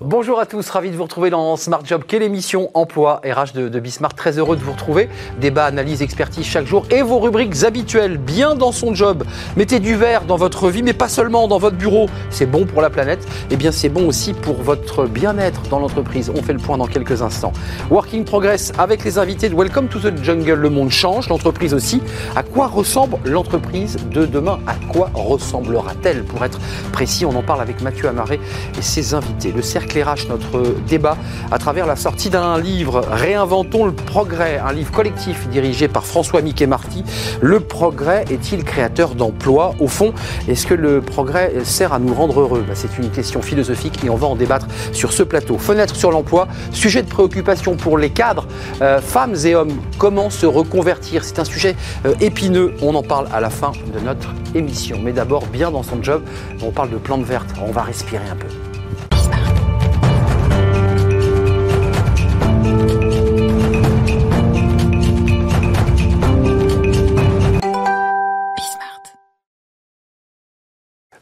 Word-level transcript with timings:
Bonjour 0.00 0.40
à 0.40 0.46
tous, 0.46 0.68
ravi 0.70 0.90
de 0.90 0.96
vous 0.96 1.02
retrouver 1.02 1.30
dans 1.30 1.56
Smart 1.56 1.82
Job. 1.84 2.02
Quelle 2.06 2.22
émission 2.22 2.70
emploi 2.74 3.20
RH 3.24 3.52
de, 3.54 3.68
de 3.68 3.80
Bismart 3.80 4.14
Très 4.14 4.38
heureux 4.38 4.56
de 4.56 4.62
vous 4.62 4.72
retrouver. 4.72 5.08
Débat, 5.40 5.66
analyse, 5.66 6.02
expertise 6.02 6.44
chaque 6.44 6.66
jour 6.66 6.84
et 6.90 7.02
vos 7.02 7.20
rubriques 7.20 7.62
habituelles, 7.62 8.18
bien 8.18 8.56
dans 8.56 8.72
son 8.72 8.94
job. 8.94 9.24
Mettez 9.56 9.78
du 9.78 9.94
verre 9.94 10.24
dans 10.24 10.36
votre 10.36 10.68
vie, 10.68 10.82
mais 10.82 10.94
pas 10.94 11.08
seulement 11.08 11.46
dans 11.46 11.58
votre 11.58 11.76
bureau. 11.76 12.08
C'est 12.30 12.46
bon 12.46 12.66
pour 12.66 12.82
la 12.82 12.90
planète, 12.90 13.24
et 13.24 13.52
eh 13.54 13.56
bien 13.56 13.70
c'est 13.70 13.88
bon 13.88 14.08
aussi 14.08 14.34
pour 14.34 14.56
votre 14.56 15.06
bien-être 15.06 15.62
dans 15.70 15.78
l'entreprise. 15.78 16.30
On 16.34 16.42
fait 16.42 16.54
le 16.54 16.58
point 16.58 16.76
dans 16.76 16.86
quelques 16.86 17.22
instants. 17.22 17.52
Working 17.88 18.24
Progress 18.24 18.72
avec 18.78 19.04
les 19.04 19.18
invités 19.18 19.48
de 19.48 19.54
Welcome 19.54 19.88
to 19.88 20.00
the 20.00 20.22
Jungle. 20.22 20.54
Le 20.54 20.70
monde 20.70 20.90
change, 20.90 21.28
l'entreprise 21.28 21.72
aussi. 21.72 22.02
À 22.34 22.42
quoi 22.42 22.66
ressemble 22.66 23.18
l'entreprise 23.24 23.96
de 24.10 24.26
demain? 24.26 24.58
À 24.66 24.74
quoi 24.92 25.10
ressemblera-t-elle? 25.14 26.24
Pour 26.24 26.44
être 26.44 26.58
précis, 26.92 27.24
on 27.24 27.36
en 27.36 27.42
parle 27.42 27.60
avec 27.60 27.80
Mathieu 27.80 28.08
Amaré 28.08 28.40
et 28.76 28.82
ses 28.82 29.14
invités. 29.14 29.52
Éclairage 29.84 30.28
notre 30.28 30.74
débat 30.88 31.16
à 31.50 31.58
travers 31.58 31.86
la 31.86 31.96
sortie 31.96 32.30
d'un 32.30 32.58
livre 32.58 33.04
Réinventons 33.10 33.84
le 33.84 33.92
progrès, 33.92 34.58
un 34.58 34.72
livre 34.72 34.90
collectif 34.90 35.48
dirigé 35.48 35.88
par 35.88 36.04
François 36.04 36.42
Mickey 36.42 36.66
Marty. 36.66 37.04
Le 37.40 37.60
progrès 37.60 38.24
est-il 38.30 38.64
créateur 38.64 39.14
d'emplois 39.14 39.74
Au 39.78 39.88
fond, 39.88 40.12
est-ce 40.48 40.66
que 40.66 40.74
le 40.74 41.00
progrès 41.00 41.52
sert 41.64 41.92
à 41.92 41.98
nous 41.98 42.14
rendre 42.14 42.40
heureux? 42.40 42.64
Bah, 42.66 42.74
C'est 42.74 42.98
une 42.98 43.10
question 43.10 43.42
philosophique 43.42 44.02
et 44.04 44.10
on 44.10 44.16
va 44.16 44.26
en 44.26 44.36
débattre 44.36 44.66
sur 44.92 45.12
ce 45.12 45.22
plateau. 45.22 45.58
Fenêtre 45.58 45.96
sur 45.96 46.10
l'emploi, 46.10 46.48
sujet 46.72 47.02
de 47.02 47.08
préoccupation 47.08 47.76
pour 47.76 47.98
les 47.98 48.10
cadres, 48.10 48.46
euh, 48.82 49.00
femmes 49.00 49.34
et 49.44 49.54
hommes, 49.54 49.76
comment 49.98 50.30
se 50.30 50.46
reconvertir? 50.46 51.24
C'est 51.24 51.38
un 51.38 51.44
sujet 51.44 51.76
euh, 52.06 52.14
épineux, 52.20 52.74
on 52.82 52.94
en 52.94 53.02
parle 53.02 53.28
à 53.32 53.40
la 53.40 53.50
fin 53.50 53.72
de 53.94 54.00
notre 54.00 54.30
émission. 54.54 54.98
Mais 55.02 55.12
d'abord, 55.12 55.46
bien 55.46 55.70
dans 55.70 55.82
son 55.82 56.02
job, 56.02 56.22
on 56.62 56.70
parle 56.70 56.90
de 56.90 56.96
plantes 56.96 57.24
vertes, 57.24 57.54
on 57.66 57.70
va 57.70 57.82
respirer 57.82 58.28
un 58.30 58.36
peu. 58.36 58.73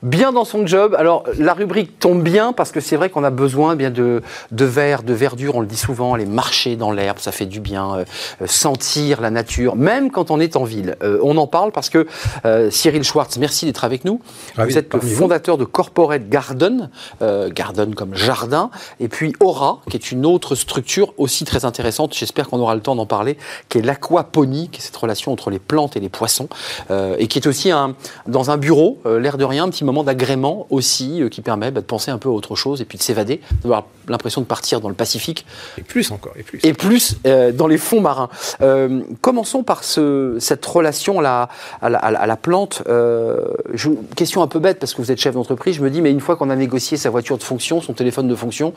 Bien 0.03 0.33
dans 0.33 0.45
son 0.45 0.67
job. 0.67 0.95
Alors 0.99 1.25
la 1.39 1.55
rubrique 1.55 1.99
tombe 1.99 2.23
bien 2.23 2.53
parce 2.53 2.73
que 2.73 2.81
c'est 2.81 2.97
vrai 2.97 3.11
qu'on 3.11 3.25
a 3.25 3.31
besoin 3.31 3.77
bien 3.77 3.91
de, 3.91 4.23
de 4.51 4.65
verre, 4.65 5.03
de 5.03 5.13
verdure. 5.13 5.57
On 5.57 5.61
le 5.61 5.67
dit 5.67 5.77
souvent, 5.77 6.15
aller 6.15 6.27
marcher 6.27 6.77
dans 6.77 6.91
l'herbe, 6.91 7.19
ça 7.19 7.33
fait 7.33 7.47
du 7.47 7.61
bien. 7.61 7.97
Euh, 7.97 8.05
euh, 8.41 8.47
sentir 8.47 9.21
la 9.21 9.31
nature, 9.31 9.77
même 9.77 10.11
quand 10.11 10.31
on 10.31 10.41
est 10.41 10.57
en 10.57 10.65
ville. 10.65 10.97
Euh, 11.03 11.19
on 11.23 11.37
en 11.37 11.47
parle 11.47 11.73
parce 11.73 11.89
que 11.89 12.07
Cyril 12.71 13.03
Schwartz, 13.03 13.39
merci 13.39 13.67
d'être 13.67 13.85
avec 13.85 14.05
nous. 14.05 14.21
vous 14.57 14.79
êtes 14.79 14.93
le 14.93 15.01
fondateur 15.01 15.59
de 15.59 15.65
Corporate 15.65 16.29
Garden, 16.29 16.91
Garden 17.21 17.95
comme 17.95 18.15
jardin, 18.15 18.71
et 19.01 19.09
puis 19.09 19.33
Aura, 19.41 19.81
qui 19.91 19.97
est 19.97 20.13
une 20.13 20.27
autre 20.27 20.55
structure 20.55 21.15
aussi 21.17 21.45
très 21.45 21.65
intéressante. 21.65 22.15
J'espère 22.15 22.49
qu'on 22.49 22.61
aura 22.61 22.75
le 22.75 22.81
temps 22.81 22.95
d'en 22.95 23.07
parler, 23.07 23.37
qui 23.69 23.79
est 23.79 23.83
l'aquaponie, 23.83 24.69
qui 24.71 24.81
est 24.81 24.85
cette 24.85 24.97
relation 24.97 25.33
entre 25.33 25.51
les 25.51 25.59
plantes 25.59 25.97
et 25.97 26.01
les 26.01 26.09
poissons, 26.09 26.49
et 26.91 27.27
qui 27.27 27.39
est 27.39 27.47
aussi 27.47 27.71
un, 27.71 27.95
dans 28.27 28.51
un 28.51 28.57
bureau, 28.57 29.01
l'air 29.07 29.39
de 29.39 29.45
rien, 29.45 29.65
un 29.65 29.69
petit 29.69 29.85
moment 29.85 29.92
d'agrément 30.03 30.67
aussi 30.71 31.23
euh, 31.23 31.29
qui 31.29 31.43
permet 31.43 31.71
bah, 31.71 31.83
de 31.83 31.87
penser 31.87 32.11
un 32.11 32.17
peu 32.17 32.31
à 32.31 32.33
autre 32.33 32.57
chose 32.57 32.81
et 32.81 32.87
puis 32.87 32.97
de 32.97 33.03
s'évader, 33.03 33.41
d'avoir 33.63 33.85
l'impression 34.09 34.41
de 34.41 34.47
partir 34.47 34.81
dans 34.81 34.89
le 34.89 34.95
Pacifique. 34.95 35.45
Et 35.77 35.83
plus 35.83 36.11
encore, 36.11 36.33
et 36.37 36.43
plus. 36.43 36.61
Et 36.63 36.73
plus 36.73 37.17
euh, 37.27 37.53
dans 37.53 37.67
les 37.67 37.77
fonds 37.77 38.01
marins. 38.01 38.31
Euh, 38.63 39.03
commençons 39.21 39.63
par 39.63 39.85
ce, 39.85 40.37
cette 40.41 40.65
relation 40.65 41.19
à 41.19 41.23
la, 41.23 41.49
à 41.83 41.91
la, 41.91 41.99
à 41.99 42.27
la 42.27 42.37
plante. 42.37 42.83
Je, 42.87 43.91
question 44.17 44.43
un 44.43 44.47
peu 44.47 44.59
bête 44.59 44.79
parce 44.79 44.95
que 44.95 45.03
vous 45.03 45.13
êtes 45.13 45.21
chef 45.21 45.35
d'entreprise, 45.35 45.77
je 45.77 45.83
me 45.83 45.91
dis, 45.91 46.01
mais 46.01 46.11
une 46.11 46.21
fois 46.21 46.37
qu'on 46.37 46.51
a 46.51 46.57
négocié 46.57 46.97
sa 46.97 47.11
voiture 47.11 47.37
de 47.37 47.43
fonction, 47.43 47.81
son 47.83 47.93
téléphone 47.93 48.29
de 48.29 48.35
fonction, 48.35 48.73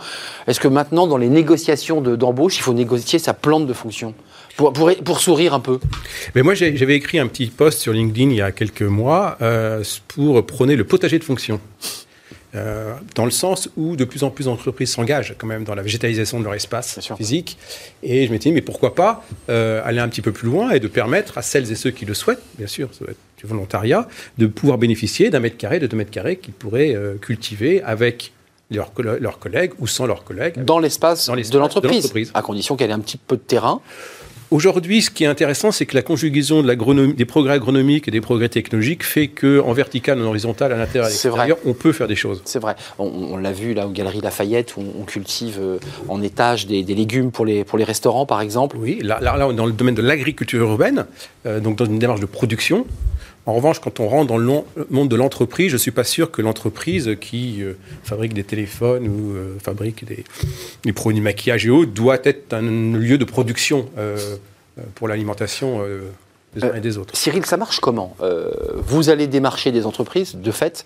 est-ce 0.48 0.60
que 0.60 0.68
maintenant, 0.68 1.08
dans 1.08 1.18
les 1.18 1.30
négociations 1.30 2.02
d'embauche, 2.02 2.58
il 2.58 2.62
faut 2.62 2.74
négocier 2.74 3.20
sa 3.20 3.34
plante 3.34 3.68
de 3.68 3.74
fonction? 3.74 4.14
Pour, 4.56 4.74
pour, 4.74 5.20
sourire 5.20 5.54
un 5.54 5.60
peu 5.60 5.80
Mais 6.34 6.42
moi, 6.42 6.54
j'avais 6.54 6.96
écrit 6.96 7.20
un 7.20 7.28
petit 7.28 7.48
post 7.48 7.80
sur 7.80 7.94
LinkedIn 7.94 8.30
il 8.30 8.38
y 8.38 8.42
a 8.42 8.52
quelques 8.52 8.82
mois 8.82 9.38
euh, 9.42 9.84
pour 10.08 10.46
prôner 10.46 10.76
le 10.76 10.86
potager 10.86 11.20
de 11.20 11.24
fonction. 11.24 11.60
Euh, 12.56 12.94
dans 13.16 13.26
le 13.26 13.32
sens 13.32 13.70
où 13.76 13.98
de 13.98 14.06
plus 14.06 14.24
en 14.24 14.30
plus 14.30 14.46
d'entreprises 14.46 14.92
s'engagent 14.92 15.36
quand 15.38 15.46
même 15.46 15.66
dans 15.66 15.76
la 15.76 15.82
végétalisation 15.82 16.40
de 16.40 16.46
leur 16.46 16.54
espace 16.54 17.02
physique. 17.18 17.58
Et 18.02 18.26
je 18.26 18.32
m'étais 18.32 18.50
dit, 18.50 18.54
mais 18.54 18.62
pourquoi 18.62 18.96
pas 18.96 19.26
euh, 19.50 19.82
aller 19.84 20.00
un 20.00 20.08
petit 20.08 20.22
peu 20.22 20.32
plus 20.32 20.48
loin 20.48 20.72
et 20.72 20.80
de 20.80 20.88
permettre 20.88 21.38
à 21.38 21.42
celles 21.42 21.70
et 21.70 21.76
ceux 21.76 21.92
qui 21.92 22.06
le 22.06 22.14
souhaitent, 22.14 22.44
bien 22.58 22.68
sûr, 22.68 22.90
ça 22.94 23.04
va 23.04 23.12
être 23.12 23.20
du 23.38 23.46
volontariat, 23.46 24.08
de 24.38 24.48
pouvoir 24.48 24.78
bénéficier 24.78 25.30
d'un 25.30 25.42
mètre 25.42 25.58
carré, 25.58 25.80
de 25.80 25.88
deux 25.88 25.98
mètres 25.98 26.12
carrés 26.12 26.38
qu'ils 26.38 26.54
pourraient 26.54 26.96
cultiver 27.20 27.84
avec 27.84 28.32
leurs, 28.72 28.92
leurs, 29.20 29.40
collègues 29.40 29.72
ou 29.80 29.88
sans 29.88 30.06
leurs 30.06 30.24
collègues. 30.24 30.64
Dans 30.64 30.80
l'espace 30.80 31.30
de 31.30 31.58
l'entreprise, 31.58 32.32
à 32.34 32.42
condition 32.42 32.78
qu'elle 32.78 32.90
ait 32.90 32.94
un 32.94 33.00
petit 33.00 33.18
peu 33.18 33.36
de 33.36 33.42
terrain. 33.42 33.82
Aujourd'hui, 34.52 35.02
ce 35.02 35.10
qui 35.10 35.24
est 35.24 35.28
intéressant, 35.28 35.72
c'est 35.72 35.86
que 35.86 35.96
la 35.96 36.04
conjugaison 36.04 36.62
de 36.62 37.12
des 37.14 37.26
progrès 37.26 37.54
agronomiques 37.54 38.08
et 38.08 38.12
des 38.12 38.22
progrès 38.22 38.48
technologiques 38.50 39.04
fait 39.04 39.28
qu'en 39.28 39.74
vertical, 39.74 40.22
en 40.22 40.26
horizontal, 40.26 40.72
à 40.72 40.78
l'intérieur 40.78 41.06
et 41.06 41.08
à 41.08 41.10
l'extérieur, 41.10 41.58
on 41.66 41.74
peut 41.74 41.92
faire 41.92 42.08
des 42.08 42.16
choses. 42.16 42.42
C'est 42.46 42.60
vrai. 42.60 42.76
On, 43.00 43.38
l'a 43.38 43.52
vu 43.52 43.74
là 43.74 43.88
aux 43.88 43.92
Galeries 43.92 44.22
Lafayette, 44.22 44.78
où 44.78 44.84
on, 45.00 45.04
cultive 45.04 45.58
euh, 45.60 45.78
en 46.08 46.22
étage 46.22 46.68
des, 46.68 46.84
légumes 46.84 47.32
pour 47.32 47.46
les, 47.46 47.64
pour 47.64 47.78
les 47.78 47.84
restaurants, 47.84 48.26
par 48.26 48.42
exemple. 48.42 48.78
Oui, 48.80 49.00
là, 49.02 49.20
là, 49.20 49.36
on 49.48 49.52
est 49.52 49.56
dans 49.56 49.66
le 49.66 49.72
domaine 49.72 49.96
de 49.96 50.02
l'agriculture 50.02 50.62
urbaine, 50.62 51.06
euh, 51.46 51.60
donc 51.60 51.78
dans 51.78 51.86
une 51.86 52.00
démarche 52.00 52.20
de 52.22 52.26
production. 52.26 52.86
En 53.46 53.54
revanche, 53.54 53.80
quand 53.80 54.00
on 54.00 54.08
rentre 54.08 54.28
dans 54.28 54.38
le 54.38 54.64
monde 54.90 55.10
de 55.10 55.16
l'entreprise, 55.16 55.70
je 55.70 55.76
ne 55.76 55.80
suis 55.80 55.92
pas 55.92 56.04
sûr 56.04 56.32
que 56.32 56.42
l'entreprise 56.42 57.16
qui 57.22 57.62
euh, 57.62 57.74
fabrique 58.04 58.34
des 58.34 58.44
téléphones 58.44 59.08
ou 59.08 59.36
euh, 59.36 59.58
fabrique 59.60 60.04
des, 60.06 60.94
produits 60.94 61.20
de 61.20 61.24
maquillage 61.24 61.68
et 61.68 61.70
autres 61.70 61.92
doit 61.92 62.18
être 62.24 62.54
un 62.54 62.98
lieu 62.98 63.20
de 63.20 63.26
production 63.26 63.88
euh, 63.98 64.18
pour 64.96 65.08
l'alimentation 65.08 65.84
des 66.56 66.64
uns 66.64 66.74
et 66.74 66.82
des 66.82 66.98
autres. 66.98 67.16
Cyril, 67.16 67.46
ça 67.46 67.58
marche 67.58 67.80
comment? 67.80 68.16
Vous 68.78 69.10
allez 69.10 69.28
démarcher 69.28 69.72
des 69.72 69.86
entreprises, 69.86 70.36
de 70.36 70.52
fait. 70.52 70.86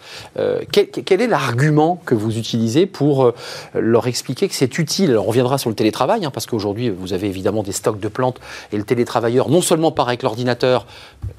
Quel, 0.72 1.22
est 1.22 1.28
l'argument 1.28 2.02
que 2.06 2.16
vous 2.16 2.38
utilisez 2.38 2.86
pour 2.86 3.34
leur 3.74 4.08
expliquer 4.08 4.48
que 4.48 4.56
c'est 4.56 4.78
utile? 4.78 5.12
Alors, 5.12 5.26
on 5.26 5.30
reviendra 5.30 5.58
sur 5.58 5.70
le 5.70 5.76
télétravail, 5.76 6.26
hein, 6.26 6.32
parce 6.32 6.46
qu'aujourd'hui, 6.46 6.90
vous 6.90 7.14
avez 7.14 7.28
évidemment 7.28 7.64
des 7.64 7.72
stocks 7.72 8.00
de 8.00 8.08
plantes 8.08 8.40
et 8.72 8.78
le 8.78 8.84
télétravailleur, 8.84 9.50
non 9.50 9.62
seulement 9.62 9.92
part 9.92 10.08
avec 10.08 10.24
l'ordinateur, 10.24 10.86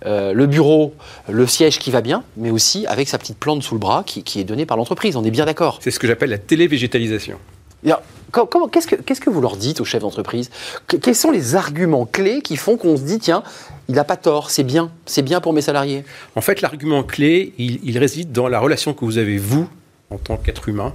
euh, 0.06 0.32
le 0.32 0.46
bureau, 0.46 0.94
le 1.28 1.46
siège 1.46 1.78
qui 1.78 1.90
va 1.90 2.00
bien, 2.00 2.22
mais 2.36 2.50
aussi 2.50 2.86
avec 2.86 3.08
sa 3.08 3.19
petite 3.19 3.38
plante 3.38 3.62
sous 3.62 3.74
le 3.74 3.80
bras 3.80 4.02
qui, 4.04 4.40
est 4.40 4.44
donnée 4.44 4.66
par 4.66 4.76
l'entreprise. 4.76 5.16
On 5.16 5.24
est 5.24 5.30
bien 5.30 5.44
d'accord? 5.44 5.78
C'est 5.80 5.90
ce 5.90 5.98
que 5.98 6.06
j'appelle 6.06 6.30
la 6.30 6.38
télévégétalisation. 6.38 7.38
Qu'est-ce 7.84 8.86
que, 8.86 8.96
qu'est-ce 8.96 9.20
que 9.20 9.30
vous 9.30 9.41
leur 9.41 9.56
dites 9.56 9.80
aux 9.80 9.84
chefs 9.84 10.02
d'entreprise? 10.02 10.50
Quels 10.86 11.14
sont 11.14 11.30
les 11.30 11.54
arguments 11.54 12.06
clés 12.06 12.42
qui 12.42 12.56
font 12.56 12.76
qu'on 12.76 12.96
se 12.96 13.02
dit, 13.02 13.18
tiens, 13.18 13.42
il 13.88 13.94
n'a 13.94 14.04
pas 14.04 14.16
tort, 14.16 14.50
c'est 14.50 14.64
bien, 14.64 14.91
c'est 15.06 15.22
bien 15.22 15.41
pour 15.41 15.52
mes 15.52 15.62
salariés? 15.62 16.04
En 16.36 16.40
fait, 16.40 16.60
l'argument 16.60 17.02
clé, 17.02 17.52
il, 17.58 17.98
réside 17.98 18.32
dans 18.32 18.48
la 18.48 18.60
relation 18.60 18.94
que 18.94 19.04
vous 19.04 19.19
avez, 19.19 19.38
vous, 19.38 19.69
en 20.10 20.19
tant 20.19 20.36
qu'être 20.36 20.69
humain, 20.69 20.94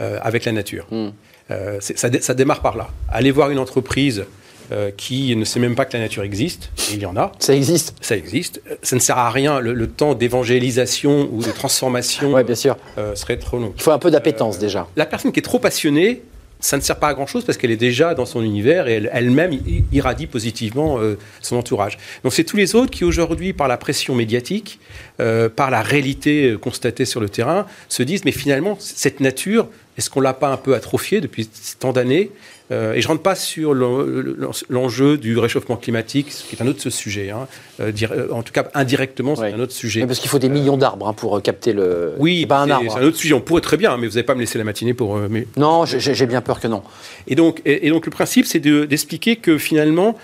euh, 0.00 0.18
avec 0.22 0.44
la 0.44 0.52
nature. 0.52 0.86
Hmm. 0.90 1.10
Euh, 1.50 1.78
ça, 1.80 2.08
ça, 2.20 2.34
démarre 2.34 2.62
par 2.62 2.76
là. 2.76 2.88
Allez 3.08 3.32
voir 3.32 3.50
une 3.50 3.58
entreprise 3.58 4.24
euh, 4.72 4.92
qui 4.96 5.34
ne 5.34 5.44
sait 5.44 5.58
même 5.58 5.74
pas 5.74 5.84
que 5.84 5.94
la 5.94 5.98
nature 5.98 6.22
existe. 6.22 6.70
il 6.92 7.00
y 7.00 7.06
en 7.06 7.16
a. 7.16 7.32
Ça 7.40 7.56
existe. 7.56 7.96
Ça 8.00 8.16
existe. 8.16 8.62
Ça 8.82 8.94
ne 8.94 9.00
sert 9.00 9.18
à 9.18 9.28
rien. 9.28 9.58
Le, 9.58 9.86
temps 9.88 10.14
d'évangélisation 10.14 11.28
ou 11.32 11.42
de 11.42 11.50
transformation 11.50 12.32
ouais, 12.32 12.44
bien 12.44 12.54
sûr. 12.54 12.76
Euh, 12.96 13.16
serait 13.16 13.36
trop 13.36 13.58
long. 13.58 13.72
Il 13.76 13.82
faut 13.82 13.90
un 13.90 13.98
peu 13.98 14.12
d'appétence 14.12 14.58
euh, 14.58 14.60
déjà. 14.60 14.86
La 14.94 15.06
personne 15.06 15.32
qui 15.32 15.40
est 15.40 15.42
trop 15.42 15.58
passionnée, 15.58 16.22
ça 16.60 16.76
ne 16.76 16.82
sert 16.82 17.00
pas 17.00 17.08
à 17.08 17.14
grand 17.14 17.26
chose 17.26 17.44
parce 17.44 17.58
qu'elle 17.58 17.72
est 17.72 17.76
déjà 17.76 18.14
dans 18.14 18.26
son 18.26 18.44
univers 18.44 18.86
et 18.86 19.02
elle-même 19.12 19.58
irradie 19.90 20.28
positivement 20.28 20.98
son 21.40 21.56
entourage. 21.56 21.96
Donc 22.22 22.34
c'est 22.34 22.44
tous 22.44 22.58
les 22.58 22.74
autres 22.74 22.90
qui 22.90 23.02
aujourd'hui, 23.02 23.54
par 23.54 23.66
la 23.66 23.78
pression 23.78 24.14
médiatique, 24.14 24.78
par 25.16 25.70
la 25.70 25.80
réalité 25.80 26.56
constatée 26.60 27.06
sur 27.06 27.18
le 27.18 27.30
terrain, 27.30 27.64
se 27.88 28.02
disent 28.02 28.26
mais 28.26 28.32
finalement 28.32 28.76
cette 28.78 29.20
nature, 29.20 29.68
est-ce 29.96 30.10
qu'on 30.10 30.20
l'a 30.20 30.34
pas 30.34 30.48
un 30.48 30.58
peu 30.58 30.74
atrophiée 30.74 31.22
depuis 31.22 31.48
tant 31.78 31.92
d'années? 31.92 32.30
Euh, 32.70 32.94
et 32.94 33.00
je 33.00 33.06
ne 33.06 33.12
rentre 33.12 33.22
pas 33.22 33.34
sur 33.34 33.74
l'enjeu 33.74 35.18
du 35.18 35.38
réchauffement 35.38 35.76
climatique, 35.76 36.28
qui 36.28 36.56
est 36.56 36.62
un 36.62 36.66
autre 36.66 36.88
sujet. 36.90 37.30
Hein. 37.30 37.48
Euh, 37.80 37.92
euh, 38.02 38.28
en 38.30 38.42
tout 38.42 38.52
cas, 38.52 38.68
indirectement, 38.74 39.34
c'est 39.34 39.52
un 39.52 39.60
autre 39.60 39.72
sujet. 39.72 40.06
parce 40.06 40.20
qu'il 40.20 40.30
faut 40.30 40.38
des 40.38 40.48
millions 40.48 40.76
d'arbres 40.76 41.08
hein, 41.08 41.12
pour 41.12 41.42
capter 41.42 41.72
le. 41.72 42.14
Oui, 42.18 42.46
c'est 42.48 42.54
un, 42.54 42.70
un, 42.70 43.02
autre 43.02 43.16
sujet. 43.16 43.34
On 43.34 43.40
pourrait 43.40 43.60
très 43.60 43.76
bien, 43.76 43.96
mais 43.96 44.06
vous 44.06 44.14
n'allez 44.14 44.26
pas 44.26 44.34
me 44.34 44.40
laisser 44.40 44.58
la 44.58 44.64
matinée 44.64 44.94
pour. 44.94 45.16
Mais... 45.16 45.46
Non, 45.56 45.84
j'ai 45.84 46.26
bien 46.26 46.40
peur 46.40 46.60
que 46.60 46.68
non. 46.68 46.82
Et 47.26 47.34
donc, 47.34 47.60
et, 47.64 47.90
donc 47.90 48.06
le 48.06 48.12
principe, 48.12 48.46
c'est 48.46 48.60
d'expliquer 48.60 49.36
que 49.36 49.58
finalement, 49.58 50.16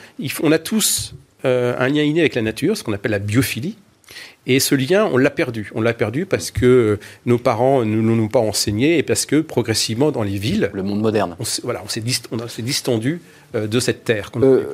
on 0.43 0.53
a 0.53 0.59
tous 0.59 1.15
un 1.45 1.89
lien 1.89 2.03
inné 2.03 2.21
avec 2.21 2.35
la 2.35 2.43
nature, 2.43 2.77
ce 2.77 2.85
qu'on 2.85 2.93
appelle 2.93 3.13
la 3.13 3.19
biophilie. 3.19 3.77
Et 4.47 4.61
ce 4.61 4.75
lien, 4.75 5.09
on 5.13 5.17
l'a 5.17 5.31
perdu. 5.31 5.71
On 5.75 5.81
l'a 5.81 5.95
perdu 5.95 6.25
parce 6.25 6.51
que 6.51 6.99
nos 7.25 7.39
parents 7.39 7.85
ne 7.85 8.01
nous 8.01 8.23
ont 8.23 8.29
pas 8.29 8.39
enseigné 8.39 8.99
et 8.99 9.03
parce 9.03 9.27
que 9.27 9.41
progressivement 9.41 10.13
dans 10.13 10.23
les 10.23 10.39
villes, 10.39 10.71
le 10.73 10.83
monde 10.83 11.01
moderne, 11.01 11.37
on 11.41 11.45
voilà, 11.65 11.83
on 11.85 11.89
s'est 11.89 12.63
distendu 12.63 13.21
de 13.55 13.81
cette 13.81 14.05
terre. 14.05 14.31
Euh, 14.37 14.65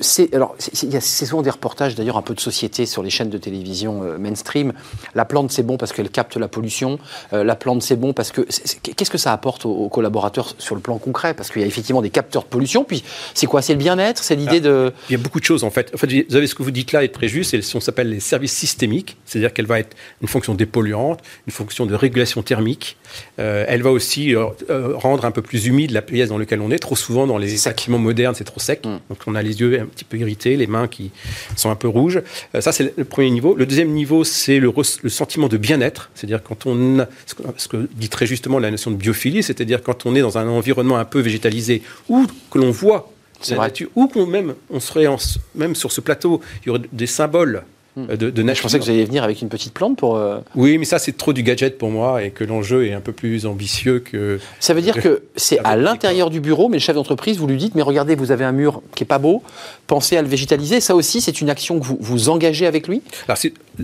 c'est 0.00 0.34
alors 0.34 0.56
souvent 1.00 1.42
des 1.42 1.50
reportages 1.50 1.94
d'ailleurs 1.94 2.16
un 2.16 2.22
peu 2.22 2.34
de 2.34 2.40
société 2.40 2.86
sur 2.86 3.02
les 3.02 3.10
chaînes 3.10 3.30
de 3.30 3.38
télévision 3.38 4.02
euh, 4.02 4.18
mainstream. 4.18 4.72
La 5.14 5.24
plante 5.24 5.52
c'est 5.52 5.62
bon 5.62 5.76
parce 5.76 5.92
qu'elle 5.92 6.10
capte 6.10 6.36
la 6.36 6.48
pollution. 6.48 6.98
la 7.32 7.54
plante 7.54 7.82
c'est 7.82 7.96
bon 7.96 8.12
parce 8.12 8.32
que 8.32 8.40
qu'est-ce 8.82 9.10
que 9.10 9.18
ça 9.18 9.32
apporte 9.32 9.66
aux, 9.66 9.88
collaborateurs 9.88 10.54
sur 10.58 10.74
le 10.74 10.80
plan 10.80 10.98
concret? 10.98 11.34
Parce 11.34 11.50
qu'il 11.50 11.62
y 11.62 11.64
a 11.64 11.68
effectivement 11.68 12.02
des 12.02 12.10
capteurs 12.10 12.42
de 12.42 12.48
pollution. 12.48 12.84
Puis 12.84 13.04
c'est 13.34 13.46
quoi? 13.46 13.62
C'est 13.62 13.74
le 13.74 13.78
bien-être? 13.78 14.22
C'est 14.22 14.34
l'idée 14.34 14.56
ah, 14.56 14.60
de 14.60 14.92
Il 15.08 15.12
y 15.12 15.14
a 15.16 15.18
beaucoup 15.18 15.40
de 15.40 15.44
choses 15.44 15.64
en 15.64 15.70
fait. 15.70 15.90
En 15.94 15.98
fait, 15.98 16.26
vous 16.28 16.36
avez 16.36 16.46
ce 16.46 16.54
que 16.54 16.62
vous 16.62 16.70
dites 16.70 16.92
là 16.92 17.04
est 17.04 17.08
très 17.08 17.28
juste. 17.28 17.50
C'est 17.50 17.76
on 17.76 17.80
s'appelle 17.80 18.10
les 18.10 18.20
services 18.20 18.52
systémiques, 18.52 19.16
c'est-à-dire 19.24 19.52
qu'elle 19.52 19.66
va 19.66 19.78
être 19.78 19.96
une 20.20 20.28
fonction 20.28 20.54
dépolluante, 20.54 21.20
une 21.46 21.52
fonction 21.52 21.86
de 21.86 21.94
régulation 21.94 22.42
thermique. 22.42 22.96
elle 23.36 23.82
va 23.82 23.90
aussi 23.90 24.34
rendre 24.68 25.24
un 25.24 25.30
peu 25.30 25.42
plus 25.42 25.66
humide 25.66 25.90
la 25.90 26.02
pièce 26.02 26.28
dans 26.28 26.38
laquelle 26.38 26.60
on 26.60 26.70
est. 26.70 26.78
Trop 26.78 26.96
souvent 26.96 27.26
dans 27.26 27.38
les 27.38 27.56
bâtiments 27.82 27.98
modernes 27.98 28.21
c'est 28.34 28.44
trop 28.44 28.60
sec. 28.60 28.84
Mm. 28.84 28.98
Donc 29.08 29.18
on 29.26 29.34
a 29.34 29.42
les 29.42 29.60
yeux 29.60 29.80
un 29.80 29.86
petit 29.86 30.04
peu 30.04 30.16
irrités, 30.16 30.56
les 30.56 30.66
mains 30.66 30.88
qui 30.88 31.10
sont 31.56 31.70
un 31.70 31.76
peu 31.76 31.88
rouges. 31.88 32.22
Euh, 32.54 32.60
ça, 32.60 32.72
c'est 32.72 32.96
le 32.96 33.04
premier 33.04 33.30
niveau. 33.30 33.54
Le 33.54 33.66
deuxième 33.66 33.90
niveau, 33.90 34.24
c'est 34.24 34.58
le, 34.58 34.72
sentiment 35.08 35.48
de 35.48 35.56
bien-être. 35.56 36.10
C'est-à-dire 36.14 36.42
quand 36.42 36.66
on 36.66 37.00
a, 37.00 37.08
ce 37.56 37.68
que 37.68 37.88
dit 37.94 38.08
très 38.08 38.26
justement 38.26 38.58
la 38.58 38.70
notion 38.70 38.90
de 38.90 38.96
biophilie, 38.96 39.42
c'est-à-dire 39.42 39.82
quand 39.82 40.06
on 40.06 40.14
est 40.14 40.20
dans 40.20 40.38
un 40.38 40.48
environnement 40.48 40.96
un 40.98 41.04
peu 41.04 41.20
végétalisé 41.20 41.82
ou 42.08 42.26
que 42.50 42.58
l'on 42.58 42.70
voit 42.70 43.12
la 43.50 43.56
nature, 43.56 43.88
ou 43.96 44.06
qu'on 44.06 44.26
même, 44.26 44.54
on 44.70 44.78
serait 44.78 45.06
même 45.54 45.74
sur 45.74 45.90
ce 45.90 46.00
plateau, 46.00 46.40
il 46.62 46.68
y 46.68 46.70
aurait 46.70 46.82
des 46.92 47.08
symboles 47.08 47.64
Hmm. 47.94 48.06
Euh, 48.08 48.16
de, 48.16 48.54
Je 48.54 48.62
pensais 48.62 48.78
que 48.78 48.84
vous 48.84 48.90
alliez 48.90 49.04
venir 49.04 49.22
avec 49.22 49.42
une 49.42 49.50
petite 49.50 49.74
plante 49.74 49.98
pour. 49.98 50.16
Euh, 50.16 50.38
oui, 50.54 50.78
mais 50.78 50.86
ça, 50.86 50.98
c'est 50.98 51.14
trop 51.14 51.34
du 51.34 51.42
gadget 51.42 51.76
pour 51.76 51.90
moi 51.90 52.22
et 52.22 52.30
que 52.30 52.42
l'enjeu 52.42 52.86
est 52.86 52.94
un 52.94 53.00
peu 53.00 53.12
plus 53.12 53.44
ambitieux 53.44 53.98
que. 53.98 54.40
Ça 54.60 54.72
veut 54.72 54.80
dire 54.80 54.94
que 54.94 55.24
c'est 55.36 55.58
à 55.62 55.76
l'intérieur 55.76 56.30
du 56.30 56.40
bureau, 56.40 56.68
mais 56.68 56.78
le 56.78 56.82
chef 56.82 56.94
d'entreprise, 56.94 57.36
vous 57.36 57.46
lui 57.46 57.58
dites 57.58 57.74
mais 57.74 57.82
regardez, 57.82 58.14
vous 58.14 58.30
avez 58.30 58.44
un 58.44 58.52
mur 58.52 58.82
qui 58.94 59.04
est 59.04 59.06
pas 59.06 59.18
beau, 59.18 59.42
pensez 59.86 60.16
à 60.16 60.22
le 60.22 60.28
végétaliser. 60.28 60.80
Ça 60.80 60.94
aussi, 60.94 61.20
c'est 61.20 61.42
une 61.42 61.50
action 61.50 61.78
que 61.78 61.84
vous 61.84 61.98
vous 62.00 62.28
engagez 62.30 62.66
avec 62.66 62.88
lui? 62.88 63.02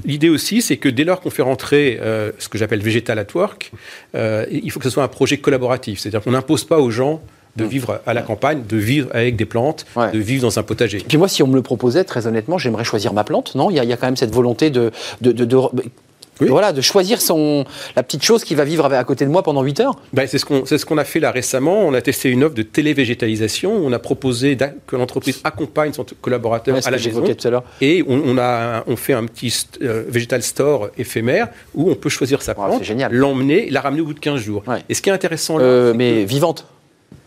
L'idée 0.04 0.28
aussi, 0.28 0.62
c'est 0.62 0.76
que 0.76 0.88
dès 0.88 1.04
lors 1.04 1.20
qu'on 1.20 1.30
fait 1.30 1.42
rentrer 1.42 1.98
euh, 2.00 2.32
ce 2.38 2.48
que 2.48 2.58
j'appelle 2.58 2.80
Vegetal 2.80 3.18
at 3.18 3.26
Work, 3.34 3.72
il 4.14 4.70
faut 4.70 4.80
que 4.80 4.84
ce 4.84 4.90
soit 4.90 5.04
un 5.04 5.08
projet 5.08 5.36
collaboratif. 5.36 6.00
C'est-à-dire 6.00 6.22
qu'on 6.22 6.30
n'impose 6.30 6.64
pas 6.64 6.78
aux 6.78 6.90
gens 6.90 7.20
de 7.58 7.64
mm. 7.64 7.68
vivre 7.68 8.00
à 8.06 8.14
la 8.14 8.22
campagne, 8.22 8.62
de 8.66 8.76
vivre 8.76 9.08
avec 9.12 9.36
des 9.36 9.44
plantes, 9.44 9.84
de 9.96 10.18
vivre 10.18 10.42
dans 10.42 10.58
un 10.58 10.62
potager. 10.62 11.04
Puis 11.06 11.18
moi, 11.18 11.28
si 11.28 11.42
on 11.42 11.46
me 11.46 11.54
le 11.54 11.62
proposait, 11.62 12.04
très 12.04 12.26
honnêtement, 12.26 12.56
j'aimerais 12.56 12.84
choisir 12.84 13.12
ma 13.12 13.24
plante, 13.24 13.54
non? 13.54 13.70
Il 13.70 13.76
y, 13.76 13.80
a, 13.80 13.96
quand 13.96 14.06
même 14.06 14.16
cette 14.16 14.32
volonté 14.32 14.70
de, 14.70 14.90
de, 15.20 15.56
Voilà, 16.40 16.72
de 16.72 16.80
choisir 16.80 17.20
son, 17.20 17.64
la 17.96 18.02
petite 18.04 18.22
chose 18.22 18.44
qui 18.44 18.54
va 18.54 18.64
vivre 18.64 18.84
à 18.84 19.04
côté 19.04 19.24
de 19.24 19.30
moi 19.30 19.42
pendant 19.42 19.62
8 19.62 19.80
heures. 19.80 19.96
Ben, 20.12 20.26
c'est 20.28 20.38
ce 20.38 20.44
qu'on 20.44 20.64
ce 20.64 20.84
qu'on 20.84 20.98
a 20.98 21.04
fait 21.04 21.18
là 21.18 21.32
récemment. 21.32 21.80
On 21.80 21.94
a 21.94 22.00
testé 22.00 22.30
une 22.30 22.44
offre 22.44 22.54
de 22.54 22.62
télévégétalisation. 22.62 23.72
On 23.72 23.92
a 23.92 23.98
proposé 23.98 24.56
que 24.86 24.94
l'entreprise 24.96 25.40
accompagne 25.42 25.92
son 25.92 26.06
collaborateur 26.20 26.76
à 26.76 26.90
la 26.90 26.96
maison. 26.96 27.22
Tout 27.22 27.48
à 27.48 27.64
et 27.80 28.04
on, 28.06 28.38
a, 28.38 28.84
on 28.86 28.96
fait 28.96 29.14
un 29.14 29.24
petit 29.24 29.66
euh, 29.82 30.04
Vegetal 30.08 30.42
Store 30.42 30.90
éphémère 30.96 31.48
où 31.74 31.90
on 31.90 31.96
peut 31.96 32.08
choisir 32.08 32.40
sa 32.42 32.54
plante, 32.54 32.82
l'emmener, 33.10 33.68
la 33.70 33.80
ramener 33.80 34.02
au 34.02 34.06
bout 34.06 34.14
de 34.14 34.20
15 34.20 34.40
jours. 34.40 34.62
Et 34.88 34.94
ce 34.94 35.02
qui 35.02 35.10
est 35.10 35.12
intéressant 35.12 35.58
là, 35.58 35.64
euh, 35.64 35.94
mais 35.96 36.24
vivante 36.24 36.66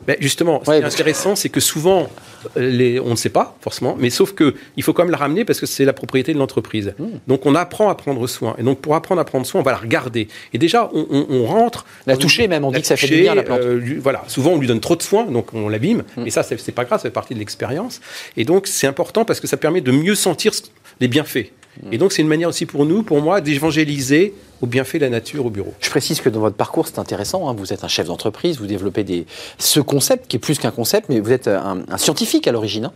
ben 0.07 0.17
justement, 0.19 0.61
ce 0.65 0.71
qui 0.71 0.77
est 0.77 0.83
intéressant, 0.83 1.35
c'est 1.35 1.49
que 1.49 1.59
souvent, 1.59 2.09
les, 2.55 2.99
on 2.99 3.11
ne 3.11 3.15
sait 3.15 3.29
pas 3.29 3.55
forcément, 3.61 3.95
mais 3.99 4.09
sauf 4.09 4.33
que 4.33 4.55
il 4.77 4.83
faut 4.83 4.93
quand 4.93 5.03
même 5.03 5.11
la 5.11 5.17
ramener 5.17 5.45
parce 5.45 5.59
que 5.59 5.65
c'est 5.65 5.85
la 5.85 5.93
propriété 5.93 6.33
de 6.33 6.39
l'entreprise. 6.39 6.93
Hmm. 6.97 7.19
Donc 7.27 7.45
on 7.45 7.55
apprend 7.55 7.89
à 7.89 7.95
prendre 7.95 8.25
soin. 8.27 8.55
Et 8.57 8.63
donc 8.63 8.79
pour 8.79 8.95
apprendre 8.95 9.21
à 9.21 9.25
prendre 9.25 9.45
soin, 9.45 9.61
on 9.61 9.63
va 9.63 9.71
la 9.71 9.77
regarder. 9.77 10.27
Et 10.53 10.57
déjà, 10.57 10.89
on, 10.93 11.45
rentre. 11.45 11.85
La 12.07 12.17
toucher 12.17 12.47
même, 12.47 12.65
on 12.65 12.71
dit 12.71 12.81
que 12.81 12.87
ça 12.87 12.97
fait 12.97 13.07
du 13.07 13.21
bien 13.21 13.35
la 13.35 13.43
plante. 13.43 13.59
Euh, 13.61 13.99
voilà, 13.99 14.23
souvent 14.27 14.51
on 14.51 14.57
lui 14.57 14.67
donne 14.67 14.79
trop 14.79 14.95
de 14.95 15.03
soin, 15.03 15.25
donc 15.25 15.53
on 15.53 15.69
l'abîme. 15.69 16.03
Hmm. 16.17 16.25
Et 16.25 16.31
ça, 16.31 16.43
c'est 16.43 16.71
pas 16.71 16.85
grave, 16.85 16.99
ça 16.99 17.03
fait 17.03 17.11
partie 17.11 17.33
de 17.33 17.39
l'expérience. 17.39 18.01
Et 18.37 18.45
donc 18.45 18.67
c'est 18.67 18.87
important 18.87 19.25
parce 19.25 19.39
que 19.39 19.47
ça 19.47 19.57
permet 19.57 19.81
de 19.81 19.91
mieux 19.91 20.15
sentir 20.15 20.51
les 20.99 21.07
bienfaits. 21.07 21.51
Et 21.91 21.97
donc, 21.97 22.11
c'est 22.11 22.21
une 22.21 22.27
manière 22.27 22.49
aussi 22.49 22.65
pour 22.65 22.85
nous, 22.85 23.03
pour 23.03 23.21
moi, 23.21 23.41
d'évangéliser 23.41 24.33
au 24.61 24.67
bienfait 24.67 24.99
de 24.99 25.05
la 25.05 25.09
nature 25.09 25.45
au 25.45 25.49
bureau. 25.49 25.73
Je 25.79 25.89
précise 25.89 26.21
que 26.21 26.29
dans 26.29 26.39
votre 26.39 26.55
parcours, 26.55 26.87
c'est 26.87 26.99
intéressant. 26.99 27.49
Hein. 27.49 27.55
vous 27.57 27.73
êtes 27.73 27.83
un 27.83 27.87
chef 27.87 28.07
d'entreprise, 28.07 28.59
vous 28.59 28.67
développez 28.67 29.03
des... 29.03 29.25
ce 29.57 29.79
concept 29.79 30.27
qui 30.27 30.35
est 30.35 30.39
plus 30.39 30.59
qu'un 30.59 30.71
concept, 30.71 31.07
mais 31.09 31.19
vous 31.19 31.31
êtes 31.31 31.47
un, 31.47 31.83
scientifique 31.97 32.47
à 32.47 32.51
l'origine. 32.51 32.85
Hein. 32.85 32.93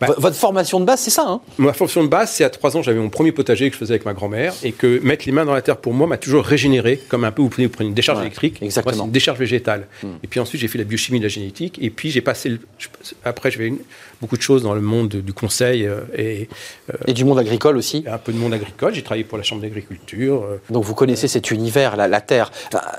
Bah, 0.00 0.08
votre 0.18 0.36
formation 0.36 0.80
de 0.80 0.84
base, 0.84 1.00
c'est 1.00 1.10
ça 1.10 1.24
hein? 1.26 1.40
Ma 1.58 1.72
formation 1.72 2.02
de 2.02 2.08
base, 2.08 2.30
c'est 2.30 2.44
à 2.44 2.50
trois 2.50 2.76
ans, 2.76 2.82
j'avais 2.82 2.98
mon 2.98 3.10
premier 3.10 3.32
potager 3.32 3.68
que 3.68 3.74
je 3.74 3.78
faisais 3.78 3.94
avec 3.94 4.04
ma 4.04 4.12
grand-mère 4.12 4.54
et 4.62 4.72
que 4.72 5.00
mettre 5.00 5.24
les 5.26 5.32
mains 5.32 5.44
dans 5.44 5.54
la 5.54 5.62
terre 5.62 5.76
pour 5.76 5.92
moi 5.94 6.06
m'a 6.06 6.16
toujours 6.16 6.44
régénéré, 6.44 7.00
comme 7.08 7.24
un 7.24 7.32
peu 7.32 7.42
vous 7.42 7.48
prenez, 7.48 7.70
une 7.80 7.94
décharge 7.94 8.20
électrique. 8.20 8.62
Exactement. 8.62 8.96
Moi, 8.96 9.06
une 9.06 9.12
décharge 9.12 9.38
végétale. 9.38 9.86
Hmm. 10.02 10.08
Et 10.22 10.26
puis 10.26 10.40
ensuite, 10.40 10.60
j'ai 10.60 10.68
fait 10.68 10.78
la 10.78 10.84
biochimie 10.84 11.18
de 11.18 11.24
la 11.24 11.28
génétique 11.28 11.78
et 11.80 11.90
puis 11.90 12.10
j'ai 12.10 12.20
passé. 12.20 12.48
Le, 12.48 12.58
après, 13.24 13.50
j'avais 13.50 13.72
beaucoup 14.20 14.36
de 14.36 14.42
choses 14.42 14.62
dans 14.62 14.74
le 14.74 14.80
monde 14.80 15.08
du 15.08 15.32
conseil 15.32 15.86
euh, 15.86 16.00
et. 16.16 16.48
Euh, 16.90 16.96
et 17.06 17.12
du 17.12 17.24
monde 17.24 17.38
agricole 17.38 17.76
aussi 17.76 18.04
Un 18.06 18.18
peu 18.18 18.32
de 18.32 18.38
monde 18.38 18.54
agricole. 18.54 18.94
J'ai 18.94 19.02
travaillé 19.02 19.24
pour 19.24 19.38
la 19.38 19.44
Chambre 19.44 19.62
d'agriculture. 19.62 20.44
Euh. 20.44 20.60
Donc 20.70 20.84
vous 20.84 20.94
connaissez 20.94 21.28
cet 21.28 21.50
univers, 21.50 21.96
la, 21.96 22.20
terre. 22.20 22.50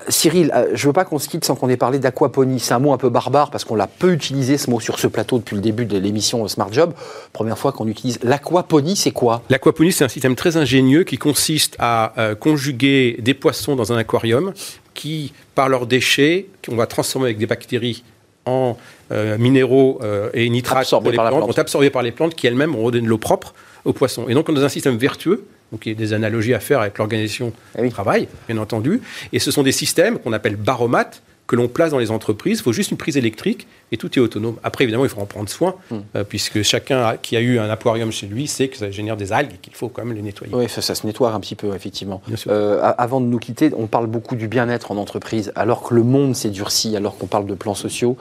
Cyril, 0.09 0.51
je 0.73 0.83
ne 0.83 0.87
veux 0.89 0.93
pas 0.93 1.05
qu'on 1.05 1.19
se 1.19 1.27
quitte 1.27 1.45
sans 1.45 1.55
qu'on 1.55 1.69
ait 1.69 1.77
parlé 1.77 1.99
d'aquaponie. 1.99 2.59
C'est 2.59 2.73
un 2.73 2.79
mot 2.79 2.93
un 2.93 2.97
peu 2.97 3.09
barbare 3.09 3.51
parce 3.51 3.63
qu'on 3.63 3.75
l'a 3.75 3.87
peu 3.87 4.11
utilisé 4.11 4.57
ce 4.57 4.69
mot 4.69 4.79
sur 4.79 4.99
ce 4.99 5.07
plateau 5.07 5.37
depuis 5.39 5.55
le 5.55 5.61
début 5.61 5.85
de 5.85 5.97
l'émission 5.97 6.47
Smart 6.47 6.71
Job. 6.71 6.93
Première 7.33 7.57
fois 7.57 7.71
qu'on 7.71 7.87
utilise. 7.87 8.19
L'aquaponie, 8.23 8.95
c'est 8.95 9.11
quoi 9.11 9.41
L'aquaponie, 9.49 9.91
c'est 9.91 10.03
un 10.03 10.09
système 10.09 10.35
très 10.35 10.57
ingénieux 10.57 11.03
qui 11.03 11.17
consiste 11.17 11.75
à 11.79 12.13
conjuguer 12.39 13.17
des 13.19 13.33
poissons 13.33 13.75
dans 13.75 13.91
un 13.93 13.97
aquarium 13.97 14.53
qui, 14.93 15.33
par 15.53 15.69
leurs 15.69 15.85
déchets, 15.85 16.47
qu'on 16.65 16.75
va 16.75 16.87
transformer 16.87 17.27
avec 17.27 17.37
des 17.37 17.45
bactéries 17.45 18.03
en 18.45 18.77
euh, 19.11 19.37
minéraux 19.37 19.99
euh, 20.03 20.29
et 20.33 20.49
nitrates 20.49 20.91
les 20.91 21.11
plantes, 21.13 21.53
sont 21.53 21.59
absorbés 21.59 21.89
par 21.89 22.01
les 22.01 22.11
plantes 22.11 22.35
qui 22.35 22.47
elles-mêmes 22.47 22.75
redonnent 22.75 23.03
de 23.03 23.09
l'eau 23.09 23.17
propre 23.17 23.53
aux 23.83 23.93
poissons. 23.93 24.27
Et 24.29 24.33
donc 24.33 24.49
on 24.49 24.55
a 24.55 24.63
un 24.63 24.69
système 24.69 24.97
vertueux, 24.97 25.45
donc 25.71 25.85
il 25.85 25.89
y 25.89 25.91
a 25.91 25.95
des 25.95 26.13
analogies 26.13 26.53
à 26.53 26.59
faire 26.59 26.79
avec 26.79 26.97
l'organisation 26.97 27.53
eh 27.77 27.81
du 27.81 27.89
travail, 27.89 28.27
bien 28.47 28.57
entendu. 28.57 29.01
Et 29.33 29.39
ce 29.39 29.51
sont 29.51 29.63
des 29.63 29.71
systèmes 29.71 30.19
qu'on 30.19 30.33
appelle 30.33 30.55
baromates, 30.55 31.21
que 31.47 31.55
l'on 31.55 31.67
place 31.67 31.91
dans 31.91 31.99
les 31.99 32.11
entreprises. 32.11 32.59
Il 32.59 32.63
faut 32.63 32.73
juste 32.73 32.91
une 32.91 32.97
prise 32.97 33.17
électrique 33.17 33.67
et 33.91 33.97
tout 33.97 34.17
est 34.17 34.21
autonome. 34.21 34.55
Après, 34.63 34.83
évidemment, 34.83 35.05
il 35.05 35.09
faut 35.09 35.21
en 35.21 35.25
prendre 35.25 35.49
soin, 35.49 35.75
hmm. 35.91 35.97
euh, 36.15 36.23
puisque 36.23 36.63
chacun 36.63 37.17
qui 37.21 37.37
a 37.37 37.41
eu 37.41 37.59
un 37.59 37.69
aquarium 37.69 38.11
chez 38.11 38.27
lui 38.27 38.47
sait 38.47 38.67
que 38.67 38.77
ça 38.77 38.89
génère 38.89 39.17
des 39.17 39.31
algues 39.31 39.53
et 39.53 39.57
qu'il 39.57 39.75
faut 39.75 39.89
quand 39.89 40.03
même 40.03 40.15
les 40.15 40.21
nettoyer. 40.21 40.53
Oui, 40.55 40.67
ça, 40.67 40.81
se 40.81 41.05
nettoie 41.05 41.31
un 41.31 41.39
petit 41.39 41.55
peu, 41.55 41.75
effectivement. 41.75 42.21
Euh, 42.47 42.79
avant 42.97 43.21
de 43.21 43.27
nous 43.27 43.39
quitter, 43.39 43.71
on 43.77 43.87
parle 43.87 44.07
beaucoup 44.07 44.35
du 44.35 44.47
bien-être 44.47 44.91
en 44.91 44.97
entreprise, 44.97 45.51
alors 45.55 45.83
que 45.83 45.93
le 45.93 46.03
monde 46.03 46.35
s'est 46.35 46.49
durci, 46.49 46.95
alors 46.95 47.17
qu'on 47.17 47.27
parle 47.27 47.45
de 47.45 47.53
plans 47.53 47.75
sociaux, 47.75 48.17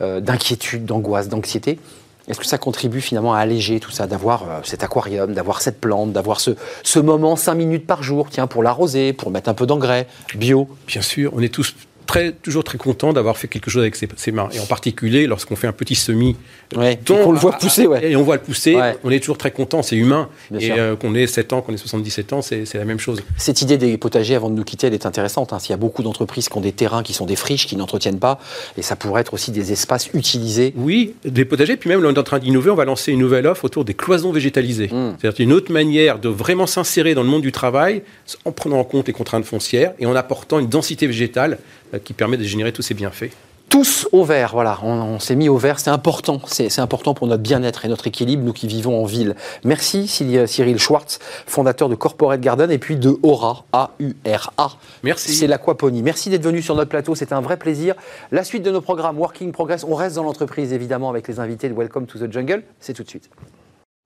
euh, 0.00 0.20
d'inquiétude, 0.20 0.84
d'angoisse, 0.84 1.28
d'anxiété. 1.28 1.78
Est-ce 2.26 2.40
que 2.40 2.46
ça 2.46 2.56
contribue 2.56 3.02
finalement 3.02 3.34
à 3.34 3.38
alléger 3.38 3.80
tout 3.80 3.90
ça, 3.90 4.06
d'avoir 4.06 4.62
cet 4.64 4.82
aquarium, 4.82 5.34
d'avoir 5.34 5.60
cette 5.60 5.78
plante, 5.78 6.10
d'avoir 6.12 6.40
ce, 6.40 6.52
ce 6.82 6.98
moment 6.98 7.36
5 7.36 7.54
minutes 7.54 7.86
par 7.86 8.02
jour, 8.02 8.28
tiens, 8.30 8.46
pour 8.46 8.62
l'arroser, 8.62 9.12
pour 9.12 9.30
mettre 9.30 9.50
un 9.50 9.54
peu 9.54 9.66
d'engrais 9.66 10.06
bio? 10.34 10.66
Bien 10.86 11.02
sûr, 11.02 11.32
on 11.36 11.42
est 11.42 11.52
tous 11.52 11.74
très, 12.06 12.32
toujours 12.32 12.64
très 12.64 12.78
content 12.78 13.12
d'avoir 13.12 13.36
fait 13.36 13.48
quelque 13.48 13.70
chose 13.70 13.82
avec 13.82 13.96
ses, 13.96 14.32
mains. 14.32 14.48
Et 14.52 14.60
en 14.60 14.66
particulier, 14.66 15.26
lorsqu'on 15.26 15.56
fait 15.56 15.66
un 15.66 15.72
petit 15.72 15.94
semis, 15.94 16.36
ouais, 16.76 16.98
on 17.10 17.32
le 17.32 17.38
voit 17.38 17.52
pousser, 17.52 17.86
ouais. 17.86 18.10
et 18.10 18.16
on 18.16 18.22
voit 18.22 18.36
le 18.36 18.42
pousser, 18.42 18.76
on 19.02 19.10
est 19.10 19.20
toujours 19.20 19.38
très 19.38 19.50
content, 19.50 19.82
c'est 19.82 19.96
humain. 19.96 20.28
et 20.58 20.72
euh, 20.72 20.96
qu'on 20.96 21.14
ait 21.14 21.26
7 21.26 21.52
ans, 21.52 21.62
qu'on 21.62 21.72
ait 21.72 21.78
77 21.78 22.32
ans, 22.32 22.42
c'est 22.42 22.74
la 22.74 22.84
même 22.84 23.00
chose. 23.00 23.22
Cette 23.36 23.62
idée 23.62 23.78
des 23.78 23.96
potagers, 23.98 24.34
avant 24.34 24.50
de 24.50 24.54
nous 24.54 24.64
quitter, 24.64 24.86
elle 24.86 24.94
est 24.94 25.06
intéressante. 25.06 25.52
Hein. 25.52 25.58
S'il 25.58 25.70
y 25.70 25.74
a 25.74 25.78
beaucoup 25.78 26.02
d'entreprises 26.02 26.48
qui 26.48 26.56
ont 26.56 26.60
des 26.60 26.72
terrains 26.72 27.02
qui 27.02 27.12
sont 27.12 27.26
des 27.26 27.36
friches, 27.36 27.66
qui 27.66 27.76
n'entretiennent 27.76 28.18
pas, 28.18 28.40
et 28.76 28.82
ça 28.82 28.96
pourrait 28.96 29.22
être 29.22 29.34
aussi 29.34 29.50
des 29.50 29.72
espaces 29.72 30.10
utilisés. 30.14 30.72
Oui, 30.76 31.14
des 31.24 31.44
potagers, 31.44 31.76
puis 31.76 31.88
même 31.88 32.02
là, 32.02 32.08
on 32.08 32.14
est 32.14 32.18
en 32.18 32.22
train 32.22 32.38
d'innover, 32.38 32.70
on 32.70 32.74
va 32.74 32.84
lancer 32.84 33.12
une 33.12 33.20
nouvelle 33.20 33.46
offre 33.46 33.64
autour 33.64 33.84
des 33.84 33.94
cloisons 33.94 34.32
végétalisées. 34.32 34.88
Hmm. 34.88 35.14
C'est-à-dire 35.20 35.44
une 35.44 35.52
autre 35.52 35.72
manière 35.72 36.18
de 36.18 36.28
vraiment 36.28 36.66
s'insérer 36.66 37.14
dans 37.14 37.22
le 37.22 37.28
monde 37.28 37.42
du 37.42 37.52
travail 37.52 38.02
en 38.44 38.52
prenant 38.52 38.78
en 38.78 38.84
compte 38.84 39.06
les 39.06 39.12
contraintes 39.12 39.44
foncières 39.44 39.92
et 39.98 40.06
en 40.06 40.14
apportant 40.14 40.58
une 40.58 40.68
densité 40.68 41.06
végétale 41.06 41.54
euh, 41.54 41.83
qui 42.04 42.12
permet 42.12 42.36
de 42.36 42.44
générer 42.44 42.72
tous 42.72 42.82
ces 42.82 42.94
bienfaits 42.94 43.30
tous 43.74 44.06
au 44.12 44.22
vert, 44.22 44.50
voilà, 44.52 44.78
on, 44.84 45.18
s'est 45.18 45.34
mis 45.34 45.48
au 45.48 45.56
vert, 45.56 45.80
c'est 45.80 45.90
important, 45.90 46.40
c'est 46.46 46.78
important 46.78 47.12
pour 47.12 47.26
notre 47.26 47.42
bien-être 47.42 47.84
et 47.84 47.88
notre 47.88 48.06
équilibre, 48.06 48.44
nous 48.44 48.52
qui 48.52 48.68
vivons 48.68 49.02
en 49.02 49.04
ville. 49.04 49.34
Merci 49.64 50.06
Cyril 50.06 50.78
Schwartz, 50.78 51.18
fondateur 51.46 51.88
de 51.88 51.96
Corporate 51.96 52.40
Garden 52.40 52.70
et 52.70 52.78
puis 52.78 52.94
de 52.94 53.16
Aura, 53.24 53.64
A-U-R-A. 53.72 54.76
Merci. 55.02 55.34
C'est 55.34 55.48
l'aquaponie. 55.48 56.02
Merci 56.02 56.30
d'être 56.30 56.44
venu 56.44 56.62
sur 56.62 56.76
notre 56.76 56.88
plateau, 56.88 57.16
c'était 57.16 57.32
un 57.32 57.40
vrai 57.40 57.56
plaisir. 57.56 57.96
La 58.30 58.44
suite 58.44 58.62
de 58.62 58.70
nos 58.70 58.80
programmes 58.80 59.18
Working 59.18 59.50
Progress, 59.50 59.82
on 59.82 59.96
reste 59.96 60.14
dans 60.14 60.22
l'entreprise 60.22 60.72
évidemment 60.72 61.10
avec 61.10 61.26
les 61.26 61.40
invités 61.40 61.68
de 61.68 61.74
Welcome 61.74 62.06
to 62.06 62.20
the 62.20 62.32
Jungle, 62.32 62.62
c'est 62.78 62.92
tout 62.92 63.02
de 63.02 63.08
suite. 63.08 63.28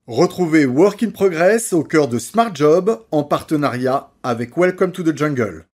Retrouvez 0.07 0.65
Working 0.65 1.11
Progress 1.11 1.73
au 1.73 1.83
cœur 1.83 2.07
de 2.07 2.17
Smart 2.17 2.49
Job 2.55 3.01
en 3.11 3.21
partenariat 3.21 4.09
avec 4.23 4.57
Welcome 4.57 4.93
to 4.93 5.03
the 5.03 5.15
Jungle. 5.15 5.67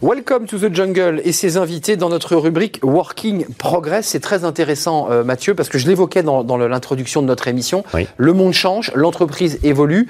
Welcome 0.00 0.46
to 0.46 0.58
the 0.58 0.72
Jungle 0.72 1.20
et 1.24 1.32
ses 1.32 1.56
invités 1.56 1.96
dans 1.96 2.08
notre 2.08 2.36
rubrique 2.36 2.78
Working 2.84 3.46
Progress. 3.58 4.06
C'est 4.06 4.20
très 4.20 4.44
intéressant, 4.44 5.08
euh, 5.10 5.24
Mathieu, 5.24 5.56
parce 5.56 5.68
que 5.68 5.76
je 5.76 5.88
l'évoquais 5.88 6.22
dans, 6.22 6.44
dans 6.44 6.56
l'introduction 6.56 7.20
de 7.20 7.26
notre 7.26 7.48
émission. 7.48 7.82
Oui. 7.94 8.06
Le 8.16 8.32
monde 8.32 8.52
change, 8.52 8.92
l'entreprise 8.94 9.58
évolue. 9.64 10.06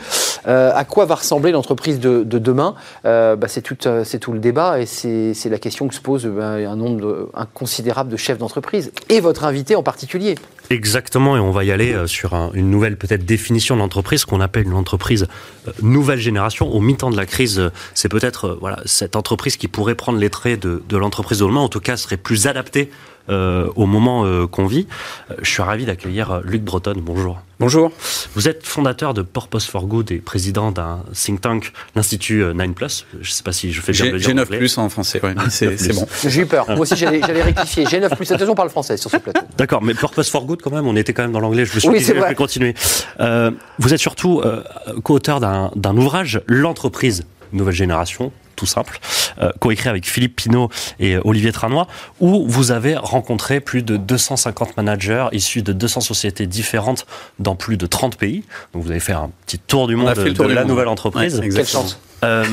Euh, 0.47 0.73
à 0.75 0.85
quoi 0.85 1.07
va 1.07 1.15
ressembler 1.15 1.53
l'entreprise 1.53 2.01
de, 2.01 2.23
de 2.23 2.39
demain? 2.39 2.75
Euh, 3.07 3.35
bah, 3.35 3.49
C'est 3.49 3.63
tout, 3.63 4.33
le 4.33 4.39
débat 4.41 4.79
et 4.79 4.85
c'est 4.85 5.49
la 5.49 5.59
question 5.59 5.89
que 5.89 5.95
se 5.95 6.03
pose 6.03 6.27
un 6.39 6.77
nombre 6.77 7.01
de- 7.01 7.29
inconsidérable 7.33 8.11
de 8.11 8.19
chefs 8.19 8.37
d'entreprise 8.39 8.93
et 9.09 9.21
votre 9.21 9.45
invité 9.45 9.75
en 9.75 9.83
particulier. 9.83 10.35
Exactement, 10.71 11.35
et 11.37 11.41
on 11.41 11.51
va 11.51 11.65
y 11.65 11.73
aller 11.73 11.95
euh, 11.95 12.07
sur 12.07 12.35
un- 12.35 12.51
une 12.53 12.69
nouvelle 12.71 12.99
peut-être 12.99 13.25
définition 13.25 13.75
de 13.75 13.81
l'entreprise 13.81 14.27
qu'on 14.27 14.41
appelle 14.43 14.65
une 14.65 14.75
entreprise 14.75 15.27
euh, 15.67 15.73
nouvelle 15.81 16.19
génération. 16.19 16.69
Au 16.71 16.81
mi-temps 16.81 17.11
de 17.11 17.17
la 17.17 17.25
crise, 17.25 17.59
euh, 17.59 17.71
c'est 17.95 18.11
peut-être 18.11 18.59
voilà 18.61 18.79
cette 18.85 19.17
entreprise 19.17 19.57
qui 19.57 19.67
pourrait 19.67 19.95
prendre 19.95 20.19
les 20.19 20.29
traits 20.29 20.61
de, 20.61 20.97
l'entreprise 20.97 21.39
de 21.39 21.47
demain, 21.47 21.61
en 21.61 21.71
tout 21.71 21.81
cas 21.81 21.97
serait 21.97 22.19
plus 22.19 22.47
adaptée 22.47 22.91
au 23.29 23.87
moment 23.87 24.25
euh, 24.25 24.47
qu'on 24.47 24.67
vit. 24.67 24.87
Euh, 25.31 25.35
je 25.43 25.51
suis 25.51 25.63
ravi 25.63 25.85
d'accueillir 25.85 26.31
euh, 26.31 26.41
Luc 26.45 26.63
Breton. 26.63 26.95
Bonjour. 26.99 27.41
Bonjour. 27.61 27.91
Vous 28.35 28.49
êtes 28.49 28.65
fondateur 28.65 29.15
de 29.15 29.23
Purpose 29.23 29.67
for 29.67 29.87
Good 29.87 30.13
et 30.13 30.19
président 30.19 30.71
d'un 30.71 31.01
think 31.13 31.41
tank, 31.41 31.73
l'Institut 31.97 32.43
euh, 32.45 32.53
9 32.55 32.71
Plus. 32.73 33.05
Je 33.15 33.19
ne 33.19 33.25
sais 33.33 33.43
pas 33.43 33.53
si 33.53 33.73
je 33.73 33.81
fais 33.81 33.93
bien 33.93 34.07
le 34.07 34.19
dire 34.19 34.21
j'ai 34.29 34.33
en 34.33 34.37
9 34.37 34.47
anglais. 34.47 34.59
plus 34.59 34.79
en 34.79 34.89
français, 34.89 35.21
ouais, 35.25 35.35
mais 35.35 35.51
c'est 35.51 35.67
9 35.67 35.77
c'est 35.77 35.93
bon. 35.95 36.07
J'ai 36.25 36.43
eu 36.43 36.47
peur. 36.47 36.67
Moi 36.69 36.81
aussi, 36.81 36.95
j'allais 36.97 37.21
j'allais 37.21 37.43
rectifier. 37.43 37.85
J'ai 37.91 37.99
9 38.01 38.15
plus. 38.17 38.31
Attention, 38.31 38.53
on 38.53 38.55
parle 38.55 38.71
français 38.71 38.97
sur 38.97 39.11
ce 39.11 39.17
plateau. 39.17 39.41
D'accord, 39.57 39.83
mais 39.83 39.95
Purpose 39.95 40.31
for 40.31 40.45
Good 40.45 40.63
quand 40.63 40.71
même, 40.71 40.87
on 40.87 40.95
était 40.97 41.13
quand 41.13 41.23
même 41.23 41.33
dans 41.33 41.41
l'anglais, 41.41 41.65
je 41.65 41.75
me 41.75 41.81
suis 41.81 41.89
Oui, 41.89 41.99
dit 41.99 42.05
c'est 42.05 42.15
je 42.15 42.21
vrai. 42.21 42.29
vais 42.31 42.35
continuer. 42.37 42.75
Euh, 43.21 43.51
vous 43.79 43.93
êtes 43.93 44.01
surtout 44.01 44.41
euh, 44.45 44.63
co-auteur 45.03 45.41
d'un 45.41 45.71
d'un 45.75 45.97
ouvrage, 45.97 46.41
L'entreprise 46.47 47.25
nouvelle 47.53 47.75
génération, 47.75 48.31
tout 48.59 48.67
simple, 48.67 48.99
euh, 49.41 49.51
coécrit 49.61 49.89
avec 49.89 50.05
Philippe 50.07 50.37
Pinault 50.37 50.69
et 50.99 51.15
euh, 51.15 51.21
Olivier 51.25 51.53
Tranois, 51.53 51.87
où 52.19 52.45
vous 52.49 52.73
avez 52.73 52.97
rencontré 52.97 53.61
plus 53.61 53.83
de 53.83 53.97
250 53.97 54.77
managers 54.77 55.27
issus 55.33 55.63
de 55.63 55.73
200 55.73 56.01
sociétés 56.01 56.47
différentes 56.47 57.07
dans 57.39 57.55
plus 57.55 57.77
de 57.77 57.87
30 57.87 58.17
pays. 58.17 58.43
Donc 58.75 58.83
vous 58.83 58.91
avez 58.91 59.01
fait 59.01 59.13
un 59.13 59.31
petit 59.47 59.59
tour 59.61 59.87
du 59.87 59.95
monde 59.95 60.09
de, 60.15 60.29
tour 60.31 60.45
de 60.45 60.49
du 60.51 60.55
la 60.55 60.63
monde. 60.63 60.71
nouvelle 60.71 60.89
entreprise. 60.89 61.39
Ouais, 61.39 61.49
Quelle 61.49 61.67
chance. 61.67 61.99
Euh, 62.25 62.45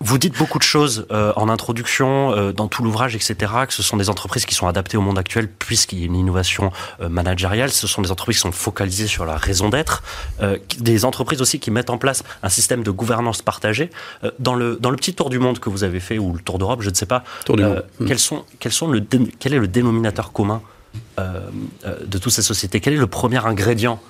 vous 0.00 0.18
dites 0.18 0.36
beaucoup 0.36 0.58
de 0.58 0.62
choses 0.64 1.06
euh, 1.10 1.32
en 1.36 1.48
introduction, 1.48 2.32
euh, 2.32 2.52
dans 2.52 2.68
tout 2.68 2.82
l'ouvrage, 2.82 3.14
etc., 3.14 3.34
que 3.66 3.72
ce 3.72 3.82
sont 3.82 3.96
des 3.96 4.10
entreprises 4.10 4.44
qui 4.44 4.54
sont 4.54 4.66
adaptées 4.66 4.96
au 4.96 5.00
monde 5.00 5.18
actuel 5.18 5.48
puisqu'il 5.48 5.98
y 6.00 6.02
a 6.02 6.06
une 6.06 6.16
innovation 6.16 6.70
managériale. 7.00 7.70
Ce 7.70 7.86
sont 7.86 8.02
des 8.02 8.10
entreprises 8.10 8.36
qui 8.36 8.42
sont 8.42 8.52
focalisées 8.52 9.06
sur 9.06 9.24
la 9.24 9.36
raison 9.36 9.68
d'être. 9.68 10.02
Des 10.78 11.04
entreprises 11.04 11.40
aussi 11.40 11.58
qui 11.58 11.70
mettent 11.70 11.90
en 11.90 11.98
place 11.98 12.22
un 12.42 12.48
système 12.48 12.82
de 12.82 12.90
gouvernance 12.90 13.42
partagée. 13.42 13.90
Dans, 14.38 14.54
le, 14.54 14.76
dans 14.80 14.90
le 14.90 14.96
petit 14.96 15.14
tour 15.14 15.30
du 15.30 15.38
monde 15.38 15.58
que 15.58 15.70
vous 15.70 15.84
avez 15.84 16.00
fait, 16.00 16.18
ou 16.18 16.32
le 16.32 16.40
tour 16.40 16.58
d'Europe, 16.58 16.82
je 16.82 16.90
ne 16.90 16.94
sais 16.94 17.06
pas, 17.06 17.24
Tour 17.44 17.56
du 17.56 17.62
euh, 17.64 17.68
monde. 17.68 17.82
Mm. 18.00 18.06
quels 18.06 18.18
sont, 18.18 18.44
quels 18.58 18.72
sont 18.72 18.88
le, 18.88 19.00
dé- 19.00 19.32
quel 19.38 19.54
est 19.54 19.58
le 19.58 19.68
dénominateur 19.68 20.32
commun 20.32 20.60
de 21.18 22.18
toutes 22.18 22.32
ces 22.32 22.42
sociétés? 22.42 22.80
Quel 22.80 22.94
est 22.94 22.98
le 22.98 23.06
premier 23.06 23.44
ingrédient 23.44 24.00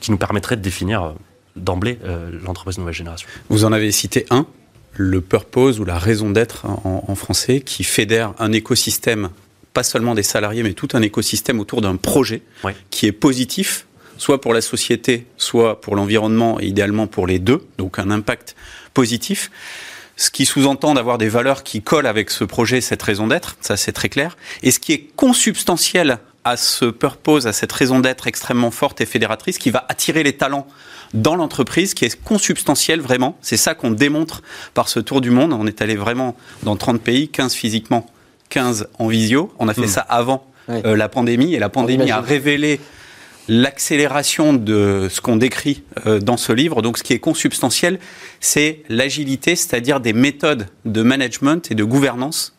qui 0.00 0.10
nous 0.10 0.18
permettrait 0.18 0.56
de 0.56 0.62
définir 0.62 1.14
d'emblée 1.56 1.98
euh, 2.04 2.30
l'entreprise 2.44 2.78
nouvelle 2.78 2.94
génération 2.94 3.28
Vous 3.48 3.64
en 3.64 3.72
avez 3.72 3.92
cité 3.92 4.26
un, 4.30 4.46
le 4.94 5.20
purpose 5.20 5.80
ou 5.80 5.84
la 5.84 5.98
raison 5.98 6.30
d'être 6.30 6.66
en, 6.66 7.04
en 7.06 7.14
français, 7.14 7.60
qui 7.60 7.84
fédère 7.84 8.34
un 8.38 8.52
écosystème, 8.52 9.30
pas 9.72 9.82
seulement 9.82 10.14
des 10.14 10.22
salariés, 10.22 10.62
mais 10.62 10.72
tout 10.72 10.88
un 10.94 11.02
écosystème 11.02 11.60
autour 11.60 11.80
d'un 11.80 11.96
projet 11.96 12.42
qui 12.90 13.06
est 13.06 13.12
positif, 13.12 13.86
soit 14.18 14.40
pour 14.40 14.52
la 14.52 14.60
société, 14.60 15.26
soit 15.36 15.80
pour 15.80 15.96
l'environnement, 15.96 16.60
et 16.60 16.66
idéalement 16.66 17.06
pour 17.06 17.26
les 17.26 17.38
deux, 17.38 17.66
donc 17.78 17.98
un 17.98 18.10
impact 18.10 18.54
positif. 18.94 19.50
Ce 20.16 20.30
qui 20.30 20.44
sous-entend 20.44 20.92
d'avoir 20.94 21.16
des 21.16 21.30
valeurs 21.30 21.62
qui 21.62 21.80
collent 21.80 22.06
avec 22.06 22.30
ce 22.30 22.44
projet, 22.44 22.82
cette 22.82 23.02
raison 23.02 23.26
d'être, 23.26 23.56
ça 23.62 23.78
c'est 23.78 23.92
très 23.92 24.10
clair. 24.10 24.36
Et 24.62 24.70
ce 24.70 24.78
qui 24.78 24.92
est 24.92 25.08
consubstantiel 25.16 26.18
à 26.44 26.58
ce 26.58 26.84
purpose, 26.86 27.46
à 27.46 27.54
cette 27.54 27.72
raison 27.72 28.00
d'être 28.00 28.26
extrêmement 28.26 28.70
forte 28.70 29.00
et 29.00 29.06
fédératrice, 29.06 29.56
qui 29.56 29.70
va 29.70 29.86
attirer 29.88 30.22
les 30.22 30.36
talents 30.36 30.66
dans 31.14 31.34
l'entreprise, 31.36 31.94
qui 31.94 32.04
est 32.04 32.20
consubstantiel 32.22 33.00
vraiment. 33.00 33.36
C'est 33.42 33.56
ça 33.56 33.74
qu'on 33.74 33.90
démontre 33.90 34.42
par 34.74 34.88
ce 34.88 35.00
tour 35.00 35.20
du 35.20 35.30
monde. 35.30 35.52
On 35.52 35.66
est 35.66 35.82
allé 35.82 35.96
vraiment 35.96 36.36
dans 36.62 36.76
30 36.76 37.00
pays, 37.00 37.28
15 37.28 37.52
physiquement, 37.54 38.06
15 38.50 38.88
en 38.98 39.08
visio. 39.08 39.52
On 39.58 39.68
a 39.68 39.74
fait 39.74 39.88
ça 39.88 40.00
avant 40.02 40.46
Oui. 40.68 40.76
euh, 40.84 40.96
la 40.96 41.08
pandémie, 41.08 41.54
et 41.54 41.58
la 41.58 41.68
pandémie 41.68 42.10
a 42.10 42.20
révélé 42.20 42.80
l'accélération 43.48 44.52
de 44.54 45.08
ce 45.10 45.20
qu'on 45.20 45.36
décrit 45.36 45.82
euh, 46.06 46.20
dans 46.20 46.36
ce 46.36 46.52
livre. 46.52 46.82
Donc, 46.82 46.98
ce 46.98 47.02
qui 47.02 47.12
est 47.12 47.18
consubstantiel, 47.18 47.98
c'est 48.38 48.82
l'agilité, 48.88 49.56
c'est-à-dire 49.56 49.98
des 50.00 50.12
méthodes 50.12 50.66
de 50.84 51.02
management 51.02 51.70
et 51.70 51.74
de 51.74 51.84
gouvernance 51.84 52.54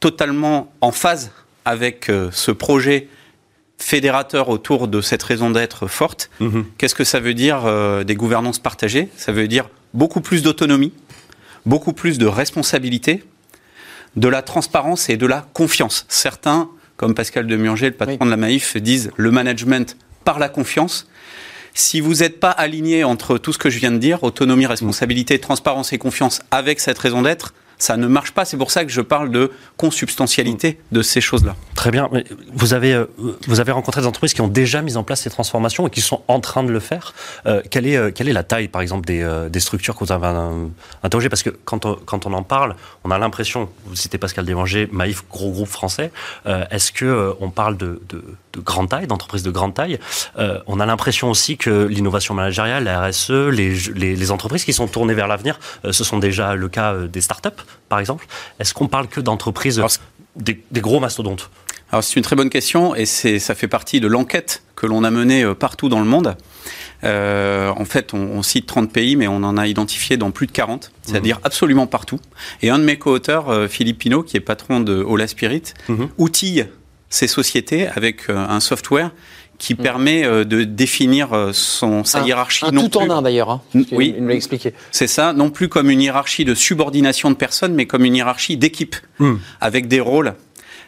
totalement 0.00 0.70
en 0.80 0.92
phase 0.92 1.30
avec 1.64 2.08
euh, 2.10 2.28
ce 2.32 2.50
projet 2.50 3.08
fédérateur 3.78 4.48
autour 4.48 4.88
de 4.88 5.00
cette 5.00 5.22
raison 5.22 5.50
d'être 5.50 5.86
forte. 5.86 6.30
Qu'est-ce 6.76 6.94
que 6.94 7.04
ça 7.04 7.20
veut 7.20 7.34
dire 7.34 7.62
euh, 7.64 8.04
des 8.04 8.14
gouvernances 8.16 8.58
partagées? 8.58 9.08
Ça 9.16 9.32
veut 9.32 9.48
dire 9.48 9.68
beaucoup 9.94 10.20
plus 10.20 10.42
d'autonomie, 10.42 10.92
beaucoup 11.64 11.92
plus 11.92 12.18
de 12.18 12.26
responsabilité, 12.26 13.24
de 14.16 14.28
la 14.28 14.42
transparence 14.42 15.08
et 15.08 15.16
de 15.16 15.26
la 15.26 15.46
confiance. 15.52 16.04
Certains, 16.08 16.68
comme 16.96 17.14
Pascal 17.14 17.46
Demurger, 17.46 17.86
le 17.86 17.92
patron 17.94 18.16
Oui. 18.20 18.26
de 18.26 18.30
la 18.30 18.36
Maïf, 18.36 18.76
disent 18.76 19.10
le 19.16 19.30
management 19.30 19.96
par 20.24 20.38
la 20.38 20.48
confiance. 20.48 21.06
Si 21.74 22.00
vous 22.00 22.14
n'êtes 22.16 22.40
pas 22.40 22.50
aligné 22.50 23.04
entre 23.04 23.38
tout 23.38 23.52
ce 23.52 23.58
que 23.58 23.70
je 23.70 23.78
viens 23.78 23.92
de 23.92 23.98
dire, 23.98 24.24
autonomie, 24.24 24.66
responsabilité, 24.66 25.38
transparence 25.38 25.92
et 25.92 25.98
confiance 25.98 26.40
avec 26.50 26.80
cette 26.80 26.98
raison 26.98 27.22
d'être, 27.22 27.54
ça 27.78 27.96
ne 27.96 28.08
marche 28.08 28.32
pas. 28.32 28.44
C'est 28.44 28.56
pour 28.56 28.72
ça 28.72 28.84
que 28.84 28.90
je 28.90 29.00
parle 29.00 29.30
de 29.30 29.52
consubstantialité 29.76 30.80
de 30.90 31.02
ces 31.02 31.20
choses-là. 31.20 31.54
Très 31.78 31.92
bien. 31.92 32.08
Mais 32.10 32.24
Vous 32.52 32.74
avez, 32.74 32.92
euh, 32.92 33.06
vous 33.46 33.60
avez 33.60 33.70
rencontré 33.70 34.00
des 34.00 34.06
entreprises 34.08 34.34
qui 34.34 34.40
ont 34.40 34.48
déjà 34.48 34.82
mis 34.82 34.96
en 34.96 35.04
place 35.04 35.20
ces 35.20 35.30
transformations 35.30 35.86
et 35.86 35.90
qui 35.90 36.00
sont 36.00 36.22
en 36.26 36.40
train 36.40 36.64
de 36.64 36.72
le 36.72 36.80
faire. 36.80 37.14
Euh, 37.46 37.62
quelle, 37.70 37.86
est, 37.86 37.96
euh, 37.96 38.10
quelle 38.10 38.28
est 38.28 38.32
la 38.32 38.42
taille, 38.42 38.66
par 38.66 38.82
exemple, 38.82 39.06
des, 39.06 39.24
des 39.48 39.60
structures 39.60 39.94
que 39.94 40.04
vous 40.04 40.10
avez 40.10 40.26
interrogées? 41.04 41.28
Parce 41.28 41.44
que 41.44 41.50
quand 41.50 41.86
on, 41.86 41.94
quand 41.94 42.26
on 42.26 42.32
en 42.32 42.42
parle, 42.42 42.74
on 43.04 43.12
a 43.12 43.18
l'impression, 43.18 43.68
vous 43.86 43.94
citez 43.94 44.18
Pascal 44.18 44.44
Desmanger, 44.44 44.88
Maïf, 44.90 45.22
gros 45.30 45.52
groupe 45.52 45.68
français, 45.68 46.10
euh, 46.46 46.64
est-ce 46.72 46.90
que 46.90 47.04
euh, 47.04 47.32
on 47.38 47.50
parle 47.50 47.76
de, 47.76 48.02
de, 48.08 48.24
de 48.54 48.60
grande 48.60 48.88
taille, 48.88 49.06
d'entreprises 49.06 49.44
de 49.44 49.52
grande 49.52 49.74
taille? 49.74 50.00
On 50.66 50.80
a 50.80 50.86
l'impression 50.86 51.30
aussi 51.30 51.58
que 51.58 51.86
l'innovation 51.86 52.34
managériale, 52.34 52.82
la 52.84 53.06
RSE, 53.06 53.30
les, 53.30 53.74
les, 53.94 54.16
les 54.16 54.30
entreprises 54.32 54.64
qui 54.64 54.72
sont 54.72 54.88
tournées 54.88 55.14
vers 55.14 55.28
l'avenir, 55.28 55.60
ce 55.88 56.02
sont 56.02 56.18
déjà 56.18 56.56
le 56.56 56.68
cas 56.68 56.94
des 56.94 57.20
startups, 57.20 57.62
par 57.88 58.00
exemple. 58.00 58.26
Est-ce 58.58 58.74
qu'on 58.74 58.88
parle 58.88 59.06
que 59.06 59.20
d'entreprises, 59.20 59.80
des 60.34 60.80
gros 60.80 60.98
mastodontes? 60.98 61.50
Alors 61.90 62.04
c'est 62.04 62.16
une 62.16 62.22
très 62.22 62.36
bonne 62.36 62.50
question 62.50 62.94
et 62.94 63.06
c'est 63.06 63.38
ça 63.38 63.54
fait 63.54 63.68
partie 63.68 64.00
de 64.00 64.06
l'enquête 64.08 64.62
que 64.76 64.86
l'on 64.86 65.04
a 65.04 65.10
menée 65.10 65.42
euh, 65.42 65.54
partout 65.54 65.88
dans 65.88 66.00
le 66.00 66.06
monde. 66.06 66.36
Euh, 67.04 67.70
en 67.70 67.84
fait, 67.84 68.12
on, 68.12 68.18
on 68.18 68.42
cite 68.42 68.66
30 68.66 68.92
pays, 68.92 69.16
mais 69.16 69.26
on 69.28 69.36
en 69.36 69.56
a 69.56 69.66
identifié 69.66 70.16
dans 70.16 70.30
plus 70.30 70.46
de 70.46 70.52
40, 70.52 70.90
c'est-à-dire 71.02 71.40
absolument 71.44 71.86
partout. 71.86 72.18
Et 72.60 72.70
un 72.70 72.78
de 72.78 72.84
mes 72.84 72.98
co-auteurs, 72.98 73.48
euh, 73.48 73.68
Philippe 73.68 73.98
Pinault, 73.98 74.22
qui 74.22 74.36
est 74.36 74.40
patron 74.40 74.80
de 74.80 74.96
Ola 75.02 75.26
Spirit, 75.28 75.62
Mhm. 75.88 76.08
outille 76.18 76.66
ces 77.08 77.26
sociétés 77.28 77.86
avec 77.88 78.28
euh, 78.28 78.36
un 78.36 78.60
software 78.60 79.12
qui 79.58 79.74
permet 79.74 80.24
euh, 80.24 80.44
de 80.44 80.62
définir 80.64 81.30
son, 81.52 82.04
sa 82.04 82.20
Un- 82.20 82.26
hiérarchie. 82.26 82.64
Un 82.66 82.70
non 82.72 82.88
tout 82.88 82.98
plus- 83.00 83.08
en 83.10 83.18
un 83.18 83.22
d'ailleurs. 83.22 83.50
Hein, 83.50 83.62
oui. 83.92 84.14
Il 84.16 84.22
me 84.22 84.28
l'a 84.28 84.34
expliqué. 84.34 84.72
c'est 84.90 85.06
ça, 85.08 85.32
non 85.32 85.50
plus 85.50 85.68
comme 85.68 85.88
une 85.90 86.02
hiérarchie 86.02 86.44
de 86.44 86.54
subordination 86.54 87.30
de 87.30 87.34
personnes, 87.36 87.74
mais 87.74 87.86
comme 87.86 88.04
une 88.04 88.14
hiérarchie 88.16 88.56
d'équipe, 88.56 88.94
Hmm. 89.18 89.36
avec 89.60 89.88
des 89.88 90.00
rôles 90.00 90.34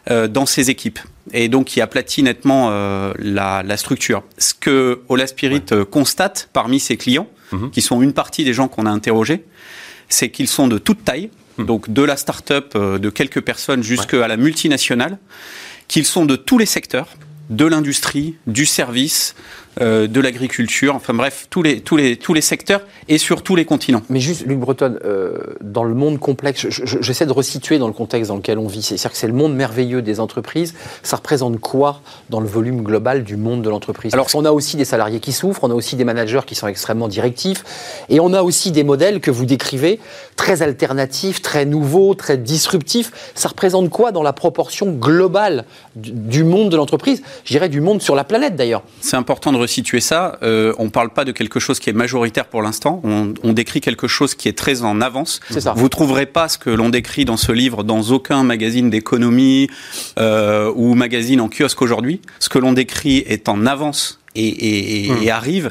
dans 0.09 0.47
ces 0.47 0.71
équipes. 0.71 0.99
Et 1.33 1.49
donc, 1.49 1.67
qui 1.67 1.81
aplatit 1.81 2.23
nettement 2.23 2.69
euh, 2.71 3.13
la, 3.19 3.63
la 3.63 3.77
structure. 3.77 4.23
Ce 4.39 4.55
que 4.55 5.01
Ola 5.09 5.27
Spirit 5.27 5.63
euh, 5.73 5.85
constate 5.85 6.49
parmi 6.53 6.81
ses 6.81 6.97
clients, 6.97 7.29
Mhm. 7.53 7.71
qui 7.73 7.83
sont 7.83 8.01
une 8.01 8.13
partie 8.13 8.45
des 8.45 8.55
gens 8.55 8.69
qu'on 8.69 8.87
a 8.87 8.91
interrogés, 8.91 9.45
c'est 10.09 10.31
qu'ils 10.31 10.47
sont 10.49 10.69
de 10.69 10.79
toute 10.79 11.05
taille, 11.05 11.31
Hmm. 11.59 11.65
donc 11.67 11.91
de 11.93 12.03
la 12.03 12.17
start-up 12.17 12.75
euh, 12.77 12.99
de 12.99 13.11
quelques 13.11 13.41
personnes 13.41 13.83
jusqu'à 13.83 14.29
la 14.29 14.37
multinationale, 14.37 15.19
qu'ils 15.89 16.07
sont 16.07 16.25
de 16.25 16.37
tous 16.37 16.59
les 16.59 16.67
secteurs, 16.67 17.09
de 17.51 17.65
l'industrie, 17.67 18.37
du 18.47 18.67
service, 18.67 19.35
euh, 19.81 20.07
de 20.09 20.21
l'agriculture, 20.21 20.95
enfin 20.97 21.15
bref, 21.15 21.47
tous 21.51 21.63
les, 21.63 21.81
tous, 21.81 21.97
les, 21.97 22.17
tous 22.17 22.35
les 22.35 22.41
secteurs 22.41 22.83
et 23.09 23.19
sur 23.19 23.43
tous 23.43 23.55
les 23.57 23.65
continents. 23.65 24.03
Mais 24.09 24.19
juste, 24.21 24.45
Luc 24.47 24.59
Breton, 24.59 24.97
euh, 25.05 25.39
dans 25.61 25.85
le 25.85 25.95
monde 25.95 26.19
complexe, 26.19 26.67
je- 26.69 26.85
je- 26.85 26.99
j'essaie 27.01 27.27
de 27.27 27.33
resituer 27.33 27.79
dans 27.79 27.87
le 27.87 27.93
contexte 27.93 28.29
dans 28.29 28.37
lequel 28.37 28.59
on 28.59 28.67
vit. 28.67 28.83
C'est-à-dire 28.83 29.13
que 29.13 29.17
c'est 29.17 29.27
le 29.29 29.33
monde 29.33 29.55
merveilleux 29.55 30.03
des 30.03 30.19
entreprises. 30.21 30.75
Ça 31.03 31.17
représente 31.17 31.61
quoi 31.61 32.01
dans 32.31 32.41
le 32.41 32.47
volume 32.49 32.83
global 32.83 33.23
du 33.25 33.37
monde 33.37 33.63
de 33.63 33.71
l'entreprise? 33.71 34.13
Alors, 34.13 34.27
Alors, 34.31 34.43
on 34.43 34.45
a 34.45 34.53
aussi 34.53 34.77
des 34.77 34.85
salariés 34.85 35.21
qui 35.21 35.33
souffrent, 35.33 35.65
on 35.65 35.71
a 35.71 35.75
aussi 35.75 35.97
des 35.97 36.05
managers 36.05 36.41
qui 36.47 36.55
sont 36.55 36.67
extrêmement 36.67 37.09
directifs, 37.09 37.65
et 38.09 38.21
on 38.21 38.33
a 38.33 38.43
aussi 38.43 38.71
des 38.73 38.85
modèles 38.85 39.21
que 39.21 39.31
vous 39.31 39.45
décrivez 39.47 39.99
très 40.37 40.63
alternatifs, 40.63 41.43
très 41.43 41.65
nouveaux, 41.65 42.15
très 42.15 42.37
disruptifs. 42.39 43.13
Ça 43.35 43.49
représente 43.49 43.89
quoi 43.91 44.13
dans 44.13 44.23
la 44.23 44.33
proportion 44.33 44.91
globale 44.93 45.65
du, 45.97 46.11
du 46.13 46.45
monde 46.45 46.71
de 46.71 46.77
l'entreprise? 46.77 47.23
Je 47.45 47.53
dirais 47.53 47.69
du 47.69 47.81
monde 47.81 48.03
sur 48.03 48.15
la 48.15 48.25
planète 48.25 48.57
d'ailleurs. 48.57 48.83
C'est 49.01 49.17
important 49.17 49.53
de 49.53 49.59
resituer 49.61 50.01
ça. 50.01 50.39
Euh, 50.43 50.73
on 50.79 50.85
ne 50.87 50.91
parle 50.91 51.11
pas 51.11 51.25
de 51.25 51.33
quelque 51.33 51.61
chose 51.61 51.79
qui 51.79 51.89
est 51.91 51.93
majoritaire 51.93 52.47
pour 52.47 52.63
l'instant. 52.63 53.01
On, 53.05 53.35
on 53.43 53.53
décrit 53.53 53.81
quelque 53.81 54.09
chose 54.09 54.35
qui 54.35 54.49
est 54.49 54.59
très 54.59 54.83
en 54.83 55.01
avance. 55.01 55.41
C'est 55.51 55.61
ça. 55.61 55.73
Vous 55.77 55.89
trouverez 55.89 56.27
pas 56.27 56.49
ce 56.49 56.59
que 56.59 56.71
l'on 56.71 56.89
décrit 56.89 57.25
dans 57.25 57.37
ce 57.37 57.53
livre 57.53 57.85
dans 57.85 58.03
aucun 58.11 58.43
magazine 58.43 58.91
d'économie 58.91 59.69
euh, 60.19 60.73
ou 60.75 60.95
magazine 60.95 61.41
en 61.41 61.49
kiosque 61.49 61.83
aujourd'hui. 61.83 62.21
Ce 62.41 62.49
que 62.49 62.59
l'on 62.59 62.73
décrit 62.73 63.19
est 63.19 63.49
en 63.49 63.67
avance 63.67 64.21
et, 64.35 64.47
et- 64.47 65.07
et- 65.07 65.25
et 65.25 65.31
arrive. 65.31 65.71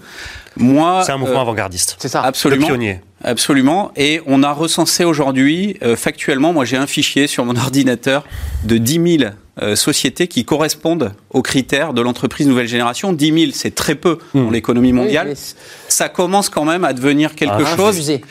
Moi, 0.58 1.04
C'est 1.06 1.12
un 1.14 1.18
mouvement 1.18 1.40
euh, 1.40 1.42
avant-gardiste. 1.42 1.96
C'est 2.00 2.10
ça. 2.10 2.22
absolument. 2.22 2.68
Le 2.68 2.74
pionnier. 2.74 3.00
Absolument. 3.24 3.92
Et 3.96 4.22
on 4.26 4.44
a 4.44 4.52
recensé 4.52 5.04
aujourd'hui, 5.06 5.78
euh, 5.84 5.96
factuellement, 5.96 6.52
moi 6.54 6.66
j'ai 6.66 6.78
un 6.78 6.88
fichier 6.88 7.28
sur 7.28 7.46
mon 7.46 7.56
ordinateur 7.66 8.26
de 8.66 8.78
10 8.78 9.18
000 9.20 9.32
euh, 9.62 9.76
sociétés 9.76 10.28
qui 10.28 10.46
correspondent 10.46 11.14
aux 11.32 11.42
critères 11.42 11.94
de 11.94 12.02
l'entreprise 12.02 12.48
nouvelle 12.48 12.68
génération. 12.68 13.14
10 13.14 13.40
000, 13.40 13.52
c'est 13.54 13.76
très 13.76 13.96
peu 13.96 14.18
dans 14.34 14.50
l'économie 14.50 14.94
mondiale. 14.94 15.30
Oui, 15.30 15.54
Ça 15.88 16.10
commence 16.10 16.50
quand 16.50 16.66
même 16.66 16.84
à 16.84 16.94
devenir 16.94 17.36
quelque 17.36 17.64
Ah, 17.66 17.76
chose. 17.76 17.96
infusé. 17.96 18.22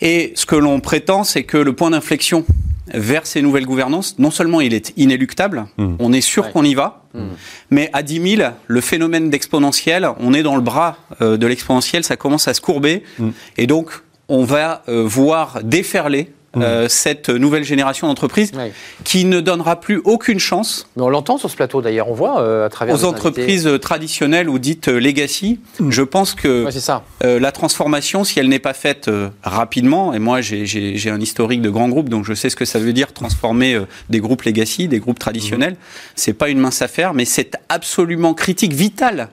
Et 0.00 0.32
ce 0.34 0.46
que 0.46 0.56
l'on 0.56 0.80
prétend, 0.80 1.22
c'est 1.24 1.44
que 1.44 1.56
le 1.56 1.72
point 1.74 1.90
d'inflexion 1.90 2.44
vers 2.92 3.26
ces 3.26 3.40
nouvelles 3.42 3.64
gouvernances, 3.64 4.16
non 4.18 4.32
seulement 4.32 4.60
il 4.60 4.74
est 4.74 4.92
inéluctable, 4.96 5.66
on 5.78 6.12
est 6.12 6.20
sûr 6.20 6.46
Ouais. 6.46 6.50
qu'on 6.52 6.64
y 6.64 6.74
va, 6.74 7.04
mais 7.70 7.88
à 7.92 8.02
10 8.02 8.36
000, 8.38 8.50
le 8.66 8.80
phénomène 8.80 9.30
d'exponentiel, 9.30 10.08
on 10.18 10.34
est 10.34 10.42
dans 10.42 10.56
le 10.56 10.60
bras 10.62 10.96
euh, 11.22 11.36
de 11.36 11.46
l'exponentiel, 11.46 12.02
ça 12.02 12.16
commence 12.16 12.48
à 12.48 12.54
se 12.54 12.60
courber, 12.60 13.04
et 13.56 13.68
donc 13.68 13.90
on 14.28 14.42
va 14.44 14.82
euh, 14.88 15.04
voir 15.06 15.60
déferler 15.62 16.32
euh, 16.56 16.88
cette 16.88 17.28
nouvelle 17.30 17.64
génération 17.64 18.06
d'entreprises 18.06 18.52
qui 19.04 19.24
ne 19.24 19.40
donnera 19.40 19.80
plus 19.80 20.00
aucune 20.04 20.38
chance 20.38 20.86
Mais 20.96 21.02
on 21.02 21.08
l'entend 21.08 21.38
sur 21.38 21.50
ce 21.50 21.56
plateau 21.56 21.80
d'ailleurs, 21.82 22.08
on 22.10 22.14
voit 22.14 22.40
euh, 22.42 22.66
à 22.66 22.68
travers 22.68 22.94
aux 22.94 23.04
entreprises 23.04 23.68
traditionnelles 23.80 24.48
ou 24.48 24.58
dites 24.58 24.88
euh, 24.88 24.98
legacy. 25.00 25.60
Je 25.88 26.02
pense 26.02 26.34
que. 26.34 26.64
Ouais, 26.66 26.70
ça. 26.72 27.04
euh, 27.24 27.38
la 27.40 27.52
transformation, 27.52 28.24
si 28.24 28.38
elle 28.38 28.48
n'est 28.48 28.58
pas 28.58 28.74
faite 28.74 29.08
euh, 29.08 29.28
rapidement, 29.42 30.12
et 30.12 30.18
moi 30.18 30.40
j'ai- 30.40 31.10
un 31.10 31.20
historique 31.20 31.62
de 31.62 31.70
grands 31.70 31.88
groupes, 31.88 32.08
donc 32.08 32.24
je 32.24 32.34
sais 32.34 32.50
ce 32.50 32.56
que 32.56 32.64
ça 32.64 32.78
veut 32.78 32.92
dire 32.92 33.12
transformer 33.12 33.74
euh, 33.74 33.86
des 34.10 34.20
groupes 34.20 34.42
legacy, 34.42 34.88
des 34.88 34.98
groupes 34.98 35.18
traditionnels, 35.18 35.76
c'est 36.14 36.32
pas 36.32 36.48
une 36.48 36.58
mince 36.58 36.82
affaire, 36.82 37.12
mais 37.14 37.24
c'est 37.24 37.56
absolument 37.68 38.34
critique, 38.34 38.72
vital. 38.72 39.28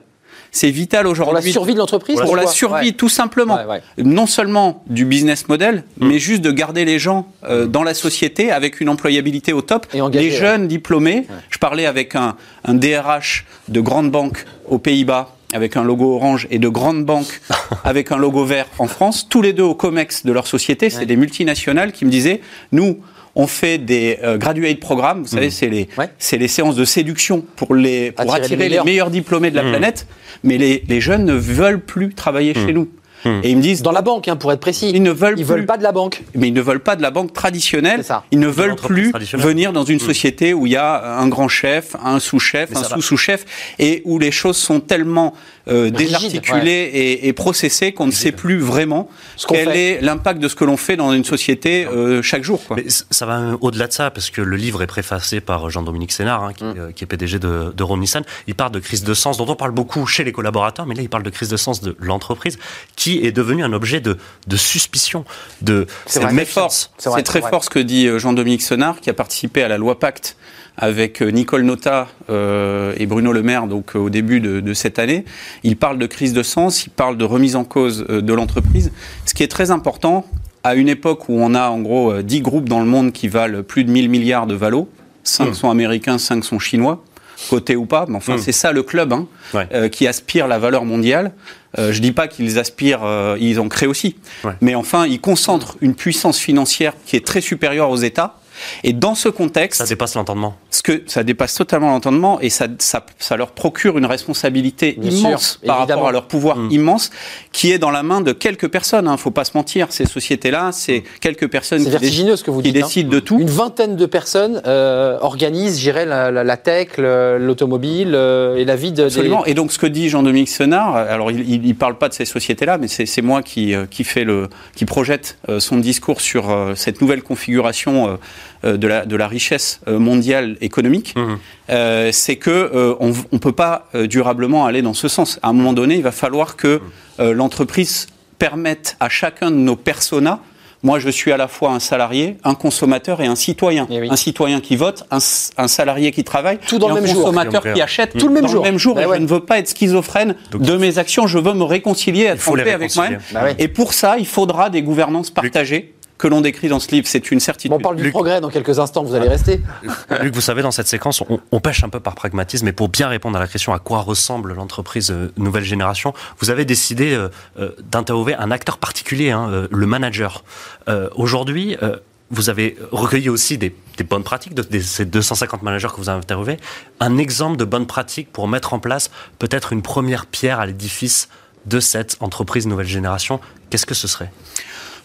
C'est 0.52 0.70
vital 0.70 1.04
Pour 1.04 1.14
la 1.14 1.20
aujourd'hui 1.22 1.52
survie 1.52 1.74
de 1.74 1.78
l'entreprise 1.78 2.20
pour 2.20 2.36
la 2.36 2.46
survie, 2.46 2.86
Ouais. 2.88 2.92
tout 2.92 3.08
simplement. 3.08 3.56
Ouais, 3.56 3.64
ouais. 3.98 4.04
Non 4.04 4.26
seulement 4.26 4.82
du 4.88 5.04
business 5.04 5.48
model, 5.48 5.84
mais 5.98 6.18
juste 6.18 6.42
de 6.42 6.50
garder 6.50 6.84
les 6.84 6.98
gens 6.98 7.26
euh, 7.44 7.66
dans 7.66 7.82
la 7.82 7.94
société 7.94 8.50
avec 8.50 8.80
une 8.80 8.88
employabilité 8.88 9.52
au 9.52 9.62
top. 9.62 9.86
Et 9.94 9.98
les 9.98 10.02
ouais. 10.18 10.30
jeunes 10.30 10.66
diplômés, 10.68 11.26
je 11.50 11.58
parlais 11.58 11.86
avec 11.86 12.14
un, 12.16 12.36
un 12.64 12.74
DRH 12.74 13.44
de 13.68 13.80
grande 13.80 14.10
banque 14.10 14.44
aux 14.68 14.78
Pays-Bas 14.78 15.34
avec 15.52 15.76
un 15.76 15.82
logo 15.82 16.14
orange 16.14 16.46
et 16.52 16.60
de 16.60 16.68
grande 16.68 17.04
banque 17.04 17.40
avec 17.84 18.12
un 18.12 18.16
logo 18.16 18.44
vert 18.44 18.66
en 18.78 18.86
France, 18.86 19.26
tous 19.28 19.42
les 19.42 19.52
deux 19.52 19.64
au 19.64 19.74
COMEX 19.74 20.24
de 20.24 20.30
leur 20.32 20.46
société, 20.46 20.90
c'est 20.90 20.98
Ouais. 21.00 21.06
des 21.06 21.16
multinationales 21.16 21.90
qui 21.90 22.04
me 22.04 22.10
disaient, 22.10 22.40
nous, 22.70 23.00
on 23.34 23.46
fait 23.46 23.78
des 23.78 24.18
euh, 24.22 24.38
graduate 24.38 24.80
programmes, 24.80 25.22
vous 25.22 25.28
savez, 25.28 25.50
c'est 25.50 25.68
les, 25.68 25.88
Ouais. 25.96 26.08
les 26.38 26.48
séances 26.48 26.76
de 26.76 26.84
séduction 26.84 27.44
pour, 27.56 27.74
les, 27.74 28.12
pour 28.12 28.22
Attirer 28.22 28.38
les 28.38 28.44
attirer 28.44 28.62
les 28.64 28.68
meilleurs. 28.70 28.84
meilleurs 28.84 29.10
diplômés 29.10 29.50
de 29.50 29.56
la 29.56 29.62
planète, 29.62 30.06
mais 30.42 30.58
les, 30.58 30.82
les 30.88 31.00
jeunes 31.00 31.24
ne 31.24 31.34
veulent 31.34 31.80
plus 31.80 32.12
travailler 32.14 32.54
chez 32.54 32.72
nous. 32.72 32.88
Et 33.24 33.50
ils 33.50 33.56
me 33.56 33.62
disent, 33.62 33.82
Dans 33.82 33.92
la 33.92 34.02
banque, 34.02 34.28
hein, 34.28 34.36
pour 34.36 34.52
être 34.52 34.60
précis. 34.60 34.90
ils 34.94 35.02
ne 35.02 35.10
veulent 35.10 35.34
Ils 35.38 35.44
plus. 35.44 35.54
veulent 35.54 35.66
pas 35.66 35.76
de 35.76 35.82
la 35.82 35.92
banque. 35.92 36.22
mais 36.34 36.48
ils 36.48 36.54
ne 36.54 36.60
veulent 36.60 36.80
pas 36.80 36.96
de 36.96 37.02
la 37.02 37.10
banque 37.10 37.32
traditionnelle. 37.32 38.00
C'est 38.00 38.08
ça. 38.08 38.24
Ils 38.30 38.38
ne 38.38 38.48
veulent 38.48 38.76
plus 38.76 39.12
venir 39.34 39.72
dans 39.72 39.84
une 39.84 40.00
société 40.00 40.54
où 40.54 40.66
il 40.66 40.72
y 40.72 40.76
a 40.76 41.18
un 41.18 41.28
grand 41.28 41.48
chef, 41.48 41.96
un 42.02 42.18
sous-chef, 42.18 42.74
un 42.76 42.82
sous-sous-chef, 42.84 43.44
et 43.78 44.02
où 44.04 44.18
les 44.18 44.30
choses 44.30 44.56
sont 44.56 44.80
tellement 44.80 45.34
euh, 45.68 45.84
Rigide, 45.84 45.96
désarticulées 45.96 46.90
et, 46.92 47.28
et 47.28 47.32
processées 47.32 47.92
qu'on 47.92 48.06
ne 48.06 48.10
sait 48.12 48.32
plus 48.32 48.58
vraiment 48.58 49.08
Ce 49.36 49.46
quel 49.46 49.68
fait. 49.70 49.92
est 49.96 50.00
l'impact 50.00 50.40
de 50.40 50.48
ce 50.48 50.54
que 50.56 50.64
l'on 50.64 50.76
fait 50.76 50.96
dans 50.96 51.12
une 51.12 51.24
société 51.24 51.86
euh, 51.86 52.22
chaque 52.22 52.42
jour. 52.42 52.60
Quoi. 52.66 52.76
Mais 52.76 52.86
ça 52.88 53.26
va 53.26 53.56
au-delà 53.60 53.86
de 53.86 53.92
ça, 53.92 54.10
parce 54.10 54.30
que 54.30 54.40
le 54.40 54.56
livre 54.56 54.82
est 54.82 54.86
préfacé 54.86 55.40
par 55.40 55.68
Jean-Dominique 55.70 56.12
Sénard, 56.12 56.42
hein, 56.44 56.52
qui, 56.54 56.64
Mm. 56.64 56.74
euh, 56.78 56.92
qui 56.92 57.04
est 57.04 57.06
PDG 57.06 57.38
de, 57.38 57.72
de 57.76 57.82
Renault 57.82 58.00
Nissan. 58.00 58.22
Il 58.46 58.54
parle 58.54 58.72
de 58.72 58.78
crise 58.80 59.04
de 59.04 59.14
sens, 59.14 59.36
dont 59.36 59.46
on 59.48 59.54
parle 59.56 59.72
beaucoup 59.72 60.06
chez 60.06 60.24
les 60.24 60.32
collaborateurs, 60.32 60.86
mais 60.86 60.94
là, 60.94 61.02
il 61.02 61.08
parle 61.08 61.22
de 61.22 61.30
crise 61.30 61.48
de 61.48 61.56
sens 61.56 61.80
de 61.82 61.96
l'entreprise, 62.00 62.58
qui 62.96 63.09
est 63.18 63.32
devenue 63.32 63.62
un 63.64 63.72
objet 63.72 64.00
de, 64.00 64.16
de 64.46 64.56
suspicion, 64.56 65.24
de 65.62 65.86
C'est 66.06 66.20
de 66.20 66.24
vrai. 66.26 66.34
très 66.34 66.44
fort. 66.44 66.64
méfiance. 66.64 66.90
C'est 66.98 67.22
très 67.22 67.40
fort 67.40 67.64
ce 67.64 67.70
que 67.70 67.78
dit 67.78 68.06
euh, 68.06 68.18
Jean-Dominique 68.18 68.62
Senard, 68.62 69.00
qui 69.00 69.10
a 69.10 69.14
participé 69.14 69.62
à 69.62 69.68
la 69.68 69.78
loi 69.78 69.98
Pacte 69.98 70.36
avec 70.76 71.20
euh, 71.20 71.30
Nicole 71.30 71.62
Nota 71.62 72.08
euh, 72.30 72.94
et 72.96 73.06
Bruno 73.06 73.32
Le 73.32 73.42
Maire 73.42 73.66
donc, 73.66 73.94
au 73.94 74.08
début 74.08 74.40
de, 74.40 74.60
de 74.60 74.74
cette 74.74 74.98
année. 74.98 75.24
Il 75.62 75.76
parle 75.76 75.98
de 75.98 76.06
crise 76.06 76.32
de 76.32 76.42
sens, 76.42 76.84
il 76.86 76.90
parle 76.90 77.16
de 77.18 77.24
remise 77.24 77.56
en 77.56 77.64
cause 77.64 78.06
euh, 78.08 78.20
de 78.22 78.32
l'entreprise. 78.32 78.90
Ce 79.26 79.34
qui 79.34 79.42
est 79.42 79.48
très 79.48 79.70
important, 79.70 80.26
à 80.62 80.74
une 80.76 80.88
époque 80.88 81.28
où 81.28 81.34
on 81.38 81.54
a 81.54 81.68
en 81.68 81.80
gros 81.80 82.12
euh, 82.12 82.22
10 82.22 82.40
groupes 82.40 82.68
dans 82.68 82.80
le 82.80 82.86
monde 82.86 83.12
qui 83.12 83.28
valent 83.28 83.62
plus 83.62 83.84
de 83.84 83.90
1000 83.90 84.08
milliards 84.08 84.46
de 84.46 84.54
valos, 84.54 84.88
5 85.24 85.54
sont 85.54 85.70
américains, 85.70 86.16
5 86.18 86.44
sont 86.44 86.58
chinois, 86.58 87.02
côté 87.50 87.76
ou 87.76 87.84
pas, 87.86 88.06
mais 88.08 88.16
enfin 88.16 88.36
c'est 88.38 88.52
ça 88.52 88.72
le 88.72 88.82
club 88.82 89.12
hein, 89.12 89.26
Ouais. 89.54 89.66
euh, 89.74 89.88
qui 89.88 90.06
aspire 90.06 90.46
la 90.48 90.58
valeur 90.58 90.84
mondiale. 90.86 91.32
Euh, 91.78 91.92
je 91.92 92.00
dis 92.00 92.10
pas 92.12 92.26
qu'ils 92.26 92.58
aspirent, 92.58 93.04
euh, 93.04 93.36
ils 93.40 93.60
en 93.60 93.68
créent 93.68 93.86
aussi, 93.86 94.16
Ouais. 94.42 94.52
mais 94.60 94.74
enfin 94.74 95.06
ils 95.06 95.20
concentrent 95.20 95.76
une 95.80 95.94
puissance 95.94 96.38
financière 96.38 96.94
qui 97.06 97.14
est 97.16 97.24
très 97.24 97.40
supérieure 97.40 97.90
aux 97.90 97.96
États. 97.96 98.39
Et 98.84 98.92
dans 98.92 99.14
ce 99.14 99.28
contexte, 99.28 99.78
Ça 99.78 99.86
dépasse 99.86 100.14
l'entendement. 100.14 100.54
ce 100.70 100.82
que 100.82 101.02
ça 101.06 101.22
dépasse 101.22 101.54
totalement 101.54 101.90
l'entendement 101.90 102.40
et 102.40 102.50
ça, 102.50 102.66
ça, 102.78 103.04
ça 103.18 103.36
leur 103.36 103.50
procure 103.52 103.98
une 103.98 104.06
responsabilité 104.06 104.96
Bien 104.98 105.10
immense 105.10 105.52
sûr, 105.52 105.60
par 105.66 105.78
évidemment. 105.78 106.00
rapport 106.02 106.08
à 106.08 106.12
leur 106.12 106.26
pouvoir 106.26 106.56
immense 106.70 107.10
qui 107.52 107.72
est 107.72 107.78
dans 107.78 107.90
la 107.90 108.02
main 108.02 108.20
de 108.20 108.32
quelques 108.32 108.68
personnes. 108.68 109.08
Hein, 109.08 109.16
faut 109.16 109.30
pas 109.30 109.44
se 109.44 109.52
mentir, 109.56 109.88
ces 109.90 110.06
sociétés-là, 110.06 110.70
c'est 110.72 111.02
quelques 111.20 111.48
personnes 111.48 111.78
C'est 111.80 111.84
qui, 111.86 111.90
vertigineux 111.90 112.36
ce 112.36 112.44
que 112.44 112.50
vous 112.50 112.62
qui 112.62 112.72
dites. 112.72 112.82
hein. 112.82 112.86
décident 112.86 113.10
de 113.10 113.20
tout. 113.20 113.38
Une 113.38 113.48
vingtaine 113.50 113.96
de 113.96 114.06
personnes 114.06 114.62
euh, 114.66 115.18
organisent, 115.20 115.76
je 115.78 115.82
dirais, 115.82 116.06
la, 116.06 116.30
la- 116.30 116.44
la 116.44 116.56
tech, 116.56 116.96
le- 116.98 117.38
l'automobile 117.38 118.12
euh, 118.14 118.56
et 118.56 118.64
la 118.64 118.76
vie 118.76 118.90
de, 118.92 118.96
des- 118.96 119.02
Absolument. 119.04 119.44
Et 119.46 119.54
donc, 119.54 119.72
ce 119.72 119.78
que 119.78 119.86
dit 119.86 120.08
Jean-Dominique 120.08 120.48
Senard, 120.48 120.96
alors 120.96 121.30
il 121.30 121.60
ne 121.66 121.72
parle 121.72 121.96
pas 121.98 122.08
de 122.08 122.14
ces 122.14 122.24
sociétés-là, 122.24 122.78
mais 122.78 122.88
c'est 122.88 123.22
moi 123.22 123.42
qui, 123.42 123.74
euh, 123.74 123.86
qui, 123.90 124.04
fait 124.04 124.24
le, 124.24 124.48
qui 124.76 124.84
projette 124.84 125.38
euh, 125.48 125.60
son 125.60 125.76
discours 125.78 126.20
sur 126.20 126.50
euh, 126.50 126.74
cette 126.74 127.00
nouvelle 127.00 127.22
configuration 127.22 128.18
de, 128.64 128.86
la, 128.86 129.06
de 129.06 129.16
la 129.16 129.26
richesse 129.28 129.80
euh, 129.88 129.98
mondiale 129.98 130.56
économique. 130.60 131.14
Mhm. 131.16 131.38
Euh, 131.70 132.10
c'est 132.12 132.36
que 132.36 132.50
euh, 132.50 132.94
on 133.00 133.12
ne 133.32 133.38
peut 133.38 133.52
pas 133.52 133.88
euh, 133.94 134.06
durablement 134.06 134.66
aller 134.66 134.82
dans 134.82 134.94
ce 134.94 135.08
sens. 135.08 135.38
À 135.42 135.48
un 135.48 135.52
moment 135.52 135.72
donné, 135.72 135.96
il 135.96 136.02
va 136.02 136.12
falloir 136.12 136.56
que 136.56 136.80
euh, 137.20 137.32
l'entreprise 137.32 138.06
permette 138.38 138.96
à 139.00 139.08
chacun 139.08 139.50
de 139.50 139.56
nos 139.56 139.76
personas 139.76 140.40
moi, 140.82 140.98
je 140.98 141.10
suis 141.10 141.30
à 141.30 141.36
la 141.36 141.46
fois 141.46 141.72
un 141.72 141.78
salarié, 141.78 142.38
un 142.42 142.54
consommateur 142.54 143.20
et 143.20 143.26
un 143.26 143.34
citoyen. 143.34 143.86
Eh 143.90 144.00
oui. 144.00 144.08
Un 144.10 144.16
citoyen 144.16 144.60
qui 144.62 144.76
vote, 144.76 145.04
un, 145.10 145.20
salarié 145.20 146.10
qui 146.10 146.24
travaille, 146.24 146.58
Tout 146.66 146.78
dans 146.78 146.88
et 146.88 146.92
le 146.92 146.96
un 146.96 147.00
même 147.02 147.10
jour. 147.12 147.22
consommateur 147.24 147.62
qui 147.74 147.82
achète 147.82 148.16
Tout 148.16 148.28
le 148.28 148.32
même 148.34 148.42
dans 148.44 148.48
jour. 148.48 148.64
le 148.64 148.70
même 148.70 148.78
jour. 148.78 148.94
Bah 148.94 149.06
ouais. 149.06 149.16
Je 149.18 149.22
ne 149.22 149.26
veux 149.26 149.40
pas 149.40 149.58
être 149.58 149.68
schizophrène 149.68 150.36
Donc, 150.50 150.62
de 150.62 150.76
mes 150.78 150.96
actions. 150.96 151.26
Je 151.26 151.38
veux 151.38 151.52
me 151.52 151.64
réconcilier, 151.64 152.24
être 152.24 152.48
en 152.48 152.54
paix 152.54 152.72
avec 152.72 152.96
moi-même. 152.96 153.20
Bah 153.32 153.44
ouais. 153.44 153.56
Et 153.58 153.68
pour 153.68 153.92
ça, 153.92 154.16
il 154.18 154.26
faudra 154.26 154.70
des 154.70 154.80
gouvernances 154.80 155.30
partagées 155.30 155.92
que 156.20 156.28
l'on 156.28 156.40
décrit 156.40 156.68
dans 156.68 156.78
ce 156.78 156.90
livre. 156.90 157.06
C'est 157.08 157.30
une 157.30 157.40
certitude. 157.40 157.72
On 157.72 157.78
parle 157.80 157.96
du 157.96 158.02
Luc- 158.04 158.12
progrès 158.12 158.40
dans 158.40 158.50
quelques 158.50 158.78
instants, 158.78 159.02
vous 159.02 159.14
allez 159.14 159.28
rester. 159.28 159.60
Luc, 160.22 160.34
vous 160.34 160.40
savez, 160.40 160.62
dans 160.62 160.70
cette 160.70 160.86
séquence, 160.88 161.20
on, 161.28 161.40
on 161.50 161.60
pêche 161.60 161.82
un 161.82 161.88
peu 161.88 162.00
par 162.00 162.14
pragmatisme, 162.14 162.66
mais 162.66 162.72
pour 162.72 162.88
bien 162.88 163.08
répondre 163.08 163.36
à 163.36 163.40
la 163.40 163.48
question 163.48 163.72
à 163.72 163.78
quoi 163.78 164.00
ressemble 164.00 164.52
l'entreprise 164.54 165.10
euh, 165.10 165.32
nouvelle 165.36 165.64
génération, 165.64 166.14
vous 166.38 166.50
avez 166.50 166.64
décidé 166.64 167.12
euh, 167.14 167.28
euh, 167.58 167.70
d'interroger 167.90 168.34
un 168.34 168.50
acteur 168.50 168.78
particulier, 168.78 169.30
hein, 169.30 169.48
euh, 169.50 169.68
le 169.70 169.86
manager. 169.86 170.44
Euh, 170.88 171.08
Aujourd'hui, 171.14 171.76
euh, 171.82 171.96
vous 172.30 172.48
avez 172.50 172.76
recueilli 172.92 173.28
aussi 173.28 173.58
des, 173.58 173.74
des 173.96 174.04
bonnes 174.04 174.22
pratiques 174.22 174.54
de, 174.54 174.62
de 174.62 174.78
ces 174.78 175.04
250 175.04 175.62
managers 175.62 175.88
que 175.88 175.96
vous 175.96 176.08
avez 176.08 176.18
interviewés. 176.18 176.58
Un 177.00 177.18
exemple 177.18 177.56
de 177.56 177.64
bonne 177.64 177.86
pratique 177.86 178.30
pour 178.32 178.46
mettre 178.46 178.72
en 178.72 178.78
place 178.78 179.10
peut-être 179.38 179.72
une 179.72 179.82
première 179.82 180.26
pierre 180.26 180.60
à 180.60 180.66
l'édifice 180.66 181.28
de 181.66 181.80
cette 181.80 182.16
entreprise 182.20 182.66
nouvelle 182.66 182.86
génération, 182.86 183.40
qu'est-ce 183.68 183.84
que 183.86 183.94
ce 183.94 184.06
serait? 184.08 184.30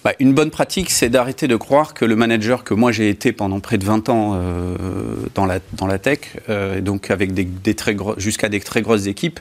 Bah, 0.05 0.13
une 0.19 0.33
bonne 0.35 0.51
pratique, 0.51 0.91
c'est 0.91 1.09
d'arrêter 1.09 1.47
de 1.47 1.55
croire 1.55 1.95
que 1.95 2.05
le 2.05 2.15
manager 2.15 2.63
que 2.63 2.75
moi 2.75 2.91
j'ai 2.91 3.09
été 3.09 3.31
pendant 3.31 3.59
près 3.59 3.79
de 3.79 3.85
20 3.85 4.07
ans 4.09 4.33
euh, 4.35 4.75
dans, 5.33 5.47
la, 5.47 5.57
dans 5.73 5.87
la 5.87 5.97
tech, 5.97 6.19
euh, 6.47 6.77
et 6.77 6.81
donc 6.81 7.09
avec 7.09 7.33
des, 7.33 7.43
des 7.43 7.73
très 7.73 7.95
gros- 7.95 8.13
jusqu'à 8.17 8.47
des 8.47 8.59
très 8.59 8.83
grosses 8.83 9.07
équipes, 9.07 9.39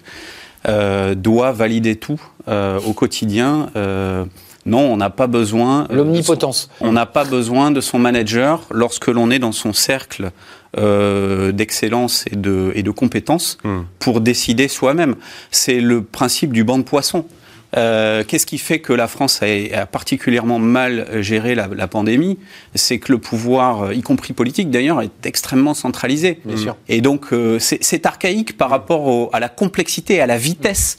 euh, 0.67 1.15
doit 1.15 1.53
valider 1.53 1.97
tout 1.97 2.19
euh, 2.49 2.81
au 2.87 2.95
quotidien. 2.95 3.69
Euh, 3.77 4.25
non, 4.65 4.79
on 4.81 4.97
n'a 4.97 5.11
pas 5.11 5.27
besoin. 5.27 5.87
L'omnipotence. 5.91 6.71
On 6.81 6.93
n'a 6.93 7.05
pas 7.05 7.25
besoin 7.25 7.71
de 7.71 7.83
son 7.83 7.99
manager 7.99 8.63
lorsque 8.71 9.09
l'on 9.09 9.31
est 9.31 9.39
dans 9.39 9.53
son 9.53 9.75
cercle 9.75 10.31
euh, 10.79 11.53
d'excellence 11.53 12.25
et 12.33 12.37
de, 12.37 12.73
et 12.75 12.83
de 12.83 12.91
compétences 12.91 13.59
Hmm. 13.65 13.83
pour 13.99 14.23
décider 14.23 14.69
soi-même. 14.69 15.17
C'est 15.51 15.81
le 15.83 16.03
principe 16.03 16.55
du 16.55 16.65
banc 16.65 16.79
de 16.79 16.85
poissons. 16.85 17.27
Euh, 17.77 18.23
Qu'est-ce 18.27 18.47
qui 18.47 18.59
fait 18.59 18.79
que 18.79 18.93
la 18.93 19.09
France 19.09 19.41
a, 19.43 19.47
a 19.81 19.87
particulièrement 19.87 20.59
mal 20.59 21.07
géré 21.21 21.55
la, 21.55 21.69
la 21.75 21.87
pandémie? 21.89 22.39
C'est 22.75 22.99
que 22.99 23.11
le 23.13 23.19
pouvoir, 23.19 23.85
euh, 23.87 23.95
y 23.95 24.03
compris 24.03 24.33
politique 24.33 24.71
d'ailleurs, 24.71 25.03
est 25.03 25.27
extrêmement 25.27 25.75
centralisé. 25.75 26.41
Bien 26.45 26.57
sûr. 26.57 26.77
Et 26.89 27.01
donc, 27.01 27.33
euh, 27.33 27.59
c'est 27.59 27.83
c'est 27.83 28.07
archaïque 28.07 28.57
par 28.57 28.71
rapport 28.71 29.07
au- 29.07 29.31
à 29.33 29.41
la 29.41 29.49
complexité, 29.49 30.21
à 30.21 30.27
la 30.27 30.39
vitesse 30.39 30.99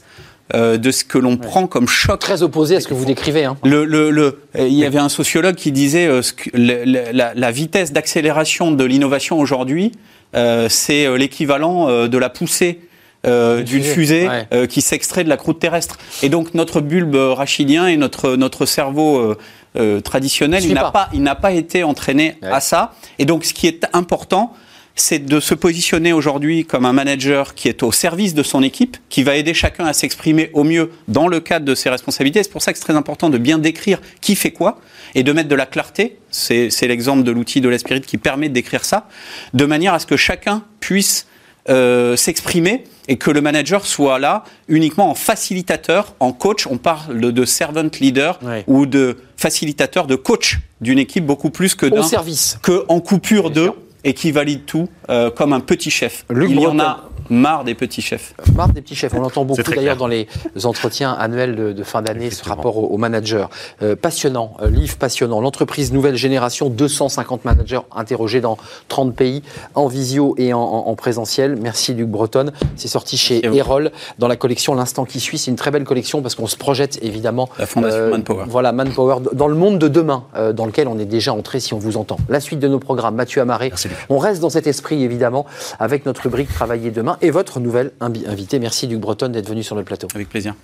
euh, 0.54 0.76
de 0.76 0.90
ce 0.92 1.02
que 1.04 1.18
l'on 1.18 1.36
prend 1.36 1.66
comme 1.66 1.88
choc. 1.88 2.20
Très 2.20 2.42
opposé 2.42 2.76
à 2.76 2.80
ce 2.80 2.86
que 2.86 2.94
vous 2.94 3.04
décrivez. 3.04 3.44
Hein. 3.44 3.56
Le, 3.64 3.84
le, 3.84 4.10
le, 4.10 4.42
il 4.56 4.74
y 4.74 4.84
avait 4.84 4.98
un 5.00 5.08
sociologue 5.08 5.56
qui 5.56 5.72
disait 5.72 6.06
euh, 6.06 6.22
ce 6.22 6.32
que, 6.32 6.50
le, 6.54 7.10
la, 7.12 7.34
la, 7.34 7.50
vitesse 7.50 7.92
d'accélération 7.92 8.70
de 8.70 8.84
l'innovation 8.84 9.40
aujourd'hui, 9.40 9.90
euh, 10.36 10.68
c'est 10.68 11.06
euh, 11.06 11.16
l'équivalent 11.16 11.88
euh, 11.88 12.06
de 12.06 12.18
la 12.18 12.28
poussée 12.30 12.78
euh, 13.26 13.62
d'une 13.62 13.82
fusée, 13.82 14.28
ouais. 14.28 14.46
euh, 14.52 14.66
qui 14.66 14.80
s'extrait 14.80 15.24
de 15.24 15.28
la 15.28 15.36
croûte 15.36 15.58
terrestre. 15.58 15.98
Et 16.22 16.28
donc 16.28 16.54
notre 16.54 16.80
bulbe 16.80 17.16
rachidien 17.16 17.86
et 17.86 17.96
notre, 17.96 18.36
notre 18.36 18.66
cerveau 18.66 19.18
euh, 19.18 19.38
euh, 19.76 20.00
traditionnel, 20.00 20.64
il 20.64 20.74
n'a 20.74 20.90
pas. 20.90 21.10
pas. 21.12 21.34
pas 21.34 21.52
été 21.52 21.82
entraîné 21.82 22.36
ouais. 22.42 22.48
à 22.48 22.60
ça. 22.60 22.94
Et 23.18 23.24
donc 23.24 23.44
ce 23.44 23.52
qui 23.52 23.66
est 23.66 23.86
important, 23.92 24.54
c'est 24.96 25.18
de 25.18 25.40
se 25.40 25.54
positionner 25.54 26.14
aujourd'hui 26.14 26.64
comme 26.64 26.86
un 26.86 26.94
manager 26.94 27.54
qui 27.54 27.68
est 27.68 27.82
au 27.82 27.92
service 27.92 28.34
de 28.34 28.42
son 28.42 28.62
équipe, 28.62 28.96
qui 29.10 29.22
va 29.22 29.36
aider 29.36 29.52
chacun 29.52 29.84
à 29.84 29.92
s'exprimer 29.92 30.50
au 30.54 30.64
mieux 30.64 30.90
dans 31.06 31.28
le 31.28 31.40
cadre 31.40 31.66
de 31.66 31.74
ses 31.74 31.90
responsabilités. 31.90 32.42
C'est 32.42 32.50
pour 32.50 32.62
ça 32.62 32.72
que 32.72 32.78
c'est 32.78 32.84
très 32.84 32.96
important 32.96 33.28
de 33.28 33.36
bien 33.36 33.58
décrire 33.58 34.00
qui 34.22 34.34
fait 34.34 34.52
quoi 34.52 34.80
et 35.14 35.22
de 35.22 35.32
mettre 35.32 35.50
de 35.50 35.54
la 35.54 35.66
clarté. 35.66 36.16
C'est 36.30 36.70
l'exemple 36.82 37.22
de 37.24 37.30
l'outil 37.30 37.60
de 37.60 37.68
l'Espirit 37.68 38.00
qui 38.00 38.16
permet 38.16 38.48
de 38.48 38.54
décrire 38.54 38.84
ça, 38.84 39.06
de 39.52 39.66
manière 39.66 39.92
à 39.92 39.98
ce 39.98 40.06
que 40.06 40.16
chacun 40.16 40.64
puisse 40.80 41.26
euh, 41.68 42.16
s'exprimer 42.16 42.84
et 43.08 43.16
que 43.16 43.30
le 43.30 43.40
manager 43.40 43.86
soit 43.86 44.18
là 44.18 44.44
uniquement 44.68 45.10
en 45.10 45.14
facilitateur, 45.14 46.14
en 46.20 46.32
coach. 46.32 46.66
On 46.66 46.78
parle 46.78 47.32
de, 47.32 47.44
servant 47.44 47.88
leader 48.00 48.38
ou 48.66 48.86
de 48.86 49.18
facilitateur, 49.36 50.06
de 50.06 50.16
coach 50.16 50.58
d'une 50.80 50.98
équipe 50.98 51.24
beaucoup 51.24 51.50
plus 51.50 51.74
que 51.74 51.86
d'un 51.86 52.02
service, 52.02 52.58
que 52.62 52.84
en 52.88 53.00
coupure 53.00 53.50
de 53.50 53.72
et 54.04 54.14
qui 54.14 54.30
valide 54.30 54.64
tout 54.66 54.88
euh, 55.08 55.30
comme 55.30 55.52
un 55.52 55.60
petit 55.60 55.90
chef. 55.90 56.24
Luc 56.30 56.50
Il 56.50 56.60
y 56.60 56.66
en 56.66 56.78
a 56.78 57.08
marre 57.30 57.64
des 57.64 57.74
petits 57.74 58.02
chefs. 58.02 58.34
Marre 58.54 58.72
des 58.72 58.82
petits 58.82 58.94
chefs. 58.94 59.14
On 59.14 59.20
l'entend 59.20 59.44
beaucoup 59.44 59.62
d'ailleurs 59.62 59.96
dans 59.96 60.06
les 60.06 60.26
entretiens 60.64 61.12
annuels 61.12 61.56
de, 61.56 61.72
de 61.72 61.82
fin 61.82 62.02
d'année, 62.02 62.30
ce 62.30 62.44
rapport 62.48 62.78
au, 62.78 62.86
au 62.86 62.96
manager. 62.98 63.50
Euh, 63.82 63.96
passionnant, 63.96 64.56
euh, 64.60 64.70
livre 64.70 64.96
passionnant. 64.96 65.40
L'entreprise 65.40 65.92
nouvelle 65.92 66.16
génération, 66.16 66.68
250 66.68 67.44
managers 67.44 67.80
interrogés 67.94 68.40
dans 68.40 68.56
30 68.88 69.14
pays, 69.14 69.42
en 69.74 69.86
visio 69.86 70.34
et 70.38 70.52
en, 70.52 70.60
en, 70.60 70.88
en 70.88 70.94
présentiel. 70.94 71.56
Merci 71.56 71.94
Luc 71.94 72.08
Breton. 72.08 72.52
C'est 72.76 72.88
sorti 72.88 73.16
chez 73.16 73.44
Erol 73.44 73.90
dans 74.18 74.28
la 74.28 74.36
collection 74.36 74.74
L'instant 74.74 75.04
qui 75.04 75.20
suit. 75.20 75.38
C'est 75.38 75.50
une 75.50 75.56
très 75.56 75.70
belle 75.70 75.84
collection 75.84 76.22
parce 76.22 76.34
qu'on 76.34 76.46
se 76.46 76.56
projette 76.56 76.98
évidemment. 77.02 77.48
La 77.58 77.66
fondation 77.66 77.98
euh, 77.98 78.10
Manpower. 78.10 78.44
Voilà, 78.48 78.72
Manpower, 78.72 79.16
dans 79.32 79.48
le 79.48 79.54
monde 79.54 79.78
de 79.78 79.88
demain, 79.88 80.24
euh, 80.36 80.52
dans 80.52 80.66
lequel 80.66 80.88
on 80.88 80.98
est 80.98 81.06
déjà 81.06 81.32
entré 81.32 81.60
si 81.60 81.74
on 81.74 81.78
vous 81.78 81.96
entend. 81.96 82.16
La 82.28 82.40
suite 82.40 82.58
de 82.58 82.68
nos 82.68 82.78
programmes, 82.78 83.14
Mathieu 83.14 83.40
Amaré. 83.40 83.72
On 84.08 84.18
reste 84.18 84.40
dans 84.40 84.50
cet 84.50 84.66
esprit 84.66 85.02
évidemment 85.02 85.46
avec 85.78 86.06
notre 86.06 86.22
rubrique 86.22 86.52
Travailler 86.52 86.90
demain 86.90 87.15
et 87.20 87.30
votre 87.30 87.60
nouvelle 87.60 87.92
invité. 88.00 88.58
Merci 88.58 88.86
Luc 88.86 89.00
Breton 89.00 89.28
d'être 89.28 89.48
venu 89.48 89.62
sur 89.62 89.76
le 89.76 89.84
plateau. 89.84 90.08
Avec 90.14 90.28
plaisir. 90.28 90.54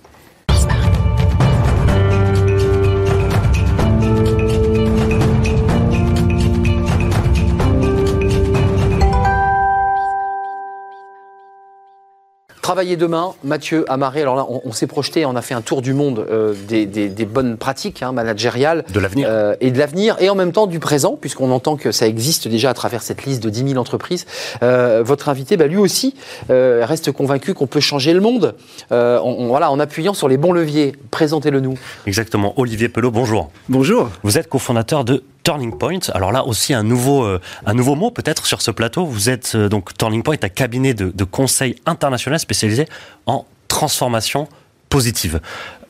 Travailler 12.63 12.95
demain, 12.95 13.33
Mathieu 13.43 13.83
Amaré. 13.91 14.21
Alors 14.21 14.37
là, 14.37 14.45
on, 14.47 14.61
on 14.63 14.71
s'est 14.71 14.87
projeté, 14.87 15.25
on 15.25 15.35
a 15.35 15.41
fait 15.41 15.53
un 15.53 15.59
tour 15.59 15.81
du 15.81 15.93
monde 15.93 16.25
euh, 16.31 16.53
des, 16.69 16.85
des, 16.85 17.09
des, 17.09 17.25
bonnes 17.25 17.57
pratiques 17.57 18.01
hein, 18.01 18.13
managériales. 18.13 18.85
De 18.93 19.01
l'avenir. 19.01 19.27
Euh, 19.29 19.53
et 19.59 19.69
de 19.69 19.77
l'avenir, 19.77 20.15
et 20.21 20.29
en 20.29 20.35
même 20.35 20.53
temps 20.53 20.65
du 20.65 20.79
présent, 20.79 21.17
puisqu'on 21.19 21.51
entend 21.51 21.75
que 21.75 21.91
ça 21.91 22.07
existe 22.07 22.47
déjà 22.47 22.69
à 22.69 22.73
travers 22.73 23.01
cette 23.01 23.25
liste 23.25 23.43
de 23.43 23.49
10 23.49 23.71
000 23.71 23.81
entreprises. 23.81 24.25
Euh, 24.63 25.03
votre 25.05 25.27
invité, 25.27 25.57
bah, 25.57 25.67
lui 25.67 25.75
aussi, 25.75 26.15
euh, 26.51 26.85
reste 26.87 27.11
convaincu 27.11 27.53
qu'on 27.53 27.67
peut 27.67 27.81
changer 27.81 28.13
le 28.13 28.21
monde 28.21 28.55
euh, 28.93 29.19
on, 29.21 29.31
on, 29.39 29.47
voilà, 29.49 29.69
en 29.69 29.77
appuyant 29.77 30.13
sur 30.13 30.29
les 30.29 30.37
bons 30.37 30.53
leviers. 30.53 30.93
Présentez-le 31.11 31.59
nous. 31.59 31.77
Exactement. 32.07 32.53
Olivier 32.55 32.87
Pelot, 32.87 33.11
bonjour. 33.11 33.51
Bonjour. 33.67 34.09
Vous 34.23 34.37
êtes 34.37 34.47
cofondateur 34.47 35.03
de 35.03 35.25
Turning 35.43 35.77
Point. 35.77 35.99
Alors 36.13 36.31
là 36.31 36.45
aussi 36.45 36.73
un 36.73 36.83
nouveau, 36.83 37.23
euh, 37.23 37.39
un 37.65 37.73
nouveau 37.73 37.95
mot 37.95 38.11
peut-être 38.11 38.45
sur 38.45 38.61
ce 38.61 38.71
plateau. 38.71 39.05
Vous 39.05 39.29
êtes 39.29 39.53
euh, 39.55 39.69
donc 39.69 39.95
Turning 39.97 40.23
Point, 40.23 40.37
un 40.41 40.49
cabinet 40.49 40.93
de, 40.93 41.09
de 41.09 41.23
conseil 41.23 41.75
international 41.85 42.39
spécialisé 42.39 42.87
en 43.25 43.45
transformation 43.67 44.47
positive. 44.89 45.41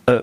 Euh, 0.09 0.21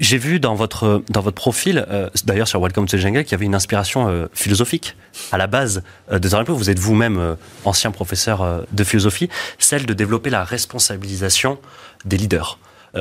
j'ai 0.00 0.18
vu 0.18 0.40
dans 0.40 0.54
votre, 0.56 1.04
dans 1.10 1.20
votre 1.20 1.36
profil, 1.36 1.86
d'ailleurs 2.24 2.48
sur 2.48 2.60
Welcome 2.60 2.86
to 2.86 2.96
the 2.96 3.00
Jungle, 3.00 3.22
qu'il 3.22 3.32
y 3.32 3.34
avait 3.36 3.44
une 3.44 3.54
inspiration 3.54 4.28
philosophique 4.32 4.96
à 5.30 5.38
la 5.38 5.46
base 5.46 5.84
de 6.10 6.28
Turning 6.28 6.44
Point. 6.44 6.56
Vous 6.56 6.70
êtes 6.70 6.80
vous-même 6.80 7.36
ancien 7.64 7.92
professeur 7.92 8.64
de 8.72 8.82
philosophie, 8.82 9.28
celle 9.60 9.86
de 9.86 9.94
développer 9.94 10.28
la 10.28 10.42
responsabilisation 10.42 11.56
des 12.04 12.16
leaders 12.16 12.58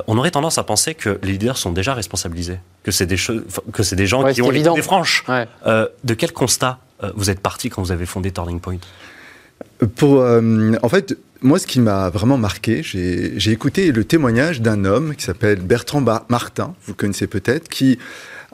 on 0.08 0.17
aurait 0.17 0.32
tendance 0.32 0.58
à 0.58 0.63
penser 0.63 0.93
que 0.93 1.19
les 1.23 1.34
leaders 1.34 1.58
sont 1.58 1.71
déjà 1.71 1.93
responsabilisés, 1.93 2.60
que 2.84 2.91
c'est 2.91 3.06
des, 3.06 3.17
que 3.73 3.84
c'est 3.84 3.95
des 3.95 4.08
gens 4.08 4.23
ouais, 4.23 4.34
qui 4.34 4.41
ont 4.41 4.52
évident. 4.52 4.75
les 4.75 4.82
franches. 4.82 5.23
Ouais. 5.28 5.47
Euh, 5.65 5.88
de 6.04 6.13
quel 6.13 6.32
constat 6.32 6.80
euh, 7.04 7.12
vous 7.15 7.30
êtes 7.30 7.39
parti 7.39 7.69
quand 7.69 7.82
vous 7.82 7.91
avez 7.91 8.06
fondé 8.06 8.32
Turning 8.32 8.60
Point? 8.60 8.78
Pour, 9.95 10.21
euh, 10.21 10.73
En 10.84 10.89
fait, 10.89 11.17
moi, 11.41 11.58
ce 11.58 11.67
qui 11.67 11.80
m'a 11.80 12.10
vraiment 12.10 12.38
marqué, 12.38 12.82
j'ai 12.84 13.52
écouté 13.52 13.91
le 13.91 14.04
témoignage 14.04 14.62
d'un 14.62 14.84
homme 14.86 15.15
qui 15.15 15.23
s'appelle 15.23 15.60
Bertrand 15.62 16.04
Martin, 16.28 16.75
vous 16.84 16.93
le 16.93 16.97
connaissez 16.97 17.28
peut-être, 17.28 17.69
qui, 17.69 17.97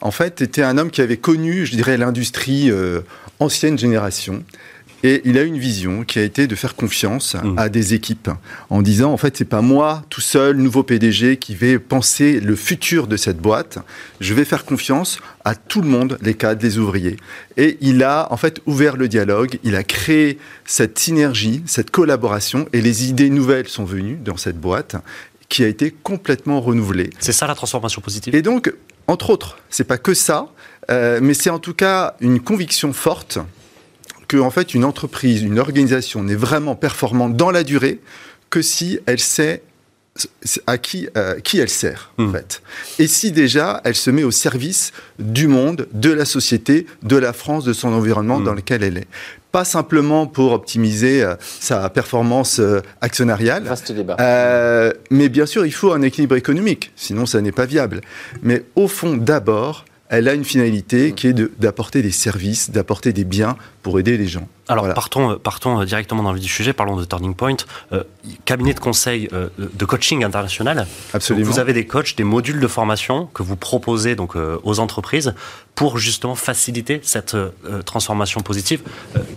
en 0.02 0.12
fait, 0.12 0.42
était 0.42 0.62
un 0.62 0.78
homme 0.78 0.92
qui 0.92 1.02
avait 1.02 1.18
connu, 1.18 1.66
je 1.66 1.76
dirais, 1.76 1.98
l'industrie 1.98 2.70
euh, 2.70 3.02
ancienne 3.40 3.78
génération 3.78 4.44
et 5.06 5.22
il 5.24 5.38
a 5.38 5.44
une 5.44 5.60
vision 5.60 6.04
qui 6.04 6.18
a 6.18 6.24
été 6.24 6.48
de 6.48 6.56
faire 6.56 6.76
confiance 6.76 7.36
mmh. 7.36 7.60
à 7.60 7.70
des 7.70 7.94
équipes 7.94 8.32
en 8.72 8.82
disant 8.82 9.14
en 9.14 9.18
fait 9.18 9.38
c'est 9.38 9.46
pas 9.46 9.62
moi 9.62 10.04
tout 10.10 10.20
seul 10.20 10.58
nouveau 10.58 10.82
PDG 10.82 11.38
qui 11.38 11.54
vais 11.54 11.78
penser 11.78 12.40
le 12.40 12.56
futur 12.56 13.06
de 13.06 13.16
cette 13.16 13.38
boîte. 13.38 13.78
Je 14.20 14.34
vais 14.34 14.46
faire 14.46 14.66
confiance 14.66 15.20
à 15.44 15.54
tout 15.54 15.84
le 15.84 15.88
monde, 15.88 16.18
les 16.24 16.34
cadres, 16.34 16.64
les 16.64 16.80
ouvriers. 16.80 17.18
Et 17.56 17.78
il 17.82 18.02
a 18.02 18.28
en 18.32 18.38
fait 18.38 18.62
ouvert 18.66 18.98
le 18.98 19.08
dialogue. 19.08 19.60
Il 19.64 19.76
a 19.76 19.84
créé 19.84 20.40
cette 20.66 20.98
synergie, 20.98 21.62
cette 21.68 21.92
collaboration 21.92 22.68
et 22.74 22.82
les 22.82 23.08
idées 23.08 23.30
nouvelles 23.30 23.68
sont 23.68 23.86
venues 23.86 24.18
dans 24.26 24.38
cette 24.38 24.60
boîte 24.60 24.96
qui 25.50 25.64
a 25.64 25.68
été 25.68 25.92
complètement 25.92 26.62
renouvelée. 26.62 27.12
C'est 27.20 27.32
ça 27.32 27.46
la 27.46 27.54
transformation 27.54 28.02
positive. 28.02 28.34
Et 28.34 28.42
donc 28.42 28.74
entre 29.06 29.30
autres, 29.30 29.60
c'est 29.70 29.84
pas 29.84 30.00
que 30.00 30.16
ça, 30.16 30.48
euh, 30.90 31.20
mais 31.22 31.36
c'est 31.36 31.52
en 31.52 31.60
tout 31.60 31.76
cas 31.76 32.16
une 32.22 32.40
conviction 32.40 32.92
forte 32.92 33.38
que 34.28 34.38
en 34.38 34.50
fait 34.50 34.74
une 34.74 34.86
entreprise, 34.86 35.42
une 35.42 35.60
organisation 35.60 36.24
n'est 36.24 36.36
vraiment 36.36 36.76
performante 36.76 37.36
dans 37.36 37.52
la 37.52 37.64
durée 37.64 38.00
que 38.50 38.62
si 38.62 39.00
elle 39.06 39.20
sait 39.20 39.62
à 40.66 40.78
qui, 40.78 41.10
euh, 41.18 41.40
qui 41.42 41.60
elle 41.60 41.70
sert, 41.70 42.14
mmh. 42.18 42.30
en 42.30 42.32
fait. 42.32 42.62
Et 43.00 43.08
si 43.08 43.32
déjà 43.32 43.82
elle 43.84 43.96
se 43.96 44.10
met 44.10 44.24
au 44.24 44.32
service 44.32 44.94
du 45.20 45.48
monde, 45.48 45.88
de 45.92 46.12
la 46.12 46.24
société, 46.24 46.88
de 47.04 47.18
la 47.18 47.34
France, 47.34 47.66
de 47.66 47.74
son 47.74 47.90
environnement 47.90 48.40
mmh. 48.40 48.44
dans 48.46 48.54
lequel 48.54 48.84
elle 48.84 48.98
est. 48.98 49.08
Pas 49.52 49.66
simplement 49.66 50.26
pour 50.26 50.54
optimiser 50.54 51.24
euh, 51.24 51.36
sa 51.42 51.90
performance 51.90 52.60
euh, 52.60 52.82
actionnariale. 53.02 53.64
Vaste 53.64 53.92
débat. 53.92 54.16
Euh, 54.20 54.94
mais 55.10 55.28
bien 55.28 55.46
sûr, 55.46 55.66
il 55.66 55.74
faut 55.74 55.92
un 55.92 56.02
équilibre 56.02 56.36
économique, 56.36 56.92
sinon 56.96 57.26
ça 57.26 57.42
n'est 57.42 57.52
pas 57.52 57.66
viable. 57.66 58.02
Mais 58.42 58.64
au 58.76 58.88
fond, 58.88 59.18
d'abord, 59.18 59.86
elle 60.10 60.28
a 60.28 60.34
une 60.34 60.46
finalité 60.46 61.14
qui 61.14 61.28
est 61.28 61.34
d'apporter 61.34 62.02
des 62.02 62.12
services, 62.12 62.70
d'apporter 62.70 63.12
des 63.12 63.24
biens 63.24 63.58
pour 63.82 64.00
aider 64.00 64.18
les 64.18 64.28
gens. 64.28 64.48
Alors 64.68 64.84
voilà. 64.84 64.94
partons, 64.94 65.38
partons 65.38 65.84
directement 65.84 66.24
dans 66.24 66.32
le 66.32 66.38
vif 66.38 66.46
du 66.46 66.52
sujet, 66.52 66.74
parlons 66.74 66.96
de 66.96 67.06
Turning 67.06 67.36
Point, 67.36 67.58
euh, 67.92 68.04
cabinet 68.46 68.74
de 68.74 68.80
conseil 68.80 69.30
euh, 69.34 69.50
de 69.58 69.86
coaching 69.86 70.24
international. 70.24 70.88
Absolument. 71.14 71.46
Donc 71.46 71.54
vous 71.54 71.60
avez 71.60 71.74
des 71.74 71.86
coachs, 71.86 72.16
des 72.16 72.24
modules 72.24 72.60
de 72.60 72.68
formation 72.68 73.28
que 73.34 73.42
vous 73.44 73.56
proposez 73.56 74.16
donc 74.16 74.36
euh, 74.36 74.58
aux 74.64 74.80
entreprises 74.80 75.34
pour 75.74 75.98
justement 75.98 76.36
faciliter 76.36 77.00
cette 77.04 77.36
transformation 77.86 78.42
positive. 78.42 78.82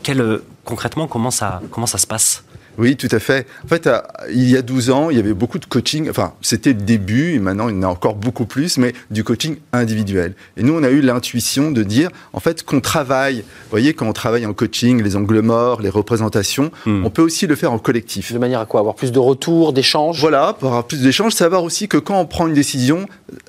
Quel, 0.03 0.41
concrètement, 0.65 1.09
comment 1.09 1.33
ça, 1.33 1.61
comment 1.73 1.87
ça 1.87 1.99
se 1.99 2.07
passe? 2.07 2.45
Oui, 2.79 2.97
tout 2.97 3.09
à 3.11 3.19
fait. 3.19 3.47
En 3.65 3.69
fait, 3.69 3.89
il 4.31 4.49
y 4.49 4.57
a 4.57 4.63
12 4.63 4.91
ans, 4.91 5.11
il 5.11 5.17
y 5.17 5.21
avait 5.21 5.35
beaucoup 5.35 5.59
de 5.59 5.67
coaching. 5.67 6.09
Enfin, 6.09 6.33
c'était 6.41 6.73
le 6.73 6.81
début, 6.81 7.35
et 7.35 7.39
maintenant, 7.41 7.69
il 7.69 7.77
y 7.77 7.79
en 7.79 7.83
a 7.83 7.89
encore 7.89 8.15
beaucoup 8.15 8.47
plus, 8.47 8.79
mais 8.79 8.93
du 9.11 9.25
coaching 9.25 9.57
individuel. 9.73 10.35
Et 10.57 10.63
nous, 10.63 10.75
on 10.75 10.85
a 10.85 10.91
eu 10.91 11.01
l'intuition 11.01 11.73
de 11.73 11.83
dire, 11.83 12.11
en 12.33 12.41
fait, 12.41 12.63
qu'on 12.63 12.81
travaille. 12.81 13.39
Vous 13.39 13.71
voyez, 13.71 13.95
quand 13.95 14.07
on 14.07 14.13
travaille 14.13 14.47
en 14.47 14.55
coaching, 14.55 15.03
les 15.03 15.17
angles 15.17 15.41
morts, 15.41 15.83
les 15.83 15.91
représentations, 15.91 16.71
hmm. 16.87 17.05
on 17.05 17.11
peut 17.11 17.23
aussi 17.23 17.49
le 17.49 17.57
faire 17.57 17.73
en 17.73 17.79
collectif. 17.79 18.33
De 18.33 18.39
manière 18.39 18.61
à 18.61 18.67
quoi? 18.67 18.81
Avoir 18.81 18.95
plus 18.95 19.11
de 19.11 19.19
retours, 19.19 19.73
d'échanges? 19.73 20.21
Voilà, 20.21 20.53
pour 20.53 20.69
avoir 20.69 20.85
plus 20.85 21.01
d'échanges. 21.01 21.33
Savoir 21.33 21.65
aussi 21.65 21.89
que 21.89 21.97
quand 21.97 22.21
on 22.21 22.27
prend 22.27 22.47
une 22.47 22.55
décision, 22.55 23.07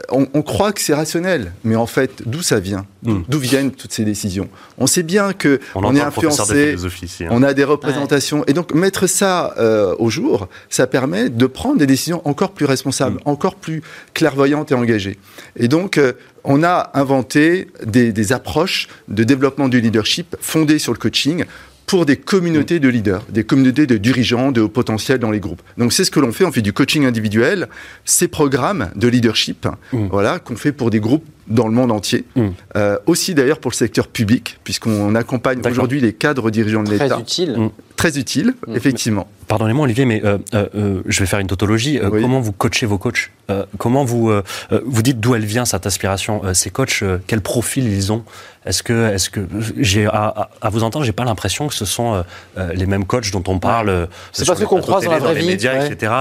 on, 0.09 0.27
on 0.33 0.41
croit 0.41 0.71
que 0.71 0.81
c'est 0.81 0.93
rationnel. 0.93 1.53
Mais 1.63 1.75
en 1.75 1.85
fait, 1.85 2.23
d'où 2.25 2.41
ça 2.41 2.59
vient 2.59 2.85
hmm. 3.03 3.21
D'où 3.27 3.39
viennent 3.39 3.71
toutes 3.71 3.93
ces 3.93 4.03
décisions 4.03 4.49
On 4.77 4.87
sait 4.87 5.03
bien 5.03 5.33
que 5.33 5.59
on, 5.75 5.83
on 5.83 5.95
est 5.95 6.01
influencé, 6.01 6.75
hein. 7.21 7.27
on 7.29 7.43
a 7.43 7.53
des 7.53 7.63
représentations. 7.63 8.39
Ouais. 8.39 8.45
Et 8.47 8.53
donc, 8.53 8.73
mettre 8.73 9.07
ça 9.07 9.53
euh, 9.57 9.95
au 9.99 10.09
jour, 10.09 10.47
ça 10.69 10.87
permet 10.87 11.29
de 11.29 11.45
prendre 11.45 11.77
des 11.77 11.87
décisions 11.87 12.21
encore 12.25 12.51
plus 12.51 12.65
responsables, 12.65 13.17
mmh. 13.17 13.29
encore 13.29 13.55
plus 13.55 13.81
clairvoyantes 14.13 14.71
et 14.71 14.75
engagées. 14.75 15.17
Et 15.55 15.67
donc, 15.67 15.97
euh, 15.97 16.13
on 16.43 16.63
a 16.63 16.91
inventé 16.93 17.67
des, 17.85 18.11
des, 18.11 18.33
approches 18.33 18.87
de 19.07 19.23
développement 19.23 19.67
du 19.67 19.81
leadership 19.81 20.35
fondées 20.39 20.79
sur 20.79 20.93
le 20.93 20.97
coaching 20.97 21.45
pour 21.89 22.05
des 22.05 22.17
communautés 22.17 22.79
de 22.79 22.87
leaders, 22.87 23.23
des 23.29 23.43
communautés 23.43 23.87
de 23.87 23.97
dirigeants, 23.97 24.51
de 24.51 24.61
haut 24.61 24.69
potentiel 24.69 25.17
dans 25.17 25.31
les 25.31 25.39
groupes. 25.39 25.63
Donc 25.79 25.91
c'est 25.91 26.03
ce 26.03 26.11
que 26.11 26.19
l'on 26.19 26.31
fait, 26.31 26.45
on 26.45 26.51
fait 26.51 26.61
du 26.61 26.71
coaching 26.71 27.03
individuel, 27.07 27.67
ces 28.05 28.27
programmes 28.27 28.91
de 28.95 29.07
leadership, 29.07 29.67
Mm. 29.91 30.07
voilà, 30.11 30.37
qu'on 30.37 30.55
fait 30.55 30.71
pour 30.71 30.91
des 30.91 30.99
groupes 30.99 31.25
dans 31.49 31.67
le 31.67 31.73
monde 31.73 31.91
entier, 31.91 32.25
Mm. 32.35 32.47
Euh, 32.75 32.97
aussi 33.07 33.33
d'ailleurs 33.33 33.59
pour 33.59 33.71
le 33.71 33.75
secteur 33.75 34.07
public, 34.07 34.59
puisqu'on 34.63 35.15
accompagne 35.15 35.59
aujourd'hui 35.69 35.99
les 35.99 36.13
cadres 36.13 36.49
dirigeants 36.51 36.83
de 36.83 36.95
Très 36.95 37.05
l'État. 37.05 37.19
utile. 37.19 37.55
Mm. 37.57 37.69
Très 37.95 38.17
utile, 38.17 38.53
Mm. 38.67 38.75
effectivement. 38.75 39.27
Pardonnez-moi 39.47 39.85
Olivier, 39.85 40.05
mais 40.05 40.21
euh, 40.23 40.37
euh, 40.53 41.01
je 41.07 41.19
vais 41.21 41.25
faire 41.25 41.39
une 41.39 41.47
tautologie. 41.47 41.97
Euh, 41.99 42.09
Oui. 42.11 42.21
Comment 42.21 42.39
vous 42.39 42.51
coachez 42.51 42.85
vos 42.85 42.99
coachs? 42.99 43.31
Euh, 43.49 43.65
Comment 43.79 44.05
vous 44.05 44.31
vous 44.85 45.01
dites 45.01 45.19
d'où 45.19 45.33
elle 45.33 45.43
vient 45.45 45.65
cette 45.65 45.87
aspiration 45.87 46.41
Euh, 46.45 46.53
Ces 46.53 46.69
coachs, 46.69 46.99
euh, 47.01 47.17
quel 47.25 47.41
profil 47.41 47.85
ils 47.91 48.11
ont? 48.13 48.23
Est-ce 48.65 48.83
que 48.83 49.11
est-ce 49.13 49.31
que 49.31 49.39
j'ai 49.77 50.05
à, 50.05 50.49
vous 50.71 50.83
entendre, 50.83 51.03
j'ai 51.03 51.13
pas 51.13 51.23
l'impression 51.23 51.67
que 51.67 51.73
ce 51.73 51.85
sont 51.85 52.23
les 52.75 52.85
mêmes 52.85 53.05
coachs 53.05 53.31
dont 53.31 53.43
on 53.47 53.57
parle. 53.57 54.07
C'est 54.33 54.45
pas 54.45 54.55
ceux 54.55 54.65
qu'on 54.67 54.81
croise 54.81 55.05
dans 55.05 55.11
la 55.11 55.17
vraie 55.19 55.33
les 55.33 55.39
vie, 55.41 55.47
médias, 55.47 55.79
ouais. 55.79 55.87
etc. 55.91 56.11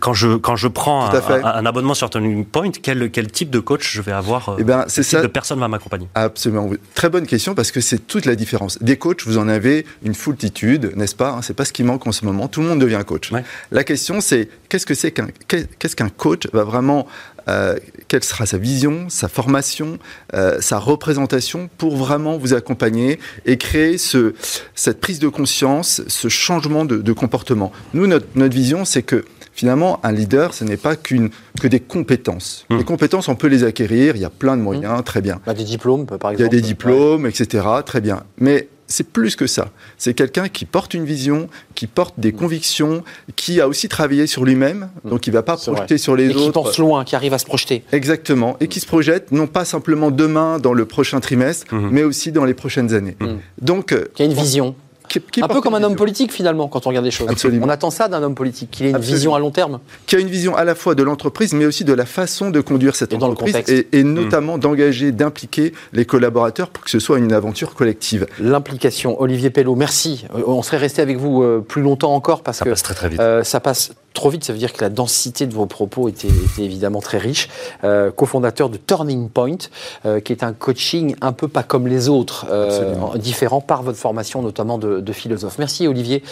Quand 0.00 0.12
je 0.14 0.36
quand 0.36 0.54
je 0.54 0.68
prends 0.68 1.10
un 1.10 1.66
abonnement 1.66 1.94
sur 1.94 2.10
Turning 2.10 2.44
Point, 2.44 2.70
quel 2.82 3.10
quel 3.10 3.28
type 3.32 3.50
de 3.50 3.58
coach 3.58 3.90
je 3.90 4.02
vais 4.04 4.12
avoir 4.12 4.48
euh, 4.50 4.56
Eh 4.58 4.64
ben, 4.64 4.84
c'est 4.88 4.96
quel 4.96 5.04
type 5.04 5.18
ça. 5.18 5.22
de 5.22 5.26
personne 5.28 5.60
va 5.60 5.68
m'accompagner 5.68 6.08
Absolument. 6.14 6.66
oui. 6.66 6.76
Très 6.94 7.08
bonne 7.10 7.26
question 7.26 7.54
parce 7.54 7.70
que 7.72 7.80
c'est 7.80 7.98
toute 8.06 8.26
la 8.26 8.34
différence. 8.36 8.78
Des 8.82 8.96
coachs, 8.96 9.22
vous 9.26 9.38
en 9.38 9.48
avez 9.48 9.86
une 10.04 10.14
foultitude, 10.14 10.92
n'est-ce 10.96 11.14
pas 11.16 11.40
C'est 11.42 11.54
pas 11.54 11.64
ce 11.64 11.72
qui 11.72 11.82
manque 11.84 12.06
en 12.06 12.12
ce 12.12 12.24
moment. 12.24 12.48
Tout 12.48 12.62
le 12.62 12.68
monde 12.68 12.80
devient 12.80 13.02
coach. 13.06 13.30
Ouais. 13.32 13.44
La 13.70 13.84
question, 13.84 14.20
c'est 14.20 14.48
qu'est-ce 14.68 14.86
que 14.86 14.94
c'est 14.94 15.12
qu'un 15.12 15.28
qu'est- 15.48 15.68
qu'est-ce 15.78 15.96
qu'un 15.96 16.08
coach 16.08 16.44
va 16.52 16.64
vraiment 16.64 17.06
euh, 17.46 17.76
quelle 18.08 18.24
sera 18.24 18.46
sa 18.46 18.56
vision, 18.56 19.10
sa 19.10 19.28
formation, 19.28 19.98
euh, 20.32 20.62
sa 20.62 20.78
représentation 20.78 21.68
pour 21.76 21.94
vraiment 21.94 22.38
vous 22.38 22.54
accompagner 22.54 23.18
et 23.44 23.58
créer 23.58 23.98
ce, 23.98 24.32
cette 24.74 24.98
prise 24.98 25.18
de 25.18 25.28
conscience, 25.28 26.00
ce 26.08 26.28
changement 26.28 26.86
de, 26.86 26.96
de 26.96 27.12
comportement? 27.12 27.70
Nous, 27.92 28.06
notre, 28.06 28.26
notre 28.34 28.54
vision, 28.54 28.86
c'est 28.86 29.02
que 29.02 29.26
finalement, 29.54 30.00
un 30.02 30.12
leader, 30.12 30.52
ce 30.54 30.64
n'est 30.64 30.76
pas 30.76 30.96
qu'une 30.96 31.30
que 31.60 31.68
des 31.68 31.80
compétences. 31.80 32.66
Mmh. 32.70 32.78
Les 32.78 32.84
compétences, 32.84 33.28
on 33.28 33.34
peut 33.36 33.46
les 33.48 33.64
acquérir, 33.64 34.16
il 34.16 34.22
y 34.22 34.24
a 34.24 34.30
plein 34.30 34.56
de 34.56 34.62
moyens, 34.62 35.02
très 35.04 35.20
bien. 35.20 35.40
Bah, 35.46 35.54
des 35.54 35.64
diplômes, 35.64 36.06
par 36.06 36.32
Il 36.32 36.38
y 36.38 36.42
a 36.42 36.46
exemple. 36.46 36.56
des 36.56 36.60
diplômes, 36.62 37.26
etc. 37.26 37.64
Très 37.86 38.00
bien. 38.00 38.22
Mais 38.38 38.68
c'est 38.86 39.08
plus 39.08 39.34
que 39.34 39.46
ça. 39.46 39.70
C'est 39.96 40.12
quelqu'un 40.12 40.48
qui 40.48 40.66
porte 40.66 40.92
une 40.92 41.04
vision, 41.06 41.48
qui 41.74 41.86
porte 41.86 42.14
des 42.18 42.32
convictions, 42.32 43.02
qui 43.34 43.60
a 43.60 43.66
aussi 43.66 43.88
travaillé 43.88 44.26
sur 44.26 44.44
lui-même, 44.44 44.90
donc 45.04 45.26
il 45.26 45.30
ne 45.30 45.34
va 45.36 45.42
pas 45.42 45.56
projeter 45.56 45.96
sur 45.96 46.14
les 46.14 46.26
Et 46.26 46.34
qui 46.34 46.36
autres. 46.36 46.52
pense 46.52 46.78
loin, 46.78 47.04
qui 47.04 47.16
arrive 47.16 47.32
à 47.32 47.38
se 47.38 47.46
projeter. 47.46 47.82
Exactement. 47.92 48.56
Et 48.60 48.68
qui 48.68 48.80
se 48.80 48.86
projette 48.86 49.32
non 49.32 49.46
pas 49.46 49.64
simplement 49.64 50.10
demain 50.10 50.58
dans 50.58 50.74
le 50.74 50.84
prochain 50.84 51.20
trimestre, 51.20 51.66
mais 51.72 52.02
aussi 52.02 52.30
dans 52.30 52.44
les 52.44 52.54
prochaines 52.54 52.92
années. 52.92 53.16
Donc, 53.60 53.92
euh, 53.92 54.04
Qui 54.14 54.22
a 54.22 54.26
une 54.26 54.34
vision. 54.34 54.74
Qui, 55.08 55.20
qui 55.20 55.42
un 55.42 55.48
peu 55.48 55.60
comme 55.60 55.74
un 55.74 55.82
homme 55.82 55.96
politique 55.96 56.32
finalement, 56.32 56.66
quand 56.68 56.86
on 56.86 56.88
regarde 56.90 57.04
les 57.04 57.10
choses. 57.10 57.28
Absolument. 57.28 57.66
On 57.66 57.68
attend 57.68 57.90
ça 57.90 58.08
d'un 58.08 58.22
homme 58.22 58.34
politique, 58.34 58.70
qu'il 58.70 58.86
ait 58.86 58.90
une 58.90 58.96
Absolument. 58.96 59.16
vision 59.16 59.34
à 59.34 59.38
long 59.38 59.50
terme. 59.50 59.80
qui 60.06 60.16
a 60.16 60.18
une 60.18 60.28
vision 60.28 60.56
à 60.56 60.64
la 60.64 60.74
fois 60.74 60.94
de 60.94 61.02
l'entreprise, 61.02 61.52
mais 61.52 61.66
aussi 61.66 61.84
de 61.84 61.92
la 61.92 62.06
façon 62.06 62.50
de 62.50 62.60
conduire 62.60 62.96
cette 62.96 63.12
Et 63.12 63.16
dans 63.18 63.26
le 63.26 63.32
entreprise, 63.32 63.54
contexte. 63.54 63.86
et, 63.92 63.98
et 64.00 64.04
notamment 64.04 64.58
d'engager, 64.58 65.12
d'impliquer 65.12 65.72
les 65.92 66.04
collaborateurs 66.04 66.68
pour 66.70 66.84
que 66.84 66.90
ce 66.90 66.98
soit 66.98 67.18
une 67.18 67.32
aventure 67.32 67.74
collective. 67.74 68.26
L'implication. 68.40 69.20
Olivier 69.20 69.50
Pello, 69.50 69.74
merci. 69.76 70.24
Euh, 70.34 70.42
On 70.46 70.62
serait 70.62 70.78
resté 70.78 71.02
avec 71.02 71.18
vous 71.18 71.42
euh, 71.42 71.60
plus 71.66 71.82
longtemps 71.82 72.14
encore 72.14 72.42
parce 72.42 72.58
Ça 72.58 72.64
que 72.64 72.70
passe 72.70 72.82
très 72.82 72.94
très 72.94 73.08
vite. 73.08 73.20
Euh, 73.20 73.42
ça 73.44 73.60
passe 73.60 73.92
trop 74.14 74.30
vite, 74.30 74.44
ça 74.44 74.52
veut 74.52 74.58
dire 74.58 74.72
que 74.72 74.82
la 74.82 74.88
densité 74.88 75.46
de 75.46 75.52
vos 75.52 75.66
propos 75.66 76.08
était, 76.08 76.28
était 76.28 76.62
évidemment 76.62 77.00
très 77.00 77.18
riche. 77.18 77.48
Euh, 77.82 78.10
cofondateur 78.10 78.70
de 78.70 78.78
Turning 78.78 79.28
Point, 79.28 79.58
euh, 80.06 80.20
qui 80.20 80.32
est 80.32 80.44
un 80.44 80.52
coaching 80.52 81.16
un 81.20 81.32
peu 81.32 81.48
pas 81.48 81.64
comme 81.64 81.88
les 81.88 82.08
autres, 82.08 82.46
euh, 82.50 82.94
différent 83.16 83.60
par 83.60 83.82
votre 83.82 83.98
formation 83.98 84.40
notamment 84.40 84.78
de, 84.78 85.00
de 85.00 85.12
philosophe. 85.12 85.58
Merci 85.58 85.88
Olivier 85.88 86.22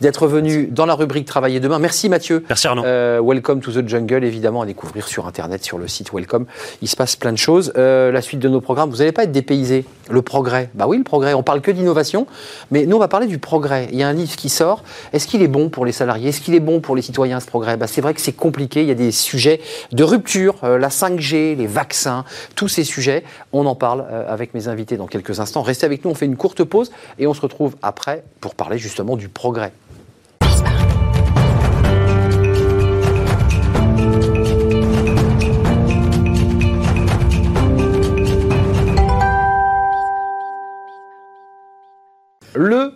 d'être 0.00 0.26
venu 0.26 0.66
dans 0.66 0.86
la 0.86 0.94
rubrique 0.94 1.24
Travailler 1.24 1.60
demain. 1.60 1.78
Merci 1.78 2.08
Mathieu. 2.08 2.44
Merci 2.48 2.66
Arnaud. 2.68 2.84
Euh, 2.84 3.20
Welcome 3.22 3.60
to 3.60 3.72
the 3.72 3.88
Jungle, 3.88 4.22
évidemment, 4.22 4.62
à 4.62 4.66
découvrir 4.66 5.08
sur 5.08 5.26
Internet, 5.26 5.64
sur 5.64 5.78
le 5.78 5.88
site 5.88 6.12
Welcome. 6.12 6.44
Il 6.82 6.88
se 6.88 6.96
passe 6.96 7.16
plein 7.16 7.32
de 7.32 7.38
choses. 7.38 7.72
La 7.74 8.20
suite 8.20 8.40
de 8.40 8.48
nos 8.48 8.60
programmes, 8.60 8.90
vous 8.90 8.98
n'allez 8.98 9.12
pas 9.12 9.24
être 9.24 9.32
dépaysé. 9.32 9.84
Le 10.10 10.22
progrès. 10.22 10.70
Bah 10.74 10.86
oui, 10.88 10.98
le 10.98 11.04
progrès. 11.04 11.34
On 11.34 11.44
parle 11.44 11.60
que 11.60 11.70
d'innovation, 11.70 12.26
mais 12.72 12.84
nous, 12.84 12.96
on 12.96 12.98
va 12.98 13.06
parler 13.06 13.28
du 13.28 13.38
progrès. 13.38 13.88
Il 13.92 13.98
y 13.98 14.02
a 14.02 14.08
un 14.08 14.12
livre 14.12 14.34
qui 14.34 14.48
sort. 14.48 14.82
Est-ce 15.12 15.28
qu'il 15.28 15.40
est 15.40 15.48
bon 15.48 15.68
pour 15.68 15.86
les 15.86 15.92
salariés? 15.92 16.30
Est-ce 16.30 16.40
qu'il 16.40 16.54
est 16.54 16.60
bon 16.60 16.80
pour 16.80 16.96
les 16.96 17.02
citoyens, 17.02 17.29
ce 17.38 17.46
progrès 17.46 17.76
bah, 17.76 17.86
C'est 17.86 18.00
vrai 18.00 18.14
que 18.14 18.20
c'est 18.20 18.32
compliqué. 18.32 18.82
Il 18.82 18.88
y 18.88 18.90
a 18.90 18.96
des 18.96 19.12
sujets 19.12 19.60
de 19.92 20.02
rupture, 20.02 20.56
euh, 20.64 20.78
la 20.78 20.88
5G, 20.88 21.54
les 21.56 21.66
vaccins, 21.68 22.24
tous 22.56 22.66
ces 22.66 22.82
sujets. 22.82 23.22
On 23.52 23.66
en 23.66 23.76
parle 23.76 24.04
euh, 24.10 24.24
avec 24.28 24.54
mes 24.54 24.66
invités 24.66 24.96
dans 24.96 25.06
quelques 25.06 25.38
instants. 25.38 25.62
Restez 25.62 25.86
avec 25.86 26.04
nous, 26.04 26.10
on 26.10 26.14
fait 26.14 26.26
une 26.26 26.36
courte 26.36 26.64
pause 26.64 26.90
et 27.18 27.28
on 27.28 27.34
se 27.34 27.40
retrouve 27.40 27.76
après 27.82 28.24
pour 28.40 28.56
parler 28.56 28.78
justement 28.78 29.16
du 29.16 29.28
progrès. 29.28 29.72
Le 42.54 42.89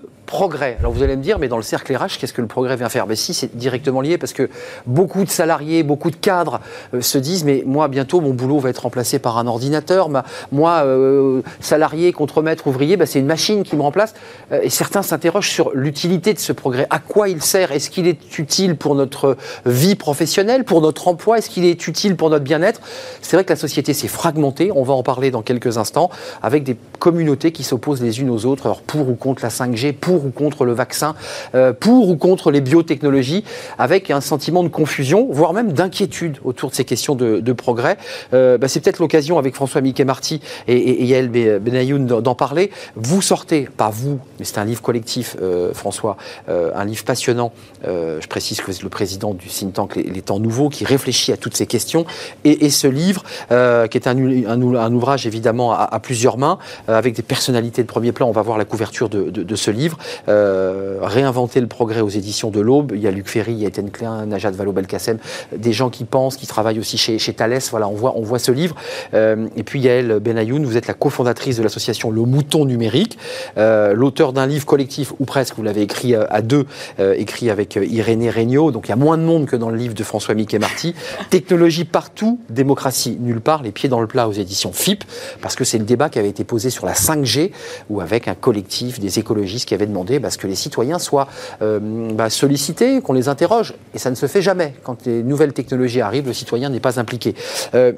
Alors 0.81 0.93
vous 0.93 1.03
allez 1.03 1.17
me 1.17 1.23
dire, 1.23 1.39
mais 1.39 1.47
dans 1.47 1.57
le 1.57 1.63
cercle 1.63 1.95
RH, 1.95 2.19
qu'est-ce 2.19 2.33
que 2.33 2.41
le 2.41 2.49
progrès 2.49 2.77
vient 2.77 2.89
faire? 2.89 3.07
Ben 3.07 3.15
si, 3.17 3.35
c'est 3.35 3.57
directement 3.57 4.01
lié 4.01 4.19
parce 4.19 4.33
que 4.33 4.51
beaucoup 4.85 5.23
de 5.25 5.31
salariés, 5.31 5.85
beaucoup 5.85 6.11
de 6.11 6.17
cadres 6.17 6.61
euh, 6.93 7.01
se 7.01 7.19
disent, 7.19 7.45
mais 7.45 7.63
moi 7.65 7.87
bientôt 7.87 8.21
mon 8.21 8.35
boulot 8.35 8.59
va 8.59 8.71
être 8.71 8.81
remplacé 8.81 9.21
par 9.21 9.39
un 9.39 9.47
ordinateur. 9.47 10.11
Moi, 10.51 10.83
euh, 10.85 11.41
salarié, 11.61 12.13
contremaître, 12.13 12.67
ouvrier, 12.67 12.97
ben, 12.97 13.07
c'est 13.07 13.21
une 13.21 13.27
machine 13.27 13.63
qui 13.63 13.77
me 13.77 13.83
remplace. 13.83 14.15
Euh, 14.51 14.61
et 14.63 14.71
certains 14.71 15.03
s'interrogent 15.03 15.51
sur 15.51 15.71
l'utilité 15.73 16.35
de 16.35 16.41
ce 16.41 16.53
progrès. 16.53 16.89
À 16.91 16.99
quoi 16.99 17.29
il 17.29 17.41
sert? 17.41 17.71
Est-ce 17.71 17.89
qu'il 17.89 18.09
est 18.09 18.39
utile 18.39 18.77
pour 18.77 18.97
notre 18.97 19.37
vie 19.67 19.95
professionnelle, 19.95 20.65
pour 20.65 20.81
notre 20.81 21.07
emploi? 21.07 21.39
Est-ce 21.39 21.49
qu'il 21.49 21.65
est 21.65 21.87
utile 21.87 22.17
pour 22.17 22.31
notre 22.31 22.45
bien-être? 22.45 22.81
C'est 23.23 23.37
vrai 23.37 23.45
que 23.45 23.53
la 23.53 23.59
société 23.59 23.95
s'est 23.95 24.09
fragmentée. 24.09 24.73
On 24.75 24.83
va 24.83 24.95
en 24.95 25.05
parler 25.05 25.31
dans 25.31 25.43
quelques 25.43 25.79
instants 25.79 26.11
avec 26.43 26.65
des 26.65 26.77
communautés 26.99 27.53
qui 27.53 27.63
s'opposent 27.63 28.03
les 28.03 28.21
unes 28.21 28.31
aux 28.31 28.47
autres, 28.47 28.67
alors 28.67 28.83
pour 28.83 29.09
ou 29.09 29.15
contre 29.15 29.43
la 29.43 29.51
5G, 29.51 29.93
pour 29.93 30.24
ou 30.25 30.31
contre 30.31 30.65
le 30.65 30.73
vaccin, 30.73 31.15
euh, 31.55 31.73
pour 31.73 32.09
ou 32.09 32.17
contre 32.17 32.51
les 32.51 32.61
biotechnologies, 32.61 33.45
avec 33.79 34.11
un 34.11 34.21
sentiment 34.21 34.63
de 34.63 34.69
confusion, 34.69 35.29
voire 35.31 35.53
même 35.53 35.73
d'inquiétude 35.73 36.39
autour 36.45 36.71
de 36.71 36.75
ces 36.75 36.85
questions 36.85 37.15
de, 37.15 37.53
progrès. 37.53 37.97
Euh, 38.33 38.59
bah, 38.59 38.67
c'est 38.67 38.81
peut-être 38.81 38.99
l'occasion 38.99 39.39
avec 39.39 39.55
François 39.55 39.81
Mickey 39.81 40.05
Marty 40.05 40.41
et, 40.67 41.05
Yael 41.05 41.29
Be- 41.31 41.59
Benayoun 41.59 42.07
d'en 42.07 42.35
parler. 42.35 42.71
Vous 42.97 43.23
sortez, 43.23 43.69
pas 43.77 43.91
vous, 43.91 44.19
mais 44.39 44.45
c'est 44.45 44.59
un 44.59 44.65
livre 44.65 44.83
collectif, 44.83 45.37
euh, 45.41 45.73
François, 45.73 46.17
un 46.49 46.85
livre 46.85 47.05
passionnant. 47.05 47.53
Je 47.85 48.27
précise 48.27 48.61
que 48.61 48.71
vous 48.71 48.79
le 48.83 48.89
président 48.89 49.35
du 49.35 49.47
think 49.47 49.75
tank 49.75 49.97
Les, 49.97 50.03
Les 50.03 50.23
Temps 50.23 50.41
Nouveaux, 50.41 50.69
qui 50.69 50.85
réfléchit 50.85 51.33
à 51.33 51.37
toutes 51.37 51.57
ces 51.57 51.67
questions. 51.67 52.05
Et, 52.45 52.71
ce 52.71 52.89
livre, 52.89 53.23
qui 53.49 53.99
est 53.99 54.07
un, 54.09 54.93
ouvrage 54.93 55.27
évidemment 55.27 55.73
à, 55.73 56.01
plusieurs 56.01 56.39
mains, 56.39 56.59
avec 56.89 57.15
des 57.15 57.23
personnalités 57.23 57.83
de 57.83 57.89
premier 57.89 58.13
plan. 58.13 58.29
On 58.29 58.33
va 58.33 58.43
voir 58.43 58.59
la 58.59 58.65
couverture 58.65 59.09
de 59.09 59.57
ce 59.57 59.71
livre. 59.71 59.99
Euh, 60.29 60.99
Réinventer 61.03 61.61
le 61.61 61.67
progrès 61.67 62.01
aux 62.01 62.09
éditions 62.09 62.51
de 62.51 62.61
l'Aube. 62.61 62.93
Il 62.95 63.01
y 63.01 63.07
a 63.07 63.11
Luc 63.11 63.29
Ferry, 63.29 63.53
il 63.53 63.59
y 63.59 63.65
a 63.65 63.69
Étienne 63.69 63.91
Klein, 63.91 64.27
Najat 64.27 64.53
Vallaud-Belkacem, 64.53 65.19
des 65.57 65.73
gens 65.73 65.91
qui 65.91 66.05
pensent, 66.05 66.37
qui 66.37 66.47
travaillent 66.47 66.79
aussi 66.79 66.99
chez, 66.99 67.19
chez 67.19 67.33
Thales. 67.33 67.59
Voilà, 67.71 67.89
on 67.89 67.95
voit, 67.95 68.15
on 68.17 68.23
voit 68.23 68.39
ce 68.39 68.53
livre. 68.53 68.75
Euh, 69.13 69.47
et 69.57 69.63
puis 69.63 69.81
Yael 69.81 70.21
Benayoun, 70.21 70.65
vous 70.65 70.77
êtes 70.77 70.87
la 70.87 70.95
cofondatrice 70.95 71.57
de 71.57 71.63
l'association 71.63 72.11
Le 72.11 72.23
Mouton 72.23 72.65
Numérique, 72.65 73.19
euh, 73.59 73.93
l'auteur 73.95 74.33
d'un 74.33 74.47
livre 74.47 74.67
collectif, 74.67 75.13
ou 75.19 75.25
presque, 75.25 75.57
vous 75.57 75.63
l'avez 75.63 75.83
écrit 75.83 76.15
à 76.15 76.43
deux, 76.43 76.67
écrit 76.99 77.51
avec 77.51 77.77
Irénée 77.77 78.31
Regnault. 78.31 78.71
Donc 78.71 78.87
il 78.87 78.91
y 78.91 78.93
a 78.93 78.97
moins 78.97 79.19
de 79.19 79.23
monde 79.23 79.47
que 79.47 79.57
dans 79.57 79.71
le 79.71 79.77
livre 79.77 79.95
de 79.95 80.03
François 80.03 80.35
Mickey 80.35 80.59
Marty. 80.59 80.95
Technologie 81.31 81.85
partout, 81.85 82.39
démocratie 82.49 83.17
nulle 83.21 83.41
part, 83.41 83.63
les 83.63 83.73
pieds 83.73 83.89
dans 83.89 84.01
le 84.01 84.07
plat 84.07 84.29
aux 84.29 84.33
éditions 84.33 84.73
FIP, 84.73 85.05
parce 85.41 85.57
que 85.57 85.65
c'est 85.65 85.79
le 85.79 85.85
débat 85.85 86.09
qui 86.09 86.19
avait 86.19 86.29
été 86.29 86.45
posé 86.45 86.71
sur 86.71 86.87
la 86.87 86.93
5G, 86.93 87.51
ou 87.91 88.01
avec 88.01 88.29
un 88.29 88.35
collectif 88.35 89.01
des 89.01 89.19
écologistes 89.19 89.67
qui 89.67 89.75
avaient 89.75 89.87
demandé 89.87 90.04
bah, 90.19 90.31
ce 90.31 90.39
que 90.39 90.47
les 90.47 90.55
citoyens 90.55 90.99
soient 90.99 91.29
euh, 91.63 91.81
bah, 92.13 92.31
sollicités, 92.31 93.01
qu'on 93.01 93.13
les 93.13 93.29
interroge. 93.29 93.75
Et 93.95 93.99
ça 93.99 94.11
ne 94.11 94.15
se 94.15 94.27
fait 94.27 94.43
jamais. 94.43 94.75
Quand 94.83 95.07
les 95.07 95.23
nouvelles 95.23 95.53
technologies 95.53 96.01
arrivent, 96.01 96.27
le 96.27 96.33
citoyen 96.33 96.69
n'est 96.69 96.81
pas 96.81 96.99
impliqué. 97.01 97.35
Euh, 97.75 97.93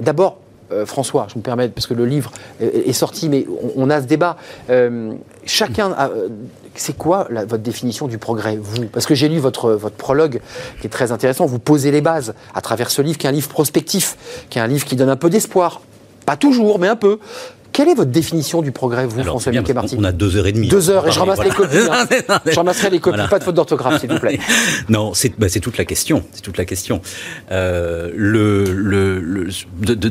D'abord, 0.00 0.38
euh, 0.72 0.86
François, 0.86 1.28
je 1.30 1.38
me 1.38 1.42
permets, 1.42 1.68
parce 1.68 1.86
que 1.86 1.94
le 1.94 2.06
livre 2.06 2.32
est, 2.60 2.92
sorti, 2.92 3.28
mais 3.28 3.46
on, 3.76 3.90
a 3.90 4.00
ce 4.00 4.06
débat. 4.06 4.36
Chacun 5.44 5.94
c'est 6.74 6.96
quoi 6.96 7.28
votre 7.30 7.62
définition 7.62 8.08
du 8.08 8.18
progrès, 8.18 8.56
vous? 8.56 8.86
Parce 8.86 9.06
que 9.06 9.14
j'ai 9.14 9.28
lu 9.28 9.38
votre, 9.38 9.72
votre 9.72 9.96
prologue, 9.96 10.40
qui 10.80 10.86
est 10.86 10.90
très 10.90 11.12
intéressant. 11.12 11.46
Vous 11.46 11.58
posez 11.58 11.90
les 11.90 12.00
bases 12.00 12.34
à 12.54 12.60
travers 12.60 12.90
ce 12.90 13.02
livre, 13.02 13.18
qui 13.18 13.26
est 13.26 13.30
un 13.30 13.32
livre 13.32 13.48
prospectif, 13.48 14.16
qui 14.48 14.58
est 14.58 14.62
un 14.62 14.66
livre 14.66 14.84
qui 14.84 14.96
donne 14.96 15.10
un 15.10 15.16
peu 15.16 15.30
d'espoir. 15.30 15.82
Pas 16.24 16.36
toujours, 16.36 16.78
mais 16.78 16.88
un 16.88 16.96
peu. 16.96 17.18
Quelle 17.72 17.88
est 17.88 17.94
votre 17.94 18.10
définition 18.10 18.60
du 18.60 18.70
progrès, 18.70 19.06
vous, 19.06 19.14
Alors, 19.18 19.28
François 19.40 19.50
Mickey 19.52 19.72
Martin 19.72 19.96
qu'on 19.96 20.04
a 20.04 20.12
deux 20.12 20.36
heures 20.36 20.46
et 20.46 20.52
demie. 20.52 20.68
Deux 20.68 20.90
heures, 20.90 21.06
et 21.08 21.10
je 21.10 21.18
Voilà. 21.18 21.32
ramasse 21.34 21.48
les 21.48 21.54
copies. 21.56 21.76
hein. 22.28 22.40
Je 22.46 22.54
ramasserai 22.54 22.90
les 22.90 23.00
copies, 23.00 23.16
Voilà. 23.16 23.28
pas 23.28 23.38
de 23.38 23.44
faute 23.44 23.54
d'orthographe, 23.54 24.00
s'il 24.00 24.10
vous 24.10 24.18
plaît. 24.18 24.38
Non, 24.90 25.14
c'est 25.14 25.32
bah, 25.38 25.48
c'est 25.48 25.60
toute 25.60 25.78
la 25.78 25.84
question. 25.86 26.22
C'est 26.32 26.42
toute 26.42 26.58
la 26.58 26.64
question. 26.66 27.00
Euh, 27.50 28.10
le, 28.14 29.48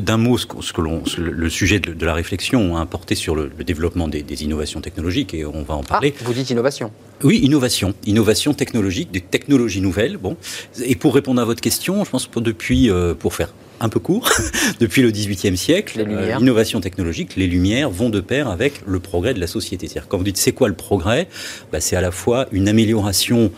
d'un 0.00 0.16
mot, 0.16 0.38
ce 0.38 0.46
que, 0.46 0.60
ce 0.60 0.72
que 0.72 0.80
le 1.20 1.48
sujet 1.50 1.78
de, 1.78 1.92
de 1.92 2.06
la 2.06 2.14
réflexion 2.14 2.76
a 2.76 2.86
porté 2.86 3.14
sur 3.14 3.34
le, 3.36 3.50
le 3.56 3.64
développement 3.64 4.08
des, 4.08 4.22
des 4.22 4.42
innovations 4.42 4.80
technologiques 4.80 5.34
et 5.34 5.44
on 5.44 5.62
va 5.62 5.74
en 5.74 5.82
Ah, 5.86 5.88
parler. 5.88 6.14
vous 6.24 6.32
dites 6.32 6.50
innovation. 6.50 6.90
Oui, 7.22 7.38
innovation, 7.44 7.94
innovation 8.06 8.54
technologique, 8.54 9.12
des 9.12 9.20
technologies 9.20 9.80
nouvelles. 9.80 10.16
Bon, 10.16 10.36
et 10.84 10.96
pour 10.96 11.14
répondre 11.14 11.40
à 11.40 11.44
votre 11.44 11.60
question, 11.60 12.04
je 12.04 12.10
pense 12.10 12.26
que 12.26 12.40
depuis, 12.40 12.90
euh, 12.90 13.14
pour 13.14 13.34
faire 13.34 13.52
un 13.82 13.88
peu 13.88 14.00
court, 14.00 14.30
depuis 14.80 15.02
le 15.02 15.10
XVIIIe 15.10 15.56
siècle, 15.56 16.04
euh, 16.06 16.38
l'innovation 16.38 16.80
technologique, 16.80 17.36
les 17.36 17.46
lumières 17.46 17.90
vont 17.90 18.10
de 18.10 18.20
pair 18.20 18.48
avec 18.48 18.82
le 18.86 19.00
progrès 19.00 19.34
de 19.34 19.40
la 19.40 19.46
société. 19.46 19.86
C'est-à-dire, 19.86 20.08
quand 20.08 20.18
vous 20.18 20.24
dites 20.24 20.36
c'est 20.36 20.52
quoi 20.52 20.68
le 20.68 20.74
progrès, 20.74 21.28
bah, 21.72 21.80
c'est 21.80 21.96
à 21.96 22.00
la 22.00 22.10
fois 22.10 22.46
une 22.52 22.68
amélioration 22.68 23.50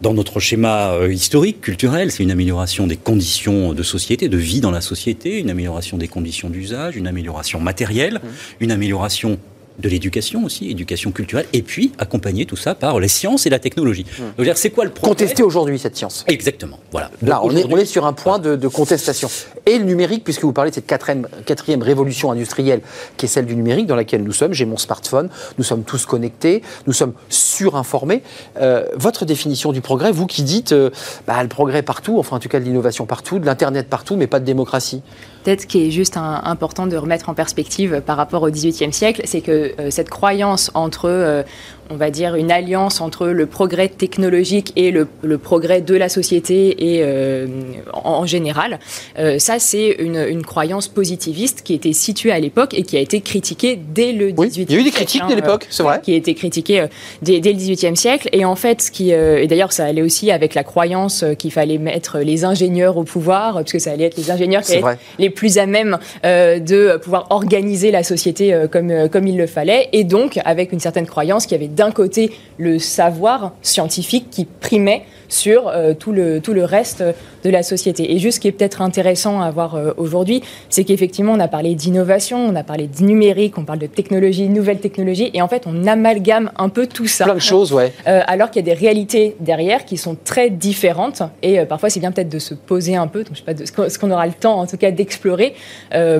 dans 0.00 0.12
notre 0.12 0.38
schéma 0.38 0.92
euh, 0.92 1.12
historique, 1.12 1.60
culturel, 1.60 2.10
c'est 2.10 2.22
une 2.22 2.30
amélioration 2.30 2.86
des 2.86 2.96
conditions 2.96 3.72
de 3.72 3.82
société, 3.82 4.28
de 4.28 4.36
vie 4.36 4.60
dans 4.60 4.72
la 4.72 4.80
société, 4.80 5.38
une 5.38 5.50
amélioration 5.50 5.96
des 5.96 6.08
conditions 6.08 6.50
d'usage, 6.50 6.96
une 6.96 7.06
amélioration 7.06 7.60
matérielle, 7.60 8.20
Mmh. 8.24 8.28
une 8.60 8.70
amélioration 8.70 9.38
de 9.78 9.88
l'éducation 9.88 10.44
aussi, 10.44 10.70
éducation 10.70 11.10
culturelle, 11.10 11.46
et 11.52 11.62
puis 11.62 11.92
accompagner 11.98 12.46
tout 12.46 12.56
ça 12.56 12.74
par 12.74 13.00
les 13.00 13.08
sciences 13.08 13.46
et 13.46 13.50
la 13.50 13.58
technologie. 13.58 14.06
Mmh. 14.38 14.44
C'est 14.54 14.70
quoi 14.70 14.84
le 14.84 14.90
progrès 14.90 15.14
Contester 15.14 15.42
aujourd'hui 15.42 15.78
cette 15.78 15.96
science. 15.96 16.24
Exactement. 16.28 16.78
Voilà. 16.92 17.10
Là, 17.22 17.40
Donc, 17.42 17.52
on 17.52 17.56
est, 17.56 17.64
on 17.64 17.76
est 17.76 17.84
sur 17.84 18.06
un 18.06 18.12
point 18.12 18.38
de, 18.38 18.56
de 18.56 18.68
contestation. 18.68 19.28
Et 19.66 19.78
le 19.78 19.84
numérique, 19.84 20.24
puisque 20.24 20.42
vous 20.42 20.52
parlez 20.52 20.70
de 20.70 20.74
cette 20.74 20.86
quatrième, 20.86 21.26
quatrième 21.46 21.82
révolution 21.82 22.30
industrielle 22.30 22.80
qui 23.16 23.26
est 23.26 23.28
celle 23.28 23.46
du 23.46 23.56
numérique 23.56 23.86
dans 23.86 23.96
laquelle 23.96 24.22
nous 24.22 24.32
sommes, 24.32 24.52
j'ai 24.52 24.64
mon 24.64 24.76
smartphone, 24.76 25.28
nous 25.58 25.64
sommes 25.64 25.84
tous 25.84 26.06
connectés, 26.06 26.62
nous 26.86 26.92
sommes 26.92 27.14
surinformés. 27.28 28.22
Euh, 28.58 28.84
votre 28.94 29.24
définition 29.24 29.72
du 29.72 29.80
progrès, 29.80 30.12
vous 30.12 30.26
qui 30.26 30.42
dites 30.42 30.72
euh, 30.72 30.90
bah, 31.26 31.42
le 31.42 31.48
progrès 31.48 31.82
partout, 31.82 32.18
enfin 32.18 32.36
en 32.36 32.40
tout 32.40 32.48
cas 32.48 32.60
de 32.60 32.64
l'innovation 32.64 33.06
partout, 33.06 33.38
de 33.38 33.46
l'Internet 33.46 33.88
partout, 33.88 34.16
mais 34.16 34.26
pas 34.26 34.40
de 34.40 34.44
démocratie. 34.44 35.02
Peut-être 35.44 35.66
qui 35.66 35.86
est 35.86 35.90
juste 35.90 36.16
un- 36.16 36.40
important 36.44 36.86
de 36.86 36.96
remettre 36.96 37.28
en 37.28 37.34
perspective 37.34 38.00
par 38.04 38.16
rapport 38.16 38.42
au 38.42 38.50
XVIIIe 38.50 38.92
siècle, 38.92 39.22
c'est 39.24 39.40
que 39.42 39.72
euh, 39.78 39.90
cette 39.90 40.08
croyance 40.10 40.70
entre, 40.74 41.04
euh, 41.08 41.42
on 41.90 41.96
va 41.96 42.10
dire, 42.10 42.34
une 42.34 42.50
alliance 42.50 43.00
entre 43.02 43.26
le 43.26 43.44
progrès 43.46 43.88
technologique 43.88 44.72
et 44.76 44.90
le, 44.90 45.06
le 45.22 45.36
progrès 45.36 45.82
de 45.82 45.94
la 45.94 46.08
société 46.08 46.94
et 46.96 47.02
euh, 47.02 47.46
en, 47.92 48.10
en 48.22 48.26
général, 48.26 48.78
ça 49.38 49.58
c'est 49.58 49.90
une, 49.98 50.16
une 50.16 50.42
croyance 50.44 50.88
positiviste 50.88 51.60
qui 51.62 51.74
était 51.74 51.92
située 51.92 52.32
à 52.32 52.40
l'époque 52.40 52.72
et 52.74 52.82
qui 52.82 52.96
a 52.96 53.00
été 53.00 53.20
critiquée 53.20 53.78
dès 53.94 54.12
le 54.12 54.30
XVIIIe 54.30 54.36
Oui, 54.38 54.50
siècle. 54.50 54.70
il 54.70 54.74
y 54.74 54.78
a 54.78 54.80
eu 54.80 54.84
des 54.84 54.90
critiques 54.90 55.22
hein, 55.22 55.26
dès 55.28 55.34
l'époque, 55.36 55.66
c'est 55.70 55.82
vrai. 55.82 56.00
qui 56.02 56.12
a 56.14 56.16
été 56.16 56.34
critiquée 56.34 56.86
dès, 57.20 57.40
dès 57.40 57.52
le 57.52 57.58
XVIIIe 57.58 57.96
siècle. 57.96 58.28
Et 58.32 58.44
en 58.46 58.56
fait, 58.56 58.80
ce 58.80 58.90
qui, 58.90 59.10
et 59.10 59.46
d'ailleurs, 59.46 59.72
ça 59.72 59.84
allait 59.84 60.02
aussi 60.02 60.30
avec 60.30 60.54
la 60.54 60.64
croyance 60.64 61.22
qu'il 61.38 61.52
fallait 61.52 61.78
mettre 61.78 62.18
les 62.20 62.44
ingénieurs 62.46 62.96
au 62.96 63.04
pouvoir, 63.04 63.54
parce 63.54 63.72
que 63.72 63.78
ça 63.78 63.92
allait 63.92 64.04
être 64.06 64.16
les 64.16 64.30
ingénieurs 64.30 64.62
qui 64.62 64.72
allaient 64.72 64.92
être 64.94 64.98
les 65.18 65.30
plus 65.34 65.58
à 65.58 65.66
même 65.66 65.98
euh, 66.24 66.58
de 66.58 66.98
pouvoir 67.02 67.26
organiser 67.30 67.90
la 67.90 68.02
société 68.02 68.54
euh, 68.54 68.68
comme, 68.68 68.90
euh, 68.90 69.08
comme 69.08 69.26
il 69.26 69.36
le 69.36 69.46
fallait. 69.46 69.88
Et 69.92 70.04
donc, 70.04 70.38
avec 70.44 70.72
une 70.72 70.80
certaine 70.80 71.06
croyance 71.06 71.46
qu'il 71.46 71.60
y 71.60 71.64
avait 71.64 71.72
d'un 71.72 71.90
côté 71.90 72.32
le 72.58 72.78
savoir 72.78 73.52
scientifique 73.62 74.28
qui 74.30 74.44
primait 74.44 75.02
sur 75.34 75.68
euh, 75.68 75.94
tout, 75.94 76.12
le, 76.12 76.40
tout 76.40 76.52
le 76.52 76.64
reste 76.64 77.02
de 77.44 77.50
la 77.50 77.62
société. 77.62 78.14
Et 78.14 78.18
juste 78.18 78.36
ce 78.36 78.40
qui 78.40 78.48
est 78.48 78.52
peut-être 78.52 78.80
intéressant 78.80 79.42
à 79.42 79.50
voir 79.50 79.74
euh, 79.74 79.92
aujourd'hui, 79.96 80.42
c'est 80.70 80.84
qu'effectivement, 80.84 81.32
on 81.32 81.40
a 81.40 81.48
parlé 81.48 81.74
d'innovation, 81.74 82.38
on 82.38 82.54
a 82.54 82.62
parlé 82.62 82.86
de 82.86 83.04
numérique, 83.04 83.58
on 83.58 83.64
parle 83.64 83.78
de 83.78 83.86
technologie, 83.86 84.48
nouvelles 84.48 84.80
technologies, 84.80 85.30
et 85.34 85.42
en 85.42 85.48
fait, 85.48 85.64
on 85.66 85.86
amalgame 85.86 86.50
un 86.56 86.68
peu 86.68 86.86
tout 86.86 87.06
ça. 87.06 87.24
Plein 87.24 87.34
de 87.34 87.40
choses, 87.40 87.72
ouais. 87.72 87.92
Euh, 88.06 88.20
alors 88.26 88.50
qu'il 88.50 88.60
y 88.60 88.70
a 88.70 88.74
des 88.74 88.78
réalités 88.78 89.34
derrière 89.40 89.86
qui 89.86 89.96
sont 89.96 90.14
très 90.24 90.50
différentes. 90.50 91.22
Et 91.42 91.64
parfois, 91.64 91.88
c'est 91.88 92.00
bien 92.00 92.12
peut-être 92.12 92.28
de 92.28 92.38
se 92.38 92.52
poser 92.52 92.96
un 92.96 93.06
peu, 93.06 93.24
donc 93.24 93.32
je 93.32 93.38
sais 93.38 93.44
pas 93.44 93.54
de 93.54 93.64
ce 93.64 93.98
qu'on 93.98 94.10
aura 94.10 94.26
le 94.26 94.34
temps, 94.34 94.58
en 94.60 94.66
tout 94.66 94.76
cas, 94.76 94.90
d'explorer 94.90 95.54